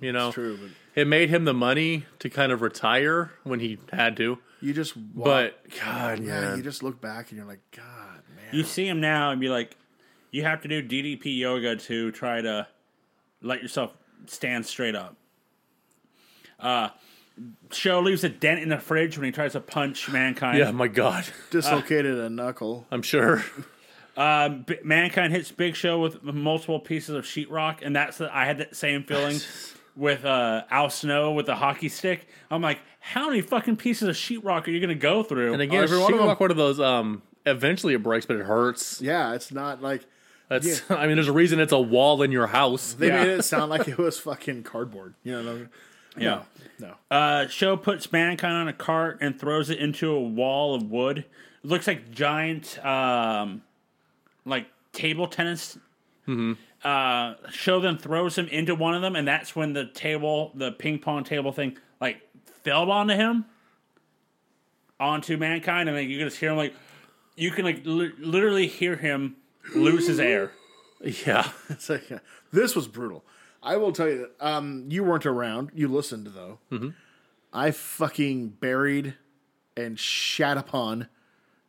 you 0.00 0.12
know, 0.12 0.32
true, 0.32 0.58
but 0.60 0.70
it 1.00 1.06
made 1.06 1.30
him 1.30 1.44
the 1.44 1.54
money 1.54 2.04
to 2.18 2.28
kind 2.28 2.50
of 2.52 2.62
retire 2.62 3.32
when 3.44 3.60
he 3.60 3.78
had 3.92 4.16
to. 4.18 4.38
you 4.60 4.72
just, 4.74 4.96
walk, 4.96 5.24
But 5.24 5.60
God, 5.84 6.18
yeah, 6.20 6.40
man, 6.40 6.56
you 6.58 6.62
just 6.62 6.82
look 6.82 7.00
back 7.00 7.30
and 7.30 7.38
you're 7.38 7.46
like, 7.46 7.60
God, 7.70 8.22
man. 8.34 8.46
you 8.52 8.64
see 8.64 8.86
him 8.88 9.00
now 9.00 9.30
and 9.30 9.40
be 9.40 9.48
like, 9.48 9.76
you 10.30 10.42
have 10.42 10.60
to 10.62 10.68
do 10.68 10.82
DDP 10.82 11.38
yoga 11.38 11.76
to 11.76 12.10
try 12.10 12.40
to 12.42 12.66
let 13.42 13.62
yourself 13.62 13.94
stand 14.26 14.66
straight 14.66 14.94
up. 14.94 15.16
Uh, 16.58 16.88
Show 17.70 18.00
leaves 18.00 18.24
a 18.24 18.30
dent 18.30 18.60
in 18.60 18.70
the 18.70 18.78
fridge 18.78 19.18
when 19.18 19.26
he 19.26 19.32
tries 19.32 19.52
to 19.52 19.60
punch 19.60 20.08
Mankind. 20.08 20.58
Yeah, 20.58 20.70
my 20.70 20.88
God. 20.88 21.26
Dislocated 21.50 22.18
a 22.18 22.30
knuckle. 22.30 22.86
I'm 22.90 23.02
sure. 23.02 23.44
Um, 24.16 24.62
B- 24.62 24.78
Mankind 24.82 25.34
hits 25.34 25.52
Big 25.52 25.76
Show 25.76 26.00
with 26.00 26.22
multiple 26.22 26.80
pieces 26.80 27.14
of 27.14 27.24
sheetrock, 27.24 27.80
and 27.82 27.94
that's 27.94 28.16
the, 28.18 28.34
I 28.34 28.46
had 28.46 28.58
that 28.58 28.74
same 28.74 29.04
feeling 29.04 29.38
with 29.94 30.24
uh, 30.24 30.64
Al 30.70 30.88
Snow 30.88 31.32
with 31.32 31.44
the 31.44 31.56
hockey 31.56 31.90
stick. 31.90 32.26
I'm 32.50 32.62
like, 32.62 32.78
how 33.00 33.28
many 33.28 33.42
fucking 33.42 33.76
pieces 33.76 34.08
of 34.08 34.14
sheetrock 34.16 34.66
are 34.66 34.70
you 34.70 34.80
going 34.80 34.88
to 34.88 34.94
go 34.94 35.22
through? 35.22 35.52
And 35.52 35.60
again, 35.60 35.82
every 35.82 35.98
one 35.98 36.14
of 36.14 36.18
sheetrock, 36.18 36.26
them. 36.28 36.36
one 36.38 36.50
of 36.50 36.56
those. 36.56 36.80
Um, 36.80 37.22
eventually 37.44 37.92
it 37.92 38.02
breaks, 38.02 38.24
but 38.24 38.36
it 38.36 38.46
hurts. 38.46 39.02
Yeah, 39.02 39.34
it's 39.34 39.52
not 39.52 39.82
like 39.82 40.06
That's. 40.48 40.82
I 40.90 41.06
mean, 41.06 41.16
there's 41.16 41.28
a 41.28 41.32
reason 41.32 41.58
it's 41.60 41.72
a 41.72 41.80
wall 41.80 42.22
in 42.22 42.30
your 42.32 42.46
house. 42.48 42.92
they 42.94 43.08
Yeah. 43.08 43.24
made 43.24 43.28
it 43.38 43.42
sound 43.44 43.70
like 43.70 43.88
it 43.88 43.98
was 43.98 44.18
fucking 44.18 44.62
cardboard. 44.62 45.14
You 45.24 45.32
know 45.32 45.44
what 45.44 45.50
I 45.50 45.54
mean? 45.54 45.68
Yeah. 46.18 46.44
No. 46.78 46.94
Uh, 47.10 47.46
Show 47.48 47.76
puts 47.76 48.10
Mankind 48.10 48.54
on 48.54 48.68
a 48.68 48.72
cart 48.72 49.18
and 49.20 49.38
throws 49.38 49.68
it 49.68 49.78
into 49.78 50.10
a 50.12 50.18
wall 50.20 50.74
of 50.74 50.90
wood. 50.90 51.18
It 51.18 51.26
looks 51.62 51.86
like 51.86 52.10
giant, 52.10 52.82
um, 52.82 53.60
like 54.46 54.66
table 54.94 55.26
tennis. 55.26 55.76
Mm-hmm. 56.26 56.54
Uh, 56.82 57.34
Show 57.50 57.80
then 57.80 57.98
throws 57.98 58.38
him 58.38 58.48
into 58.48 58.74
one 58.74 58.94
of 58.94 59.02
them, 59.02 59.14
and 59.14 59.28
that's 59.28 59.54
when 59.54 59.74
the 59.74 59.84
table, 59.84 60.52
the 60.54 60.72
ping 60.72 61.00
pong 61.00 61.22
table 61.22 61.52
thing, 61.52 61.76
like 62.00 62.22
fell 62.64 62.90
onto 62.90 63.12
him, 63.12 63.44
onto 64.98 65.36
Mankind, 65.36 65.88
and 65.88 65.98
then 65.98 66.08
you 66.08 66.16
can 66.18 66.28
just 66.28 66.38
hear 66.40 66.50
him 66.50 66.56
like, 66.56 66.74
you 67.36 67.50
can 67.50 67.64
like 67.66 67.82
li- 67.84 68.12
literally 68.18 68.66
hear 68.68 68.96
him 68.96 69.36
lose 69.74 70.06
his 70.06 70.20
air. 70.20 70.52
Yeah. 71.02 71.48
It's 71.70 71.88
like, 71.88 72.10
uh, 72.10 72.18
this 72.52 72.74
was 72.76 72.88
brutal. 72.88 73.24
I 73.62 73.76
will 73.76 73.92
tell 73.92 74.08
you, 74.08 74.28
um, 74.40 74.86
you 74.88 75.02
weren't 75.04 75.26
around. 75.26 75.70
You 75.74 75.88
listened 75.88 76.28
though. 76.28 76.58
Mm-hmm. 76.72 76.90
I 77.52 77.70
fucking 77.70 78.48
buried 78.60 79.14
and 79.76 79.98
shat 79.98 80.56
upon 80.56 81.08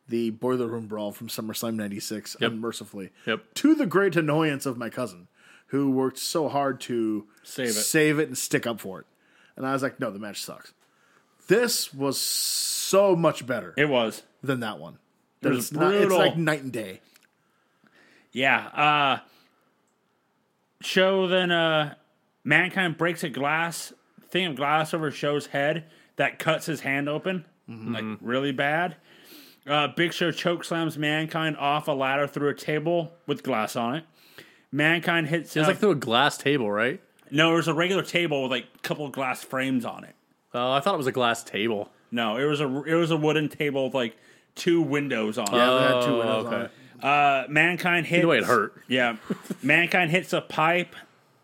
the 0.08 0.30
boiler 0.30 0.66
room 0.66 0.86
brawl 0.86 1.12
from 1.12 1.28
SummerSlam 1.28 1.74
'96 1.74 2.36
unmercifully. 2.40 3.10
Yep. 3.26 3.54
To 3.54 3.74
the 3.74 3.86
great 3.86 4.16
annoyance 4.16 4.64
of 4.64 4.78
my 4.78 4.88
cousin, 4.90 5.28
who 5.68 5.90
worked 5.90 6.18
so 6.18 6.48
hard 6.48 6.80
to 6.82 7.26
Save 7.42 7.68
it. 7.68 7.72
save 7.72 8.18
it, 8.18 8.28
and 8.28 8.38
stick 8.38 8.66
up 8.66 8.80
for 8.80 9.00
it. 9.00 9.06
And 9.56 9.66
I 9.66 9.72
was 9.72 9.82
like, 9.82 9.98
no, 10.00 10.10
the 10.10 10.18
match 10.18 10.40
sucks. 10.42 10.72
This 11.48 11.92
was 11.92 12.18
so 12.20 13.16
much 13.16 13.44
better 13.46 13.74
It 13.76 13.88
was. 13.88 14.22
than 14.42 14.60
that 14.60 14.78
one. 14.78 14.98
It 15.42 15.48
was 15.48 15.58
It's, 15.70 15.72
not, 15.72 15.94
it's 15.94 16.12
like 16.12 16.36
night 16.36 16.62
and 16.62 16.72
day. 16.72 17.00
Yeah. 18.38 18.66
Uh 18.68 19.18
Show 20.80 21.26
then 21.26 21.50
uh 21.50 21.94
Mankind 22.44 22.96
breaks 22.96 23.24
a 23.24 23.28
glass 23.28 23.92
thing 24.30 24.46
of 24.46 24.56
glass 24.56 24.94
over 24.94 25.10
Show's 25.10 25.46
head 25.46 25.84
that 26.16 26.38
cuts 26.38 26.66
his 26.66 26.80
hand 26.80 27.08
open. 27.08 27.44
Like 27.68 28.04
really 28.20 28.52
bad. 28.52 28.96
Uh 29.66 29.88
Big 29.88 30.12
Show 30.12 30.30
choke 30.30 30.64
slams 30.64 30.96
Mankind 30.96 31.56
off 31.56 31.88
a 31.88 31.92
ladder 31.92 32.26
through 32.26 32.48
a 32.50 32.54
table 32.54 33.12
with 33.26 33.42
glass 33.42 33.76
on 33.76 33.96
it. 33.96 34.04
Mankind 34.70 35.26
hits 35.28 35.56
It's 35.56 35.64
uh, 35.66 35.70
like 35.70 35.78
through 35.78 35.90
a 35.92 35.96
glass 35.96 36.38
table, 36.38 36.70
right? 36.70 37.00
No, 37.30 37.52
it 37.52 37.56
was 37.56 37.68
a 37.68 37.74
regular 37.74 38.02
table 38.02 38.42
with 38.42 38.50
like 38.52 38.66
a 38.74 38.78
couple 38.80 39.04
of 39.04 39.12
glass 39.12 39.42
frames 39.42 39.84
on 39.84 40.04
it. 40.04 40.14
Oh, 40.54 40.72
I 40.72 40.80
thought 40.80 40.94
it 40.94 40.98
was 40.98 41.06
a 41.06 41.12
glass 41.12 41.42
table. 41.42 41.90
No, 42.10 42.36
it 42.38 42.44
was 42.44 42.60
a 42.60 42.82
it 42.84 42.94
was 42.94 43.10
a 43.10 43.16
wooden 43.16 43.48
table 43.48 43.84
with 43.86 43.94
like 43.94 44.16
two 44.54 44.80
windows 44.80 45.36
on 45.38 45.48
it. 45.52 45.56
Yeah, 45.56 45.70
they 45.74 45.82
had 45.94 46.02
two 46.04 46.12
Oh, 46.14 46.18
windows 46.18 46.46
on 46.46 46.54
okay. 46.54 46.64
it. 46.66 46.70
Uh, 47.02 47.44
Mankind 47.48 48.06
hits. 48.06 48.18
Either 48.18 48.28
way, 48.28 48.38
it 48.38 48.44
hurt. 48.44 48.74
Yeah, 48.88 49.16
Mankind 49.62 50.10
hits 50.10 50.32
a 50.32 50.40
pipe, 50.40 50.94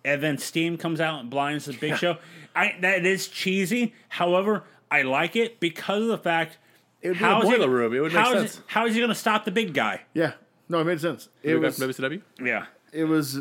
and 0.05 0.23
then 0.23 0.39
steam 0.39 0.77
comes 0.79 1.01
out 1.01 1.21
and 1.21 1.31
blinds 1.31 1.67
the 1.67 1.73
Big 1.75 1.97
Show. 1.97 2.17
I 2.57 2.75
that 2.81 3.05
is 3.07 3.29
cheesy. 3.29 3.95
However, 4.09 4.65
I 4.91 5.03
like 5.03 5.37
it 5.37 5.61
because 5.61 6.03
of 6.03 6.09
the 6.09 6.19
fact. 6.19 6.59
It 7.03 7.09
would 7.09 7.19
be 7.19 7.25
how 7.25 7.41
a 7.41 7.45
is 7.45 7.51
boiler 7.51 7.69
room. 7.69 7.95
It 7.95 8.01
would 8.01 8.13
make 8.13 8.21
how 8.23 8.33
is 8.35 8.53
sense. 8.53 8.63
how 8.67 8.87
is 8.87 8.95
he 8.95 9.01
going 9.01 9.11
to 9.11 9.15
stop 9.15 9.45
the 9.45 9.51
big 9.51 9.75
guy? 9.75 10.03
Yeah, 10.15 10.33
no, 10.69 10.81
it 10.81 10.85
made 10.85 11.01
sense. 11.01 11.29
It 11.43 11.53
It 11.53 11.59
was 11.59 11.79
was 11.79 11.97
WCW. 11.99 12.23
Yeah, 12.41 12.67
it 12.93 13.05
was 13.05 13.41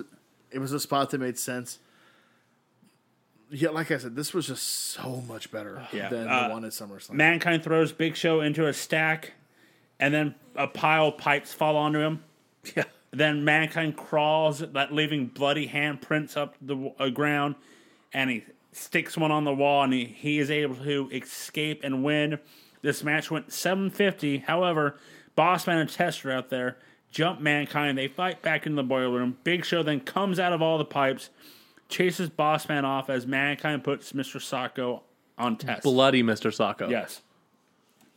it 0.52 0.60
was 0.60 0.72
a 0.74 0.80
spot 0.80 1.10
that 1.12 1.20
made 1.20 1.38
sense. 1.40 1.80
Yeah, 3.50 3.70
like 3.70 3.92
I 3.92 3.98
said, 3.98 4.16
this 4.16 4.34
was 4.34 4.48
just 4.48 4.64
so 4.68 5.22
much 5.28 5.52
better 5.52 5.88
Yeah. 5.94 6.10
than 6.10 6.28
Uh, 6.28 6.48
the 6.48 6.54
one 6.54 6.66
at 6.66 6.72
SummerSlam. 6.72 7.12
Mankind 7.14 7.64
throws 7.64 7.92
Big 7.92 8.16
Show 8.16 8.42
into 8.42 8.66
a 8.68 8.74
stack, 8.74 9.34
and 10.00 10.14
then 10.14 10.36
a 10.56 10.68
pile 10.68 11.08
of 11.08 11.18
pipes 11.18 11.54
fall 11.54 11.76
onto 11.76 12.00
him. 12.00 12.24
Yeah. 12.76 12.84
Then 13.12 13.46
Mankind 13.46 13.96
crawls, 13.96 14.60
that 14.60 14.92
leaving 14.92 15.28
bloody 15.28 15.68
handprints 15.68 16.36
up 16.36 16.56
the 16.62 16.92
uh, 17.00 17.10
ground, 17.10 17.56
and 18.12 18.30
he 18.30 18.44
sticks 18.72 19.16
one 19.16 19.32
on 19.32 19.44
the 19.44 19.54
wall, 19.54 19.84
and 19.84 19.94
he, 19.94 20.06
he 20.06 20.40
is 20.40 20.50
able 20.50 20.76
to 20.78 21.10
escape 21.12 21.82
and 21.84 22.04
win. 22.04 22.40
This 22.82 23.04
match 23.04 23.30
went 23.30 23.54
750. 23.54 24.40
However, 24.40 24.98
Bossman 25.38 25.80
and 25.80 25.90
Tester 25.90 26.32
out 26.32 26.50
there 26.50 26.78
jump 27.12 27.40
Mankind. 27.40 27.98
They 27.98 28.08
fight 28.08 28.42
back 28.42 28.66
in 28.66 28.76
the 28.76 28.84
boiler 28.84 29.12
room. 29.12 29.38
Big 29.44 29.64
Show 29.64 29.84
then 29.84 30.00
comes 30.00 30.40
out 30.40 30.52
of 30.52 30.62
all 30.62 30.78
the 30.78 30.86
pipes, 30.86 31.30
chases 31.88 32.30
Bossman 32.30 32.84
off 32.84 33.10
as 33.10 33.26
Mankind 33.26 33.84
puts 33.84 34.12
Mr. 34.12 34.38
Socko 34.38 35.02
on 35.38 35.58
test. 35.58 35.84
Bloody 35.84 36.24
Mr. 36.24 36.52
Socko. 36.52 36.90
Yes. 36.90 37.22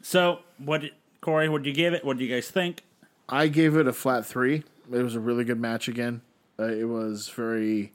So, 0.02 0.40
what 0.58 0.80
did 0.80 0.92
Corey? 1.26 1.48
What 1.48 1.64
did 1.64 1.70
you 1.70 1.74
give 1.74 1.92
it? 1.92 2.04
What 2.04 2.18
do 2.18 2.24
you 2.24 2.32
guys 2.32 2.48
think? 2.48 2.84
I 3.28 3.48
gave 3.48 3.76
it 3.76 3.88
a 3.88 3.92
flat 3.92 4.24
three. 4.24 4.62
It 4.92 5.02
was 5.02 5.16
a 5.16 5.20
really 5.20 5.42
good 5.42 5.58
match 5.58 5.88
again. 5.88 6.20
Uh, 6.56 6.68
it 6.68 6.84
was 6.84 7.28
very 7.28 7.90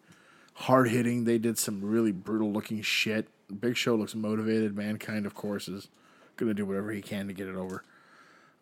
hard 0.56 0.90
hitting. 0.90 1.24
They 1.24 1.38
did 1.38 1.58
some 1.58 1.82
really 1.82 2.12
brutal 2.12 2.52
looking 2.52 2.82
shit. 2.82 3.30
Big 3.62 3.78
Show 3.78 3.96
looks 3.96 4.16
motivated. 4.16 4.76
Mankind, 4.76 5.26
of 5.26 5.34
course, 5.34 5.70
is 5.70 5.88
going 6.36 6.50
to 6.50 6.54
do 6.54 6.66
whatever 6.66 6.92
he 6.92 7.02
can 7.02 7.28
to 7.28 7.34
get 7.34 7.48
it 7.48 7.56
over. 7.56 7.86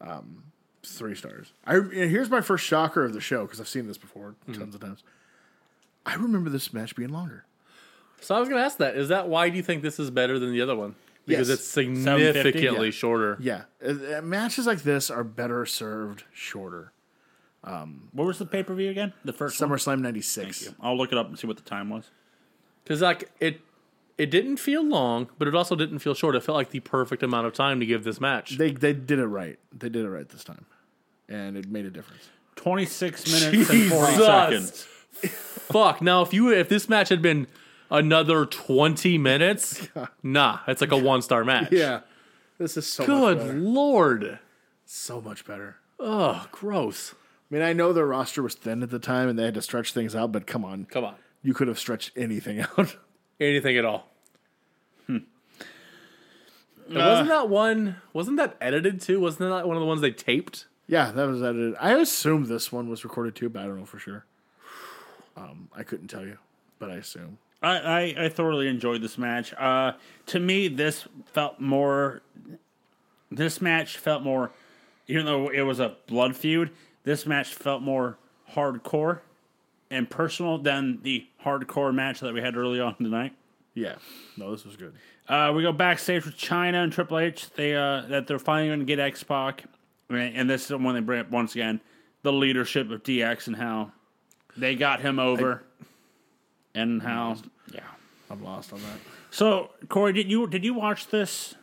Um, 0.02 0.44
three 0.84 1.16
stars. 1.16 1.52
I 1.66 1.80
here's 1.92 2.30
my 2.30 2.42
first 2.42 2.64
shocker 2.64 3.04
of 3.04 3.14
the 3.14 3.22
show 3.22 3.46
because 3.46 3.60
I've 3.60 3.68
seen 3.68 3.88
this 3.88 3.98
before 3.98 4.36
tons 4.54 4.76
of 4.76 4.82
times. 4.82 5.02
I 6.06 6.14
remember 6.14 6.52
this 6.52 6.72
match 6.74 6.96
being 6.96 7.10
longer. 7.10 7.44
So 8.22 8.36
I 8.36 8.40
was 8.40 8.48
going 8.48 8.62
to 8.62 8.66
ask 8.66 8.78
that. 8.78 8.96
Is 8.96 9.10
that 9.10 9.28
why 9.28 9.50
do 9.50 9.58
you 9.58 9.64
think 9.64 9.82
this 9.82 10.00
is 10.00 10.12
better 10.12 10.38
than 10.38 10.52
the 10.52 10.62
other 10.62 10.76
one? 10.76 10.94
Because 11.30 11.50
Yes. 11.50 11.60
it's 11.60 11.68
significantly 11.68 12.88
Yeah. 12.88 12.92
shorter. 12.92 13.38
Yeah, 13.40 13.64
uh, 13.86 14.18
uh, 14.18 14.22
matches 14.22 14.66
like 14.68 14.84
this 14.84 15.10
are 15.10 15.24
better 15.24 15.66
served 15.66 16.24
shorter. 16.34 16.92
What 17.62 18.26
was 18.26 18.40
the 18.40 18.46
pay 18.46 18.64
per 18.64 18.74
view 18.74 18.90
again? 18.90 19.14
The 19.24 19.34
first 19.34 19.60
one. 19.62 19.70
SummerSlam 19.70 20.02
'96. 20.02 20.60
Thank 20.66 20.72
you. 20.72 20.76
I'll 20.84 20.98
look 20.98 21.12
it 21.12 21.18
up 21.18 21.28
and 21.28 21.38
see 21.38 21.48
what 21.48 21.58
the 21.58 21.64
time 21.64 21.90
was. 21.90 22.10
Because 22.84 23.02
like 23.02 23.30
it, 23.40 23.62
it 24.18 24.32
didn't 24.32 24.58
feel 24.58 24.84
long, 24.84 25.30
but 25.38 25.48
it 25.48 25.56
also 25.56 25.76
didn't 25.76 26.00
feel 26.00 26.14
short. 26.14 26.36
It 26.36 26.42
felt 26.44 26.56
like 26.56 26.72
the 26.72 26.80
perfect 26.80 27.22
amount 27.24 27.48
of 27.48 27.54
time 27.54 27.80
to 27.80 27.86
give 27.86 28.04
this 28.04 28.20
match. 28.20 28.58
They 28.58 28.72
they 28.72 28.94
did 28.94 29.20
it 29.20 29.28
right. 29.28 29.60
They 29.78 29.90
did 29.90 30.04
it 30.06 30.10
right 30.10 30.28
this 30.28 30.44
time, 30.44 30.66
and 31.28 31.56
it 31.58 31.68
made 31.70 31.86
a 31.86 31.92
difference. 31.92 32.30
Twenty 32.56 32.86
six 32.86 33.26
minutes 33.32 33.70
and 33.70 33.90
forty 33.92 34.16
seconds. 34.16 34.88
Fuck. 35.22 36.02
Now, 36.02 36.22
if 36.24 36.34
you 36.34 36.52
if 36.52 36.70
this 36.70 36.90
match 36.90 37.10
had 37.10 37.22
been 37.22 37.46
another 37.90 38.46
twenty 38.46 39.18
minutes, 39.18 39.88
nah, 40.24 40.60
it's 40.68 40.82
like 40.82 40.92
a 40.92 40.98
one 40.98 41.22
star 41.22 41.44
match. 41.44 41.72
Yeah, 41.72 42.02
this 42.58 42.78
is 42.78 42.88
so 42.88 43.06
much 43.06 43.38
Good 43.38 43.56
lord. 43.58 44.40
So 44.86 45.22
much 45.22 45.46
better. 45.46 45.78
Oh, 46.00 46.48
gross. 46.52 47.14
I 47.14 47.54
mean, 47.56 47.64
I 47.64 47.74
know 47.74 47.94
their 47.94 48.06
roster 48.08 48.42
was 48.42 48.56
thin 48.56 48.82
at 48.84 48.90
the 48.90 49.00
time 49.00 49.28
and 49.30 49.38
they 49.38 49.44
had 49.46 49.54
to 49.56 49.62
stretch 49.62 49.94
things 49.94 50.16
out, 50.16 50.32
but 50.32 50.48
come 50.48 50.64
on, 50.66 50.86
Come 50.86 51.04
on. 51.04 51.16
you 51.44 51.54
could 51.54 51.68
have 51.68 51.78
stretched 51.80 52.12
anything 52.16 52.60
out. 52.78 52.96
Anything 53.40 53.78
at 53.78 53.86
all. 53.86 54.08
And 55.08 56.98
wasn't 56.98 57.28
that 57.30 57.50
one? 57.50 57.98
Wasn't 58.14 58.38
that 58.38 58.58
edited 58.60 59.00
too? 59.00 59.20
Wasn't 59.20 59.40
that 59.48 59.68
one 59.68 59.78
of 59.78 59.82
the 59.82 59.86
ones 59.88 60.02
they 60.02 60.12
taped? 60.12 60.66
yeah, 60.88 61.12
that 61.12 61.28
was 61.28 61.44
edited. 61.44 61.76
I 61.80 61.94
assume 62.00 62.46
this 62.46 62.72
one 62.72 62.90
was 62.90 63.04
recorded 63.04 63.36
too, 63.36 63.48
but 63.50 63.62
I 63.62 63.66
don't 63.68 63.78
know 63.78 63.86
for 63.86 64.00
sure. 64.00 64.26
Um, 65.38 65.70
I 65.76 65.84
couldn't 65.84 66.08
tell 66.08 66.26
you, 66.26 66.40
but 66.80 66.90
I 66.90 66.96
assume. 66.96 67.38
I, 67.62 67.78
I, 67.78 68.26
I 68.26 68.30
thoroughly 68.30 68.68
enjoyed 68.68 69.02
this 69.02 69.18
match. 69.18 69.54
Uh, 69.54 69.94
to 70.28 70.40
me, 70.40 70.68
this 70.68 71.08
felt 71.26 71.60
more. 71.60 72.22
This 73.32 73.62
match 73.62 73.98
felt 73.98 74.24
more, 74.24 74.52
even 75.08 75.26
though 75.26 75.50
it 75.50 75.62
was 75.62 75.80
a 75.80 75.96
blood 76.08 76.36
feud. 76.36 76.72
This 77.04 77.26
match 77.26 77.54
felt 77.54 77.82
more 77.82 78.18
hardcore 78.54 79.20
and 79.92 80.10
personal 80.10 80.58
than 80.58 81.00
the 81.04 81.28
hardcore 81.44 81.94
match 81.94 82.20
that 82.20 82.34
we 82.34 82.42
had 82.42 82.56
early 82.56 82.80
on 82.80 82.96
tonight. 82.96 83.34
Yeah, 83.74 83.96
no, 84.38 84.52
this 84.52 84.66
was 84.66 84.76
good. 84.76 84.94
Uh, 85.28 85.54
we 85.56 85.62
go 85.62 85.72
backstage 85.72 86.26
with 86.26 86.36
Chyna 86.36 86.84
and 86.84 86.92
Triple 86.92 87.20
H. 87.20 87.50
They 87.52 87.76
uh, 87.76 88.02
that 88.10 88.28
they're 88.28 88.40
finally 88.40 88.70
going 88.70 88.80
to 88.80 88.86
get 88.86 89.00
X 89.00 89.24
Pac, 89.24 89.64
and 90.10 90.50
this 90.50 90.66
is 90.66 90.78
when 90.78 90.96
they 90.96 91.02
bring 91.02 91.20
up 91.20 91.30
once 91.30 91.54
again 91.54 91.82
the 92.22 92.34
leadership 92.34 92.90
of 92.92 93.04
DX 93.04 93.48
and 93.48 93.56
how 93.56 93.92
they 94.58 94.76
got 94.76 95.00
him 95.02 95.20
over, 95.20 95.64
and 96.76 97.02
how 97.02 97.38
yeah. 97.74 97.82
I'm 98.30 98.44
lost 98.44 98.74
on 98.74 98.80
that. 98.80 99.00
So 99.32 99.72
Corey, 99.88 100.14
did 100.14 100.30
you 100.30 100.48
did 100.48 100.64
you 100.64 100.74
watch 100.74 101.08
this 101.08 101.56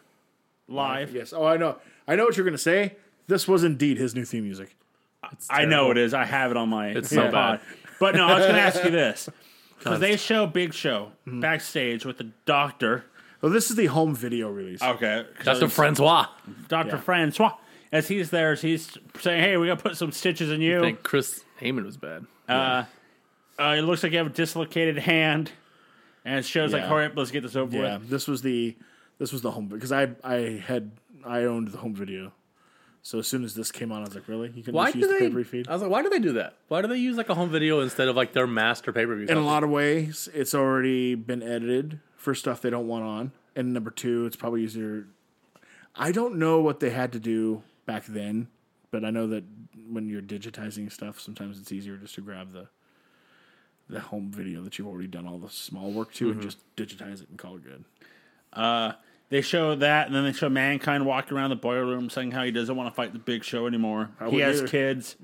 live? 0.69 1.15
Yes. 1.15 1.33
Oh, 1.33 1.45
I 1.45 1.57
know. 1.57 1.77
I 2.09 2.17
know 2.17 2.25
what 2.25 2.37
you're 2.37 2.45
going 2.45 2.53
to 2.53 2.59
say. 2.59 2.97
This 3.27 3.49
was 3.49 3.65
indeed 3.65 3.99
his 3.99 4.15
new 4.15 4.25
theme 4.25 4.45
music. 4.45 4.77
I 5.51 5.65
know 5.65 5.91
it 5.91 5.99
is. 5.99 6.15
I 6.15 6.25
have 6.25 6.53
it 6.53 6.57
on 6.57 6.69
my 6.69 6.89
It's 6.89 7.13
my 7.13 7.27
so 7.27 7.33
bad. 7.33 7.61
But 7.99 8.15
no, 8.15 8.27
I 8.27 8.35
was 8.35 8.45
going 8.45 8.55
to 8.55 8.61
ask 8.61 8.85
you 8.85 8.91
this 8.91 9.29
because 9.79 9.99
they 9.99 10.17
show 10.17 10.47
Big 10.47 10.73
Show 10.73 11.11
backstage 11.27 12.05
with 12.05 12.19
the 12.19 12.31
doctor 12.45 13.07
Oh, 13.43 13.49
this 13.49 13.71
is 13.71 13.77
the 13.77 13.87
home 13.87 14.15
video 14.15 14.51
release. 14.51 14.83
Okay, 14.83 15.25
Dr. 15.45 15.69
Francois. 15.69 16.27
Dr. 16.69 16.97
Yeah. 16.97 17.01
Francois. 17.01 17.53
As 17.93 18.09
he's 18.09 18.31
there, 18.31 18.53
as 18.53 18.63
he's 18.63 18.99
saying, 19.21 19.43
"Hey, 19.43 19.57
we 19.57 19.69
got 19.69 19.79
to 19.79 19.83
put 19.83 19.97
some 19.97 20.11
stitches 20.11 20.51
in 20.51 20.61
you." 20.61 20.79
I 20.79 20.81
think 20.81 21.03
Chris 21.03 21.45
Heyman 21.61 21.85
was 21.85 21.97
bad. 21.97 22.27
Uh, 22.49 22.85
Uh, 23.59 23.75
it 23.79 23.83
looks 23.83 24.03
like 24.03 24.13
you 24.13 24.19
have 24.19 24.27
a 24.27 24.31
dislocated 24.31 24.99
hand, 24.99 25.51
and 26.25 26.39
it 26.39 26.45
shows 26.45 26.73
like, 26.73 26.83
Yeah. 26.83 26.89
"Hurry 26.89 27.07
up, 27.07 27.13
let's 27.17 27.31
get 27.31 27.43
this 27.43 27.57
over 27.57 27.77
Yeah, 27.77 27.99
with." 27.99 28.09
this 28.11 28.27
was 28.29 28.43
the 28.43 28.77
this 29.19 29.33
was 29.33 29.43
the 29.43 29.51
home 29.51 29.67
because 29.69 29.93
I 29.93 30.11
I 30.23 30.63
had 30.67 30.93
I 31.25 31.45
owned 31.45 31.69
the 31.69 31.79
home 31.79 31.95
video. 31.95 32.33
So 33.03 33.21
as 33.21 33.29
soon 33.29 33.45
as 33.45 33.55
this 33.55 33.71
came 33.71 33.93
on, 33.93 33.99
I 33.99 34.05
was 34.07 34.17
like, 34.17 34.27
really? 34.27 34.51
You 34.53 34.65
can 34.65 34.75
Why 34.75 34.87
just 34.87 34.95
do 34.95 34.99
use 35.01 35.09
the 35.09 35.15
they? 35.15 35.29
pay 35.29 35.33
per 35.33 35.45
feed? 35.45 35.69
I 35.69 35.73
was 35.75 35.81
like, 35.83 35.91
why 35.93 36.03
do 36.03 36.09
they 36.11 36.19
do 36.19 36.33
that? 36.33 36.57
Why 36.67 36.83
do 36.83 36.89
they 36.89 36.97
use 36.97 37.17
like 37.17 37.29
a 37.29 37.37
home 37.37 37.51
video 37.51 37.79
instead 37.81 38.09
of 38.09 38.17
like 38.17 38.33
their 38.33 38.49
master 38.49 38.93
pay 38.93 39.07
per 39.07 39.15
view? 39.15 39.27
In 39.29 39.37
a 39.37 39.43
lot 39.47 39.63
of 39.63 39.71
ways, 39.71 40.29
it's 40.35 40.57
already 40.57 41.15
been 41.15 41.41
edited 41.41 42.01
for 42.17 42.35
stuff 42.35 42.61
they 42.61 42.69
don't 42.71 42.89
want 42.89 43.05
on. 43.05 43.33
And 43.55 43.73
number 43.73 43.91
two, 43.93 44.27
it's 44.27 44.35
probably 44.35 44.65
easier. 44.65 45.07
I 45.95 46.11
don't 46.11 46.35
know 46.37 46.61
what 46.61 46.81
they 46.81 46.91
had 46.91 47.13
to 47.13 47.21
do 47.21 47.63
back 47.87 48.07
then, 48.07 48.49
but 48.91 49.05
I 49.05 49.11
know 49.11 49.29
that 49.29 49.45
when 49.89 50.09
you're 50.09 50.21
digitizing 50.21 50.91
stuff, 50.91 51.21
sometimes 51.21 51.61
it's 51.61 51.71
easier 51.71 51.97
just 51.97 52.17
to 52.17 52.21
grab 52.23 52.53
the 52.53 52.67
the 53.89 54.01
home 54.01 54.31
video 54.31 54.63
that 54.63 54.79
you've 54.79 54.89
already 54.89 55.07
done 55.09 55.27
all 55.27 55.39
the 55.39 55.49
small 55.51 55.91
work 55.93 56.13
to 56.15 56.31
and 56.31 56.41
just 56.43 56.59
digitize 56.77 57.23
it 57.23 57.29
and 57.29 57.39
call 57.39 57.57
it 57.57 57.63
good. 57.65 57.85
They 59.29 59.41
show 59.41 59.75
that, 59.75 60.07
and 60.07 60.15
then 60.15 60.25
they 60.25 60.33
show 60.33 60.49
mankind 60.49 61.05
walking 61.05 61.37
around 61.37 61.51
the 61.51 61.57
boiler 61.57 61.85
room, 61.87 62.09
saying 62.11 62.31
how 62.31 62.45
he 62.45 62.53
doesn't 62.53 62.77
want 62.77 62.89
to 62.89 62.95
fight 62.95 63.13
the 63.13 63.19
Big 63.19 63.43
Show 63.43 63.67
anymore. 63.67 64.11
he 64.31 64.39
has 64.39 64.59
either. 64.59 64.69
kids. 64.69 65.17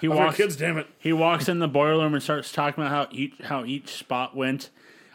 He 0.00 0.08
Oh, 0.08 0.16
walks. 0.16 0.38
kids, 0.38 0.56
damn 0.56 0.78
it! 0.78 0.86
He 0.98 1.12
walks 1.12 1.48
in 1.50 1.58
the 1.58 1.68
boiler 1.68 2.02
room 2.04 2.14
and 2.14 2.22
starts 2.22 2.50
talking 2.50 2.82
about 2.82 2.90
how 3.10 3.14
each 3.16 3.34
how 3.44 3.64
each 3.66 3.90
spot 3.90 4.34
went. 4.34 4.70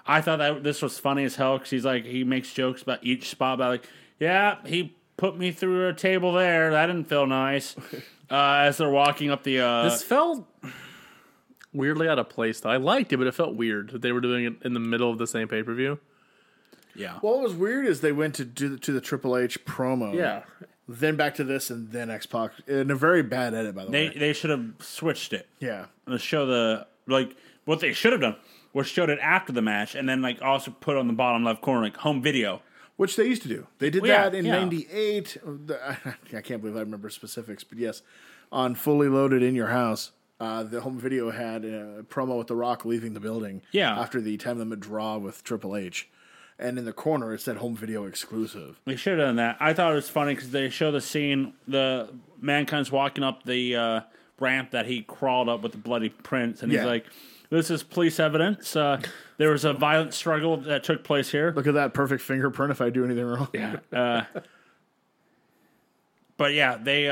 I 0.06 0.22
thought 0.22 0.38
that 0.38 0.64
this 0.64 0.84
was 0.84 1.00
funny 1.00 1.24
as 1.24 1.36
hell 1.36 1.58
because 1.58 1.72
he's 1.72 1.84
like 1.84 2.06
he 2.06 2.24
makes 2.24 2.54
jokes 2.54 2.84
about 2.84 3.04
each 3.04 3.28
spot 3.30 3.56
about 3.56 3.70
like 3.72 3.89
yeah 4.20 4.58
he 4.66 4.95
put 5.18 5.36
me 5.38 5.52
through 5.52 5.88
a 5.89 5.93
table 5.93 6.32
there 6.34 6.70
that 6.72 6.86
didn't 6.86 7.06
feel 7.10 7.26
nice. 7.26 7.76
uh, 8.32 8.36
as 8.68 8.78
they're 8.78 8.89
walking 8.89 9.32
up 9.32 9.41
the 9.43 9.60
uh, 9.60 9.84
This 9.89 10.04
felt 10.04 10.48
weirdly 11.78 12.10
out 12.10 12.20
of 12.20 12.28
place. 12.30 12.60
Though 12.60 12.70
I 12.72 12.78
liked 12.78 13.14
it, 13.14 13.18
but 13.18 13.28
it 13.28 13.34
felt 13.36 13.56
weird 13.56 13.92
that 13.92 14.02
they 14.02 14.12
were 14.12 14.22
doing 14.22 14.46
it 14.46 14.54
in 14.64 14.74
the 14.74 14.80
middle 14.80 15.10
of 15.10 15.18
the 15.18 15.28
same 15.28 15.48
pay 15.48 15.64
per 15.64 15.74
view. 15.74 16.00
yeah 16.96 17.20
What 17.22 17.40
was 17.40 17.54
weird 17.54 17.86
is 17.88 18.02
they 18.02 18.12
went 18.12 18.36
to 18.36 18.46
do 18.46 18.70
the, 18.70 18.78
to 18.80 18.92
the 18.92 19.02
Triple 19.02 19.38
H 19.38 19.64
promo. 19.66 20.14
Yeah. 20.14 20.44
Then 20.90 21.16
back 21.18 21.36
to 21.36 21.44
this, 21.44 21.70
and 21.70 21.92
then 21.92 22.10
X 22.10 22.26
Pac 22.26 22.52
in 22.66 22.90
a 22.92 22.96
very 22.96 23.22
bad 23.22 23.54
edit, 23.54 23.76
by 23.76 23.86
the 23.86 23.92
they 23.92 24.08
way. 24.10 24.16
they 24.18 24.34
should 24.34 24.50
have 24.50 24.66
switched 24.80 25.34
it 25.34 25.48
Yeah, 25.60 25.88
to 26.08 26.18
show 26.18 26.46
the 26.46 26.88
like 27.08 27.36
what 27.66 27.80
they 27.82 27.92
should 27.94 28.14
have 28.14 28.22
done 28.22 28.38
was 28.74 28.88
showed 28.88 29.10
it 29.10 29.20
after 29.22 29.52
the 29.52 29.62
match 29.62 29.96
and 29.96 30.08
then 30.08 30.22
like 30.22 30.42
also 30.42 30.72
put 30.72 30.96
on 30.98 31.08
the 31.08 31.14
bottom 31.14 31.44
left 31.44 31.62
corner 31.62 31.82
like 31.82 31.98
home 31.98 32.22
video. 32.22 32.62
which 32.96 33.16
they 33.18 33.26
used 33.28 33.42
to 33.44 33.48
do. 33.50 33.68
They 33.80 33.90
did 33.90 34.02
Well, 34.02 34.12
yeah, 34.12 34.30
that 34.30 34.36
in 34.36 34.46
yeah. 34.46 34.54
'98. 34.60 35.38
I 36.34 36.42
can't 36.42 36.62
believe 36.62 36.76
I 36.78 36.80
remember 36.80 37.10
specifics, 37.10 37.64
but 37.66 37.78
yes, 37.78 38.02
on 38.52 38.74
Fully 38.74 39.08
Loaded 39.10 39.44
in 39.44 39.56
Your 39.56 39.68
House, 39.68 40.12
uh, 40.40 40.64
the 40.64 40.82
home 40.82 41.00
video 41.00 41.32
had 41.32 41.66
a 41.66 42.04
promo 42.04 42.38
with 42.38 42.48
The 42.48 42.56
Rock 42.56 42.86
leaving 42.86 43.14
the 43.14 43.20
building. 43.20 43.62
Yeah. 43.72 44.00
after 44.00 44.22
the 44.22 44.38
time 44.38 44.60
limit 44.60 44.80
draw 44.80 45.18
with 45.18 45.44
Triple 45.44 45.76
H, 45.76 46.08
and 46.60 46.78
in 46.78 46.86
the 46.86 46.94
corner 46.94 47.34
it 47.34 47.42
said 47.42 47.58
home 47.58 47.76
video 47.76 48.06
exclusive. 48.06 48.80
They 48.86 48.96
should 48.96 49.18
have 49.20 49.28
done 49.28 49.36
that. 49.38 49.58
I 49.60 49.74
thought 49.74 49.92
it 49.92 49.96
was 49.96 50.10
funny 50.10 50.34
because 50.36 50.52
they 50.52 50.70
show 50.70 50.92
the 50.92 51.02
scene 51.02 51.54
the 51.68 52.10
mankind's 52.42 52.92
walking 52.92 53.24
up 53.24 53.44
the 53.44 53.76
uh, 53.76 54.02
ramp 54.40 54.72
that 54.72 54.86
he 54.86 55.02
crawled 55.02 55.50
up 55.50 55.62
with 55.62 55.72
the 55.72 55.78
bloody 55.80 56.10
prints, 56.10 56.62
and 56.64 56.72
he's 56.72 56.84
like, 56.84 57.06
"This 57.50 57.72
is 57.72 57.82
police 57.84 58.20
evidence. 58.20 58.76
Uh, 58.76 59.02
there 59.38 59.50
was 59.52 59.66
a 59.66 59.74
violent 59.74 60.14
struggle 60.14 60.58
that 60.58 60.84
took 60.84 61.04
place 61.04 61.32
here." 61.32 61.52
Look 61.56 61.66
at 61.68 61.74
that 61.74 61.94
perfect 61.96 62.22
fingerprint. 62.22 62.72
If 62.72 62.82
I 62.82 62.90
do 62.92 63.04
anything 63.06 63.26
wrong, 63.26 63.48
Yeah. 63.54 64.26
But 66.38 66.54
yeah, 66.54 66.78
they. 66.78 67.10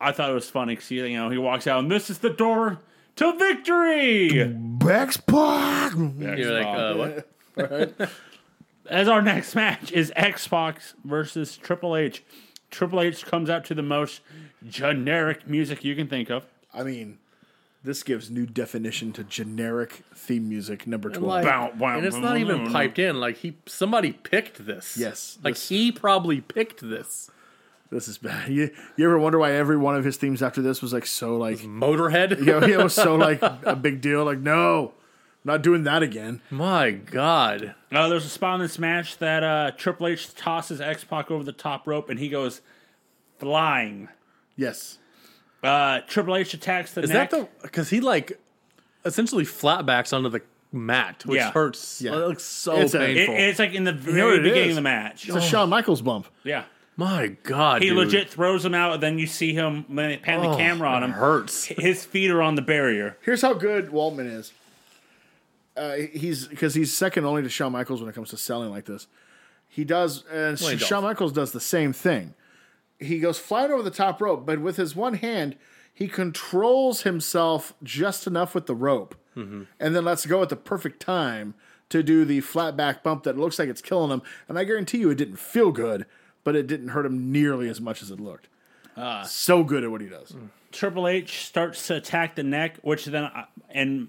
I 0.00 0.12
thought 0.12 0.30
it 0.30 0.34
was 0.34 0.48
funny 0.48 0.74
because 0.74 0.90
you 0.90 1.08
know 1.16 1.28
he 1.30 1.38
walks 1.38 1.66
out 1.66 1.80
and 1.80 1.90
this 1.90 2.08
is 2.10 2.18
the 2.18 2.30
door 2.30 2.78
to 3.16 3.32
victory. 3.36 4.56
X 4.88 5.16
Pac. 5.18 5.92
You're 5.96 6.62
like, 6.62 6.66
uh, 6.66 7.22
what? 7.56 8.10
As 8.88 9.06
our 9.08 9.22
next 9.22 9.54
match 9.54 9.92
is 9.92 10.12
X 10.16 10.48
Pac 10.48 10.80
versus 11.04 11.56
Triple 11.56 11.96
H. 11.96 12.24
Triple 12.70 13.00
H 13.00 13.24
comes 13.26 13.50
out 13.50 13.64
to 13.66 13.74
the 13.74 13.82
most 13.82 14.20
generic 14.68 15.46
music 15.48 15.84
you 15.84 15.94
can 15.94 16.06
think 16.08 16.30
of. 16.30 16.46
I 16.72 16.82
mean, 16.82 17.18
this 17.84 18.02
gives 18.02 18.30
new 18.30 18.46
definition 18.46 19.12
to 19.14 19.24
generic 19.24 20.02
theme 20.14 20.48
music 20.48 20.86
number 20.86 21.10
twelve. 21.10 21.24
Like, 21.24 21.44
Bow, 21.44 21.72
wow, 21.78 21.96
and 21.98 22.06
it's 22.06 22.16
bow, 22.16 22.22
not 22.22 22.30
bow, 22.34 22.36
even 22.38 22.64
bow. 22.66 22.72
piped 22.72 22.98
in. 22.98 23.20
Like 23.20 23.36
he, 23.38 23.56
somebody 23.66 24.12
picked 24.12 24.64
this. 24.66 24.96
Yes, 24.96 25.38
like 25.44 25.54
this- 25.54 25.68
he 25.68 25.92
probably 25.92 26.40
picked 26.40 26.80
this. 26.80 27.30
This 27.90 28.06
is 28.06 28.18
bad. 28.18 28.48
You, 28.50 28.70
you 28.96 29.04
ever 29.04 29.18
wonder 29.18 29.38
why 29.38 29.52
every 29.52 29.76
one 29.76 29.96
of 29.96 30.04
his 30.04 30.16
themes 30.16 30.42
after 30.42 30.62
this 30.62 30.80
was 30.80 30.92
like 30.92 31.06
so 31.06 31.36
like 31.36 31.58
Motorhead. 31.58 32.38
you 32.38 32.44
know, 32.46 32.58
it 32.62 32.78
was 32.78 32.94
so 32.94 33.16
like 33.16 33.42
a 33.42 33.74
big 33.74 34.00
deal. 34.00 34.24
Like 34.24 34.38
no, 34.38 34.92
not 35.44 35.62
doing 35.62 35.82
that 35.84 36.02
again. 36.02 36.40
My 36.50 36.92
God. 36.92 37.74
Uh, 37.90 38.08
there's 38.08 38.24
a 38.24 38.28
spot 38.28 38.54
in 38.56 38.60
this 38.60 38.78
match 38.78 39.18
that 39.18 39.42
uh, 39.42 39.72
Triple 39.76 40.06
H 40.06 40.34
tosses 40.36 40.80
X 40.80 41.02
Pac 41.02 41.30
over 41.32 41.42
the 41.42 41.52
top 41.52 41.88
rope 41.88 42.08
and 42.10 42.18
he 42.20 42.28
goes 42.28 42.60
flying. 43.38 44.08
Yes, 44.56 44.98
Uh, 45.62 46.00
Triple 46.06 46.36
H 46.36 46.54
attacks 46.54 46.92
the 46.94 47.02
Is 47.02 47.10
neck. 47.10 47.30
that 47.30 47.40
the? 47.40 47.48
Because 47.62 47.90
he 47.90 48.00
like 48.00 48.38
essentially 49.04 49.44
flatbacks 49.44 50.12
onto 50.16 50.28
the 50.28 50.42
mat, 50.72 51.24
which 51.26 51.38
Yeah. 51.38 51.50
hurts. 51.50 52.00
Yeah. 52.00 52.12
It 52.12 52.16
looks 52.28 52.44
so 52.44 52.76
It's 52.76 52.94
a- 52.94 53.02
It- 53.02 53.16
painful. 53.16 53.34
it's 53.36 53.58
like 53.58 53.74
in 53.74 53.84
the 53.84 53.92
what 53.92 54.00
very 54.02 54.36
it 54.38 54.42
beginning 54.42 54.62
is? 54.64 54.70
of 54.70 54.74
the 54.76 54.88
match. 54.88 55.26
it's 55.26 55.36
a 55.36 55.40
Shawn 55.40 55.68
Michaels 55.68 56.02
bump. 56.02 56.28
Yeah. 56.44 56.64
My 57.00 57.28
God, 57.44 57.82
He 57.82 57.88
dude. 57.88 57.96
legit 57.98 58.28
throws 58.28 58.64
him 58.64 58.74
out, 58.74 58.94
and 58.94 59.02
then 59.02 59.18
you 59.18 59.26
see 59.26 59.54
him 59.54 59.84
pan 59.84 60.20
the 60.42 60.48
Oh, 60.48 60.56
camera 60.56 60.88
on 60.90 61.02
him. 61.02 61.12
hurts. 61.12 61.64
His 61.64 62.04
feet 62.04 62.30
are 62.30 62.42
on 62.42 62.56
the 62.56 62.62
barrier. 62.62 63.16
Here's 63.22 63.40
how 63.42 63.54
good 63.54 63.88
Waltman 63.88 64.30
is. 64.30 64.52
Uh, 65.76 65.94
he's 66.12 66.46
because 66.46 66.74
he's 66.74 66.94
second 66.94 67.24
only 67.24 67.42
to 67.42 67.48
Shawn 67.48 67.72
Michaels 67.72 68.00
when 68.00 68.10
it 68.10 68.14
comes 68.14 68.28
to 68.30 68.36
selling 68.36 68.70
like 68.70 68.84
this. 68.84 69.06
He 69.68 69.84
does, 69.84 70.24
and 70.30 70.58
he 70.58 70.76
does. 70.76 70.82
Shawn 70.86 71.02
Michaels 71.04 71.32
does 71.32 71.52
the 71.52 71.60
same 71.60 71.92
thing. 71.92 72.34
He 72.98 73.18
goes 73.18 73.38
flying 73.38 73.70
over 73.70 73.82
the 73.82 73.90
top 73.90 74.20
rope, 74.20 74.44
but 74.44 74.60
with 74.60 74.76
his 74.76 74.94
one 74.94 75.14
hand, 75.14 75.56
he 75.94 76.06
controls 76.06 77.02
himself 77.02 77.72
just 77.82 78.26
enough 78.26 78.54
with 78.54 78.66
the 78.66 78.74
rope, 78.74 79.14
Mm-hmm. 79.36 79.62
and 79.78 79.94
then 79.96 80.04
lets 80.04 80.26
go 80.26 80.42
at 80.42 80.48
the 80.48 80.56
perfect 80.56 81.00
time 81.00 81.54
to 81.88 82.02
do 82.02 82.24
the 82.24 82.40
flat 82.40 82.76
back 82.76 83.02
bump 83.04 83.22
that 83.22 83.38
looks 83.38 83.58
like 83.60 83.68
it's 83.68 83.80
killing 83.80 84.10
him. 84.10 84.22
And 84.48 84.58
I 84.58 84.64
guarantee 84.64 84.98
you, 84.98 85.08
it 85.10 85.14
didn't 85.14 85.38
feel 85.38 85.70
good, 85.70 86.04
but 86.44 86.56
it 86.56 86.66
didn't 86.66 86.88
hurt 86.88 87.06
him 87.06 87.32
nearly 87.32 87.68
as 87.68 87.80
much 87.80 88.02
as 88.02 88.10
it 88.10 88.20
looked. 88.20 88.48
Ah. 88.96 89.22
so 89.22 89.62
good 89.64 89.84
at 89.84 89.90
what 89.90 90.00
he 90.00 90.08
does. 90.08 90.34
Triple 90.72 91.06
H 91.08 91.46
starts 91.46 91.86
to 91.86 91.96
attack 91.96 92.34
the 92.34 92.42
neck, 92.42 92.76
which 92.82 93.04
then 93.06 93.24
uh, 93.24 93.44
and 93.70 94.08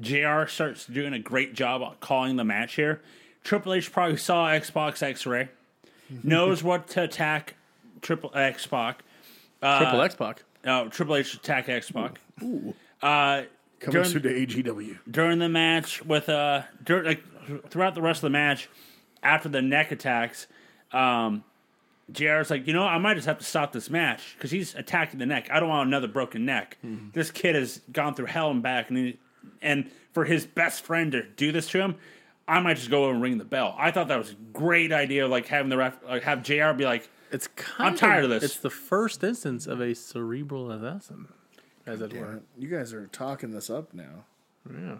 Jr. 0.00 0.46
starts 0.46 0.86
doing 0.86 1.12
a 1.12 1.18
great 1.18 1.54
job 1.54 1.98
calling 2.00 2.36
the 2.36 2.44
match 2.44 2.74
here. 2.74 3.00
Triple 3.42 3.74
H 3.74 3.90
probably 3.90 4.16
saw 4.16 4.46
X 4.48 4.70
Pac's 4.70 5.02
X-ray, 5.02 5.48
knows 6.22 6.62
what 6.62 6.88
to 6.88 7.02
attack 7.02 7.54
Triple 8.00 8.30
X 8.34 8.66
Pac. 8.66 9.02
Triple 9.60 10.02
X 10.02 10.14
Pac. 10.14 10.44
Uh, 10.64 10.84
Triple 10.84 11.16
H 11.16 11.34
attack 11.34 11.68
X 11.68 11.90
Pac. 11.90 12.20
Uh, 13.02 13.42
Coming 13.80 13.92
during, 13.92 14.04
soon 14.08 14.22
to 14.22 14.28
AGW. 14.46 14.98
during 15.10 15.38
the 15.38 15.48
match 15.48 16.04
with 16.04 16.28
uh 16.28 16.62
during, 16.84 17.04
like 17.06 17.22
throughout 17.70 17.94
the 17.94 18.02
rest 18.02 18.18
of 18.18 18.22
the 18.22 18.30
match 18.30 18.68
after 19.22 19.48
the 19.48 19.62
neck 19.62 19.92
attacks 19.92 20.48
um 20.92 21.44
JR's 22.10 22.50
like, 22.50 22.66
you 22.66 22.72
know, 22.72 22.84
I 22.84 22.98
might 22.98 23.14
just 23.14 23.26
have 23.26 23.38
to 23.38 23.44
stop 23.44 23.72
this 23.72 23.90
match 23.90 24.34
because 24.36 24.50
he's 24.50 24.74
attacking 24.74 25.18
the 25.18 25.26
neck. 25.26 25.48
I 25.52 25.60
don't 25.60 25.68
want 25.68 25.88
another 25.88 26.08
broken 26.08 26.44
neck. 26.44 26.78
Mm-hmm. 26.84 27.08
This 27.12 27.30
kid 27.30 27.54
has 27.54 27.80
gone 27.92 28.14
through 28.14 28.26
hell 28.26 28.50
and 28.50 28.62
back, 28.62 28.88
and 28.88 28.98
he, 28.98 29.18
and 29.60 29.90
for 30.12 30.24
his 30.24 30.46
best 30.46 30.84
friend 30.84 31.12
to 31.12 31.22
do 31.22 31.52
this 31.52 31.68
to 31.70 31.80
him, 31.80 31.96
I 32.46 32.60
might 32.60 32.78
just 32.78 32.88
go 32.90 33.04
over 33.04 33.12
and 33.12 33.22
ring 33.22 33.36
the 33.36 33.44
bell. 33.44 33.74
I 33.78 33.90
thought 33.90 34.08
that 34.08 34.18
was 34.18 34.30
a 34.30 34.34
great 34.52 34.90
idea, 34.90 35.26
of 35.26 35.30
like 35.30 35.46
having 35.46 35.68
the 35.68 35.76
ref, 35.76 35.98
like 36.02 36.22
have 36.22 36.42
JR 36.42 36.72
be 36.72 36.86
like, 36.86 37.08
It's 37.30 37.46
kind 37.48 37.90
I'm 37.90 37.96
tired 37.96 38.24
of 38.24 38.30
this. 38.30 38.42
It's 38.42 38.56
the 38.56 38.70
first 38.70 39.22
instance 39.22 39.66
of 39.66 39.82
a 39.82 39.94
cerebral 39.94 40.70
assassin, 40.70 41.28
as 41.86 42.00
it 42.00 42.14
were. 42.14 42.40
You 42.56 42.68
guys 42.68 42.94
are 42.94 43.06
talking 43.08 43.50
this 43.50 43.68
up 43.68 43.92
now. 43.92 44.24
Yeah. 44.70 44.98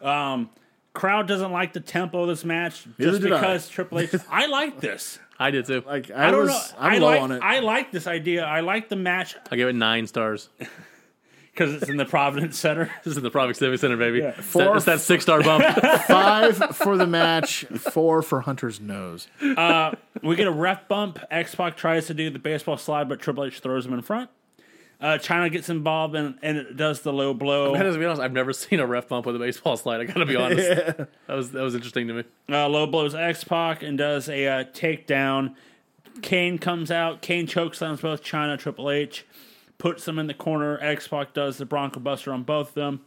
Um, 0.00 0.50
crowd 0.94 1.26
doesn't 1.26 1.52
like 1.52 1.72
the 1.72 1.80
tempo 1.80 2.22
of 2.22 2.28
this 2.28 2.44
match 2.44 2.86
Neither 2.98 3.10
just 3.10 3.22
did 3.22 3.32
I. 3.32 3.40
because 3.40 3.68
Triple 3.68 3.98
H. 4.00 4.14
I 4.30 4.46
like 4.46 4.80
this. 4.80 5.18
I 5.42 5.50
did 5.50 5.66
too. 5.66 5.82
Like 5.86 6.10
I, 6.10 6.28
I 6.28 6.30
don't 6.30 6.42
was, 6.42 6.48
know. 6.50 6.78
I'm 6.78 6.92
I 6.92 6.98
low 6.98 7.06
like, 7.06 7.20
on 7.20 7.32
it. 7.32 7.42
I 7.42 7.58
like 7.60 7.92
this 7.92 8.06
idea. 8.06 8.44
I 8.44 8.60
like 8.60 8.88
the 8.88 8.96
match 8.96 9.36
I 9.50 9.56
give 9.56 9.68
it 9.68 9.74
nine 9.74 10.06
stars. 10.06 10.48
because 11.52 11.74
it's 11.74 11.90
in 11.90 11.96
the 11.96 12.04
Providence 12.04 12.58
Center. 12.58 12.90
This 13.04 13.12
is 13.12 13.16
in 13.18 13.22
the 13.22 13.30
Providence 13.30 13.58
Civic 13.58 13.78
Center, 13.80 13.96
baby. 13.96 14.20
It's, 14.20 14.36
that, 14.36 14.44
Four- 14.44 14.76
it's 14.76 14.86
that 14.86 15.00
six 15.00 15.24
star 15.24 15.42
bump. 15.42 15.64
Five 16.06 16.56
for 16.76 16.96
the 16.96 17.06
match, 17.06 17.64
four 17.64 18.22
for 18.22 18.40
Hunter's 18.40 18.80
nose. 18.80 19.28
Uh, 19.40 19.92
we 20.22 20.36
get 20.36 20.46
a 20.46 20.52
ref 20.52 20.88
bump. 20.88 21.18
X 21.30 21.54
Pac 21.54 21.76
tries 21.76 22.06
to 22.06 22.14
do 22.14 22.30
the 22.30 22.38
baseball 22.38 22.76
slide, 22.76 23.08
but 23.08 23.20
Triple 23.20 23.44
H 23.44 23.60
throws 23.60 23.84
him 23.86 23.92
in 23.92 24.02
front. 24.02 24.30
Uh, 25.02 25.18
Chyna 25.18 25.50
gets 25.50 25.68
involved 25.68 26.14
and, 26.14 26.38
and 26.42 26.56
it 26.56 26.76
does 26.76 27.00
the 27.00 27.12
low 27.12 27.34
blow. 27.34 27.74
I 27.74 27.78
gotta 27.78 27.98
be 27.98 28.04
honest, 28.04 28.22
I've 28.22 28.32
never 28.32 28.52
seen 28.52 28.78
a 28.78 28.86
ref 28.86 29.08
bump 29.08 29.26
with 29.26 29.34
a 29.34 29.38
baseball 29.40 29.76
slide. 29.76 30.00
I 30.00 30.04
gotta 30.04 30.24
be 30.24 30.36
honest. 30.36 30.68
That 30.68 31.08
was 31.28 31.50
that 31.50 31.62
was 31.62 31.74
interesting 31.74 32.06
to 32.06 32.14
me. 32.14 32.24
Uh, 32.48 32.68
low 32.68 32.86
blows 32.86 33.12
X 33.12 33.42
Pac 33.42 33.82
and 33.82 33.98
does 33.98 34.28
a 34.28 34.46
uh, 34.46 34.64
takedown. 34.64 35.56
Kane 36.22 36.56
comes 36.56 36.92
out. 36.92 37.20
Kane 37.20 37.48
chokeslams 37.48 38.00
both 38.00 38.22
Chyna, 38.22 38.56
Triple 38.56 38.90
H, 38.90 39.26
puts 39.78 40.04
them 40.04 40.20
in 40.20 40.28
the 40.28 40.34
corner. 40.34 40.78
X 40.80 41.08
Pac 41.08 41.34
does 41.34 41.58
the 41.58 41.66
Bronco 41.66 41.98
Buster 41.98 42.32
on 42.32 42.44
both 42.44 42.68
of 42.68 42.74
them. 42.74 43.00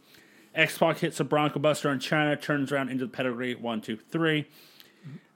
X 0.54 0.76
Pac 0.76 0.98
hits 0.98 1.18
a 1.18 1.24
Bronco 1.24 1.60
Buster 1.60 1.88
on 1.88 1.98
Chyna, 1.98 2.38
turns 2.38 2.72
around 2.72 2.90
into 2.90 3.06
the 3.06 3.10
pedigree. 3.10 3.54
One, 3.54 3.80
two, 3.80 3.96
three. 3.96 4.48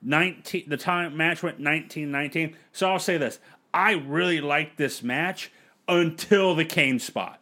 19, 0.03 0.65
the 0.69 0.77
time 0.77 1.17
match 1.17 1.43
went 1.43 1.59
19 1.59 2.11
19. 2.11 2.57
So 2.73 2.91
I'll 2.91 2.99
say 2.99 3.17
this 3.17 3.39
I 3.73 3.93
really 3.93 4.41
liked 4.43 4.77
this 4.77 5.03
match 5.03 5.51
until 5.89 6.55
the 6.55 6.65
Kane 6.65 6.99
spot. 6.99 7.41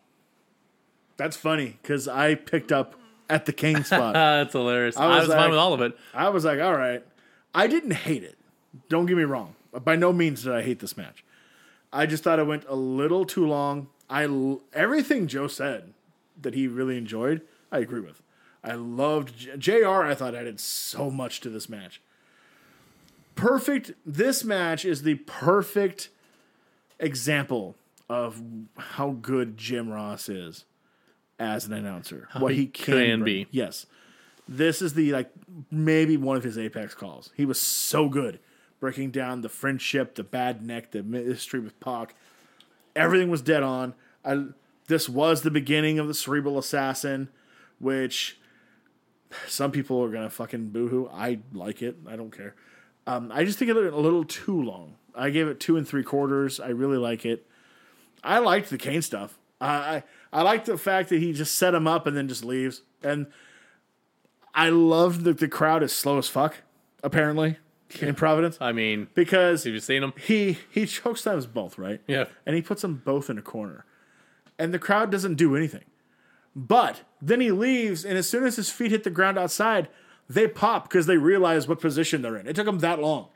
That's 1.16 1.36
funny 1.36 1.78
because 1.82 2.08
I 2.08 2.34
picked 2.34 2.72
up 2.72 2.94
at 3.28 3.46
the 3.46 3.52
Kane 3.52 3.84
spot. 3.84 4.14
That's 4.14 4.52
hilarious. 4.52 4.96
I 4.96 5.18
was 5.18 5.28
was, 5.28 5.36
fine 5.36 5.50
with 5.50 5.58
all 5.58 5.74
of 5.74 5.80
it. 5.80 5.96
I 6.14 6.28
was 6.28 6.44
like, 6.44 6.60
all 6.60 6.76
right. 6.76 7.04
I 7.54 7.66
didn't 7.66 7.92
hate 7.92 8.22
it. 8.22 8.38
Don't 8.88 9.06
get 9.06 9.16
me 9.16 9.24
wrong. 9.24 9.54
By 9.72 9.96
no 9.96 10.12
means 10.12 10.44
did 10.44 10.52
I 10.52 10.62
hate 10.62 10.78
this 10.78 10.96
match. 10.96 11.24
I 11.92 12.06
just 12.06 12.22
thought 12.22 12.38
it 12.38 12.46
went 12.46 12.64
a 12.68 12.74
little 12.74 13.24
too 13.24 13.46
long. 13.46 13.88
I 14.10 14.28
everything 14.72 15.26
Joe 15.26 15.46
said 15.46 15.92
that 16.40 16.54
he 16.54 16.68
really 16.68 16.96
enjoyed, 16.96 17.42
I 17.70 17.78
agree 17.78 18.00
with. 18.00 18.22
I 18.62 18.72
loved 18.72 19.58
JR. 19.58 20.02
I 20.02 20.14
thought 20.14 20.34
added 20.34 20.60
so 20.60 21.10
much 21.10 21.40
to 21.40 21.50
this 21.50 21.68
match. 21.68 22.00
Perfect. 23.34 23.92
This 24.04 24.44
match 24.44 24.84
is 24.84 25.02
the 25.02 25.14
perfect 25.14 26.08
example 26.98 27.76
of 28.08 28.40
how 28.76 29.10
good 29.10 29.56
Jim 29.56 29.88
Ross 29.88 30.28
is 30.28 30.64
as 31.38 31.66
an 31.66 31.72
announcer. 31.72 32.28
what 32.38 32.52
he 32.52 32.62
he 32.62 32.66
can, 32.66 32.94
can 32.94 33.24
be. 33.24 33.46
Yes. 33.50 33.86
This 34.48 34.80
is 34.80 34.94
the 34.94 35.12
like 35.12 35.30
maybe 35.70 36.16
one 36.16 36.36
of 36.36 36.42
his 36.42 36.56
apex 36.56 36.94
calls. 36.94 37.30
He 37.36 37.44
was 37.44 37.60
so 37.60 38.08
good 38.08 38.40
breaking 38.80 39.10
down 39.10 39.42
the 39.42 39.48
friendship, 39.48 40.14
the 40.14 40.24
bad 40.24 40.64
neck, 40.64 40.92
the 40.92 41.02
mystery 41.02 41.60
with 41.60 41.78
Pac. 41.80 42.14
Everything 42.96 43.30
was 43.30 43.42
dead 43.42 43.62
on. 43.62 43.94
I, 44.24 44.46
this 44.86 45.08
was 45.08 45.42
the 45.42 45.50
beginning 45.50 45.98
of 45.98 46.08
the 46.08 46.14
cerebral 46.14 46.58
assassin, 46.58 47.28
which 47.78 48.38
some 49.46 49.70
people 49.70 50.02
are 50.02 50.08
gonna 50.08 50.30
fucking 50.30 50.70
boohoo. 50.70 51.08
I 51.12 51.40
like 51.52 51.82
it. 51.82 51.96
I 52.06 52.16
don't 52.16 52.34
care. 52.34 52.54
Um, 53.06 53.30
I 53.32 53.44
just 53.44 53.58
think 53.58 53.70
it 53.70 53.76
a 53.76 53.96
little 53.96 54.24
too 54.24 54.62
long. 54.62 54.96
I 55.14 55.30
gave 55.30 55.48
it 55.48 55.60
two 55.60 55.76
and 55.76 55.86
three 55.86 56.02
quarters. 56.02 56.60
I 56.60 56.68
really 56.68 56.98
like 56.98 57.24
it. 57.24 57.46
I 58.22 58.38
liked 58.38 58.70
the 58.70 58.78
Kane 58.78 59.02
stuff. 59.02 59.38
I 59.60 59.66
I, 59.68 60.02
I 60.32 60.42
liked 60.42 60.66
the 60.66 60.78
fact 60.78 61.08
that 61.10 61.20
he 61.20 61.32
just 61.32 61.54
set 61.54 61.74
him 61.74 61.86
up 61.86 62.06
and 62.06 62.16
then 62.16 62.28
just 62.28 62.44
leaves. 62.44 62.82
And 63.02 63.26
I 64.54 64.70
loved 64.70 65.24
that 65.24 65.38
the 65.38 65.48
crowd 65.48 65.82
is 65.82 65.92
slow 65.92 66.18
as 66.18 66.28
fuck. 66.28 66.56
Apparently, 67.02 67.58
in 68.00 68.14
Providence, 68.16 68.58
I 68.60 68.72
mean, 68.72 69.06
because 69.14 69.64
have 69.64 69.72
you 69.72 69.80
seen 69.80 70.02
him? 70.02 70.12
he 70.18 70.58
he 70.70 70.84
chokes 70.84 71.22
them 71.22 71.40
both 71.52 71.78
right. 71.78 72.00
Yeah. 72.06 72.24
and 72.44 72.56
he 72.56 72.62
puts 72.62 72.82
them 72.82 73.00
both 73.04 73.30
in 73.30 73.38
a 73.38 73.42
corner, 73.42 73.84
and 74.58 74.74
the 74.74 74.78
crowd 74.80 75.10
doesn't 75.12 75.36
do 75.36 75.54
anything. 75.54 75.84
But 76.56 77.02
then 77.22 77.40
he 77.40 77.52
leaves, 77.52 78.04
and 78.04 78.18
as 78.18 78.28
soon 78.28 78.44
as 78.44 78.56
his 78.56 78.68
feet 78.68 78.90
hit 78.90 79.04
the 79.04 79.10
ground 79.10 79.38
outside, 79.38 79.88
they 80.28 80.48
pop 80.48 80.88
because 80.88 81.06
they 81.06 81.16
realize 81.18 81.68
what 81.68 81.80
position 81.80 82.22
they're 82.22 82.36
in. 82.36 82.48
It 82.48 82.56
took 82.56 82.66
them 82.66 82.80
that 82.80 82.98
long 82.98 83.28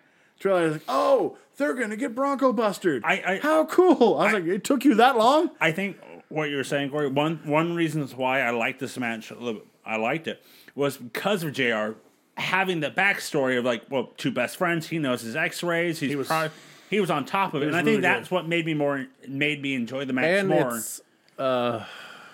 to 0.43 0.49
realize, 0.49 0.73
like, 0.73 0.83
oh, 0.89 1.37
they're 1.57 1.75
gonna 1.75 1.97
get 1.97 2.15
Bronco 2.15 2.53
busted. 2.53 3.03
I- 3.05 3.23
I- 3.27 3.41
How 3.43 3.65
cool! 3.67 4.19
I 4.19 4.25
was 4.25 4.33
like, 4.35 4.45
it 4.45 4.65
took 4.65 4.85
you 4.85 4.95
that 4.97 5.17
long. 5.17 5.51
I 5.61 5.73
think 5.73 5.99
what 6.29 6.51
you 6.51 6.57
were 6.57 6.65
saying, 6.65 6.91
Corey, 6.91 7.09
one 7.09 7.41
one 7.45 7.75
reasons 7.75 8.15
why 8.15 8.41
I 8.41 8.51
liked 8.51 8.81
this 8.81 8.99
match 8.99 9.31
a 9.31 9.35
little 9.35 9.55
bit, 9.55 9.67
I 9.85 9.97
liked 9.97 10.27
it 10.29 10.43
was 10.75 10.97
because 10.97 11.43
of 11.43 11.53
JR 11.53 11.93
having 12.39 12.81
the 12.81 12.91
backstory 12.91 13.59
of 13.59 13.65
like, 13.65 13.83
well, 13.91 14.11
two 14.17 14.31
best 14.31 14.57
friends. 14.57 14.89
He 14.89 14.99
knows 14.99 15.21
his 15.21 15.37
X 15.37 15.63
rays. 15.63 16.01
He 16.01 16.17
was 16.17 16.29
was- 16.29 16.51
he 16.89 17.01
was 17.01 17.11
on 17.11 17.25
top 17.25 17.55
of 17.55 17.63
it, 17.63 17.69
and 17.69 17.75
I 17.77 17.79
think 17.81 17.87
really 17.89 18.01
that's 18.03 18.31
what 18.31 18.47
made 18.49 18.67
me 18.67 18.75
more 18.75 19.07
made 19.29 19.63
me 19.63 19.75
enjoy 19.75 20.05
the 20.05 20.13
match 20.13 20.25
And 20.25 20.49
more. 20.49 20.77
it's 20.77 21.01
uh, 21.39 21.85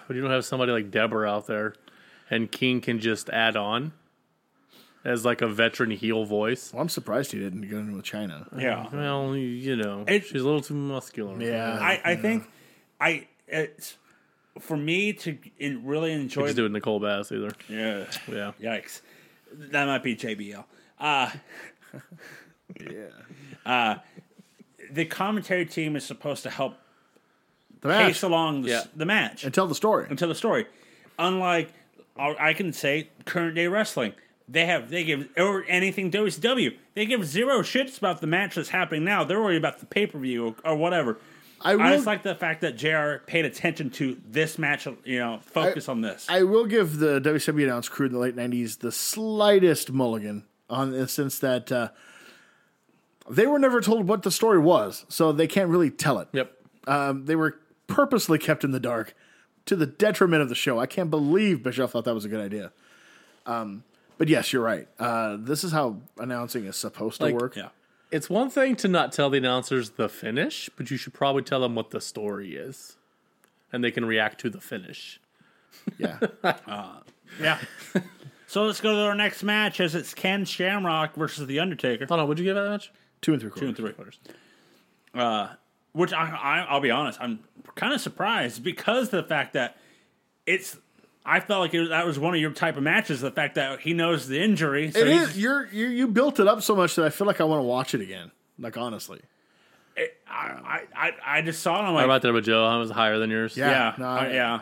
when 0.06 0.16
you 0.16 0.22
don't 0.22 0.30
have 0.32 0.44
somebody 0.44 0.72
like 0.72 0.90
Debra 0.90 1.28
out 1.28 1.46
there, 1.46 1.74
and 2.30 2.50
King 2.50 2.80
can 2.80 2.98
just 3.00 3.28
add 3.30 3.56
on 3.56 3.92
as 5.04 5.24
like 5.24 5.40
a 5.42 5.48
veteran 5.48 5.90
heel 5.90 6.24
voice. 6.24 6.72
Well, 6.72 6.82
I'm 6.82 6.88
surprised 6.88 7.32
he 7.32 7.38
didn't 7.38 7.68
go 7.70 7.78
in 7.78 7.94
with 7.96 8.04
Chyna. 8.04 8.46
Yeah, 8.60 8.86
Well, 8.92 9.36
you 9.36 9.76
know, 9.76 10.04
It- 10.06 10.26
she's 10.26 10.42
a 10.42 10.44
little 10.44 10.60
too 10.60 10.74
muscular. 10.74 11.40
Yeah. 11.42 11.78
I 11.80 12.00
I 12.12 12.16
think 12.16 12.44
I 13.00 13.28
it's 13.46 13.96
for 14.58 14.76
me 14.76 15.12
to 15.12 15.38
in, 15.58 15.84
really 15.86 16.12
enjoy. 16.12 16.44
Just 16.46 16.56
do 16.56 16.66
it 16.66 16.72
Nicole 16.72 16.98
Bass 17.00 17.30
either. 17.32 17.52
yeah, 17.68 18.04
Yeah. 18.26 18.52
yikes, 18.60 19.00
that 19.52 19.86
might 19.86 20.02
be 20.02 20.16
JBL. 20.16 20.64
Uh, 20.98 21.30
Yeah, 22.78 23.06
Uh, 23.64 23.94
the 24.90 25.04
commentary 25.06 25.64
team 25.64 25.96
is 25.96 26.04
supposed 26.04 26.42
to 26.42 26.50
help 26.50 26.76
the 27.80 27.88
match 27.88 28.06
pace 28.08 28.22
along 28.22 28.62
the, 28.62 28.68
Yeah. 28.70 28.82
the 28.94 29.06
match. 29.06 29.44
and 29.44 29.54
tell 29.54 29.66
the 29.66 29.74
story. 29.74 30.06
and 30.10 30.18
tell 30.18 30.28
the 30.28 30.34
story. 30.34 30.66
Unlike 31.18 31.72
I 32.18 32.52
can 32.52 32.72
say 32.72 33.08
current 33.24 33.54
day 33.54 33.68
wrestling, 33.68 34.12
they 34.48 34.66
have 34.66 34.90
they 34.90 35.04
give 35.04 35.28
or 35.36 35.64
anything 35.68 36.10
WCW, 36.10 36.76
they 36.94 37.06
give 37.06 37.24
zero 37.24 37.60
shits 37.60 37.98
about 37.98 38.20
the 38.20 38.26
match 38.26 38.54
that's 38.54 38.70
happening 38.70 39.04
now. 39.04 39.24
They're 39.24 39.40
worried 39.40 39.56
about 39.56 39.80
the 39.80 39.86
pay 39.86 40.06
per 40.06 40.18
view 40.18 40.48
or, 40.64 40.72
or 40.72 40.76
whatever. 40.76 41.18
I 41.60 41.74
I, 41.74 41.94
just 41.94 42.06
like 42.06 42.22
the 42.22 42.34
fact 42.34 42.60
that 42.60 42.76
Jr. 42.76 43.24
paid 43.26 43.44
attention 43.44 43.90
to 43.90 44.16
this 44.26 44.58
match. 44.58 44.86
You 45.04 45.18
know, 45.18 45.40
focus 45.42 45.88
on 45.88 46.00
this. 46.00 46.26
I 46.28 46.44
will 46.44 46.66
give 46.66 46.98
the 46.98 47.20
WCW 47.20 47.64
announce 47.64 47.88
crew 47.88 48.06
in 48.06 48.12
the 48.12 48.18
late 48.18 48.36
'90s 48.36 48.78
the 48.78 48.92
slightest 48.92 49.92
mulligan 49.92 50.44
on 50.70 50.92
the 50.92 51.08
sense 51.08 51.38
that 51.40 51.72
uh, 51.72 51.88
they 53.28 53.46
were 53.46 53.58
never 53.58 53.80
told 53.80 54.08
what 54.08 54.22
the 54.22 54.30
story 54.30 54.58
was, 54.58 55.04
so 55.08 55.32
they 55.32 55.46
can't 55.46 55.68
really 55.68 55.90
tell 55.90 56.18
it. 56.18 56.28
Yep. 56.32 56.52
Um, 56.86 57.24
they 57.26 57.36
were 57.36 57.58
purposely 57.86 58.38
kept 58.38 58.64
in 58.64 58.70
the 58.70 58.80
dark 58.80 59.14
to 59.66 59.76
the 59.76 59.86
detriment 59.86 60.42
of 60.42 60.48
the 60.48 60.54
show. 60.54 60.78
I 60.78 60.86
can't 60.86 61.10
believe 61.10 61.62
Bischoff 61.62 61.92
thought 61.92 62.04
that 62.04 62.14
was 62.14 62.24
a 62.24 62.28
good 62.28 62.40
idea. 62.40 62.72
Um, 63.46 63.84
but 64.18 64.28
yes, 64.28 64.52
you're 64.52 64.62
right. 64.62 64.86
Uh, 64.98 65.36
this 65.38 65.64
is 65.64 65.72
how 65.72 65.96
announcing 66.18 66.64
is 66.66 66.76
supposed 66.76 67.20
to 67.20 67.32
work. 67.32 67.56
yeah. 67.56 67.68
It's 68.10 68.28
one 68.30 68.48
thing 68.50 68.74
to 68.76 68.88
not 68.88 69.12
tell 69.12 69.28
the 69.30 69.36
announcers 69.38 69.90
the 69.90 70.08
finish, 70.08 70.70
but 70.76 70.90
you 70.90 70.96
should 70.96 71.12
probably 71.14 71.42
tell 71.42 71.60
them 71.60 71.74
what 71.74 71.90
the 71.90 72.00
story 72.00 72.56
is, 72.56 72.96
and 73.72 73.84
they 73.84 73.90
can 73.90 74.04
react 74.04 74.40
to 74.40 74.50
the 74.50 74.60
finish. 74.60 75.20
Yeah. 75.98 76.18
Yeah. 77.42 77.58
so 78.46 78.64
let's 78.64 78.80
go 78.80 78.94
to 78.94 79.00
our 79.02 79.14
next 79.14 79.42
match 79.42 79.80
as 79.80 79.94
it's 79.94 80.14
Ken 80.14 80.46
Shamrock 80.46 81.14
versus 81.14 81.46
The 81.46 81.60
Undertaker. 81.60 82.06
Hold 82.06 82.20
on, 82.20 82.26
what'd 82.26 82.38
you 82.38 82.46
give 82.46 82.56
that 82.56 82.70
match? 82.70 82.90
Two 83.20 83.32
and 83.34 83.40
three 83.40 83.50
quarters. 83.50 83.60
Two 83.60 83.68
and 83.68 83.76
three 83.76 83.92
quarters. 83.92 84.18
Uh, 85.14 85.48
which 85.92 86.14
I, 86.14 86.30
I 86.30 86.58
I'll 86.70 86.80
be 86.80 86.90
honest, 86.90 87.20
I'm 87.20 87.40
kind 87.74 87.92
of 87.92 88.00
surprised 88.00 88.64
because 88.64 89.08
of 89.12 89.22
the 89.22 89.22
fact 89.24 89.52
that 89.52 89.76
it's. 90.46 90.78
I 91.30 91.40
felt 91.40 91.60
like 91.60 91.74
it 91.74 91.80
was, 91.80 91.88
that 91.90 92.06
was 92.06 92.18
one 92.18 92.34
of 92.34 92.40
your 92.40 92.52
type 92.52 92.76
of 92.76 92.82
matches. 92.82 93.20
The 93.20 93.30
fact 93.30 93.56
that 93.56 93.80
he 93.80 93.92
knows 93.92 94.26
the 94.28 94.40
injury. 94.42 94.90
So 94.90 95.00
It 95.00 95.06
he's- 95.08 95.28
is. 95.30 95.38
You're, 95.38 95.66
you 95.72 95.86
you 95.88 96.08
built 96.08 96.40
it 96.40 96.48
up 96.48 96.62
so 96.62 96.74
much 96.74 96.94
that 96.96 97.04
I 97.04 97.10
feel 97.10 97.26
like 97.26 97.40
I 97.40 97.44
want 97.44 97.60
to 97.60 97.64
watch 97.64 97.94
it 97.94 98.00
again. 98.00 98.30
Like 98.58 98.76
honestly. 98.76 99.20
it- 99.96 100.14
I, 100.30 100.82
I, 100.96 101.12
I 101.26 101.42
just 101.42 101.60
saw 101.62 101.76
it. 101.76 101.80
I'm 101.80 101.86
I'm 101.88 101.94
like, 101.94 102.06
right 102.08 102.22
there 102.22 102.32
with 102.32 102.44
Joe. 102.44 102.64
I 102.64 102.76
was 102.78 102.90
higher 102.90 103.18
than 103.18 103.30
yours. 103.30 103.56
Yeah. 103.56 103.70
yeah, 103.70 103.94
no, 103.98 104.06
I- 104.06 104.26
I- 104.26 104.32
yeah. 104.32 104.60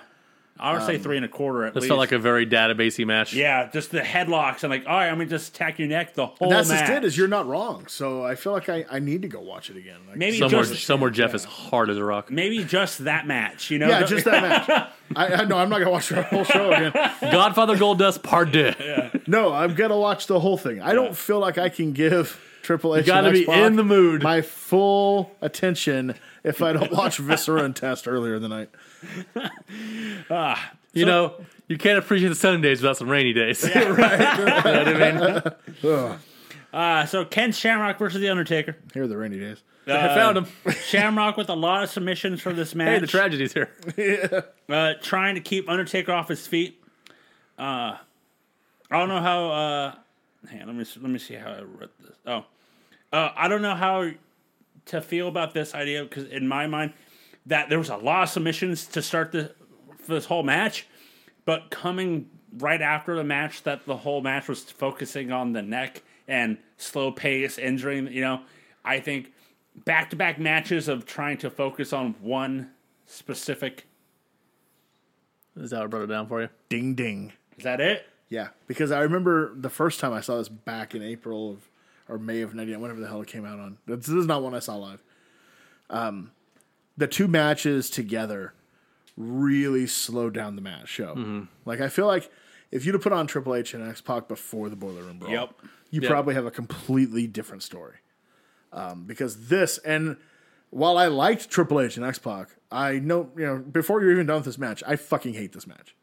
I 0.59 0.73
would 0.73 0.83
say 0.83 0.97
um, 0.97 1.03
three 1.03 1.17
and 1.17 1.25
a 1.25 1.29
quarter 1.29 1.65
at 1.65 1.75
This 1.75 1.83
least. 1.83 1.89
felt 1.89 1.99
like 1.99 2.13
a 2.13 2.19
very 2.19 2.47
databasey 2.47 3.07
match. 3.07 3.35
yeah, 3.35 3.69
just 3.71 3.91
the 3.91 4.01
headlocks 4.01 4.63
and 4.63 4.71
like, 4.71 4.87
all 4.87 4.95
right, 4.97 5.09
I'm 5.09 5.17
gonna 5.19 5.27
just 5.31 5.55
tack 5.55 5.79
your 5.79 5.89
neck 5.89 6.15
the 6.15 6.27
whole 6.27 6.49
That's 6.51 6.69
match. 6.69 6.81
just 6.81 6.93
it. 6.93 7.05
Is 7.05 7.17
you're 7.19 7.29
not 7.29 7.47
wrong. 7.47 7.87
So 7.89 8.25
I 8.25 8.35
feel 8.37 8.53
like 8.53 8.69
I, 8.69 8.85
I 8.91 8.99
need 8.99 9.23
to 9.23 9.29
go 9.29 9.41
watch 9.41 9.69
it 9.71 9.77
again. 9.77 9.99
Like, 10.09 10.17
maybe 10.17 10.39
Somewhere, 10.39 10.63
just 10.65 10.85
somewhere 10.85 11.11
Jeff 11.11 11.35
is 11.35 11.45
hard 11.45 11.91
as 11.91 11.99
a 11.99 12.05
rock. 12.05 12.31
maybe 12.31 12.65
just 12.65 13.05
that 13.05 13.27
match. 13.27 13.71
You 13.71 13.79
know, 13.79 13.89
Yeah, 13.89 14.01
Don't- 14.01 14.09
just 14.09 14.25
that 14.25 14.43
match. 14.69 14.89
I, 15.15 15.27
I 15.43 15.45
no, 15.45 15.57
I'm 15.59 15.69
not 15.69 15.79
gonna 15.79 15.91
watch 15.91 16.09
the 16.09 16.23
whole 16.23 16.45
show 16.45 16.73
again. 16.73 16.93
Godfather 17.21 17.77
Goldust 17.77 18.23
Part 18.23 18.51
Deux. 18.53 18.73
No, 19.27 19.53
I'm 19.53 19.75
gonna 19.75 19.99
watch 19.99 20.27
the 20.27 20.41
whole 20.41 20.57
thing. 20.57 20.81
I 20.81 20.95
don't 20.95 21.17
feel 21.17 21.39
like 21.39 21.59
I 21.59 21.69
can 21.69 21.93
give 21.93 22.41
Triple 22.63 22.97
H. 22.97 23.07
gotta 23.07 23.31
be 23.31 23.49
in 23.49 23.77
the 23.77 23.85
mood. 23.85 24.23
My 24.25 24.43
full 24.43 25.31
attention 25.41 26.15
if 26.43 26.61
I 26.63 26.73
don't 26.73 26.91
watch 26.91 27.19
Viscera 27.19 27.63
and 27.63 27.77
Test 27.77 28.09
earlier 28.09 28.35
in 28.35 28.43
the 28.43 28.49
night. 28.49 28.71
You 30.93 31.05
know, 31.05 31.35
you 31.69 31.77
can't 31.77 31.99
appreciate 31.99 32.31
the 32.31 32.35
sunny 32.35 32.63
days 32.63 32.81
without 32.81 32.97
some 32.97 33.11
rainy 33.11 33.35
days. 33.35 33.63
right. 33.65 33.75
you 33.85 33.85
know 33.85 34.85
what 34.85 35.03
I 35.03 36.11
mean? 36.13 36.19
uh, 36.73 37.05
so 37.05 37.27
Ken 37.27 37.53
Shamrock 37.53 37.99
versus 37.99 38.21
the 38.21 38.31
Undertaker. 38.31 38.77
Here 38.95 39.03
are 39.03 39.07
the 39.07 39.17
rainy 39.17 39.39
days. 39.39 39.63
I 39.87 40.09
found 40.15 40.39
him. 40.39 40.47
Shamrock 40.87 41.37
with 41.37 41.49
a 41.49 41.55
lot 41.55 41.83
of 41.85 41.91
submissions 41.91 42.41
for 42.41 42.53
this 42.53 42.75
match. 42.75 42.89
Hey, 42.89 42.99
the 42.99 43.07
tragedy's 43.07 43.53
here. 43.53 44.47
uh, 44.69 44.95
trying 45.03 45.35
to 45.37 45.41
keep 45.41 45.69
Undertaker 45.69 46.13
off 46.13 46.29
his 46.29 46.47
feet. 46.47 46.83
Uh, 47.59 47.97
I 48.91 48.99
don't 48.99 49.09
know 49.09 49.21
how. 49.21 49.51
Uh, 49.51 49.95
hang 50.49 50.63
on, 50.63 50.67
let 50.69 50.77
me 50.77 50.85
let 51.03 51.11
me 51.11 51.19
see 51.19 51.35
how 51.35 51.51
I 51.51 51.63
wrote 51.63 51.93
this. 52.01 52.17
Oh, 52.27 52.45
uh, 53.13 53.31
I 53.37 53.49
don't 53.49 53.63
know 53.63 53.75
how 53.75 54.11
to 54.87 55.01
feel 55.01 55.29
about 55.29 55.55
this 55.55 55.75
idea 55.75 56.03
because 56.05 56.25
in 56.25 56.49
my 56.49 56.67
mind, 56.67 56.93
that 57.47 57.69
there 57.69 57.79
was 57.79 57.91
a 57.91 57.97
lot 57.97 58.25
of 58.25 58.29
submissions 58.29 58.87
to 58.87 59.03
start 59.03 59.33
the 59.33 59.55
for 59.99 60.15
this 60.15 60.27
whole 60.27 60.43
match, 60.43 60.87
but 61.45 61.71
coming 61.71 62.29
right 62.59 62.81
after 62.81 63.17
the 63.17 63.25
match, 63.25 63.63
that 63.65 63.85
the 63.87 63.97
whole 63.97 64.21
match 64.21 64.49
was 64.49 64.63
focusing 64.63 65.33
on 65.33 65.53
the 65.53 65.63
neck 65.63 66.03
and 66.29 66.59
slow 66.77 67.11
pace, 67.11 67.59
injuring. 67.59 68.13
You 68.13 68.23
know, 68.23 68.41
I 68.85 69.01
think 69.01 69.33
back 69.85 70.11
to 70.11 70.17
back 70.17 70.39
matches 70.39 70.89
of 70.89 71.07
trying 71.07 71.39
to 71.39 71.51
focus 71.51 71.93
on 71.93 72.15
one 72.21 72.71
specific. 73.07 73.87
Is 75.57 75.71
that 75.71 75.79
what 75.79 75.85
I 75.85 75.87
brought 75.89 76.03
it 76.03 76.09
down 76.09 76.27
for 76.29 76.43
you? 76.43 76.49
Ding 76.69 76.95
ding. 76.95 77.33
Is 77.57 77.65
that 77.65 77.81
it? 77.81 78.07
Yeah, 78.29 78.49
because 78.67 78.91
I 78.91 79.01
remember 79.01 79.55
the 79.55 79.71
first 79.71 80.01
time 80.01 80.13
I 80.13 80.21
saw 80.21 80.39
this 80.39 80.49
back 80.49 80.95
in 80.95 81.03
April 81.03 81.51
of 81.51 81.69
or 82.09 82.19
May 82.19 82.43
of 82.43 82.55
'99, 82.55 82.81
whatever 82.81 83.01
the 83.01 83.09
hell 83.09 83.23
it 83.23 83.29
came 83.29 83.45
out 83.45 83.59
on. 83.59 83.79
This 83.87 84.09
is 84.09 84.27
not 84.27 84.43
one 84.43 84.55
I 84.55 84.59
saw 84.59 84.77
live. 84.77 85.03
Um, 85.91 86.33
the 86.97 87.07
two 87.07 87.29
matches 87.29 87.91
together 87.91 88.55
really 89.17 89.87
slowed 89.87 90.35
down 90.35 90.57
the 90.57 90.63
match 90.63 90.89
show. 90.89 91.47
Like 91.65 91.81
I 91.81 91.89
feel 91.89 92.07
like 92.07 92.31
if 92.71 92.85
you'd 92.85 92.95
have 92.95 93.03
put 93.03 93.13
on 93.13 93.27
Triple 93.27 93.55
H 93.55 93.75
and 93.75 93.87
X 93.89 94.01
Pac 94.01 94.29
before 94.29 94.69
the 94.69 94.77
Boiler 94.77 95.03
Room 95.03 95.19
Brawl, 95.19 95.33
Yep. 95.33 95.55
you 95.91 96.01
Yep. 96.03 96.11
probably 96.11 96.35
have 96.35 96.47
a 96.47 96.51
completely 96.51 97.27
different 97.27 97.63
story. 97.63 97.97
Um, 98.73 99.05
because 99.05 99.49
this 99.49 99.79
and 99.79 100.17
while 100.71 100.99
I 100.99 101.07
liked 101.07 101.49
Triple 101.49 101.81
H 101.81 101.97
and 101.97 102.05
X 102.05 102.19
Pac, 102.19 102.49
I 102.71 102.99
know 102.99 103.31
you 103.37 103.47
know 103.47 103.59
before 103.59 104.03
you're 104.03 104.13
even 104.13 104.27
done 104.27 104.37
with 104.37 104.45
this 104.47 104.59
match, 104.59 104.83
I 104.87 104.97
fucking 104.97 105.35
hate 105.35 105.53
this 105.53 105.67
match. 105.67 105.95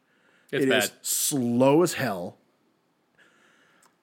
It's 0.50 0.64
It 0.64 0.68
bad. 0.68 0.84
is 0.84 0.92
slow 1.02 1.82
as 1.82 1.94
hell. 1.94 2.38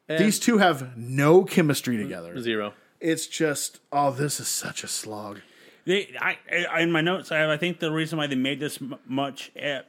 And 0.08 0.20
These 0.24 0.40
two 0.40 0.58
have 0.58 0.98
no 0.98 1.44
chemistry 1.44 1.98
together. 1.98 2.40
zero. 2.40 2.74
It's 3.00 3.26
just, 3.28 3.80
oh, 3.92 4.12
this 4.12 4.40
is 4.40 4.48
such 4.48 4.84
a 4.84 4.88
slog. 4.88 5.40
They, 5.86 6.16
I, 6.20 6.38
I, 6.72 6.82
in 6.82 6.92
my 6.92 7.02
notes, 7.02 7.32
I, 7.32 7.40
have, 7.40 7.50
I 7.50 7.58
think 7.58 7.80
the 7.80 7.92
reason 7.92 8.18
why 8.18 8.28
they 8.28 8.36
made 8.36 8.60
this 8.60 8.82
m- 8.82 8.96
much 9.06 9.52
a, 9.56 9.82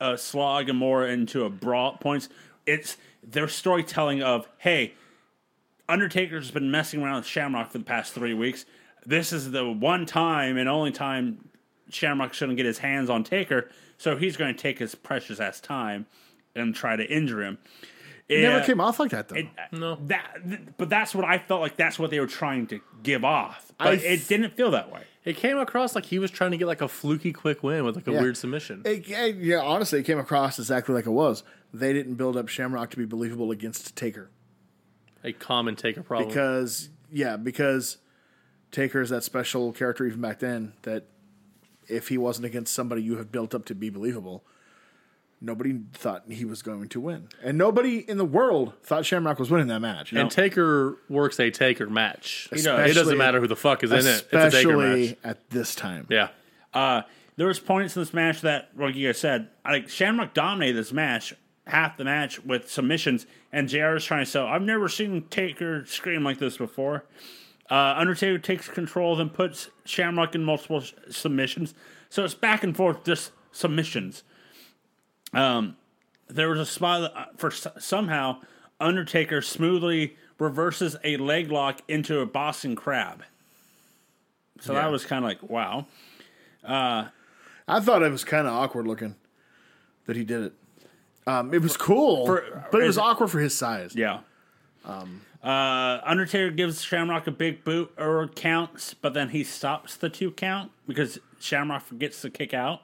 a 0.00 0.18
slog 0.18 0.68
and 0.68 0.78
more 0.78 1.06
into 1.06 1.44
a 1.44 1.50
brawl 1.50 1.94
at 1.94 2.00
points, 2.00 2.28
it's 2.66 2.96
their 3.22 3.48
storytelling 3.48 4.22
of, 4.22 4.48
hey, 4.58 4.94
Undertaker's 5.88 6.50
been 6.50 6.70
messing 6.70 7.02
around 7.02 7.16
with 7.16 7.26
Shamrock 7.26 7.70
for 7.70 7.78
the 7.78 7.84
past 7.84 8.12
three 8.12 8.34
weeks. 8.34 8.64
This 9.04 9.32
is 9.32 9.50
the 9.50 9.68
one 9.70 10.06
time 10.06 10.56
and 10.56 10.68
only 10.68 10.92
time 10.92 11.48
Shamrock 11.88 12.34
shouldn't 12.34 12.56
get 12.56 12.66
his 12.66 12.78
hands 12.78 13.10
on 13.10 13.24
Taker, 13.24 13.70
so 13.98 14.16
he's 14.16 14.36
going 14.36 14.54
to 14.54 14.60
take 14.60 14.78
his 14.78 14.94
precious 14.94 15.40
ass 15.40 15.60
time 15.60 16.06
and 16.54 16.74
try 16.74 16.96
to 16.96 17.04
injure 17.04 17.42
him. 17.42 17.58
It 18.28 18.42
never 18.42 18.64
came 18.64 18.80
off 18.80 18.98
like 18.98 19.10
that, 19.10 19.28
though. 19.28 19.36
Uh, 19.36 19.42
no. 19.72 19.98
That, 20.06 20.36
th- 20.46 20.60
but 20.78 20.88
that's 20.88 21.14
what 21.14 21.24
I 21.24 21.38
felt 21.38 21.60
like. 21.60 21.76
That's 21.76 21.98
what 21.98 22.10
they 22.10 22.20
were 22.20 22.26
trying 22.26 22.66
to 22.68 22.80
give 23.02 23.24
off, 23.24 23.72
but 23.78 23.88
I 23.88 23.92
it 23.94 24.28
didn't 24.28 24.56
feel 24.56 24.70
that 24.70 24.90
way. 24.90 25.02
It 25.24 25.36
came 25.36 25.58
across 25.58 25.94
like 25.94 26.06
he 26.06 26.18
was 26.18 26.30
trying 26.30 26.50
to 26.50 26.56
get 26.56 26.66
like 26.66 26.80
a 26.80 26.88
fluky 26.88 27.32
quick 27.32 27.62
win 27.62 27.84
with 27.84 27.94
like 27.96 28.08
a 28.08 28.12
Yeah. 28.12 28.20
weird 28.20 28.36
submission. 28.36 28.82
It- 28.84 29.08
it- 29.08 29.36
yeah, 29.36 29.60
honestly, 29.60 30.00
it 30.00 30.02
came 30.02 30.18
across 30.18 30.58
exactly 30.58 30.94
like 30.94 31.06
it 31.06 31.10
was. 31.10 31.44
They 31.72 31.92
didn't 31.92 32.14
build 32.14 32.36
up 32.36 32.48
Shamrock 32.48 32.90
to 32.90 32.96
be 32.96 33.04
believable 33.04 33.50
against 33.50 33.94
Taker. 33.96 34.30
a 35.24 35.32
common 35.32 35.76
taker 35.76 36.02
problem. 36.02 36.28
Because, 36.28 36.88
yeah, 37.08 37.36
because 37.36 37.98
Taker 38.72 39.00
is 39.00 39.10
that 39.10 39.22
special 39.22 39.72
character 39.72 40.04
even 40.04 40.20
back 40.20 40.40
then 40.40 40.72
that 40.82 41.06
if 41.86 42.08
he 42.08 42.18
wasn't 42.18 42.44
against 42.46 42.74
somebody 42.74 43.02
you 43.02 43.16
have 43.18 43.30
built 43.30 43.54
up 43.54 43.64
to 43.66 43.74
be 43.76 43.88
believable, 43.88 44.44
nobody 45.42 45.80
thought 45.92 46.24
he 46.30 46.44
was 46.44 46.62
going 46.62 46.88
to 46.90 47.00
win. 47.00 47.28
And 47.42 47.58
nobody 47.58 47.98
in 47.98 48.16
the 48.16 48.24
world 48.24 48.72
thought 48.82 49.04
Shamrock 49.04 49.38
was 49.38 49.50
winning 49.50 49.66
that 49.68 49.80
match. 49.80 50.12
and 50.12 50.30
Taker 50.30 50.96
works 51.08 51.38
a 51.40 51.50
taker 51.50 51.88
match. 51.90 52.48
does. 52.50 52.64
It 52.66 52.94
doesn't 52.94 53.18
matter 53.18 53.40
who 53.40 53.46
the 53.48 53.56
fuck 53.56 53.82
is 53.82 53.90
in 53.92 53.98
it. 53.98 54.02
It's 54.04 54.22
a 54.32 54.50
taker 54.50 54.70
Especially 54.80 55.08
match. 55.08 55.16
at 55.24 55.50
this 55.50 55.74
time. 55.74 56.06
Yeah. 56.08 56.28
Uh, 56.72 57.02
there 57.36 57.46
was 57.46 57.58
points 57.58 57.96
in 57.96 58.02
this 58.02 58.14
match 58.14 58.42
that, 58.42 58.70
like 58.76 58.94
you 58.94 59.08
guys 59.08 59.18
said, 59.18 59.48
like 59.64 59.88
Shamrock 59.88 60.32
dominated 60.34 60.76
this 60.76 60.92
match, 60.92 61.34
half 61.66 61.96
the 61.96 62.04
match 62.04 62.42
with 62.44 62.70
submissions, 62.70 63.26
and 63.52 63.68
JR 63.68 63.96
is 63.96 64.04
trying 64.04 64.24
to 64.24 64.30
sell. 64.30 64.46
I've 64.46 64.62
never 64.62 64.88
seen 64.88 65.22
Taker 65.30 65.84
scream 65.86 66.22
like 66.24 66.38
this 66.38 66.56
before. 66.56 67.04
Uh, 67.70 67.94
Undertaker 67.96 68.38
takes 68.38 68.68
control, 68.68 69.16
then 69.16 69.30
puts 69.30 69.70
Shamrock 69.86 70.34
in 70.34 70.44
multiple 70.44 70.78
s- 70.78 70.92
submissions. 71.08 71.74
So 72.10 72.22
it's 72.24 72.34
back 72.34 72.62
and 72.64 72.76
forth, 72.76 73.02
just 73.04 73.32
submissions. 73.50 74.24
Um, 75.32 75.76
there 76.28 76.48
was 76.48 76.60
a 76.60 76.66
spot 76.66 77.00
that, 77.02 77.16
uh, 77.18 77.24
for 77.36 77.50
somehow 77.50 78.38
Undertaker 78.80 79.40
smoothly 79.42 80.16
reverses 80.38 80.96
a 81.04 81.16
leg 81.18 81.50
lock 81.52 81.80
into 81.88 82.20
a 82.20 82.26
Boston 82.26 82.74
Crab. 82.76 83.22
So 84.60 84.72
Yeah. 84.72 84.82
that 84.82 84.90
was 84.90 85.04
kind 85.04 85.24
of 85.24 85.28
like 85.28 85.42
wow. 85.48 85.86
I 86.64 87.80
thought 87.80 88.02
it 88.02 88.10
was 88.10 88.24
kind 88.24 88.46
of 88.46 88.52
awkward 88.54 88.86
looking 88.86 89.14
that 90.06 90.16
he 90.16 90.24
did 90.24 90.42
it. 90.42 90.52
Um, 91.26 91.54
it 91.54 91.62
was 91.62 91.76
cool, 91.76 92.26
for- 92.26 92.66
but 92.72 92.82
it 92.82 92.86
was 92.86 92.98
awkward 92.98 93.28
for 93.28 93.38
his 93.40 93.56
size. 93.56 93.94
Yeah. 93.94 94.20
uh, 94.84 96.00
Undertaker 96.04 96.50
gives 96.50 96.82
Shamrock 96.82 97.26
a 97.26 97.30
big 97.30 97.62
boot 97.64 97.92
or 97.98 98.26
counts, 98.28 98.94
but 98.94 99.14
then 99.14 99.28
he 99.30 99.44
stops 99.44 99.96
the 99.96 100.08
two 100.08 100.30
count 100.32 100.70
because 100.86 101.18
Shamrock 101.40 101.82
forgets 101.84 102.20
to 102.22 102.30
kick 102.30 102.52
out. 102.54 102.82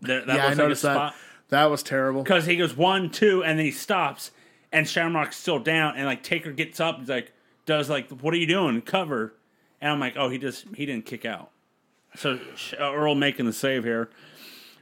There, 0.00 0.24
that 0.24 0.36
yeah, 0.36 0.44
I 0.44 0.48
looks 0.48 0.48
like 0.48 0.56
noticed 0.58 0.82
that. 0.82 0.94
spot 0.94 1.14
That 1.48 1.64
was 1.66 1.82
terrible. 1.82 2.22
because 2.22 2.46
he 2.46 2.56
goes 2.56 2.76
one, 2.76 3.10
two, 3.10 3.42
and 3.42 3.58
then 3.58 3.66
he 3.66 3.72
stops, 3.72 4.30
and 4.72 4.88
Shamrock's 4.88 5.36
still 5.36 5.58
down, 5.58 5.96
and 5.96 6.06
like 6.06 6.22
Taker 6.22 6.52
gets 6.52 6.80
up, 6.80 6.98
he's 6.98 7.08
like, 7.08 7.32
does 7.66 7.90
like, 7.90 8.08
what 8.10 8.32
are 8.34 8.38
you 8.38 8.46
doing? 8.46 8.80
Cover, 8.80 9.34
and 9.80 9.92
I'm 9.92 10.00
like, 10.00 10.16
oh, 10.16 10.28
he 10.28 10.38
just 10.38 10.66
he 10.74 10.86
didn't 10.86 11.06
kick 11.06 11.24
out. 11.24 11.50
So 12.16 12.38
uh, 12.78 12.92
Earl 12.92 13.14
making 13.14 13.46
the 13.46 13.52
save 13.52 13.84
here. 13.84 14.10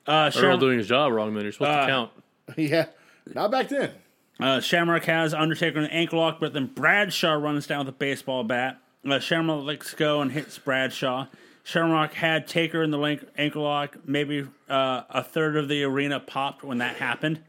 Uh, 0.06 0.30
Earl 0.36 0.58
doing 0.58 0.78
his 0.78 0.88
job 0.88 1.12
wrong, 1.12 1.34
then 1.34 1.42
you're 1.42 1.52
supposed 1.52 1.70
to 1.70 1.86
count. 1.86 2.10
yeah, 2.56 2.86
not 3.34 3.50
back 3.50 3.68
then. 3.68 3.90
Uh, 4.38 4.60
Shamrock 4.60 5.04
has 5.04 5.32
Undertaker 5.32 5.78
in 5.78 5.84
an 5.84 5.90
ankle 5.90 6.18
lock, 6.18 6.38
but 6.40 6.52
then 6.52 6.66
Bradshaw 6.66 7.32
runs 7.32 7.66
down 7.66 7.86
with 7.86 7.94
a 7.94 7.98
baseball 7.98 8.44
bat. 8.44 8.78
Uh, 9.08 9.18
Shamrock 9.18 9.64
lets 9.64 9.94
go 9.94 10.20
and 10.20 10.32
hits 10.32 10.58
Bradshaw. 10.58 11.26
Shamrock 11.66 12.14
had 12.14 12.46
Taker 12.46 12.80
in 12.80 12.92
the 12.92 12.96
link- 12.98 13.26
ankle 13.36 13.64
lock. 13.64 13.96
Maybe 14.06 14.46
uh, 14.70 15.02
a 15.10 15.24
third 15.24 15.56
of 15.56 15.66
the 15.66 15.82
arena 15.82 16.20
popped 16.20 16.62
when 16.62 16.78
that 16.78 16.94
happened. 16.98 17.40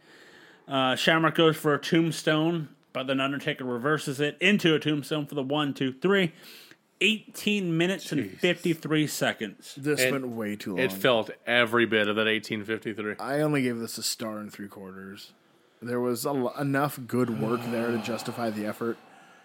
Uh, 0.67 0.95
Shamrock 0.95 1.35
goes 1.35 1.55
for 1.55 1.75
a 1.75 1.79
tombstone, 1.79 2.69
but 2.93 3.05
then 3.05 3.19
Undertaker 3.21 3.63
reverses 3.63 4.19
it 4.19 4.35
into 4.41 4.73
a 4.73 4.79
tombstone 4.79 5.27
for 5.27 5.35
the 5.35 5.43
one, 5.43 5.71
two, 5.75 5.93
three. 5.93 6.33
18 6.99 7.77
minutes 7.77 8.11
and 8.11 8.31
53 8.39 9.05
seconds. 9.05 9.75
This 9.77 10.01
It- 10.01 10.11
went 10.11 10.27
way 10.29 10.55
too 10.55 10.71
long. 10.71 10.79
It 10.79 10.91
felt 10.91 11.29
every 11.45 11.85
bit 11.85 12.07
of 12.07 12.15
that 12.15 12.25
1853. 12.25 13.17
I 13.19 13.41
only 13.41 13.61
gave 13.61 13.77
this 13.77 13.99
a 13.99 14.03
star 14.03 14.39
and 14.39 14.51
three 14.51 14.67
quarters. 14.67 15.31
There 15.79 15.99
was 16.01 16.25
a 16.25 16.29
l 16.29 16.51
enough 16.59 16.99
good 17.05 17.39
work 17.39 17.61
there 17.69 17.91
to 17.91 17.99
justify 17.99 18.49
the 18.49 18.65
effort. 18.65 18.97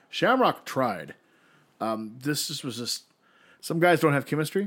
Shamrock 0.08 0.64
tried. 0.64 1.12
Um, 1.78 2.16
this 2.22 2.48
just 2.48 2.64
was 2.64 2.78
just 2.78 3.04
some 3.62 3.80
guys 3.80 4.00
don't 4.00 4.12
have 4.12 4.26
chemistry. 4.26 4.66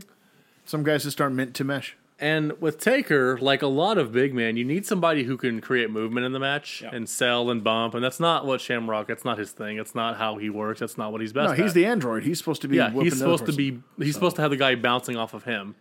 Some 0.66 0.82
guys 0.84 1.04
just 1.04 1.22
aren't 1.22 1.36
meant 1.36 1.54
to 1.56 1.64
mesh. 1.64 1.96
And 2.18 2.54
with 2.62 2.80
Taker, 2.80 3.38
like 3.38 3.62
a 3.62 3.68
lot 3.68 3.98
of 3.98 4.14
big 4.14 4.34
men, 4.34 4.56
you 4.56 4.64
need 4.64 4.86
somebody 4.86 5.26
who 5.26 5.36
can 5.36 5.60
create 5.60 5.92
movement 5.92 6.26
in 6.26 6.32
the 6.32 6.40
match 6.40 6.82
Yeah. 6.82 6.92
and 6.94 7.08
sell 7.10 7.52
and 7.52 7.62
bump. 7.64 7.94
And 7.94 8.02
that's 8.04 8.22
not 8.22 8.46
what 8.46 8.62
Shamrock. 8.62 9.08
That's 9.08 9.26
not 9.26 9.38
his 9.38 9.52
thing. 9.52 9.78
It's 9.78 9.94
not 9.94 10.18
how 10.18 10.38
he 10.38 10.50
works. 10.50 10.80
That's 10.80 10.98
not 10.98 11.12
what 11.12 11.20
he's 11.20 11.34
best. 11.34 11.50
No, 11.50 11.56
he's 11.62 11.72
at. 11.72 11.76
the 11.76 11.86
android. 11.86 12.24
He's 12.24 12.38
supposed 12.40 12.62
to 12.62 12.70
be. 12.70 12.78
yeah. 12.78 12.90
He's 12.90 13.18
supposed 13.20 13.46
to 13.48 13.52
be. 13.54 13.82
He's 14.00 14.14
supposed 14.16 14.38
to 14.38 14.42
have 14.42 14.50
the 14.52 14.58
guy 14.58 14.76
bouncing 14.76 15.18
off 15.18 15.34
of 15.34 15.44
him. 15.44 15.76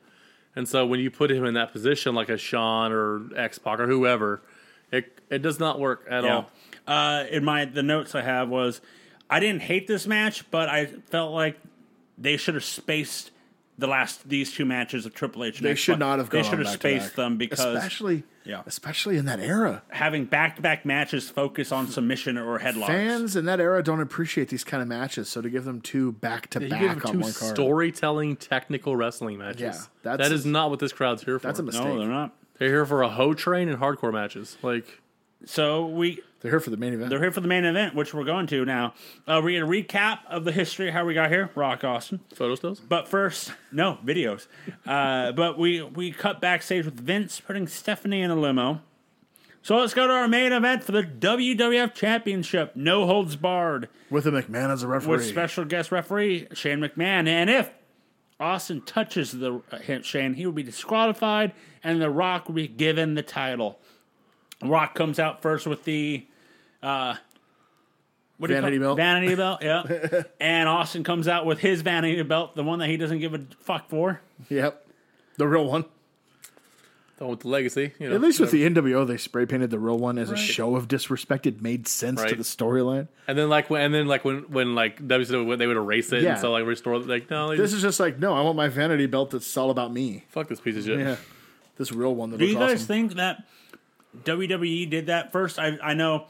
And 0.57 0.69
so 0.69 0.85
when 0.85 0.99
you 1.01 1.11
put 1.11 1.31
him 1.31 1.45
in 1.45 1.55
that 1.55 1.73
position, 1.73 2.15
like 2.17 2.29
a 2.29 2.37
Sean 2.37 2.91
or 2.93 3.23
X 3.37 3.59
Pac 3.61 3.79
or 3.79 3.87
whoever, 3.87 4.43
it 4.91 5.21
it 5.31 5.41
does 5.41 5.61
not 5.61 5.79
work 5.79 6.05
at 6.11 6.25
Yeah. 6.25 6.35
all. 6.35 6.51
Uh, 6.87 7.25
in 7.31 7.45
my 7.45 7.65
the 7.65 7.83
notes 7.85 8.15
I 8.17 8.23
have 8.23 8.49
was 8.49 8.81
I 9.31 9.39
didn't 9.41 9.63
hate 9.63 9.87
this 9.87 10.07
match, 10.07 10.51
but 10.51 10.69
I 10.69 10.87
felt 10.87 11.33
like 11.33 11.59
they 12.19 12.37
should 12.37 12.55
have 12.55 12.65
spaced 12.65 13.31
the 13.77 13.87
last 13.89 14.29
these 14.29 14.53
two 14.53 14.65
matches 14.65 15.05
of 15.05 15.15
Triple 15.15 15.43
H. 15.45 15.59
And 15.59 15.67
They 15.67 15.73
X 15.73 15.81
should 15.81 15.95
Pac. 15.95 15.99
not 15.99 16.19
have. 16.19 16.31
Gone 16.31 16.43
they 16.43 16.49
should 16.49 16.59
have 16.61 16.67
back-to-back. 16.69 17.01
spaced 17.03 17.17
them 17.17 17.37
because 17.37 17.59
especially, 17.65 18.23
Yeah. 18.45 18.63
especially 18.67 19.17
in 19.17 19.25
that 19.25 19.41
era, 19.41 19.83
having 19.89 20.27
back 20.27 20.55
to 20.57 20.63
back 20.63 20.87
matches 20.87 21.29
focus 21.29 21.73
on 21.73 21.89
submission 21.89 22.39
or 22.39 22.61
headlocks. 22.61 22.87
fans 22.87 23.35
in 23.35 23.47
that 23.47 23.59
era 23.59 23.83
don't 23.83 24.01
appreciate 24.01 24.49
these 24.49 24.63
kind 24.63 24.81
of 24.81 24.87
matches. 24.89 25.29
So 25.29 25.41
to 25.43 25.51
give 25.51 25.65
them 25.65 25.81
two 25.81 26.13
back 26.13 26.51
to 26.51 26.61
back 26.61 26.81
give 26.81 26.91
on 26.91 27.13
two 27.15 27.19
one 27.19 27.33
card, 27.33 27.55
storytelling, 27.57 28.37
technical 28.37 28.95
wrestling 28.95 29.39
matches. 29.39 29.61
Yeah, 29.61 29.73
that's- 30.05 30.29
that 30.29 30.33
is 30.33 30.47
not 30.47 30.71
what 30.71 30.79
this 30.79 30.93
crowd's 30.93 31.25
here 31.25 31.41
for. 31.41 31.49
that's 31.49 31.59
a 31.59 31.65
mistake. 31.65 31.85
no, 31.85 31.99
they're 31.99 32.07
not. 32.09 32.33
They're 32.59 32.69
here 32.69 32.87
for 32.87 33.03
a 33.03 33.09
hoe 33.09 33.35
train 33.35 33.69
and 33.69 33.81
hardcore 33.81 34.13
matches. 34.13 34.57
Like 34.63 35.01
So 35.47 35.85
we 35.87 36.23
They're 36.45 36.53
here 36.53 36.61
for 36.61 36.69
the 36.69 36.77
main 36.77 36.93
event. 36.93 37.09
they're 37.09 37.21
here 37.23 37.33
for 37.33 37.41
the 37.41 37.49
main 37.49 37.65
event, 37.65 37.95
which 37.95 38.13
we're 38.13 38.23
going 38.25 38.47
to 38.49 38.67
now. 38.67 38.93
Uh, 39.27 39.41
we're 39.43 39.59
gonna 39.59 39.73
recap 39.73 40.19
of 40.29 40.45
the 40.45 40.53
history 40.53 40.91
how 40.91 41.07
we 41.07 41.15
got 41.15 41.31
here. 41.31 41.49
Rock 41.55 41.85
Austin. 41.85 42.21
photo 42.35 42.55
stills. 42.55 42.81
But 42.81 43.09
first, 43.09 43.51
no 43.73 43.97
videos. 44.05 44.47
Uh, 44.87 45.33
but 45.33 45.59
we 45.59 45.81
we 45.81 46.13
cut 46.13 46.43
backstage 46.43 46.85
with 46.85 47.01
Vince 47.01 47.41
putting 47.41 47.67
Stephanie 47.67 48.21
in 48.21 48.31
a 48.31 48.37
limo. 48.37 48.83
So 49.63 49.79
let's 49.79 49.95
go 49.95 50.07
to 50.07 50.13
our 50.13 50.29
main 50.29 50.53
event 50.53 50.85
for 50.85 50.93
the 50.93 51.03
WWF 51.03 51.95
Championship. 51.95 52.77
No 52.77 53.07
holds 53.07 53.37
barred 53.37 53.89
with 54.11 54.27
a 54.27 54.31
McMahon 54.31 54.69
as 54.71 54.83
a 54.83 54.87
referee. 54.87 55.13
with 55.13 55.25
special 55.25 55.65
guest 55.65 55.91
referee 55.91 56.49
Shane 56.53 56.81
McMahon. 56.81 57.27
And 57.27 57.49
if 57.49 57.73
Austin 58.39 58.83
touches 58.83 59.33
the 59.33 59.63
uh, 59.73 60.03
Shane, 60.03 60.35
he 60.35 60.45
will 60.45 60.53
be 60.53 60.63
disqualified, 60.63 61.55
and 61.83 62.03
The 62.03 62.11
Rock 62.11 62.49
will 62.49 62.55
be 62.57 62.69
given 62.69 63.15
the 63.15 63.23
title. 63.23 63.79
Rock 64.63 64.95
comes 64.95 65.19
out 65.19 65.41
first 65.41 65.67
with 65.67 65.85
the 65.85 66.27
uh, 66.85 67.17
what 68.39 68.49
do 68.49 68.55
you 68.55 68.61
Vanity 68.61 68.79
call- 68.79 68.95
belt. 68.95 68.97
Vanity 68.97 69.35
belt, 69.43 69.63
yeah. 69.63 70.23
and 70.41 70.69
Austin 70.69 71.05
comes 71.05 71.29
out 71.29 71.47
with 71.47 71.59
his 71.61 71.83
vanity 71.83 72.21
belt, 72.23 72.55
the 72.57 72.65
one 72.65 72.79
that 72.81 72.89
he 72.89 72.97
doesn't 72.97 73.19
give 73.21 73.33
a 73.35 73.41
fuck 73.61 73.89
for. 73.89 74.21
Yep. 74.49 74.87
The 75.37 75.47
real 75.49 75.65
one. 75.67 75.85
The 77.17 77.25
one 77.25 77.31
with 77.31 77.41
the 77.41 77.49
legacy. 77.49 77.93
You 78.01 78.09
know, 78.09 78.17
At 78.17 78.21
least 78.21 78.41
with 78.41 78.51
the 78.51 78.69
NWO, 78.69 79.07
they 79.07 79.17
spray 79.19 79.47
painted 79.47 79.71
the 79.71 79.79
real 79.79 79.97
one 79.97 80.19
as 80.19 80.31
a 80.33 80.37
show 80.37 80.75
of 80.75 80.89
disrespect. 80.89 81.47
It 81.47 81.63
made 81.63 81.87
sense 81.87 82.21
to 82.25 82.35
the 82.35 82.43
storyline. 82.43 83.07
and 83.29 83.39
then 83.39 83.49
like 83.49 83.71
when 83.71 83.83
and 83.83 83.95
then 83.95 84.09
like 84.09 84.25
when 84.25 84.41
when 84.51 84.75
like 84.75 85.01
WCW 85.01 85.57
they 85.57 85.69
would 85.69 85.77
erase 85.77 86.13
it 86.13 86.23
Yeah. 86.25 86.33
and 86.33 86.41
so 86.41 86.51
like 86.51 86.67
restore 86.67 86.99
like 86.99 87.31
no 87.31 87.51
This 87.51 87.59
just, 87.71 87.75
is 87.75 87.83
just 87.83 88.01
like, 88.01 88.19
no, 88.19 88.35
I 88.35 88.41
want 88.41 88.57
my 88.57 88.67
vanity 88.69 89.07
belt 89.07 89.31
that's 89.31 89.57
all 89.57 89.71
about 89.71 89.93
me. 89.93 90.25
fuck 90.31 90.49
this 90.49 90.61
piece 90.61 90.77
of 90.77 90.83
shit. 90.85 90.99
Yeah. 90.99 91.17
This 91.79 91.93
real 91.93 92.17
one 92.17 92.31
that 92.31 92.39
Do 92.39 92.47
you 92.47 92.55
guys 92.57 92.75
awesome. 92.75 92.87
think 92.89 93.15
that 93.15 93.45
WWE 94.25 94.91
did 94.91 95.07
that 95.07 95.31
first? 95.33 95.59
I 95.59 95.79
I 95.83 95.95
know 95.95 96.27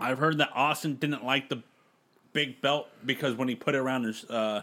I've 0.00 0.18
heard 0.18 0.38
that 0.38 0.50
Austin 0.54 0.94
didn't 0.96 1.24
like 1.24 1.48
the 1.48 1.62
big 2.32 2.60
belt 2.60 2.88
because 3.04 3.34
when 3.34 3.48
he 3.48 3.54
put 3.54 3.74
it 3.74 3.78
around 3.78 4.04
his 4.04 4.24
uh 4.30 4.62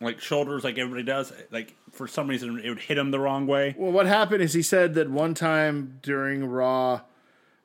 like 0.00 0.20
shoulders 0.20 0.64
like 0.64 0.78
everybody 0.78 1.04
does, 1.04 1.32
like 1.50 1.74
for 1.92 2.08
some 2.08 2.26
reason 2.28 2.60
it 2.62 2.68
would 2.68 2.80
hit 2.80 2.98
him 2.98 3.10
the 3.10 3.20
wrong 3.20 3.46
way. 3.46 3.74
Well, 3.78 3.92
what 3.92 4.06
happened 4.06 4.42
is 4.42 4.52
he 4.52 4.62
said 4.62 4.94
that 4.94 5.08
one 5.10 5.34
time 5.34 5.98
during 6.02 6.44
Raw, 6.44 7.02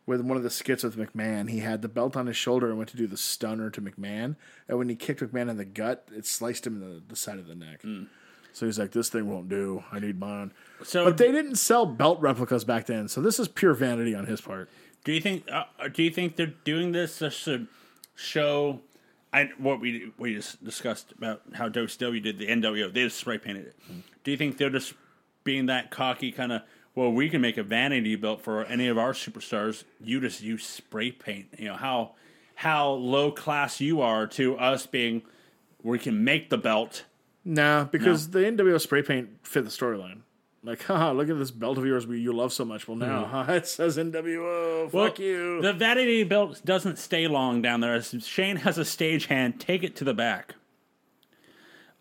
with 0.05 0.21
one 0.21 0.37
of 0.37 0.43
the 0.43 0.49
skits 0.49 0.83
with 0.83 0.95
McMahon, 0.97 1.49
he 1.49 1.59
had 1.59 1.81
the 1.81 1.87
belt 1.87 2.15
on 2.15 2.27
his 2.27 2.37
shoulder 2.37 2.69
and 2.69 2.77
went 2.77 2.89
to 2.91 2.97
do 2.97 3.07
the 3.07 3.17
stunner 3.17 3.69
to 3.71 3.81
McMahon, 3.81 4.35
and 4.67 4.77
when 4.77 4.87
he 4.87 4.95
kicked 4.95 5.21
McMahon 5.21 5.49
in 5.49 5.57
the 5.57 5.65
gut, 5.65 6.07
it 6.15 6.25
sliced 6.25 6.65
him 6.65 6.81
in 6.81 6.93
the, 6.95 7.01
the 7.09 7.15
side 7.15 7.39
of 7.39 7.47
the 7.47 7.55
neck. 7.55 7.83
So 8.53 8.65
he's 8.65 8.79
like, 8.79 8.91
"This 8.91 9.09
thing 9.09 9.29
won't 9.29 9.49
do. 9.49 9.83
I 9.91 9.99
need 9.99 10.19
mine." 10.19 10.51
So 10.83 11.05
But 11.05 11.17
they 11.17 11.31
didn't 11.31 11.55
sell 11.55 11.85
belt 11.85 12.19
replicas 12.21 12.63
back 12.63 12.85
then, 12.85 13.07
so 13.07 13.21
this 13.21 13.39
is 13.39 13.47
pure 13.47 13.73
vanity 13.73 14.15
on 14.15 14.25
his 14.25 14.41
part. 14.41 14.69
Do 15.07 15.13
you 15.13 15.21
think 15.21 15.49
uh, 15.49 15.63
do 15.93 16.03
you 16.03 16.11
think 16.11 16.35
they're 16.35 16.53
doing 16.65 16.91
this 16.91 17.19
just 17.19 17.45
to 17.45 17.65
show 18.13 18.81
I, 19.31 19.49
what 19.57 19.79
we 19.79 20.11
we 20.17 20.35
just 20.35 20.61
discussed 20.61 21.13
about 21.13 21.43
how 21.53 21.69
WCW 21.69 22.21
did 22.21 22.37
the 22.37 22.47
NWO. 22.47 22.93
They 22.93 23.03
just 23.03 23.15
spray 23.15 23.37
painted 23.37 23.67
it. 23.67 23.75
Do 24.25 24.31
you 24.31 24.37
think 24.37 24.57
they're 24.57 24.69
just 24.69 24.93
being 25.45 25.67
that 25.67 25.91
cocky 25.91 26.33
kind 26.33 26.51
of? 26.51 26.63
Well, 26.93 27.13
we 27.13 27.29
can 27.29 27.39
make 27.39 27.55
a 27.55 27.63
vanity 27.63 28.17
belt 28.17 28.41
for 28.41 28.65
any 28.65 28.89
of 28.89 28.97
our 28.97 29.13
superstars. 29.13 29.85
You 30.01 30.19
just 30.19 30.41
use 30.41 30.65
spray 30.65 31.11
paint. 31.11 31.47
You 31.57 31.69
know 31.69 31.75
how 31.75 32.15
how 32.55 32.89
low 32.89 33.31
class 33.31 33.79
you 33.79 34.01
are 34.01 34.27
to 34.27 34.57
us 34.57 34.85
being. 34.87 35.21
We 35.83 35.99
can 35.99 36.25
make 36.25 36.49
the 36.49 36.57
belt. 36.57 37.05
Nah, 37.45 37.85
because 37.85 38.31
the 38.31 38.39
NWO 38.39 38.81
spray 38.81 39.03
paint 39.03 39.29
fit 39.43 39.63
the 39.63 39.69
storyline. 39.69 40.23
Like, 40.63 40.83
haha, 40.83 41.11
look 41.11 41.29
at 41.29 41.37
this 41.37 41.51
belt 41.51 41.77
of 41.77 41.85
yours 41.85 42.07
we 42.07 42.19
you 42.19 42.33
love 42.33 42.51
so 42.53 42.65
much. 42.65 42.87
Well, 42.87 42.97
now 42.97 43.25
haha, 43.25 43.53
it 43.53 43.67
says 43.67 43.97
NWO. 43.97 44.91
Well, 44.91 45.07
Fuck 45.07 45.19
you. 45.19 45.61
The 45.61 45.73
vanity 45.73 46.23
belt 46.23 46.61
doesn't 46.65 46.97
stay 46.99 47.27
long 47.27 47.61
down 47.61 47.81
there. 47.81 48.01
Shane 48.01 48.57
has 48.57 48.77
a 48.77 48.81
stagehand 48.81 49.59
take 49.59 49.83
it 49.83 49.95
to 49.97 50.03
the 50.03 50.13
back. 50.13 50.55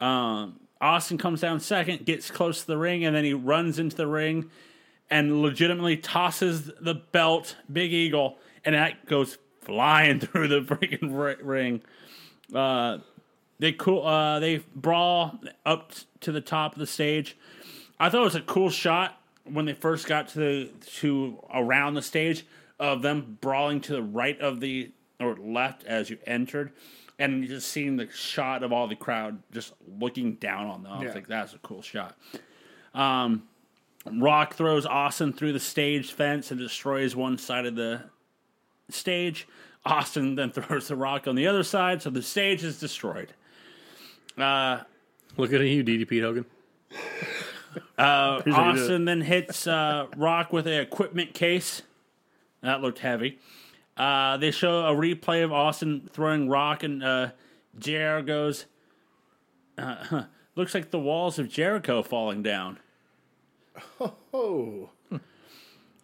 Um, 0.01 0.61
Austin 0.81 1.17
comes 1.17 1.41
down 1.41 1.61
second, 1.61 2.05
gets 2.05 2.31
close 2.31 2.61
to 2.63 2.67
the 2.67 2.77
ring, 2.77 3.05
and 3.05 3.17
then 3.17 3.25
he 3.25 3.33
runs 3.33 3.79
into 3.79 3.97
the 3.97 4.07
ring 4.07 4.51
and 5.11 5.41
legitimately 5.41 5.97
tosses 5.97 6.71
the 6.81 6.95
belt, 6.95 7.57
Big 7.73 7.93
Eagle, 7.93 8.39
and 8.65 8.75
that 8.75 9.07
goes 9.07 9.39
flying 9.63 10.21
through 10.21 10.49
the 10.49 10.61
freaking 10.61 11.39
ring. 11.43 11.83
Uh, 12.55 12.99
they 13.59 13.73
cool. 13.73 14.07
Uh, 14.07 14.39
they 14.39 14.59
brawl 14.75 15.41
up 15.65 15.93
to 16.21 16.33
the 16.33 16.41
top 16.41 16.75
of 16.75 16.79
the 16.79 16.87
stage. 16.87 17.37
I 17.99 18.09
thought 18.11 18.21
it 18.21 18.25
was 18.25 18.35
a 18.35 18.41
cool 18.43 18.71
shot 18.71 19.21
when 19.45 19.65
they 19.65 19.73
first 19.73 20.07
got 20.07 20.29
to 20.29 20.39
the, 20.39 20.71
to 20.99 21.39
around 21.53 21.95
the 21.95 22.03
stage 22.03 22.45
of 22.79 23.03
them 23.03 23.39
brawling 23.41 23.81
to 23.83 23.93
the 23.93 24.03
right 24.03 24.39
of 24.41 24.61
the 24.61 24.91
or 25.19 25.37
left 25.37 25.85
as 25.85 26.11
you 26.11 26.19
entered, 26.27 26.73
and 27.19 27.43
you 27.43 27.49
just 27.49 27.69
seeing 27.69 27.97
the 27.97 28.09
shot 28.11 28.63
of 28.63 28.71
all 28.73 28.87
the 28.87 28.95
crowd 28.97 29.39
just 29.53 29.73
looking 29.99 30.35
down 30.35 30.67
on 30.67 30.83
them. 30.83 30.93
I 30.93 30.97
was 30.99 31.07
Yeah. 31.09 31.15
like, 31.15 31.27
that's 31.27 31.55
a 31.55 31.59
cool 31.59 31.81
shot. 31.81 32.17
Um, 32.95 33.45
Rock 34.13 34.55
throws 34.55 34.85
Austin 34.85 35.33
through 35.33 35.53
the 35.55 35.61
stage 35.61 36.13
fence 36.13 36.51
and 36.51 36.61
destroys 36.61 37.17
one 37.17 37.39
side 37.39 37.65
of 37.67 37.77
the 37.77 38.03
stage. 38.91 39.49
Austin 39.87 40.35
then 40.35 40.51
throws 40.53 40.89
the 40.89 40.97
rock 40.97 41.27
on 41.27 41.35
the 41.35 41.47
other 41.47 41.63
side, 41.63 42.03
so 42.03 42.11
the 42.11 42.23
stage 42.23 42.63
is 42.63 42.79
destroyed. 42.79 43.33
Uh, 44.37 44.81
Look 45.39 45.53
at 45.53 45.61
you, 45.63 45.83
DDP 45.83 46.21
Hogan. 46.21 46.45
Uh, 47.99 48.43
Here's 48.43 48.55
how 48.55 48.68
you 48.68 48.74
do 48.74 48.81
Austin 48.83 49.05
then 49.07 49.20
hits 49.22 49.66
uh, 49.66 50.07
Rock 50.16 50.53
with 50.53 50.66
an 50.66 50.74
equipment 50.74 51.33
case. 51.33 51.83
That 52.62 52.83
looked 52.83 52.99
heavy. 52.99 53.39
Uh, 53.97 54.37
they 54.37 54.51
show 54.51 54.87
a 54.87 54.93
replay 54.93 55.43
of 55.43 55.53
Austin 55.53 56.09
throwing 56.12 56.49
Rock, 56.49 56.83
and 56.83 57.03
uh, 57.03 57.31
JR 57.79 58.20
goes, 58.20 58.66
uh, 59.79 59.97
huh, 59.97 60.24
looks 60.57 60.74
like 60.74 60.91
the 60.91 60.99
walls 60.99 61.39
of 61.39 61.49
Jericho 61.49 62.03
falling 62.03 62.43
down. 62.43 62.79
oh. 64.35 64.91
Uh, 65.11 65.20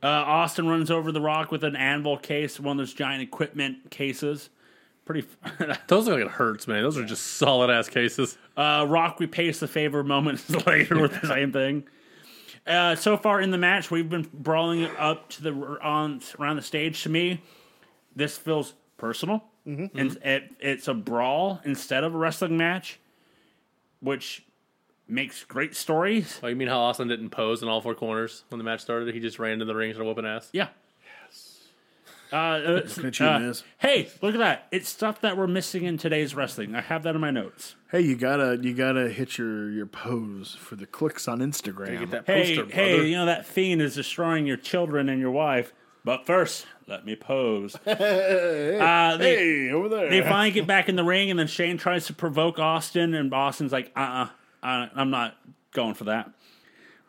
Austin 0.03 0.67
runs 0.67 0.91
over 0.91 1.13
the 1.13 1.21
Rock 1.21 1.53
with 1.53 1.63
an 1.63 1.77
anvil 1.77 2.17
case, 2.17 2.59
one 2.59 2.79
of 2.79 2.79
those 2.79 2.95
giant 2.95 3.23
equipment 3.23 3.91
cases. 3.91 4.51
Pretty. 5.05 5.27
Those 5.89 6.07
look 6.07 6.17
like 6.19 6.27
it 6.27 6.31
hurts, 6.33 6.69
man. 6.69 6.83
Those 6.83 6.97
are 6.97 7.05
just 7.05 7.27
solid 7.39 7.71
ass 7.71 7.89
cases. 7.89 8.39
Uh, 8.57 8.87
Rock 8.89 9.19
repays 9.21 9.59
the 9.61 9.67
favor 9.69 10.05
moments 10.05 10.49
later 10.67 11.01
with 11.01 11.21
the 11.21 11.27
same 11.27 11.53
thing. 11.53 11.85
Uh, 12.67 12.95
so 12.95 13.17
far 13.17 13.41
in 13.41 13.51
the 13.51 13.59
match, 13.59 13.91
we've 13.91 14.09
been 14.09 14.29
brawling 14.33 14.85
up 14.97 15.29
to 15.31 15.43
the 15.43 15.51
on 15.83 16.21
around 16.39 16.57
the 16.57 16.63
stage. 16.63 17.03
To 17.03 17.09
me, 17.09 17.43
this 18.15 18.37
feels 18.39 18.75
personal, 18.97 19.43
Mm-hmm. 19.67 19.97
and 19.97 20.17
it, 20.25 20.51
it's 20.59 20.89
a 20.89 20.95
brawl 20.95 21.61
instead 21.65 22.03
of 22.03 22.15
a 22.15 22.19
wrestling 22.19 22.57
match, 22.57 22.99
which 24.01 24.45
makes 25.09 25.45
great 25.45 25.77
stories. 25.77 26.41
Oh, 26.43 26.49
you 26.49 26.57
mean 26.57 26.67
how 26.69 26.81
Austin 26.81 27.07
didn't 27.09 27.31
pose 27.31 27.63
in 27.63 27.69
all 27.69 27.81
four 27.81 27.95
corners 27.95 28.43
when 28.49 28.59
the 28.59 28.65
match 28.65 28.81
started? 28.81 29.13
He 29.15 29.21
just 29.21 29.39
ran 29.39 29.53
into 29.55 29.65
the 29.65 29.75
ring 29.75 29.91
and 29.91 29.97
started 29.97 30.09
whooping 30.09 30.27
ass. 30.27 30.49
Yeah. 30.53 30.69
Uh, 32.33 32.37
uh, 32.37 32.83
you, 32.97 33.27
uh, 33.27 33.53
hey, 33.79 34.09
look 34.23 34.35
at 34.35 34.39
that! 34.39 34.67
It's 34.71 34.89
stuff 34.89 35.21
that 35.21 35.37
we're 35.37 35.47
missing 35.47 35.85
in 35.85 35.99
today's 35.99 36.35
wrestling. 36.35 36.75
I 36.75 36.81
have 36.81 37.03
that 37.03 37.15
in 37.15 37.21
my 37.21 37.31
notes. 37.31 37.75
Hey, 37.91 38.01
you 38.01 38.17
gotta 38.17 38.59
you 38.61 38.73
gotta 38.73 39.11
hit 39.11 39.37
your 39.37 39.71
your 39.71 39.85
pose 39.85 40.55
for 40.59 40.77
the 40.77 40.87
clicks 40.87 41.29
on 41.29 41.41
Instagram. 41.41 41.99
Get 41.99 42.11
that 42.11 42.27
Hey, 42.27 42.57
poster, 42.57 42.75
hey, 42.75 42.95
brother. 42.95 43.07
you 43.07 43.17
know 43.17 43.27
that 43.27 43.45
fiend 43.45 43.83
is 43.83 43.95
destroying 43.95 44.47
your 44.47 44.57
children 44.57 45.11
and 45.11 45.21
your 45.21 45.31
wife. 45.31 45.75
But 46.05 46.27
first, 46.27 46.67
let 46.89 47.05
me 47.05 47.15
pose. 47.17 47.77
uh, 47.87 49.17
they, 49.19 49.37
hey, 49.37 49.71
over 49.71 49.89
there. 49.89 50.11
they 50.11 50.23
finally 50.23 50.51
get 50.51 50.67
back 50.67 50.89
in 50.89 50.97
the 50.97 51.05
ring, 51.05 51.31
and 51.31 51.39
then 51.39 51.47
Shane 51.47 51.77
tries 51.77 52.07
to 52.07 52.15
provoke 52.15 52.59
Austin, 52.59 53.15
and 53.15 53.33
Austin's 53.33 53.73
like, 53.73 53.93
uh 53.95 54.01
uh-uh, 54.01 54.67
uh, 54.67 54.89
I'm 54.95 55.11
not 55.11 55.37
going 55.73 55.95
for 55.95 56.05
that. 56.05 56.31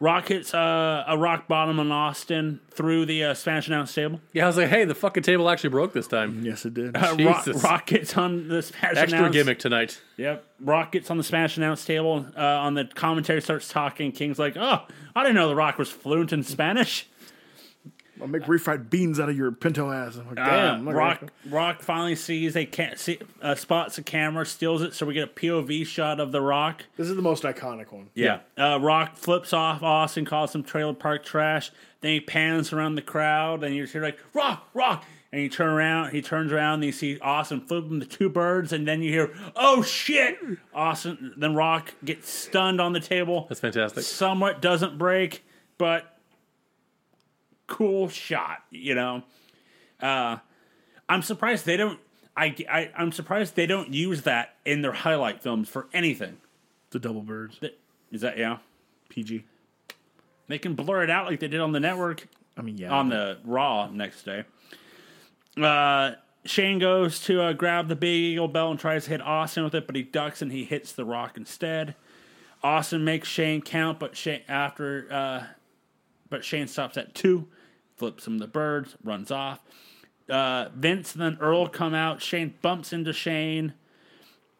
Rock 0.04 0.28
hits 0.28 0.54
uh, 0.54 1.06
a 1.08 1.18
rock 1.18 1.47
bottom 1.47 1.80
on 1.80 1.89
Austin 1.89 2.60
through 2.72 3.06
the 3.06 3.24
uh, 3.24 3.34
Spanish 3.34 3.70
announce 3.70 3.93
table. 3.93 4.20
Yeah, 4.34 4.43
I 4.43 4.47
was 4.47 4.58
like, 4.58 4.68
hey, 4.68 4.84
the 4.84 4.93
fucking 4.93 5.24
table 5.24 5.49
actually 5.49 5.70
broke 5.70 5.93
this 5.93 6.08
time. 6.08 6.43
yes, 6.43 6.66
it 6.66 6.74
did. 6.74 6.97
Uh, 6.97 7.16
Rock, 7.20 7.47
Rock 7.64 7.86
gets 7.86 8.18
on 8.18 8.49
the 8.49 8.62
Spanish 8.62 8.97
Extra 8.97 9.20
announce. 9.20 9.34
gimmick 9.34 9.60
tonight. 9.60 10.01
Yep. 10.18 10.45
Rock 10.60 10.91
gets 10.91 11.10
on 11.10 11.18
the 11.18 11.24
Spanish 11.24 11.56
announce 11.56 11.86
table. 11.86 12.26
Uh, 12.38 12.41
on 12.41 12.74
the 12.74 12.84
commentary, 12.84 13.41
starts 13.41 13.70
talking. 13.70 14.12
King's 14.12 14.38
like, 14.38 14.58
"Oh, 14.58 14.82
I 15.16 15.24
didn't 15.24 15.36
know 15.36 15.47
the 15.47 15.56
Rock 15.56 15.78
was 15.78 15.89
fluent 15.89 16.34
in 16.34 16.43
Spanish." 16.43 17.08
I'll 18.22 18.28
make 18.28 18.43
refried 18.43 18.89
beans 18.89 19.20
out 19.20 19.28
of 19.30 19.36
your 19.38 19.51
pinto 19.51 19.91
ass. 19.91 20.18
I'm 20.18 20.28
like, 20.30 20.39
Uh, 20.39 20.45
damn. 20.49 20.86
look 20.86 20.95
Rock 20.95 21.24
at- 21.24 21.51
Rock 21.51 21.82
finally 21.82 22.16
sees 22.16 22.55
a 22.55 22.66
ca- 22.66 22.95
see, 22.95 23.20
uh, 23.41 23.55
spots 23.55 23.97
a 23.97 24.03
camera, 24.03 24.45
steals 24.45 24.82
it, 24.82 24.93
so 24.93 25.05
we 25.05 25.14
get 25.14 25.24
a 25.24 25.32
POV 25.32 25.84
shot 25.86 26.20
of 26.20 26.32
the 26.32 26.41
Rock. 26.41 26.84
This 26.95 27.09
is 27.09 27.16
the 27.16 27.22
most 27.22 27.43
iconic 27.43 27.91
one. 27.91 28.09
Yeah. 28.14 28.39
Uh, 28.57 28.80
Rock 28.82 29.18
flips 29.18 29.51
off 29.53 29.82
Austin, 29.82 30.26
calls 30.26 30.53
him 30.53 30.64
trailer 30.64 30.93
park 30.93 31.26
trash. 31.26 31.72
Then 32.01 32.11
he 32.14 32.20
pans 32.20 32.72
around 32.74 32.95
the 32.95 33.01
crowd, 33.01 33.64
and 33.64 33.76
you're 33.76 33.88
here 33.88 34.03
like 34.03 34.20
Rock, 34.34 34.68
Rock, 34.74 35.05
and 35.32 35.41
you 35.41 35.49
turn 35.49 35.70
around. 35.70 36.11
He 36.11 36.22
turns 36.22 36.51
around, 36.51 36.76
and 36.76 36.84
you 36.86 36.91
see 36.91 37.18
Austin 37.20 37.61
flipping 37.61 37.99
the 37.99 38.05
two 38.05 38.30
birds, 38.30 38.72
and 38.74 38.88
then 38.88 39.01
you 39.01 39.09
hear, 39.11 39.34
"Oh 39.55 39.82
shit!" 39.82 40.38
Austin. 40.74 41.34
Then 41.38 41.55
Rock 41.55 41.93
gets 42.05 42.30
stunned 42.30 42.80
on 42.82 42.93
the 42.93 42.99
table. 42.99 43.45
That's 43.49 43.61
fantastic. 43.61 44.03
Somewhat 44.03 44.61
doesn't 44.61 44.97
break, 44.97 45.43
but 45.78 46.12
cool 47.74 48.09
shot. 48.09 48.63
You 48.71 48.95
know. 48.95 49.24
Uh, 50.01 50.38
I'm 51.09 51.21
surprised 51.21 51.65
they 51.65 51.78
don't. 51.78 51.99
I, 52.36 52.55
I 52.69 52.91
I'm 52.97 53.11
surprised 53.11 53.55
they 53.55 53.65
don't 53.65 53.93
use 53.93 54.24
that 54.24 54.55
in 54.65 54.82
their 54.82 54.93
highlight 54.93 55.41
films 55.41 55.69
for 55.69 55.88
anything. 55.93 56.38
The 56.91 56.99
double 56.99 57.21
birds. 57.21 57.59
is 58.11 58.21
that 58.21 58.38
yeah? 58.38 58.57
PG. 59.09 59.45
They 60.47 60.59
can 60.59 60.76
blur 60.76 61.03
it 61.03 61.09
out 61.09 61.28
like 61.28 61.39
they 61.39 61.47
did 61.47 61.61
on 61.61 61.71
the 61.71 61.80
network 61.80 62.28
I 62.57 62.61
mean, 62.61 62.78
yeah. 62.78 62.91
on 62.91 63.09
the 63.09 63.39
Raw 63.43 63.89
next 63.91 64.24
day. 64.24 64.43
Uh, 65.59 66.11
Shane 66.45 66.80
goes 66.80 67.19
to 67.21 67.41
uh, 67.41 67.53
grab 67.53 67.88
the 67.88 67.95
big 67.95 68.15
eagle 68.15 68.47
belt 68.47 68.71
and 68.71 68.80
tries 68.80 69.05
to 69.05 69.11
hit 69.11 69.21
Austin 69.21 69.63
with 69.63 69.76
it, 69.76 69.88
but 69.88 69.95
he 69.95 70.03
ducks 70.03 70.41
and 70.41 70.51
he 70.51 70.63
hits 70.65 70.91
the 70.91 71.05
Rock 71.05 71.38
instead. 71.38 71.95
Austin 72.61 73.03
makes 73.03 73.28
Shane 73.28 73.61
count, 73.61 73.99
but 73.99 74.15
Shane 74.15 74.41
after 74.47 75.07
uh, 75.11 75.43
but 76.30 76.43
Shane 76.43 76.67
stops 76.67 76.97
at 76.97 77.13
two, 77.13 77.47
flips 78.04 78.28
him 78.28 78.38
the 78.38 78.47
birds, 78.47 78.97
runs 79.01 79.32
off. 79.32 79.62
Uh, 80.28 80.68
Vince 80.76 81.14
and 81.14 81.22
then 81.22 81.38
Earl 81.39 81.70
come 81.70 81.93
out. 81.93 82.22
Shane 82.22 82.54
bumps 82.62 82.91
into 82.91 83.14
Shane. 83.14 83.76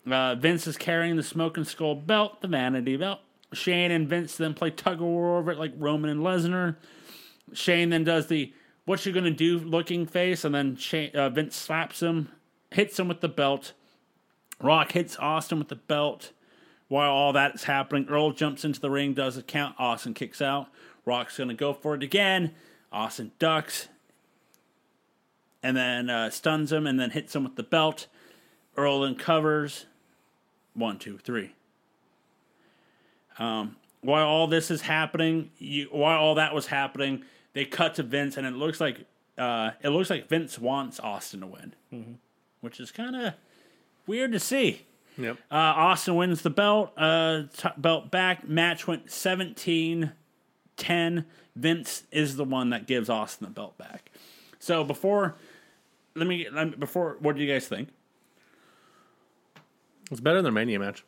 Uh, 0.10 0.36
Vince 0.36 0.66
is 0.66 0.78
carrying 0.78 1.18
the 1.18 1.24
Smoking 1.24 1.66
Skull 1.66 1.94
belt, 1.94 2.40
the 2.40 2.48
Vanity 2.48 2.96
belt. 2.96 3.20
Shane 3.52 3.92
and 3.92 4.08
Vince 4.08 4.38
then 4.38 4.54
play 4.54 4.70
tug 4.70 5.02
of 5.02 5.08
war 5.08 5.38
over 5.38 5.52
it 5.52 5.58
like 5.58 5.74
Roman 5.78 6.10
and 6.10 6.22
Lesnar. 6.22 6.78
Shane 7.52 7.90
then 7.90 8.06
does 8.06 8.28
the 8.28 8.54
"What 8.86 9.06
you 9.06 9.12
gonna 9.12 9.30
do?" 9.30 9.60
looking 9.60 10.06
face, 10.06 10.46
and 10.46 10.56
then 10.56 10.78
Shane, 10.78 11.12
uh, 11.14 11.28
Vince 11.28 11.58
slaps 11.58 12.02
him, 12.02 12.30
hits 12.72 12.98
him 12.98 13.10
with 13.10 13.20
the 13.20 13.28
belt. 13.28 13.74
Rock 14.62 14.94
hits 14.94 15.18
Austin 15.18 15.60
with 15.60 15.68
the 15.68 15.76
belt. 15.76 16.32
While 16.88 17.12
all 17.12 17.34
that's 17.34 17.66
happening, 17.66 18.08
Earl 18.08 18.32
jumps 18.32 18.64
into 18.64 18.80
the 18.80 18.90
ring, 18.90 19.14
does 19.14 19.36
a 19.36 19.44
count. 19.44 19.76
Austin 19.78 20.14
kicks 20.14 20.42
out. 20.42 20.70
Rock's 21.04 21.38
gonna 21.38 21.54
go 21.54 21.74
for 21.74 21.94
it 21.94 22.04
again. 22.04 22.54
Austin 22.94 23.32
ducks, 23.40 23.90
and 25.62 25.76
then 25.76 26.10
uh, 26.10 26.30
stuns 26.30 26.72
him, 26.72 26.88
and 26.88 27.00
then 27.00 27.10
hits 27.10 27.36
him 27.36 27.44
with 27.44 27.56
the 27.56 27.64
belt. 27.64 28.08
Earl 28.78 29.02
then 29.02 29.16
covers. 29.16 29.86
One, 30.74 30.98
two, 31.00 31.18
three. 31.18 31.54
Um, 33.38 33.76
while 34.02 34.28
all 34.28 34.48
this 34.48 34.70
is 34.70 34.82
happening, 34.82 35.52
you, 35.58 35.88
while 35.92 36.20
all 36.20 36.36
that 36.36 36.54
was 36.54 36.68
happening, 36.68 37.24
they 37.54 37.66
cut 37.66 37.96
to 37.96 38.04
Vince, 38.04 38.38
and 38.38 38.46
it 38.46 38.54
looks 38.54 38.80
like 38.80 39.06
uh, 39.38 39.72
it 39.82 39.90
looks 39.90 40.10
like 40.10 40.30
Vince 40.30 40.60
wants 40.60 41.00
Austin 41.00 41.42
to 41.42 41.48
win, 41.48 42.20
which 42.62 42.80
is 42.80 42.92
kind 42.92 43.16
of 43.16 43.34
weird 44.06 44.32
to 44.34 44.40
see. 44.40 44.86
Yep. 45.18 45.38
Uh, 45.52 45.56
Austin 45.56 46.16
wins 46.16 46.42
the 46.42 46.50
belt. 46.50 46.92
Uh, 46.98 47.44
t- 47.56 47.70
belt 47.78 48.10
back. 48.12 48.48
Match 48.48 48.88
went 48.88 49.12
17 49.12 50.12
10. 50.78 51.26
Vince 51.56 52.04
is 52.12 52.36
the 52.36 52.44
one 52.44 52.72
that 52.72 52.88
gives 52.88 53.10
Austin 53.10 53.48
the 53.48 53.54
belt 53.54 53.78
back. 53.78 54.12
So 54.60 54.84
before, 54.84 55.36
let 56.16 56.28
me, 56.28 56.48
let 56.52 56.70
me 56.72 56.76
before, 56.78 57.18
what 57.20 57.36
do 57.36 57.44
you 57.44 57.52
guys 57.52 57.68
think? 57.68 57.90
It's 60.12 60.20
better 60.20 60.38
than 60.38 60.44
their 60.44 60.52
Mania 60.52 60.80
match. 60.80 61.04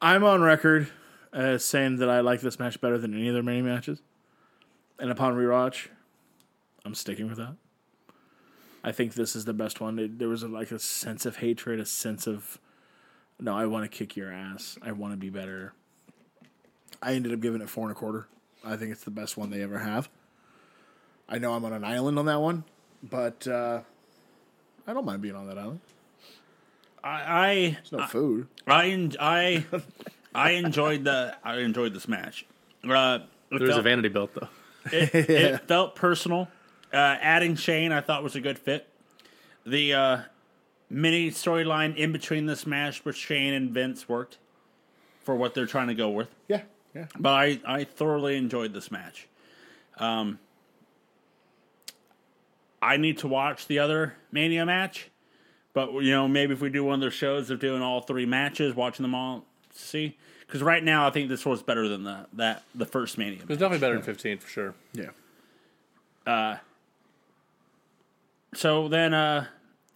I'm 0.00 0.24
on 0.24 0.42
record 0.42 0.88
as 1.32 1.64
saying 1.64 1.96
that 1.96 2.08
I 2.08 2.20
like 2.20 2.40
this 2.40 2.58
match 2.58 2.80
better 2.80 2.98
than 2.98 3.14
any 3.14 3.28
other 3.28 3.36
their 3.36 3.42
many 3.42 3.62
matches. 3.62 4.02
And 4.98 5.10
upon 5.10 5.34
rewatch, 5.34 5.88
I'm 6.84 6.94
sticking 6.94 7.28
with 7.28 7.38
that. 7.38 7.56
I 8.84 8.92
think 8.92 9.14
this 9.14 9.34
is 9.34 9.46
the 9.46 9.54
best 9.54 9.80
one. 9.80 9.98
It, 9.98 10.18
there 10.18 10.28
was 10.28 10.42
a, 10.42 10.48
like 10.48 10.70
a 10.70 10.78
sense 10.78 11.24
of 11.24 11.38
hatred, 11.38 11.80
a 11.80 11.86
sense 11.86 12.26
of, 12.26 12.60
no, 13.40 13.56
I 13.56 13.66
want 13.66 13.90
to 13.90 13.96
kick 13.96 14.16
your 14.16 14.30
ass. 14.30 14.78
I 14.82 14.92
want 14.92 15.14
to 15.14 15.16
be 15.16 15.30
better. 15.30 15.72
I 17.02 17.14
ended 17.14 17.32
up 17.32 17.40
giving 17.40 17.62
it 17.62 17.68
four 17.68 17.84
and 17.84 17.92
a 17.92 17.94
quarter. 17.94 18.28
I 18.64 18.76
think 18.76 18.92
it's 18.92 19.04
the 19.04 19.10
best 19.10 19.36
one 19.36 19.50
they 19.50 19.62
ever 19.62 19.78
have. 19.78 20.08
I 21.28 21.38
know 21.38 21.52
I'm 21.52 21.64
on 21.64 21.72
an 21.72 21.84
island 21.84 22.18
on 22.18 22.26
that 22.26 22.40
one, 22.40 22.64
but 23.02 23.46
uh, 23.46 23.80
I 24.86 24.92
don't 24.92 25.04
mind 25.04 25.22
being 25.22 25.36
on 25.36 25.48
that 25.48 25.58
island. 25.58 25.80
I, 27.02 27.76
There's 27.76 27.92
no 27.92 28.06
food. 28.06 28.48
I, 28.66 29.10
I, 29.20 29.64
I, 29.72 29.82
I 30.34 30.50
enjoyed 30.52 31.04
the, 31.04 31.36
I 31.44 31.58
enjoyed 31.58 31.92
this 31.92 32.08
match. 32.08 32.46
Uh, 32.88 33.20
it 33.50 33.58
There's 33.58 33.76
a 33.76 33.82
vanity 33.82 34.08
belt 34.08 34.30
though. 34.34 34.48
it, 34.90 35.14
it 35.14 35.68
felt 35.68 35.94
personal. 35.94 36.48
Uh, 36.92 37.16
adding 37.20 37.56
Shane, 37.56 37.92
I 37.92 38.00
thought 38.00 38.22
was 38.22 38.36
a 38.36 38.40
good 38.40 38.58
fit. 38.58 38.88
The 39.66 39.94
uh, 39.94 40.18
mini 40.88 41.30
storyline 41.30 41.96
in 41.96 42.12
between 42.12 42.46
the 42.46 42.56
smash 42.56 43.04
with 43.04 43.16
Shane 43.16 43.52
and 43.52 43.70
Vince 43.70 44.08
worked 44.08 44.38
for 45.22 45.34
what 45.34 45.54
they're 45.54 45.66
trying 45.66 45.88
to 45.88 45.94
go 45.94 46.08
with. 46.10 46.28
Yeah, 46.48 46.62
yeah. 46.94 47.06
But 47.18 47.30
I, 47.30 47.60
I 47.66 47.84
thoroughly 47.84 48.36
enjoyed 48.36 48.72
this 48.72 48.90
match. 48.90 49.28
Um, 49.98 50.38
I 52.80 52.96
need 52.96 53.18
to 53.18 53.28
watch 53.28 53.66
the 53.66 53.78
other 53.78 54.14
Mania 54.30 54.66
match, 54.66 55.10
but 55.72 55.92
you 55.94 56.10
know 56.10 56.28
maybe 56.28 56.52
if 56.52 56.60
we 56.60 56.68
do 56.70 56.84
one 56.84 56.94
of 56.94 57.00
those 57.00 57.14
shows 57.14 57.50
of 57.50 57.58
doing 57.58 57.82
all 57.82 58.00
three 58.00 58.26
matches, 58.26 58.74
watching 58.74 59.02
them 59.02 59.14
all, 59.14 59.44
see. 59.72 60.16
Because 60.46 60.62
right 60.62 60.84
now 60.84 61.06
I 61.06 61.10
think 61.10 61.28
this 61.28 61.46
was 61.46 61.62
better 61.62 61.88
than 61.88 62.04
the 62.04 62.26
that 62.34 62.62
the 62.74 62.86
first 62.86 63.16
Mania. 63.16 63.38
It 63.38 63.50
It's 63.50 63.58
definitely 63.58 63.78
better 63.78 63.94
than 63.94 64.02
15 64.02 64.38
for 64.38 64.48
sure. 64.48 64.74
Yeah. 64.92 65.10
Uh. 66.26 66.56
So 68.54 68.86
then, 68.88 69.14
uh, 69.14 69.46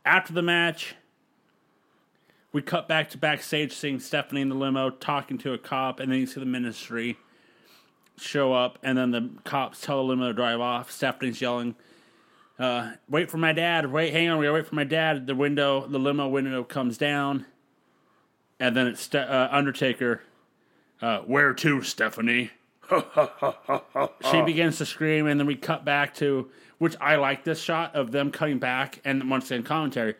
after 0.05 0.33
the 0.33 0.43
match, 0.43 0.97
we 2.53 2.63
cut 2.63 2.89
back 2.89 3.11
to 3.11 3.19
backstage, 3.19 3.73
seeing 3.73 4.01
Stephanie 4.01 4.41
in 4.41 4.49
the 4.49 4.55
limo 4.55 4.91
talking 4.91 5.39
to 5.39 5.53
a 5.53 5.59
cop, 5.59 6.01
and 6.01 6.11
then 6.11 6.21
you 6.21 6.27
see 6.27 6.41
the 6.41 6.47
ministry 6.47 7.19
show 8.17 8.53
up, 8.53 8.79
and 8.83 8.97
then 8.97 9.11
the 9.11 9.31
cops 9.45 9.81
tell 9.81 9.99
the 9.99 10.03
limo 10.05 10.29
to 10.29 10.33
drive 10.33 10.61
off. 10.61 10.91
Stephanie's 10.91 11.41
yelling, 11.41 11.75
uh, 12.59 12.93
"Wait 13.09 13.31
for 13.31 13.39
my 13.39 13.53
dad! 13.53 13.93
Wait, 13.93 14.13
hang 14.13 14.29
on, 14.29 14.39
we 14.39 14.47
gotta 14.47 14.55
wait 14.55 14.67
for 14.67 14.75
my 14.75 14.85
dad." 14.85 15.27
The 15.27 15.35
window, 15.35 15.87
the 15.87 15.99
limo 15.99 16.27
window 16.29 16.65
comes 16.65 16.97
down, 16.99 17.47
and 18.59 18.75
then 18.75 18.87
it's 18.87 19.03
Ste- 19.03 19.17
uh, 19.17 19.49
Undertaker. 19.51 20.23
Uh, 21.01 21.21
Where 21.21 21.55
to, 21.55 21.83
Stephanie? 21.83 22.51
she 24.31 24.43
begins 24.43 24.79
to 24.79 24.87
scream, 24.87 25.27
and 25.27 25.39
then 25.39 25.47
we 25.47 25.55
cut 25.55 25.85
back 25.85 26.15
to 26.15 26.51
which 26.79 26.97
I 27.01 27.17
like 27.17 27.45
this 27.45 27.61
shot 27.61 27.95
of 27.95 28.11
them 28.13 28.31
cutting 28.31 28.59
back, 28.59 29.01
and 29.05 29.31
once 29.31 29.51
again 29.51 29.63
commentary. 29.63 30.15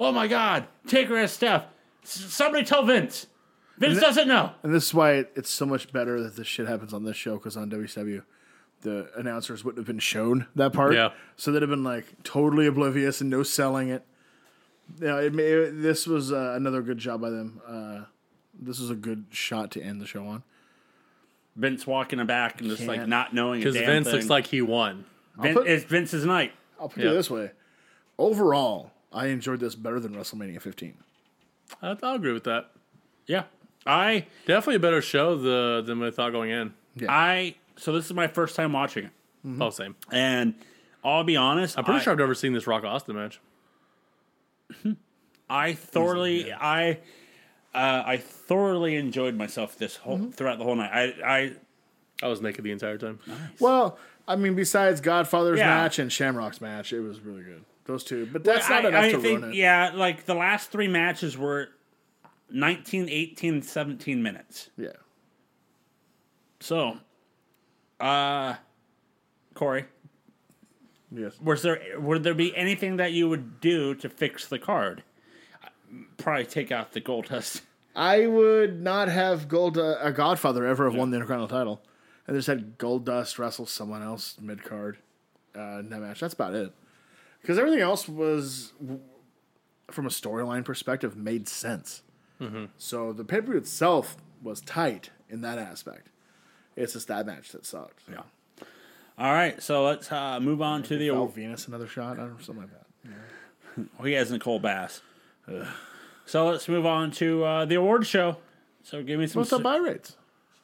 Oh 0.00 0.10
my 0.12 0.26
God! 0.26 0.66
Take 0.86 1.08
her 1.08 1.16
as 1.18 1.32
Steph. 1.32 1.64
S- 2.02 2.10
somebody 2.32 2.64
tell 2.64 2.84
Vince. 2.84 3.26
Vince 3.78 4.00
doesn't 4.00 4.26
know. 4.28 4.52
And 4.62 4.74
this 4.74 4.86
is 4.86 4.94
why 4.94 5.12
it, 5.12 5.32
it's 5.36 5.50
so 5.50 5.64
much 5.66 5.92
better 5.92 6.22
that 6.22 6.36
this 6.36 6.46
shit 6.46 6.66
happens 6.66 6.92
on 6.92 7.04
this 7.04 7.16
show 7.16 7.36
because 7.36 7.56
on 7.56 7.70
WCW, 7.70 8.22
the 8.82 9.10
announcers 9.16 9.64
wouldn't 9.64 9.78
have 9.78 9.86
been 9.86 9.98
shown 9.98 10.46
that 10.54 10.72
part. 10.72 10.94
Yeah. 10.94 11.10
So 11.36 11.52
they'd 11.52 11.62
have 11.62 11.70
been 11.70 11.84
like 11.84 12.06
totally 12.22 12.66
oblivious 12.66 13.20
and 13.20 13.30
no 13.30 13.42
selling 13.42 13.88
it. 13.90 14.04
You 15.00 15.06
know, 15.06 15.18
it, 15.18 15.32
ma- 15.34 15.42
it, 15.42 15.82
this 15.82 16.06
was 16.06 16.32
uh, 16.32 16.54
another 16.56 16.82
good 16.82 16.98
job 16.98 17.20
by 17.20 17.30
them. 17.30 17.60
Uh, 17.66 18.00
this 18.60 18.80
was 18.80 18.90
a 18.90 18.94
good 18.94 19.26
shot 19.30 19.70
to 19.72 19.82
end 19.82 20.00
the 20.00 20.06
show 20.06 20.26
on. 20.26 20.42
Vince 21.56 21.86
walking 21.86 22.24
back 22.26 22.60
and 22.60 22.68
just 22.70 22.82
like 22.84 22.98
Can't. 23.00 23.08
not 23.08 23.32
knowing 23.34 23.60
Because 23.60 23.74
because 23.74 23.86
Vince 23.88 24.06
thing. 24.08 24.14
looks 24.16 24.28
like 24.30 24.46
he 24.46 24.62
won. 24.62 25.04
Vin- 25.38 25.54
put- 25.54 25.66
it's 25.66 25.84
Vince's 25.84 26.24
night. 26.24 26.52
I'll 26.78 26.88
put 26.88 27.02
Yeah. 27.02 27.10
it 27.10 27.14
this 27.14 27.30
way. 27.30 27.50
Overall, 28.18 28.92
I 29.12 29.26
enjoyed 29.26 29.60
this 29.60 29.74
better 29.74 29.98
than 30.00 30.14
WrestleMania 30.14 30.60
15. 30.60 30.94
I, 31.82 31.96
I'll 32.02 32.14
agree 32.14 32.32
with 32.32 32.44
that. 32.44 32.70
Yeah, 33.26 33.44
I 33.86 34.26
Definitely 34.46 34.76
a 34.76 34.80
better 34.80 35.02
show 35.02 35.36
the, 35.36 35.82
than 35.86 36.00
we 36.00 36.10
thought 36.10 36.32
going 36.32 36.50
in. 36.50 36.74
I 37.08 37.54
so 37.76 37.92
this 37.92 38.04
is 38.06 38.12
my 38.12 38.26
first 38.26 38.56
time 38.56 38.72
watching 38.72 39.04
it, 39.06 39.10
Oh, 39.60 39.70
same. 39.70 39.94
and 40.12 40.54
I'll 41.04 41.24
be 41.24 41.36
honest. 41.36 41.78
I'm 41.78 41.84
pretty 41.84 42.00
I, 42.00 42.02
sure 42.02 42.12
I've 42.12 42.18
never 42.18 42.34
seen 42.34 42.52
this 42.52 42.66
Rock 42.66 42.84
Austin 42.84 43.16
match. 43.16 43.40
I 45.48 45.72
thoroughly 45.74 46.52
I 46.52 46.98
uh, 47.74 48.02
I 48.04 48.16
thoroughly 48.18 48.96
enjoyed 48.96 49.34
myself 49.36 49.78
this 49.78 49.96
whole 49.96 50.30
throughout 50.32 50.58
the 50.58 50.64
whole 50.64 50.76
night. 50.76 50.90
I 50.92 51.24
I 51.24 51.52
I 52.22 52.28
was 52.28 52.40
naked 52.42 52.64
the 52.64 52.72
entire 52.72 52.98
time. 52.98 53.18
Well, 53.58 53.98
I 54.28 54.36
mean, 54.36 54.54
besides 54.54 55.00
Godfather's 55.00 55.58
Yeah. 55.58 55.66
match 55.68 55.98
and 55.98 56.12
Shamrock's 56.12 56.60
match, 56.60 56.92
it 56.92 57.00
was 57.00 57.20
really 57.20 57.42
good. 57.42 57.64
Those 57.86 58.04
two. 58.04 58.26
But 58.26 58.44
that's 58.44 58.68
not 58.68 58.84
I, 58.84 58.88
enough 58.88 59.04
I 59.04 59.12
to 59.12 59.18
think, 59.18 59.40
ruin 59.40 59.52
it. 59.52 59.56
Yeah, 59.56 59.92
like 59.94 60.24
the 60.26 60.34
last 60.34 60.70
three 60.70 60.88
matches 60.88 61.36
were 61.36 61.68
19, 62.50 63.08
18, 63.08 63.62
17 63.62 64.22
minutes. 64.22 64.70
yeah. 64.76 64.90
So, 66.60 66.98
uh, 67.98 68.54
Corey, 69.54 69.86
Yes. 71.10 71.40
was 71.40 71.62
there 71.62 71.80
would 71.98 72.22
there 72.22 72.34
be 72.34 72.54
anything 72.56 72.98
that 72.98 73.12
you 73.12 73.28
would 73.28 73.60
do 73.60 73.94
to 73.96 74.08
fix 74.08 74.46
the 74.46 74.58
card? 74.58 75.02
Probably 76.18 76.44
take 76.44 76.70
out 76.70 76.92
the 76.92 77.00
Goldust. 77.00 77.62
I 77.96 78.26
would 78.26 78.80
not 78.82 79.08
have 79.08 79.48
Gold 79.48 79.76
uh, 79.78 79.96
a 80.00 80.12
Godfather 80.12 80.64
ever 80.66 80.84
have 80.84 80.94
won 80.94 81.10
the 81.10 81.16
Intercontinental 81.16 81.48
title. 81.58 81.82
I 82.28 82.32
just 82.32 82.46
had 82.46 82.78
Goldust 82.78 83.38
wrestle 83.38 83.66
someone 83.66 84.02
else 84.02 84.36
mid 84.40 84.62
card 84.62 84.98
uh, 85.56 85.78
in 85.80 85.88
that 85.88 86.00
match. 86.00 86.20
That's 86.20 86.34
about 86.34 86.54
it. 86.54 86.72
Because 87.40 87.58
everything 87.58 87.80
else 87.80 88.08
was, 88.08 88.72
from 89.90 90.06
a 90.06 90.10
storyline 90.10 90.64
perspective, 90.64 91.16
made 91.16 91.48
sense. 91.48 92.02
So 92.78 93.12
the 93.12 93.22
pay 93.24 93.36
per 93.42 93.48
view 93.48 93.56
itself 93.58 94.16
was 94.42 94.62
tight 94.62 95.10
in 95.28 95.42
that 95.42 95.58
aspect. 95.58 96.08
It's 96.74 96.94
just 96.94 97.08
that 97.08 97.26
match 97.26 97.52
that 97.52 97.66
sucked. 97.66 98.00
Yeah. 98.10 98.22
All 99.18 99.32
right, 99.34 99.62
so 99.62 99.84
let's 99.84 100.10
uh, 100.10 100.40
move 100.40 100.62
on 100.62 100.82
to 100.84 100.96
the 100.96 101.08
award. 101.08 101.34
Venus 101.34 101.68
another 101.68 101.86
shot, 101.86 102.18
or 102.18 102.36
something 102.40 102.62
like 102.62 102.70
that. 102.72 102.86
Oh, 103.98 104.04
he 104.04 104.12
has 104.14 104.30
Nicole 104.30 104.58
Bass. 104.60 105.00
So 106.26 106.46
let's 106.46 106.68
move 106.68 106.86
on 106.86 107.10
to 107.12 107.42
uh, 107.44 107.64
the 107.64 107.74
award 107.74 108.06
show. 108.06 108.36
So 108.84 109.02
give 109.02 109.18
me 109.18 109.26
some. 109.26 109.40
What's 109.40 109.50
the 109.50 109.58
buy 109.58 109.78
rates? 109.78 110.16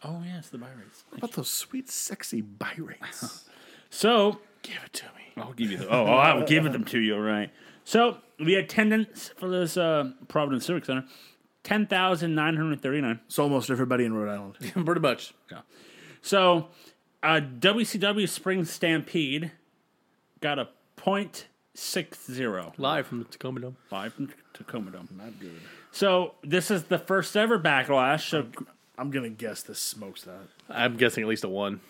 oh 0.04 0.22
yes, 0.24 0.48
the 0.48 0.58
buy 0.58 0.68
rates. 0.80 1.04
What 1.10 1.18
about 1.18 1.32
those 1.32 1.50
sweet, 1.50 1.90
sexy 1.90 2.40
buy 2.40 2.72
rates? 2.78 3.48
So 3.90 4.40
Give 4.62 4.78
it 4.84 4.92
to 4.94 5.04
me. 5.16 5.25
I'll 5.36 5.52
give 5.52 5.70
you 5.70 5.78
the. 5.78 5.88
Oh, 5.88 6.04
I'll 6.04 6.46
give 6.46 6.64
them 6.64 6.84
to 6.86 6.98
you. 6.98 7.16
Right. 7.18 7.50
So 7.84 8.18
the 8.38 8.54
attendance 8.56 9.30
for 9.36 9.48
this 9.48 9.76
uh, 9.76 10.10
Providence 10.28 10.66
Civic 10.66 10.84
Center, 10.84 11.04
ten 11.62 11.86
thousand 11.86 12.34
nine 12.34 12.56
hundred 12.56 12.80
thirty 12.80 13.00
nine. 13.00 13.20
So 13.28 13.42
almost 13.42 13.70
everybody 13.70 14.04
in 14.04 14.14
Rhode 14.14 14.32
Island. 14.32 14.56
Pretty 14.86 15.00
much. 15.00 15.34
Yeah. 15.50 15.60
So, 16.22 16.68
uh, 17.22 17.40
WCW 17.60 18.28
Spring 18.28 18.64
Stampede 18.64 19.52
got 20.40 20.58
a 20.58 20.68
point 20.96 21.46
six 21.74 22.24
zero 22.26 22.72
Live 22.78 23.06
from 23.06 23.18
the 23.18 23.24
Tacoma 23.26 23.60
Dome. 23.60 23.76
live 23.90 24.14
from 24.14 24.30
Tacoma 24.54 24.90
Dome. 24.90 25.08
Not 25.16 25.38
good. 25.38 25.60
So 25.92 26.34
this 26.42 26.70
is 26.70 26.84
the 26.84 26.98
first 26.98 27.36
ever 27.36 27.58
backlash. 27.58 28.28
So, 28.28 28.46
I'm 28.98 29.10
gonna 29.10 29.28
guess 29.28 29.62
this 29.62 29.78
smokes 29.78 30.22
that. 30.22 30.48
I'm 30.68 30.96
guessing 30.96 31.22
at 31.22 31.28
least 31.28 31.44
a 31.44 31.48
one. 31.48 31.80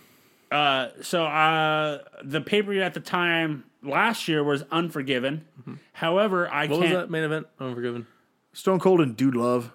Uh, 0.51 0.89
so 1.03 1.25
uh, 1.25 2.03
the 2.23 2.41
pay 2.41 2.63
per 2.63 2.73
view 2.73 2.83
at 2.83 2.95
the 2.95 3.01
time 3.01 3.65
last 3.83 4.29
year 4.29 4.43
was 4.45 4.63
Unforgiven. 4.71 5.45
However, 5.93 6.49
I 6.53 6.67
What 6.67 6.81
was 6.81 6.89
can't. 6.91 6.93
that 7.01 7.11
main 7.11 7.25
event? 7.25 7.47
Unforgiven. 7.61 8.07
Stone 8.53 8.79
Cold 8.81 9.01
and 9.01 9.17
Dude 9.17 9.37
Love, 9.37 9.73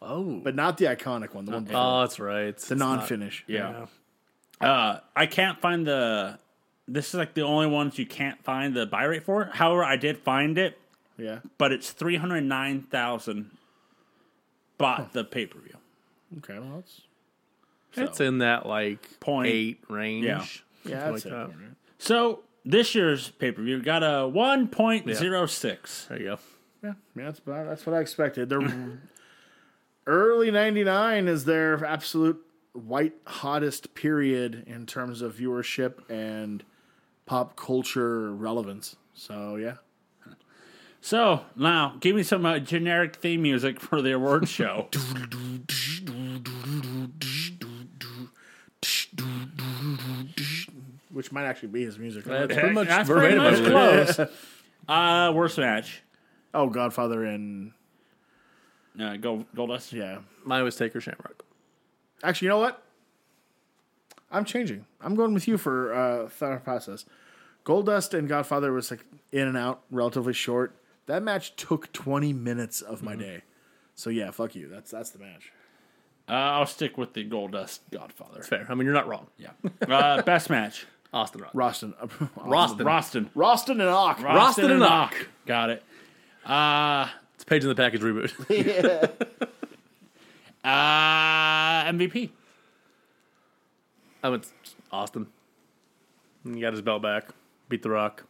Oh. 0.00 0.40
but 0.42 0.54
not 0.54 0.78
the 0.78 0.86
iconic 0.86 1.34
one. 1.34 1.44
The 1.44 1.52
one 1.52 1.64
before. 1.64 1.80
Oh, 1.80 2.00
that's 2.00 2.18
right. 2.18 2.44
It's 2.46 2.68
the 2.68 2.74
non-finish. 2.76 3.44
Yeah. 3.46 3.86
Uh, 4.60 5.00
I 5.14 5.26
can't 5.26 5.60
find 5.60 5.86
the. 5.86 6.38
This 6.88 7.08
is 7.08 7.14
like 7.14 7.34
the 7.34 7.42
only 7.42 7.66
ones 7.66 7.98
you 7.98 8.06
can't 8.06 8.42
find 8.44 8.74
the 8.74 8.86
buy 8.86 9.04
rate 9.04 9.24
for. 9.24 9.46
However, 9.52 9.84
I 9.84 9.96
did 9.96 10.18
find 10.18 10.56
it, 10.56 10.78
Yeah. 11.18 11.40
but 11.58 11.72
it's 11.72 11.90
three 11.90 12.16
hundred 12.16 12.42
nine 12.42 12.82
thousand. 12.82 13.50
Bought 14.78 15.12
the 15.12 15.24
pay 15.24 15.46
per 15.46 15.58
view. 15.58 15.76
Okay. 16.38 16.58
Well, 16.58 16.76
that's 16.76 17.00
It's 18.04 18.20
in 18.20 18.38
that 18.38 18.66
like 18.66 19.20
Point- 19.20 19.48
eight 19.52 19.80
range. 19.88 20.24
Yeah. 20.24 20.44
yeah. 20.84 21.10
That's 21.10 21.24
like 21.24 21.32
it. 21.32 21.36
that. 21.36 21.50
So 21.98 22.40
this 22.64 22.94
year's 22.94 23.30
pay 23.30 23.52
per 23.52 23.62
view 23.62 23.80
got 23.82 24.02
a 24.02 24.26
one 24.28 24.68
point 24.68 25.12
zero 25.14 25.46
six. 25.46 26.06
There 26.08 26.18
you 26.18 26.24
go. 26.26 26.38
Yeah, 26.82 26.92
yeah, 27.16 27.24
that's 27.24 27.38
about, 27.38 27.66
that's 27.66 27.86
what 27.86 27.96
I 27.96 28.00
expected. 28.00 28.48
Their 28.48 28.60
early 30.06 30.50
'99 30.50 31.26
is 31.28 31.44
their 31.44 31.84
absolute 31.84 32.40
white 32.74 33.14
hottest 33.26 33.94
period 33.94 34.64
in 34.66 34.84
terms 34.86 35.22
of 35.22 35.34
viewership 35.36 36.08
and 36.10 36.62
pop 37.24 37.56
culture 37.56 38.32
relevance. 38.32 38.96
So 39.14 39.56
yeah, 39.56 39.76
So 41.00 41.40
now, 41.56 41.96
give 42.00 42.14
me 42.14 42.22
some 42.22 42.44
uh, 42.44 42.58
generic 42.58 43.16
theme 43.16 43.40
music 43.42 43.80
for 43.80 44.02
the 44.02 44.12
award 44.12 44.46
show. 44.48 44.88
which 51.16 51.32
might 51.32 51.44
actually 51.44 51.68
be 51.70 51.82
his 51.84 51.98
music. 51.98 52.24
That's 52.24 52.52
pretty 52.52 52.70
much 52.74 52.88
That's 52.88 53.08
pretty 53.08 53.36
verbatim. 53.36 53.72
much 53.72 53.72
believe. 53.72 54.16
close. 54.16 54.28
uh, 54.88 55.32
worst 55.34 55.58
match. 55.58 56.02
Oh, 56.54 56.68
Godfather 56.68 57.24
and 57.24 57.72
Uh, 59.00 59.16
Gold, 59.16 59.46
Goldust. 59.54 59.92
yeah. 59.92 60.18
Mine 60.44 60.62
was 60.64 60.76
Taker 60.76 61.00
Shamrock. 61.00 61.44
Actually, 62.22 62.46
you 62.46 62.50
know 62.50 62.58
what? 62.58 62.82
I'm 64.30 64.44
changing. 64.44 64.84
I'm 65.00 65.14
going 65.14 65.34
with 65.34 65.46
you 65.48 65.56
for 65.58 65.94
uh, 65.94 66.28
thought 66.28 66.64
process. 66.64 67.04
Goldust 67.64 68.12
and 68.16 68.28
Godfather 68.28 68.72
was 68.72 68.90
like 68.90 69.04
in 69.32 69.46
and 69.48 69.56
out, 69.56 69.82
relatively 69.90 70.32
short. 70.32 70.76
That 71.06 71.22
match 71.22 71.56
took 71.56 71.92
20 71.92 72.32
minutes 72.32 72.80
of 72.80 73.02
my 73.02 73.16
day. 73.16 73.42
So 73.94 74.10
yeah, 74.10 74.30
fuck 74.30 74.54
you. 74.54 74.68
That's 74.68 74.90
that's 74.90 75.10
the 75.10 75.18
match. 75.20 75.52
Uh, 76.28 76.32
I'll 76.32 76.66
stick 76.66 76.98
with 76.98 77.12
the 77.14 77.24
Goldust 77.28 77.78
Godfather. 77.92 78.42
Fair. 78.42 78.66
I 78.68 78.74
mean, 78.74 78.84
you're 78.84 78.94
not 78.94 79.06
wrong. 79.06 79.28
Yeah. 79.38 79.50
Uh, 79.88 80.22
best 80.22 80.50
match. 80.50 80.84
Austin 81.12 81.40
Rock. 81.42 81.52
Roston, 81.52 81.94
Roston. 82.36 82.78
Roston. 82.84 83.30
Roston 83.34 83.70
and 83.72 83.82
Ock. 83.82 84.18
Roston 84.18 84.70
and 84.70 84.82
Ock. 84.82 85.14
Got 85.46 85.70
it. 85.70 85.82
Uh, 86.44 87.08
It's 87.34 87.44
page 87.44 87.62
in 87.62 87.68
the 87.68 87.74
package 87.74 88.00
reboot. 88.02 88.32
uh, 90.64 91.84
MVP. 91.90 92.30
I 94.22 94.28
went 94.28 94.50
Austin. 94.90 95.26
He 96.44 96.60
got 96.60 96.72
his 96.72 96.82
belt 96.82 97.02
back. 97.02 97.28
Beat 97.68 97.82
the 97.82 97.90
Rock. 97.90 98.24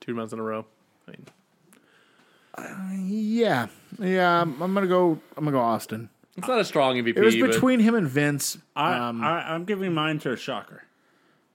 Two 0.00 0.14
months 0.14 0.32
in 0.32 0.38
a 0.38 0.42
row. 0.42 0.64
I 1.06 1.10
mean, 1.12 3.08
Yeah, 3.08 3.66
yeah. 3.98 4.40
I'm, 4.42 4.60
I'm 4.62 4.74
gonna 4.74 4.86
go. 4.86 5.12
I'm 5.36 5.44
gonna 5.44 5.56
go 5.56 5.60
Austin. 5.60 6.08
it's 6.36 6.48
not 6.48 6.58
a 6.60 6.64
strong 6.64 6.96
MVP. 6.96 7.16
It 7.16 7.20
was 7.24 7.36
but 7.36 7.52
between 7.52 7.80
him 7.80 7.94
and 7.94 8.08
Vince. 8.08 8.58
I, 8.74 8.94
Um, 8.94 9.22
I, 9.22 9.52
I'm 9.54 9.64
giving 9.64 9.92
mine 9.94 10.18
to 10.20 10.32
a 10.32 10.36
shocker. 10.36 10.84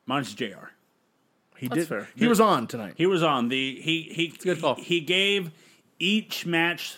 Mine's 0.07 0.33
JR 0.33 0.71
he 1.57 1.67
that's 1.67 1.81
did. 1.81 1.87
fair. 1.87 2.07
He 2.15 2.27
was 2.27 2.39
on 2.39 2.67
tonight. 2.67 2.93
He 2.97 3.05
was 3.07 3.23
on 3.23 3.49
the 3.49 3.79
he 3.81 4.03
he 4.13 4.27
good 4.29 4.61
call. 4.61 4.75
he, 4.75 4.83
he 4.83 4.99
gave 5.01 5.51
each 5.99 6.45
match 6.45 6.95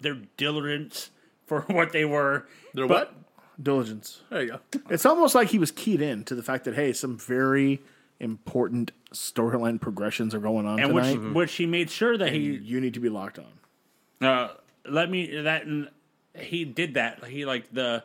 their 0.00 0.18
diligence 0.36 1.10
for 1.46 1.60
what 1.68 1.92
they 1.92 2.04
were. 2.04 2.46
They're 2.74 2.86
but- 2.88 3.12
what? 3.12 3.18
Diligence. 3.62 4.22
There 4.30 4.42
you 4.42 4.48
go. 4.48 4.60
It's 4.90 5.06
almost 5.06 5.34
like 5.36 5.48
he 5.48 5.58
was 5.58 5.70
keyed 5.70 6.00
in 6.00 6.24
to 6.24 6.34
the 6.34 6.42
fact 6.42 6.64
that 6.64 6.74
hey, 6.74 6.92
some 6.92 7.16
very 7.18 7.80
important 8.18 8.90
storyline 9.12 9.80
progressions 9.80 10.34
are 10.34 10.40
going 10.40 10.66
on 10.66 10.80
And 10.80 10.92
which 10.94 11.04
tonight. 11.04 11.34
which 11.34 11.54
he 11.54 11.66
made 11.66 11.90
sure 11.90 12.16
that 12.16 12.32
he 12.32 12.38
you 12.40 12.80
need 12.80 12.94
to 12.94 13.00
be 13.00 13.08
locked 13.10 13.38
on. 13.38 14.26
uh, 14.28 14.48
let 14.86 15.10
me 15.10 15.42
that 15.42 15.64
he 16.34 16.64
did 16.64 16.94
that. 16.94 17.24
He 17.26 17.44
like 17.44 17.72
the 17.72 18.02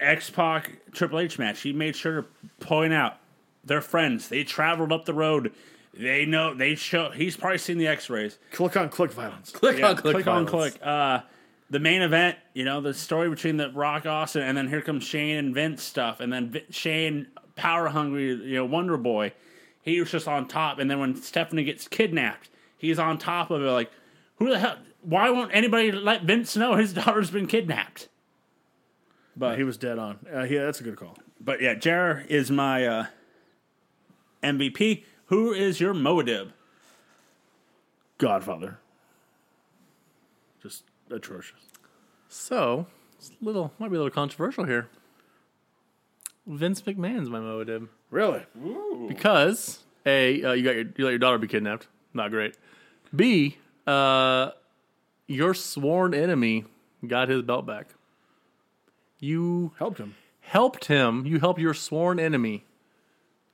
X 0.00 0.30
Pac 0.30 0.72
Triple 0.92 1.18
H 1.20 1.38
match. 1.38 1.60
He 1.60 1.72
made 1.72 1.96
sure 1.96 2.22
to 2.22 2.28
point 2.60 2.92
out 2.92 3.16
they're 3.64 3.80
friends. 3.80 4.28
They 4.28 4.44
traveled 4.44 4.92
up 4.92 5.04
the 5.04 5.14
road. 5.14 5.52
They 5.94 6.24
know 6.26 6.54
they 6.54 6.74
show. 6.76 7.10
He's 7.10 7.36
probably 7.36 7.58
seen 7.58 7.78
the 7.78 7.88
X 7.88 8.08
rays. 8.08 8.38
Click 8.52 8.76
on 8.76 8.88
click 8.88 9.10
violence. 9.12 9.50
Click 9.50 9.78
Yeah, 9.78 9.90
on 9.90 9.96
click, 9.96 10.14
click 10.14 10.26
on 10.28 10.46
violence. 10.46 10.74
click. 10.76 10.86
Uh, 10.86 11.20
the 11.70 11.80
main 11.80 12.00
event, 12.02 12.38
you 12.54 12.64
know, 12.64 12.80
the 12.80 12.94
story 12.94 13.28
between 13.28 13.56
the 13.58 13.70
Rock 13.70 14.06
Austin, 14.06 14.42
and 14.42 14.56
then 14.56 14.68
here 14.68 14.80
comes 14.80 15.04
Shane 15.04 15.36
and 15.36 15.54
Vince 15.54 15.82
stuff, 15.82 16.20
and 16.20 16.32
then 16.32 16.50
Vi- 16.50 16.64
Shane 16.70 17.26
power 17.56 17.88
hungry, 17.88 18.28
you 18.32 18.54
know, 18.54 18.64
Wonder 18.64 18.96
Boy. 18.96 19.32
He 19.82 19.98
was 20.00 20.10
just 20.10 20.28
on 20.28 20.48
top, 20.48 20.78
and 20.78 20.90
then 20.90 20.98
when 21.00 21.16
Stephanie 21.16 21.64
gets 21.64 21.86
kidnapped, 21.88 22.48
he's 22.78 22.98
on 22.98 23.18
top 23.18 23.50
of 23.50 23.62
it. 23.62 23.70
Like, 23.70 23.90
who 24.36 24.48
the 24.48 24.58
hell? 24.58 24.76
Why 25.02 25.30
won't 25.30 25.50
anybody 25.54 25.90
let 25.92 26.22
Vince 26.22 26.56
know 26.56 26.76
his 26.76 26.92
daughter's 26.94 27.30
been 27.30 27.46
kidnapped? 27.46 28.08
But 29.38 29.56
He 29.56 29.64
was 29.64 29.76
dead 29.76 29.98
on. 29.98 30.18
Uh, 30.34 30.42
yeah, 30.42 30.64
that's 30.64 30.80
a 30.80 30.82
good 30.84 30.96
call. 30.96 31.16
but 31.40 31.60
yeah, 31.62 31.74
Jer 31.74 32.24
is 32.28 32.50
my 32.50 32.84
uh, 32.86 33.06
MVP. 34.42 35.04
Who 35.26 35.52
is 35.52 35.80
your 35.80 35.94
Moadib? 35.94 36.50
Godfather. 38.18 38.78
Just 40.62 40.84
atrocious. 41.10 41.60
So, 42.28 42.86
it's 43.16 43.30
a 43.40 43.44
little 43.44 43.72
might 43.78 43.88
be 43.90 43.94
a 43.96 43.98
little 44.00 44.10
controversial 44.10 44.64
here. 44.64 44.88
Vince 46.46 46.80
McMahon's 46.82 47.28
my 47.28 47.40
motive 47.40 47.88
Really? 48.10 48.42
because 49.06 49.80
a 50.06 50.42
uh, 50.42 50.52
you 50.52 50.64
got 50.64 50.74
your 50.74 50.84
you 50.96 51.04
let 51.04 51.10
your 51.10 51.18
daughter 51.18 51.38
be 51.38 51.46
kidnapped. 51.46 51.86
Not 52.14 52.30
great. 52.30 52.56
B 53.14 53.58
uh, 53.86 54.50
your 55.26 55.54
sworn 55.54 56.14
enemy 56.14 56.64
got 57.06 57.28
his 57.28 57.42
belt 57.42 57.66
back. 57.66 57.88
You 59.18 59.72
Helped 59.78 59.98
him. 59.98 60.14
helped 60.40 60.84
him. 60.86 61.26
You 61.26 61.40
helped 61.40 61.60
your 61.60 61.74
sworn 61.74 62.18
enemy 62.20 62.64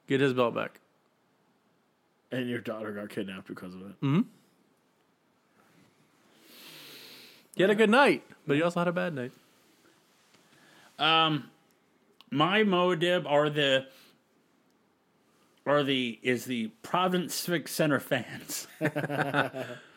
get 0.06 0.20
his 0.20 0.32
belt 0.34 0.54
back. 0.54 0.80
And 2.30 2.48
your 2.48 2.58
daughter 2.60 2.92
got 2.92 3.08
kidnapped 3.10 3.46
because 3.48 3.74
of 3.74 3.80
it. 3.82 3.94
You 4.02 4.24
had 7.62 7.70
a 7.70 7.74
good 7.74 7.90
night, 7.90 8.22
but 8.46 8.56
you 8.56 8.64
also 8.64 8.80
had 8.80 8.88
a 8.88 8.92
bad 8.92 9.14
night. 9.14 9.32
Um, 10.98 11.50
my 12.30 12.62
Moadib 12.64 13.24
are 13.26 13.48
the 13.50 13.86
are 15.66 15.82
the 15.82 16.18
is 16.22 16.44
the 16.44 16.68
Providence 16.82 17.34
Civic 17.34 17.68
Center 17.68 17.98
fans 18.00 18.66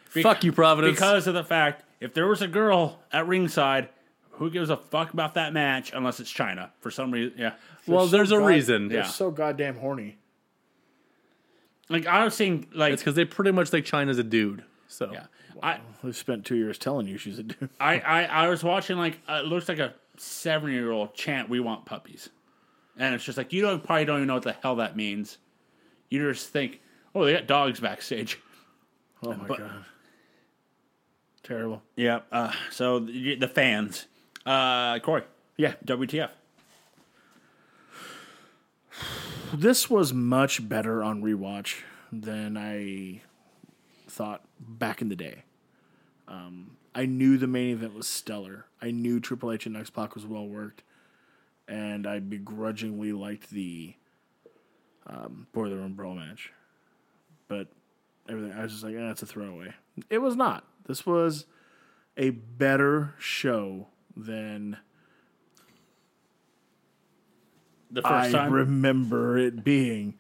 Fuck 0.10 0.44
you, 0.44 0.52
Providence. 0.54 0.96
because 0.96 1.28
of 1.28 1.34
the 1.34 1.44
fact 1.44 1.84
if 2.00 2.14
there 2.14 2.28
was 2.28 2.42
a 2.42 2.48
girl 2.48 3.00
at 3.12 3.28
ringside, 3.28 3.90
who 4.38 4.50
gives 4.50 4.70
a 4.70 4.78
fuck 4.78 5.14
about 5.14 5.34
that 5.36 5.54
match 5.54 5.92
unless 5.94 6.20
it's 6.20 6.32
Chyna 6.34 6.70
for 6.80 6.90
some 6.92 7.12
reason? 7.12 7.34
Yeah, 7.38 7.54
well, 7.86 8.06
so 8.08 8.12
there's 8.18 8.32
a 8.32 8.38
God- 8.40 8.46
reason. 8.46 8.88
They're 8.88 9.00
Yeah. 9.00 9.04
so 9.08 9.30
goddamn 9.32 9.76
horny. 9.78 10.18
like 11.90 12.06
I 12.06 12.24
was 12.24 12.34
saying, 12.36 12.68
like 12.74 12.94
It's 12.94 13.02
because 13.02 13.16
they 13.16 13.26
pretty 13.26 13.52
much 13.52 13.70
think 13.70 13.86
Chyna's 13.86 14.18
a 14.20 14.24
dude. 14.24 14.64
So 14.88 15.12
yeah, 15.12 15.26
I, 15.62 15.80
We've 16.04 16.16
spent 16.16 16.46
two 16.46 16.56
years 16.56 16.78
telling 16.78 17.08
you 17.08 17.18
she's 17.18 17.40
a 17.40 17.44
dude. 17.44 17.70
I 17.80 18.00
I 18.00 18.24
I 18.24 18.48
was 18.50 18.64
watching 18.64 18.98
like 18.98 19.20
uh, 19.28 19.42
it 19.44 19.48
looks 19.48 19.68
like 19.70 19.80
a 19.80 19.94
seven 20.18 20.72
year 20.72 20.92
old 20.92 21.14
chant, 21.14 21.50
"We 21.50 21.60
want 21.60 21.86
puppies," 21.86 22.30
and 22.98 23.14
it's 23.16 23.24
just 23.24 23.38
like 23.38 23.52
you 23.54 23.62
don't 23.62 23.84
probably 23.84 24.06
don't 24.06 24.18
even 24.20 24.28
know 24.28 24.36
what 24.36 24.44
the 24.44 24.54
hell 24.54 24.76
that 24.78 24.96
means. 24.96 25.38
You 26.10 26.32
just 26.32 26.50
think, 26.50 26.80
oh, 27.14 27.26
they 27.26 27.34
got 27.34 27.48
dogs 27.48 27.80
backstage. 27.82 28.40
Oh 29.24 29.34
my 29.34 29.48
But- 29.48 29.58
god. 29.58 29.86
Terrible. 31.44 31.82
Yeah. 31.96 32.20
Uh, 32.32 32.52
so 32.72 33.00
the, 33.00 33.36
the 33.36 33.48
fans, 33.48 34.06
uh, 34.48 35.00
Corey, 35.00 35.24
Yeah. 35.58 35.74
WTF? 35.86 36.30
This 39.54 39.90
was 39.90 40.14
much 40.14 40.68
better 40.68 41.04
on 41.04 41.22
rewatch 41.22 41.82
than 42.12 42.58
I 42.58 43.22
thought 44.08 44.44
back 44.60 45.02
in 45.02 45.10
the 45.10 45.16
day. 45.16 45.44
Um, 46.28 46.78
I 46.94 47.06
knew 47.06 47.38
the 47.38 47.48
main 47.48 47.72
event 47.72 47.94
was 47.94 48.08
stellar. 48.08 48.66
I 48.82 48.92
knew 48.92 49.20
Triple 49.20 49.52
H 49.52 49.66
and 49.66 49.78
X 49.78 49.90
Pac 49.90 50.16
was 50.16 50.26
well 50.26 50.48
worked, 50.48 50.84
and 51.68 52.06
I 52.06 52.20
begrudgingly 52.20 53.14
liked 53.14 53.50
the 53.52 53.94
um, 55.06 55.48
Boiler 55.54 55.78
Room 55.78 55.94
Brawl 55.94 56.16
match. 56.16 56.52
But 57.48 57.68
everything, 58.28 58.52
I 58.58 58.64
was 58.64 58.74
just 58.74 58.84
like, 58.84 58.96
eh, 58.96 59.10
a 59.10 59.16
throwaway. 59.16 59.74
It 60.10 60.18
was 60.18 60.36
not. 60.36 60.66
This 60.88 61.06
was 61.06 61.46
a 62.18 62.32
better 62.32 63.14
show 63.18 63.88
than 64.26 64.78
The 67.92 68.02
first 68.02 68.14
I 68.14 68.32
time. 68.32 68.52
remember 68.54 69.38
it 69.38 69.64
being. 69.64 70.16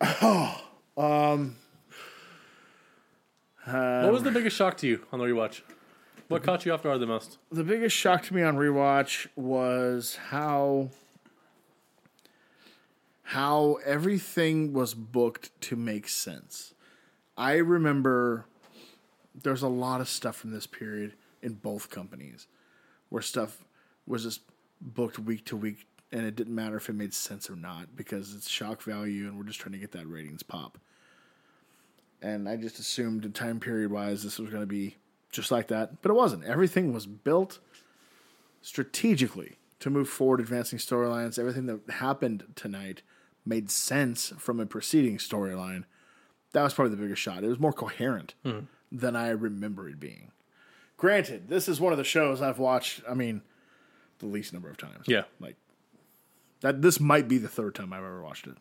Um, 0.96 1.56
what 3.66 4.12
was 4.12 4.22
the 4.22 4.30
biggest 4.30 4.54
shock 4.56 4.76
to 4.76 4.86
you 4.86 5.04
on 5.10 5.18
the 5.18 5.24
rewatch? 5.24 5.62
What 6.28 6.44
caught 6.44 6.64
you 6.64 6.72
off 6.72 6.84
guard 6.84 7.00
the 7.00 7.06
most? 7.06 7.38
the 7.50 7.64
biggest 7.64 7.96
shock 7.96 8.22
to 8.24 8.34
me 8.34 8.42
on 8.42 8.54
rewatch 8.56 9.26
was 9.34 10.16
how 10.28 10.90
how 13.22 13.78
everything 13.84 14.72
was 14.72 14.94
booked 14.94 15.50
to 15.62 15.74
make 15.74 16.08
sense. 16.08 16.74
I 17.36 17.54
remember 17.54 18.46
there's 19.34 19.62
a 19.62 19.68
lot 19.68 20.00
of 20.00 20.08
stuff 20.08 20.36
from 20.36 20.52
this 20.52 20.68
period 20.68 21.14
in 21.44 21.54
both 21.54 21.90
companies 21.90 22.48
where 23.10 23.22
stuff 23.22 23.64
was 24.06 24.24
just 24.24 24.40
booked 24.80 25.18
week 25.18 25.44
to 25.46 25.56
week 25.56 25.86
and 26.10 26.24
it 26.24 26.36
didn't 26.36 26.54
matter 26.54 26.76
if 26.76 26.88
it 26.88 26.94
made 26.94 27.14
sense 27.14 27.48
or 27.50 27.56
not 27.56 27.96
because 27.96 28.34
it's 28.34 28.48
shock 28.48 28.82
value 28.82 29.26
and 29.26 29.36
we're 29.36 29.44
just 29.44 29.60
trying 29.60 29.72
to 29.72 29.78
get 29.78 29.92
that 29.92 30.08
ratings 30.08 30.42
pop. 30.42 30.78
And 32.22 32.48
I 32.48 32.56
just 32.56 32.78
assumed 32.78 33.32
time 33.34 33.60
period 33.60 33.90
wise 33.90 34.22
this 34.22 34.38
was 34.38 34.48
going 34.48 34.62
to 34.62 34.66
be 34.66 34.96
just 35.30 35.50
like 35.50 35.68
that, 35.68 36.00
but 36.00 36.10
it 36.10 36.14
wasn't. 36.14 36.44
Everything 36.44 36.92
was 36.92 37.06
built 37.06 37.58
strategically 38.62 39.56
to 39.80 39.90
move 39.90 40.08
forward, 40.08 40.40
advancing 40.40 40.78
storylines. 40.78 41.38
Everything 41.38 41.66
that 41.66 41.80
happened 41.94 42.44
tonight 42.54 43.02
made 43.44 43.70
sense 43.70 44.32
from 44.38 44.60
a 44.60 44.66
preceding 44.66 45.18
storyline. 45.18 45.84
That 46.52 46.62
was 46.62 46.72
probably 46.72 46.94
the 46.94 47.02
biggest 47.02 47.20
shot. 47.20 47.44
It 47.44 47.48
was 47.48 47.58
more 47.58 47.72
coherent 47.72 48.34
hmm. 48.44 48.60
than 48.90 49.16
I 49.16 49.28
remember 49.30 49.88
it 49.88 50.00
being. 50.00 50.30
Granted, 50.96 51.48
this 51.48 51.68
is 51.68 51.80
one 51.80 51.92
of 51.92 51.98
the 51.98 52.04
shows 52.04 52.40
I've 52.40 52.58
watched. 52.58 53.02
I 53.08 53.14
mean, 53.14 53.42
the 54.18 54.26
least 54.26 54.52
number 54.52 54.70
of 54.70 54.76
times. 54.76 55.04
Yeah. 55.06 55.22
like 55.40 55.56
that. 56.60 56.82
This 56.82 57.00
might 57.00 57.28
be 57.28 57.38
the 57.38 57.48
third 57.48 57.74
time 57.74 57.92
I've 57.92 58.04
ever 58.04 58.22
watched 58.22 58.46
it. 58.46 58.56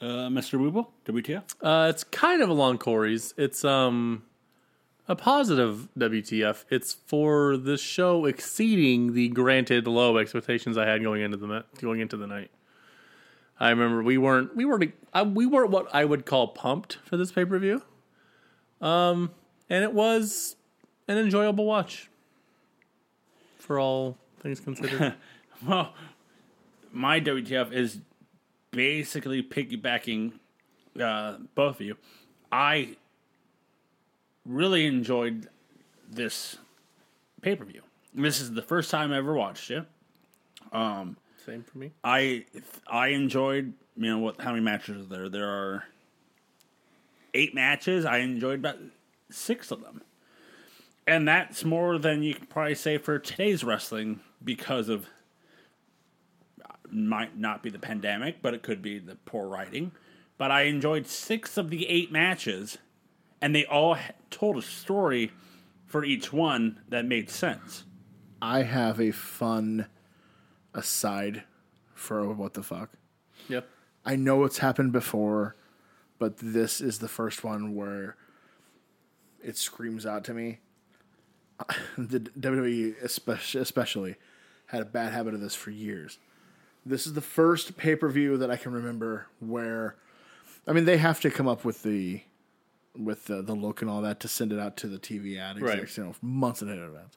uh, 0.00 0.28
Mr. 0.28 0.58
Wooble, 0.58 0.88
WTF? 1.04 1.42
Uh, 1.60 1.88
it's 1.90 2.04
kind 2.04 2.42
of 2.42 2.48
along 2.48 2.78
Corey's. 2.78 3.34
It's 3.36 3.64
um 3.64 4.22
a 5.08 5.16
positive 5.16 5.88
WTF. 5.98 6.64
It's 6.70 6.92
for 6.92 7.56
this 7.56 7.80
show 7.80 8.24
exceeding 8.26 9.14
the 9.14 9.28
granted 9.28 9.86
low 9.88 10.18
expectations 10.18 10.76
I 10.78 10.86
had 10.86 11.02
going 11.02 11.22
into 11.22 11.36
the 11.36 11.64
going 11.80 12.00
into 12.00 12.16
the 12.16 12.26
night. 12.26 12.50
I 13.58 13.70
remember 13.70 14.02
we 14.02 14.18
weren't 14.18 14.54
we 14.54 14.64
weren't 14.64 14.94
I, 15.12 15.22
we 15.22 15.44
weren't 15.46 15.70
what 15.70 15.92
I 15.92 16.04
would 16.04 16.24
call 16.24 16.48
pumped 16.48 16.98
for 17.04 17.16
this 17.16 17.32
pay 17.32 17.44
per 17.44 17.58
view. 17.58 17.82
Um, 18.80 19.32
and 19.70 19.84
it 19.84 19.92
was 19.92 20.56
an 21.06 21.18
enjoyable 21.18 21.64
watch. 21.64 22.10
For 23.58 23.78
all 23.78 24.16
things 24.40 24.60
considered, 24.60 25.14
Well, 25.66 25.92
my 26.92 27.20
WTF 27.20 27.72
is 27.72 27.98
basically 28.70 29.42
piggybacking 29.42 30.32
uh, 31.00 31.38
both 31.54 31.76
of 31.76 31.86
you. 31.86 31.96
I 32.50 32.96
really 34.46 34.86
enjoyed 34.86 35.48
this 36.08 36.56
pay 37.42 37.56
per 37.56 37.64
view. 37.64 37.82
This 38.14 38.40
is 38.40 38.52
the 38.52 38.62
first 38.62 38.90
time 38.90 39.12
I 39.12 39.18
ever 39.18 39.34
watched 39.34 39.70
it. 39.70 39.84
same 40.72 41.62
for 41.64 41.78
me. 41.78 41.92
I 42.02 42.46
I 42.86 43.08
enjoyed 43.08 43.74
you 43.96 44.10
know 44.10 44.18
what 44.18 44.40
how 44.40 44.50
many 44.50 44.62
matches 44.62 45.04
are 45.04 45.08
there? 45.08 45.28
There 45.28 45.48
are 45.48 45.84
eight 47.34 47.54
matches. 47.54 48.04
I 48.04 48.18
enjoyed 48.18 48.60
about 48.60 48.78
six 49.30 49.70
of 49.70 49.82
them, 49.82 50.02
and 51.06 51.26
that's 51.26 51.64
more 51.64 51.98
than 51.98 52.22
you 52.22 52.34
can 52.34 52.46
probably 52.46 52.74
say 52.74 52.98
for 52.98 53.18
today's 53.18 53.64
wrestling 53.64 54.20
because 54.42 54.88
of 54.88 55.06
might 56.90 57.38
not 57.38 57.62
be 57.62 57.70
the 57.70 57.78
pandemic, 57.78 58.40
but 58.42 58.54
it 58.54 58.62
could 58.62 58.82
be 58.82 58.98
the 58.98 59.16
poor 59.26 59.46
writing. 59.46 59.92
But 60.36 60.50
I 60.50 60.62
enjoyed 60.62 61.06
six 61.06 61.56
of 61.56 61.70
the 61.70 61.88
eight 61.88 62.12
matches, 62.12 62.78
and 63.40 63.54
they 63.54 63.66
all 63.66 63.96
told 64.30 64.56
a 64.56 64.62
story 64.62 65.32
for 65.86 66.04
each 66.04 66.32
one 66.32 66.80
that 66.88 67.04
made 67.04 67.30
sense. 67.30 67.84
I 68.40 68.62
have 68.62 69.00
a 69.00 69.10
fun 69.10 69.86
aside 70.74 71.44
for 71.94 72.32
what 72.32 72.54
the 72.54 72.62
fuck. 72.62 72.90
Yep. 73.48 73.68
I 74.04 74.16
know 74.16 74.44
it's 74.44 74.58
happened 74.58 74.92
before, 74.92 75.56
but 76.18 76.36
this 76.38 76.80
is 76.80 76.98
the 76.98 77.08
first 77.08 77.42
one 77.42 77.74
where 77.74 78.16
it 79.42 79.56
screams 79.56 80.04
out 80.06 80.24
to 80.24 80.34
me. 80.34 80.58
the 81.98 82.20
WWE 82.20 83.02
especially, 83.02 83.60
especially 83.60 84.14
had 84.66 84.82
a 84.82 84.84
bad 84.84 85.12
habit 85.12 85.34
of 85.34 85.40
this 85.40 85.54
for 85.54 85.70
years. 85.70 86.18
This 86.86 87.06
is 87.06 87.14
the 87.14 87.20
first 87.20 87.76
pay 87.76 87.96
per 87.96 88.08
view 88.08 88.36
that 88.38 88.50
I 88.50 88.56
can 88.56 88.72
remember 88.72 89.26
where, 89.40 89.96
I 90.66 90.72
mean, 90.72 90.84
they 90.84 90.98
have 90.98 91.20
to 91.20 91.30
come 91.30 91.48
up 91.48 91.64
with 91.64 91.82
the 91.82 92.22
with 92.96 93.26
the, 93.26 93.42
the 93.42 93.54
look 93.54 93.80
and 93.80 93.90
all 93.90 94.02
that 94.02 94.18
to 94.20 94.28
send 94.28 94.52
it 94.52 94.58
out 94.58 94.76
to 94.78 94.88
the 94.88 94.98
TV 94.98 95.38
ad 95.38 95.56
execs, 95.56 95.78
Right. 95.78 95.96
you 95.98 96.04
know, 96.04 96.14
months 96.20 96.62
in 96.62 96.68
advance. 96.68 97.16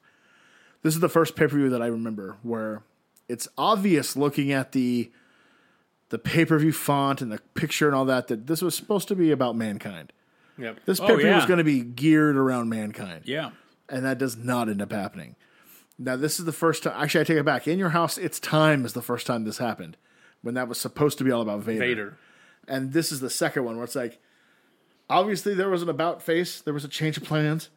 This 0.83 0.93
is 0.93 0.99
the 0.99 1.09
first 1.09 1.35
pay 1.35 1.47
per 1.47 1.55
view 1.57 1.69
that 1.69 1.81
I 1.81 1.87
remember 1.87 2.37
where 2.43 2.83
it's 3.29 3.47
obvious 3.57 4.15
looking 4.15 4.51
at 4.51 4.71
the 4.71 5.11
the 6.09 6.17
pay 6.19 6.45
per 6.45 6.57
view 6.57 6.73
font 6.73 7.21
and 7.21 7.31
the 7.31 7.39
picture 7.53 7.87
and 7.87 7.95
all 7.95 8.05
that 8.05 8.27
that 8.27 8.47
this 8.47 8.61
was 8.61 8.75
supposed 8.75 9.07
to 9.09 9.15
be 9.15 9.31
about 9.31 9.55
mankind. 9.55 10.11
Yep. 10.57 10.79
This 10.85 10.99
Oh, 10.99 11.07
pay 11.07 11.13
per 11.13 11.19
view 11.19 11.29
was 11.31 11.43
yeah. 11.43 11.47
going 11.47 11.57
to 11.59 11.63
be 11.63 11.81
geared 11.81 12.35
around 12.37 12.69
mankind, 12.69 13.23
Yeah. 13.25 13.51
and 13.89 14.05
that 14.05 14.17
does 14.17 14.37
not 14.37 14.69
end 14.69 14.81
up 14.81 14.91
happening. 14.91 15.35
Now, 15.97 16.15
this 16.15 16.39
is 16.39 16.45
the 16.45 16.51
first 16.53 16.83
time. 16.83 16.93
Actually, 17.01 17.21
I 17.21 17.23
take 17.25 17.37
it 17.37 17.45
back. 17.45 17.67
In 17.67 17.77
Your 17.79 17.89
House, 17.89 18.17
It's 18.17 18.39
Time 18.39 18.85
is 18.85 18.93
the 18.93 19.01
first 19.01 19.27
time 19.27 19.43
this 19.43 19.57
happened, 19.59 19.97
when 20.41 20.55
that 20.55 20.67
was 20.67 20.79
supposed 20.79 21.17
to 21.19 21.23
be 21.23 21.31
all 21.31 21.41
about 21.41 21.61
Vader. 21.61 21.79
Vader. 21.79 22.17
And 22.67 22.93
this 22.93 23.11
is 23.11 23.19
the 23.19 23.29
second 23.29 23.65
one 23.65 23.75
where 23.75 23.83
it's 23.85 23.95
like, 23.95 24.19
obviously 25.09 25.53
there 25.53 25.69
was 25.69 25.81
an 25.81 25.89
about 25.89 26.21
face, 26.21 26.61
there 26.61 26.73
was 26.73 26.85
a 26.85 26.87
change 26.87 27.17
of 27.17 27.23
plans, 27.23 27.69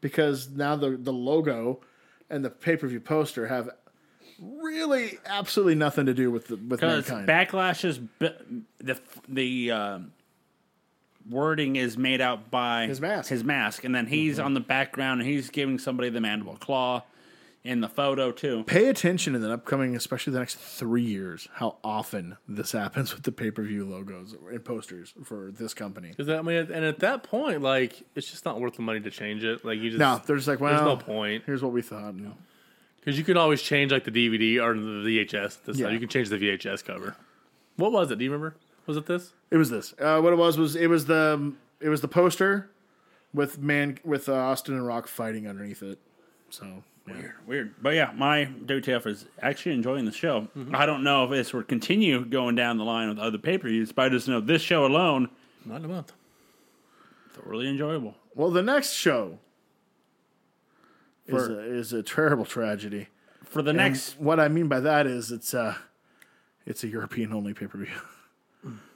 because 0.00 0.48
now 0.50 0.74
the 0.76 0.90
the 0.96 1.12
logo 1.12 1.80
and 2.28 2.44
the 2.44 2.50
pay 2.50 2.76
per 2.76 2.86
view 2.88 3.00
poster 3.00 3.46
have 3.48 3.70
really 4.40 5.18
absolutely 5.26 5.74
nothing 5.74 6.06
to 6.06 6.14
do 6.14 6.30
with 6.30 6.48
the, 6.48 6.56
with 6.56 6.82
mankind. 6.82 7.28
Backlash's 7.28 7.98
b- 7.98 8.30
the 8.78 8.98
the 9.28 9.70
um, 9.70 10.12
wording 11.28 11.76
is 11.76 11.96
made 11.96 12.20
out 12.20 12.50
by 12.50 12.86
His 12.86 13.00
mask. 13.00 13.28
His 13.30 13.44
mask, 13.44 13.84
and 13.84 13.94
then 13.94 14.06
he's 14.06 14.36
mm-hmm. 14.36 14.46
on 14.46 14.54
the 14.54 14.60
background 14.60 15.20
and 15.20 15.28
he's 15.28 15.50
giving 15.50 15.78
somebody 15.78 16.10
the 16.10 16.20
mandible 16.20 16.56
claw 16.56 17.02
in 17.64 17.80
the 17.80 17.88
photo 17.88 18.32
too. 18.32 18.64
Pay 18.64 18.88
attention 18.88 19.34
in 19.34 19.42
the 19.42 19.52
upcoming, 19.52 19.94
especially 19.94 20.32
the 20.32 20.40
next 20.40 20.56
three 20.56 21.02
years, 21.02 21.48
how 21.54 21.76
often 21.84 22.36
this 22.48 22.72
happens 22.72 23.14
with 23.14 23.22
the 23.22 23.32
pay 23.32 23.50
per 23.50 23.62
view 23.62 23.84
logos 23.84 24.34
and 24.50 24.64
posters 24.64 25.14
for 25.24 25.50
this 25.52 25.72
company. 25.74 26.08
Because 26.08 26.28
I 26.28 26.42
mean, 26.42 26.56
and 26.56 26.84
at 26.84 26.98
that 27.00 27.22
point, 27.22 27.62
like, 27.62 28.02
it's 28.14 28.30
just 28.30 28.44
not 28.44 28.60
worth 28.60 28.74
the 28.76 28.82
money 28.82 29.00
to 29.00 29.10
change 29.10 29.44
it. 29.44 29.64
Like, 29.64 29.78
you 29.78 29.90
just 29.90 30.00
No, 30.00 30.20
they're 30.26 30.36
just 30.36 30.48
like, 30.48 30.60
well, 30.60 30.74
there's 30.74 30.84
no 30.84 30.96
point 30.96 31.44
here's 31.46 31.62
what 31.62 31.72
we 31.72 31.82
thought. 31.82 32.14
No. 32.14 32.32
because 32.96 33.16
you 33.18 33.24
can 33.24 33.36
always 33.36 33.62
change 33.62 33.92
like 33.92 34.04
the 34.04 34.10
DVD 34.10 34.62
or 34.62 34.74
the 34.74 35.24
VHS. 35.24 35.64
This 35.64 35.78
Yeah. 35.78 35.86
time. 35.86 35.94
you 35.94 36.00
can 36.00 36.08
change 36.08 36.28
the 36.30 36.38
VHS 36.38 36.84
cover. 36.84 37.16
What 37.76 37.92
was 37.92 38.10
it? 38.10 38.18
Do 38.18 38.24
you 38.24 38.30
remember? 38.30 38.56
Was 38.86 38.96
it 38.96 39.06
this? 39.06 39.32
It 39.50 39.56
was 39.56 39.70
this. 39.70 39.94
Uh, 39.98 40.20
what 40.20 40.32
it 40.32 40.36
was 40.36 40.58
was 40.58 40.74
it 40.76 40.88
was 40.88 41.06
the 41.06 41.52
it 41.80 41.88
was 41.88 42.00
the 42.00 42.08
poster 42.08 42.70
with 43.34 43.58
man 43.58 43.98
with 44.04 44.28
uh, 44.28 44.34
Austin 44.34 44.74
and 44.74 44.86
Rock 44.86 45.06
fighting 45.08 45.46
underneath 45.46 45.82
it. 45.82 45.98
So 46.50 46.82
yeah. 47.06 47.14
Weird, 47.14 47.32
weird. 47.46 47.74
But 47.82 47.94
yeah, 47.94 48.12
my 48.14 48.44
WTF 48.64 49.06
is 49.06 49.26
actually 49.40 49.74
enjoying 49.74 50.04
the 50.04 50.12
show. 50.12 50.46
I 50.72 50.86
don't 50.86 51.02
know 51.02 51.24
if 51.24 51.30
this 51.30 51.52
will 51.52 51.64
continue 51.64 52.24
going 52.24 52.54
down 52.54 52.78
the 52.78 52.84
line 52.84 53.08
with 53.08 53.18
other 53.18 53.38
pay 53.38 53.58
per 53.58 53.68
views, 53.68 53.90
but 53.92 54.06
I 54.06 54.08
just 54.10 54.28
know 54.28 54.40
this 54.40 54.62
show 54.62 54.86
alone 54.86 55.28
Not 55.64 55.78
in 55.78 55.84
a 55.86 55.88
month. 55.88 56.12
thoroughly 57.32 57.68
enjoyable. 57.68 58.14
Well, 58.36 58.50
the 58.50 58.62
next 58.62 58.92
show 58.92 59.38
is 61.26 61.48
a, 61.48 61.60
is 61.60 61.92
a 61.92 62.02
terrible 62.02 62.44
tragedy. 62.44 63.08
For 63.44 63.62
the 63.62 63.70
And 63.70 63.78
next, 63.78 64.18
what 64.18 64.38
I 64.40 64.48
mean 64.48 64.68
by 64.68 64.80
that 64.80 65.06
is 65.06 65.30
it's 65.32 65.52
a 65.54 65.76
it's 66.66 66.84
a 66.84 66.88
European 66.88 67.32
only 67.32 67.52
pay 67.54 67.66
per 67.66 67.78
view. 67.78 67.88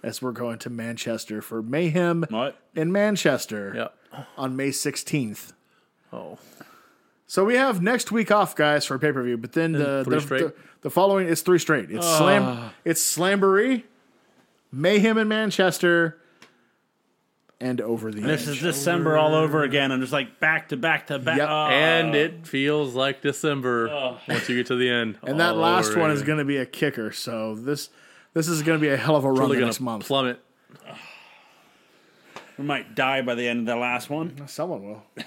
As 0.07 0.23
we're 0.23 0.33
going 0.33 0.59
to 0.61 0.71
Manchester 0.71 1.43
for 1.43 1.63
Mayhem 1.63 2.25
what? 2.31 2.57
in 2.75 2.93
Manchester 2.93 3.91
Yeah. 4.13 4.23
on 4.39 4.55
May 4.57 4.71
sixteenth. 4.71 5.53
Oh, 6.13 6.39
So 7.27 7.45
we 7.45 7.57
have 7.57 7.83
next 7.83 8.13
week 8.13 8.31
off, 8.31 8.55
guys, 8.55 8.87
for 8.87 8.99
pay 9.01 9.11
per 9.11 9.23
view. 9.23 9.37
But 9.37 9.53
then 9.53 9.73
the 9.73 10.05
three 10.05 10.15
the, 10.15 10.21
straight? 10.21 10.41
the 10.43 10.55
the 10.83 10.91
following 10.91 11.27
is 11.27 11.43
three 11.43 11.59
straight. 11.59 11.91
It's 11.91 12.07
ah. 12.07 12.19
slam. 12.19 12.71
It's 12.85 13.03
Slamboree, 13.03 13.83
Mayhem 14.71 15.19
in 15.19 15.27
Manchester, 15.27 16.19
and 17.61 17.81
over 17.81 18.13
the 18.13 18.21
This 18.21 18.43
edge. 18.43 18.59
is 18.59 18.63
December 18.63 19.17
all 19.17 19.35
over 19.35 19.65
again, 19.65 19.91
and 19.91 20.01
just 20.01 20.13
like 20.13 20.39
back 20.39 20.69
to 20.69 20.77
back 20.77 21.09
to 21.09 21.19
back. 21.19 21.39
Yep. 21.39 21.49
Oh. 21.51 21.67
and 21.67 22.15
it 22.15 22.47
feels 22.47 22.95
like 22.95 23.23
December 23.23 23.89
ah. 23.91 24.21
once 24.29 24.49
you 24.49 24.55
get 24.57 24.67
to 24.67 24.77
the 24.77 24.89
end. 24.89 25.19
and 25.25 25.41
that 25.41 25.57
last 25.57 25.91
over 25.91 26.01
one 26.01 26.11
is 26.13 26.23
going 26.23 26.39
to 26.39 26.45
be 26.45 26.59
a 26.59 26.67
kicker. 26.67 27.11
So 27.11 27.57
this 27.57 27.91
this 28.37 28.49
is 28.49 28.61
going 28.61 28.79
to 28.79 28.83
be 28.83 28.93
a 28.93 28.99
hell 28.99 29.17
of 29.17 29.25
a 29.25 29.31
run 29.31 29.49
really 29.49 29.61
the 29.61 29.65
next 29.65 29.81
month. 29.81 30.07
plummet. 30.07 30.39
we 32.59 32.65
might 32.65 32.95
die 32.95 33.23
by 33.23 33.35
the 33.35 33.49
end 33.49 33.61
of 33.61 33.67
the 33.75 33.77
last 33.81 34.11
one. 34.11 34.47
Someone 34.47 34.85
will. 34.87 35.03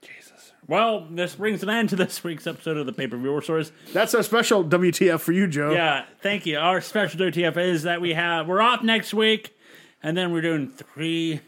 Jesus. 0.00 0.52
Well, 0.66 1.06
this 1.10 1.34
brings 1.34 1.62
an 1.62 1.68
end 1.68 1.90
to 1.90 1.96
this 1.96 2.24
week's 2.24 2.46
episode 2.46 2.78
of 2.78 2.86
the 2.86 2.94
Pay 2.94 3.08
Per 3.08 3.18
View 3.18 3.30
War 3.30 3.42
Stories. 3.42 3.72
That's 3.92 4.14
our 4.14 4.22
special 4.22 4.64
WTF 4.64 5.20
for 5.20 5.32
you, 5.32 5.46
Joe. 5.46 5.72
Yeah, 5.72 6.06
thank 6.22 6.46
you. 6.46 6.56
Our 6.56 6.80
special 6.80 7.20
WTF 7.20 7.58
is 7.58 7.82
that 7.82 8.00
we 8.00 8.14
have 8.14 8.48
we're 8.48 8.62
off 8.62 8.82
next 8.82 9.12
week, 9.12 9.54
and 10.02 10.16
then 10.16 10.32
we're 10.32 10.40
doing 10.40 10.68
three 10.68 11.42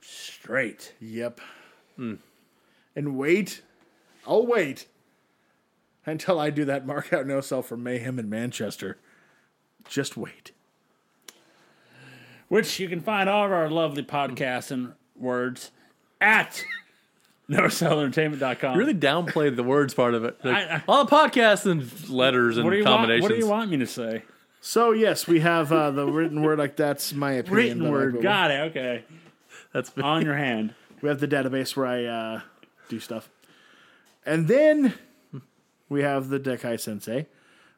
straight. 0.00 0.94
Yep. 0.98 1.42
Hmm. 1.96 2.14
And 2.96 3.18
wait, 3.18 3.60
I'll 4.26 4.46
wait 4.46 4.86
until 6.06 6.40
I 6.40 6.48
do 6.48 6.64
that 6.64 6.86
mark 6.86 7.12
out 7.12 7.26
no 7.26 7.42
sell 7.42 7.60
for 7.60 7.76
Mayhem 7.76 8.18
in 8.18 8.30
Manchester. 8.30 8.96
Just 9.88 10.16
wait. 10.16 10.52
which 12.48 12.78
you 12.78 12.88
can 12.88 13.00
find 13.00 13.28
all 13.28 13.46
of 13.46 13.52
our 13.52 13.68
lovely 13.70 14.02
podcasts 14.02 14.70
and 14.70 14.92
words 15.16 15.70
at 16.20 16.64
NoSellEntertainment.com. 17.50 18.74
You 18.74 18.78
really 18.78 18.94
downplayed 18.94 19.56
the 19.56 19.62
words 19.62 19.92
part 19.94 20.14
of 20.14 20.24
it. 20.24 20.36
Like, 20.44 20.54
I- 20.54 20.74
I- 20.76 20.82
all 20.86 21.04
the 21.04 21.10
podcasts 21.10 21.66
and 21.68 22.08
letters 22.08 22.56
and 22.56 22.64
What 22.64 22.70
do 22.72 22.76
you 22.78 22.84
want? 22.84 22.96
combinations. 23.00 23.22
What 23.22 23.28
do 23.30 23.36
you 23.38 23.48
want 23.48 23.70
me 23.70 23.76
to 23.78 23.86
say? 23.86 24.22
So 24.60 24.92
yes, 24.92 25.26
we 25.26 25.40
have 25.40 25.72
uh, 25.72 25.90
the 25.90 26.06
written 26.06 26.42
word. 26.42 26.58
Like 26.58 26.76
that's 26.76 27.12
my 27.12 27.32
opinion. 27.32 27.56
Written 27.78 27.90
word. 27.92 28.14
we- 28.16 28.20
Got 28.22 28.50
it. 28.50 28.60
Okay. 28.70 29.04
That's 29.72 29.90
On 29.98 30.24
your 30.24 30.36
hand. 30.36 30.74
We 31.02 31.08
have 31.08 31.20
the 31.20 31.28
database 31.28 31.76
where 31.76 31.86
I 31.86 32.04
uh, 32.04 32.40
do 32.88 32.98
stuff, 33.00 33.28
and 34.24 34.48
then 34.48 34.94
we 35.90 36.00
have 36.02 36.28
the 36.30 36.40
Dekai 36.40 36.80
Sensei, 36.80 37.26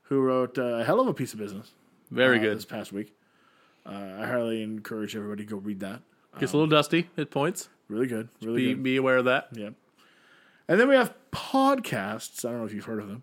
who 0.02 0.20
wrote 0.20 0.58
a 0.58 0.84
hell 0.84 1.00
of 1.00 1.08
a 1.08 1.14
piece 1.14 1.32
of 1.32 1.40
business. 1.40 1.72
Very 2.10 2.38
uh, 2.38 2.42
good. 2.42 2.56
this 2.58 2.64
past 2.64 2.92
week. 2.92 3.14
Uh, 3.84 3.90
I 4.20 4.26
highly 4.26 4.62
encourage 4.62 5.14
everybody 5.16 5.44
to 5.44 5.50
go 5.50 5.56
read 5.58 5.80
that. 5.80 6.00
Gets 6.38 6.52
a 6.52 6.56
little 6.56 6.68
dusty 6.70 7.08
at 7.16 7.30
points. 7.30 7.68
Really 7.88 8.06
good. 8.08 8.28
Really 8.42 8.62
Be 8.66 8.74
good. 8.74 8.82
be 8.82 8.96
aware 8.96 9.16
of 9.18 9.24
that. 9.26 9.48
Yeah. 9.52 9.70
And 10.68 10.78
then 10.80 10.88
we 10.88 10.96
have 10.96 11.14
podcasts. 11.32 12.44
I 12.44 12.50
don't 12.50 12.58
know 12.60 12.66
if 12.66 12.74
you've 12.74 12.84
heard 12.84 13.00
of 13.00 13.08
them. 13.08 13.22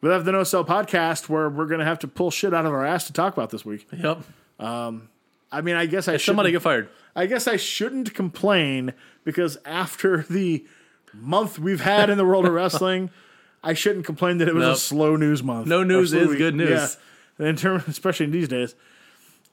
We 0.00 0.10
have 0.10 0.24
the 0.24 0.32
No 0.32 0.44
Sell 0.44 0.64
podcast 0.64 1.28
where 1.28 1.48
we're 1.48 1.66
going 1.66 1.80
to 1.80 1.84
have 1.86 1.98
to 2.00 2.08
pull 2.08 2.30
shit 2.30 2.54
out 2.54 2.66
of 2.66 2.72
our 2.72 2.84
ass 2.84 3.06
to 3.08 3.12
talk 3.12 3.32
about 3.32 3.50
this 3.50 3.64
week. 3.64 3.88
Yep. 3.96 4.22
I 4.60 5.62
mean, 5.62 5.76
I 5.76 5.86
guess 5.86 6.06
I 6.08 6.18
Somebody 6.18 6.48
shouldn't- 6.50 6.62
get 6.62 6.62
fired. 6.62 6.88
I 7.16 7.26
guess 7.26 7.48
I 7.48 7.56
shouldn't 7.56 8.14
complain 8.14 8.92
because 9.24 9.58
after 9.64 10.22
the 10.30 10.64
month 11.14 11.58
we've 11.58 11.80
had 11.80 12.10
in 12.10 12.18
the 12.18 12.24
world 12.24 12.44
of 12.46 12.52
wrestling, 12.52 13.10
I 13.64 13.74
shouldn't 13.74 14.04
complain 14.04 14.38
that 14.38 14.46
it 14.48 14.54
was 14.54 14.62
Nope. 14.62 14.76
a 14.76 14.78
slow 14.78 15.16
news 15.16 15.42
month. 15.42 15.66
No 15.66 15.82
news 15.82 16.12
is 16.12 16.28
week. 16.28 16.38
good 16.38 16.54
news. 16.54 16.70
Yeah. 16.70 16.88
In 17.38 17.56
terms, 17.56 17.84
especially 17.88 18.24
in 18.24 18.32
these 18.32 18.48
days. 18.48 18.74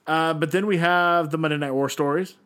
Uh, 0.06 0.34
but 0.34 0.52
then 0.52 0.66
we 0.66 0.78
have 0.78 1.30
the 1.30 1.38
Monday 1.38 1.56
Night 1.56 1.72
War 1.72 1.88
stories, 1.88 2.36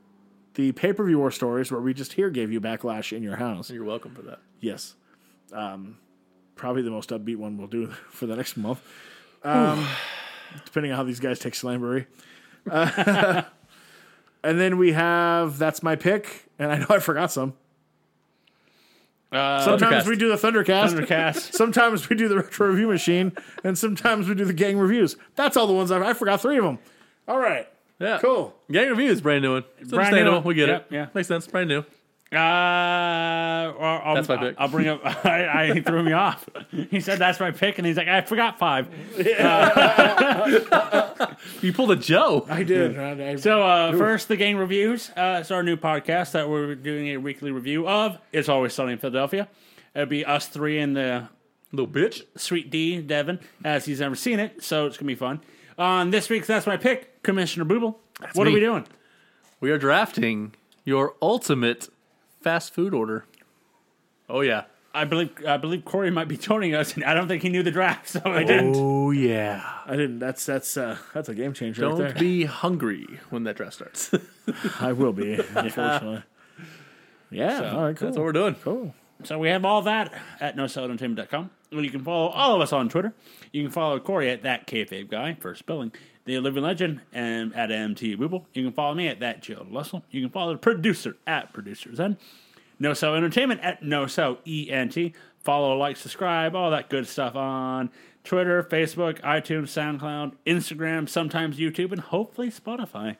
the 0.55 0.73
pay 0.73 0.93
per 0.93 1.05
view 1.05 1.19
war 1.19 1.31
stories, 1.31 1.71
where 1.71 1.81
we 1.81 1.93
just 1.93 2.15
here 2.15 2.31
gave 2.31 2.51
you 2.51 2.61
backlash 2.61 3.15
in 3.15 3.23
your 3.23 3.37
house. 3.37 3.71
You're 3.71 3.85
welcome 3.85 4.15
for 4.15 4.23
that. 4.23 4.39
Yes. 4.61 4.95
Um, 5.53 5.99
probably 6.57 6.83
the 6.83 6.91
most 6.91 7.11
upbeat 7.11 7.37
one 7.37 7.59
we'll 7.59 7.67
do 7.67 7.87
for 8.11 8.27
the 8.27 8.37
next 8.37 8.57
month. 8.57 8.81
Um, 9.43 9.87
depending 10.65 10.93
on 10.93 10.97
how 10.97 11.05
these 11.05 11.21
guys 11.21 11.39
take 11.39 11.55
Slamboree. 11.55 12.07
Uh, 12.71 13.43
and 14.45 14.61
then 14.61 14.79
we 14.79 14.93
have 14.93 15.59
That's 15.59 15.83
My 15.83 15.97
Pick. 15.97 16.47
And 16.59 16.71
I 16.71 16.79
know 16.79 16.87
I 16.91 16.99
forgot 16.99 17.33
some. 17.33 17.55
Uh, 19.33 19.65
Sometimes 19.65 20.05
Thundercast. 20.05 20.09
we 20.09 20.17
do 20.17 20.29
the 20.29 20.35
Thundercast. 20.37 20.95
Thundercast. 21.07 21.53
Sometimes 21.55 22.09
we 22.09 22.17
do 22.17 22.29
the 22.29 22.37
Retro 22.37 22.69
Review 22.69 22.89
Machine. 22.89 23.33
And 23.63 23.79
sometimes 23.79 24.29
we 24.29 24.35
do 24.35 24.45
the 24.45 24.53
Gang 24.53 24.77
Reviews. 24.79 25.17
That's 25.37 25.57
all 25.57 25.67
the 25.69 25.73
ones 25.73 25.91
I've, 25.93 26.03
I 26.03 26.13
forgot 26.15 26.41
three 26.41 26.59
of 26.59 26.65
them. 26.65 26.79
All 27.29 27.39
right. 27.39 27.69
Yeah. 28.01 28.19
Cool. 28.21 28.55
Gang 28.73 28.89
reviews, 28.89 29.21
brand 29.21 29.43
new 29.43 29.53
one. 29.53 29.65
It's 29.79 29.91
Brand 29.91 30.07
understandable. 30.15 30.41
new. 30.41 30.49
We 30.49 30.55
get 30.55 30.69
Yep, 30.69 30.87
it. 30.91 30.95
yeah. 30.95 31.07
Makes 31.15 31.29
sense. 31.29 31.47
Brand 31.47 31.69
new. 31.69 31.85
Uh, 32.33 32.37
I'll, 32.37 34.15
That's 34.15 34.29
my 34.29 34.37
pick. 34.37 34.55
I'll 34.59 34.69
bring 34.69 34.89
up. 34.89 35.01
I, 35.27 35.47
I 35.71 35.75
he 35.75 35.81
threw 35.81 36.03
me 36.03 36.13
off. 36.13 36.49
He 36.71 37.01
said 37.01 37.19
that's 37.19 37.41
my 37.41 37.51
pick, 37.51 37.79
and 37.79 37.87
he's 37.87 37.97
like, 37.97 38.09
I 38.09 38.21
forgot 38.21 38.59
five. 38.59 38.89
You 41.63 41.73
pulled 41.73 41.91
a 41.91 41.97
Joe. 41.97 42.47
I 42.49 42.63
did. 42.63 42.99
I- 42.99 43.31
I- 43.33 43.37
So 43.37 43.63
uh, 43.63 43.93
first, 43.97 44.29
the 44.29 44.37
game 44.37 44.57
reviews. 44.59 45.11
Uh, 45.11 45.39
it's 45.41 45.51
our 45.51 45.63
new 45.63 45.77
podcast 45.77 46.33
that 46.33 46.49
we're 46.49 46.75
doing 46.75 47.09
a 47.09 47.17
weekly 47.19 47.51
review 47.51 47.89
of. 47.89 48.19
It's 48.33 48.49
always 48.49 48.73
sunny 48.75 48.93
in 48.93 48.99
Philadelphia. 48.99 49.49
It'll 49.95 50.07
be 50.07 50.25
us 50.25 50.47
three 50.49 50.79
and 50.79 50.97
the 50.97 51.29
Little 51.73 51.89
bitch. 51.89 52.23
sweet 52.37 52.71
D, 52.71 53.01
Devin, 53.01 53.39
as 53.65 53.85
he's 53.85 54.01
never 54.01 54.15
seen 54.15 54.41
it. 54.41 54.63
So 54.63 54.87
it's 54.87 54.97
gonna 54.97 55.07
be 55.09 55.15
fun. 55.15 55.41
On 55.79 56.11
this 56.11 56.29
week's, 56.29 56.47
that's 56.47 56.67
my 56.67 56.77
pick, 56.77 57.23
Commissioner 57.23 57.65
Booble. 57.65 57.97
what 58.35 58.47
are 58.47 58.51
we 58.51 58.61
doing? 58.61 58.87
We 59.61 59.71
are 59.71 59.79
drafting 59.79 60.55
your 60.85 61.15
ultimate 61.23 61.89
fast 62.41 62.75
food 62.75 62.95
order. 62.95 63.25
Oh 64.29 64.41
yeah. 64.41 64.65
I 64.93 65.05
believe 65.05 65.31
I 65.47 65.57
believe 65.57 65.85
Corey 65.85 66.11
might 66.11 66.27
be 66.27 66.37
joining 66.37 66.75
us, 66.75 66.95
and 66.95 67.05
I 67.05 67.15
don't 67.15 67.29
think 67.29 67.43
he 67.43 67.49
knew 67.49 67.63
the 67.63 67.71
draft, 67.71 68.09
so 68.11 68.21
I 68.25 68.43
didn't. 68.43 68.75
Oh 68.77 69.11
yeah. 69.13 69.63
I 69.87 69.93
didn't. 69.93 70.19
That's 70.19 70.45
that's 70.45 70.77
uh, 70.77 70.99
that's 71.15 71.29
a 71.29 71.35
game 71.35 71.53
changer 71.53 71.83
Don't 71.83 71.99
right 71.99 72.13
there. 72.15 72.21
be 72.21 72.45
hungry 72.45 73.07
when 73.31 73.45
that 73.45 73.57
draft 73.57 73.75
starts. 73.75 74.11
I 74.81 74.93
will 74.93 75.13
be, 75.13 75.35
unfortunately. 75.35 76.23
Yeah. 77.31 77.73
all 77.73 77.85
right. 77.85 77.97
Cool. 77.97 78.09
That's 78.09 78.19
what 78.19 78.25
we're 78.25 78.33
doing. 78.33 78.57
cool. 78.57 78.95
So 79.23 79.39
we 79.39 79.49
have 79.51 79.65
all 79.65 79.83
that 79.83 80.13
at 80.41 80.57
nosellentertainment.com. 80.57 81.51
Well, 81.71 81.85
you 81.85 81.91
can 81.91 82.03
follow 82.03 82.29
all 82.29 82.55
of 82.55 82.61
us 82.63 82.73
on 82.73 82.89
Twitter. 82.89 83.13
You 83.53 83.63
can 83.63 83.71
follow 83.71 84.01
Corey 84.01 84.31
at 84.31 84.43
that 84.43 84.67
kayfabe 84.67 85.09
guy 85.11 85.35
for 85.35 85.55
spelling, 85.55 85.93
the 86.25 86.39
living 86.39 86.63
legend, 86.63 87.01
and 87.13 87.55
at 87.55 87.71
MT 87.71 88.17
Booble. 88.17 88.45
You 88.53 88.65
can 88.65 88.73
follow 88.73 88.95
me 88.95 89.09
at 89.09 89.21
that 89.21 89.43
Jill 89.43 89.67
Lussell. 89.71 90.03
You 90.11 90.21
can 90.21 90.31
follow 90.31 90.53
the 90.53 90.59
producer 90.59 91.17
at 91.27 91.53
producer 91.53 91.95
Zen. 91.95 92.19
No 92.79 92.95
Sell 92.95 93.15
Entertainment 93.15 93.61
at 93.61 93.83
No 93.83 94.07
Sell 94.07 94.39
ENT. 94.47 95.15
Follow, 95.43 95.77
like, 95.77 95.97
subscribe, 95.97 96.55
all 96.55 96.71
that 96.71 96.91
good 96.91 97.07
stuff 97.07 97.35
on 97.35 97.91
Twitter, 98.25 98.63
Facebook, 98.63 99.21
iTunes, 99.23 99.69
SoundCloud, 99.69 100.35
Instagram, 100.47 101.09
sometimes 101.09 101.59
YouTube, 101.59 101.93
and 101.93 102.01
hopefully 102.01 102.51
Spotify. 102.51 103.17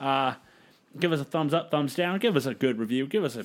Uh, 0.00 0.34
give 0.98 1.12
us 1.12 1.20
a 1.20 1.24
thumbs 1.24 1.54
up, 1.54 1.70
thumbs 1.70 1.94
down. 1.94 2.18
Give 2.18 2.36
us 2.36 2.46
a 2.46 2.54
good 2.54 2.78
review. 2.78 3.06
Give 3.06 3.22
us 3.22 3.36
a 3.36 3.44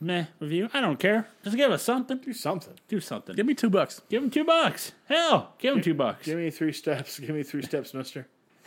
meh 0.00 0.26
review. 0.40 0.70
I 0.72 0.80
don't 0.80 0.98
care. 0.98 1.28
Just 1.44 1.56
give 1.56 1.70
us 1.70 1.82
something. 1.82 2.18
Do 2.18 2.32
something. 2.32 2.74
Do 2.88 3.00
something. 3.00 3.36
Give 3.36 3.46
me 3.46 3.54
two 3.54 3.70
bucks. 3.70 4.00
Give 4.08 4.22
him 4.22 4.30
two 4.30 4.44
bucks. 4.44 4.92
Hell, 5.06 5.54
give 5.58 5.76
him 5.76 5.82
two 5.82 5.94
bucks. 5.94 6.24
Give 6.24 6.38
me 6.38 6.50
three 6.50 6.72
steps. 6.72 7.18
Give 7.18 7.30
me 7.30 7.42
three 7.42 7.62
steps, 7.62 7.92
mister. 7.94 8.26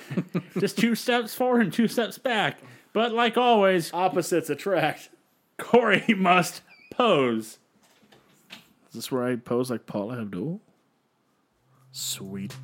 Just 0.59 0.77
two 0.77 0.95
steps 0.95 1.33
forward 1.33 1.61
and 1.61 1.73
two 1.73 1.87
steps 1.87 2.17
back. 2.17 2.59
But 2.93 3.13
like 3.13 3.37
always, 3.37 3.93
Opposites 3.93 4.49
attract. 4.49 5.09
Corey 5.57 6.03
must 6.17 6.61
pose. 6.91 7.57
Is 8.89 8.95
this 8.95 9.11
where 9.11 9.23
I 9.23 9.35
pose 9.37 9.71
like 9.71 9.85
Paula 9.85 10.21
Abdul? 10.21 10.59
Sweet. 11.91 12.55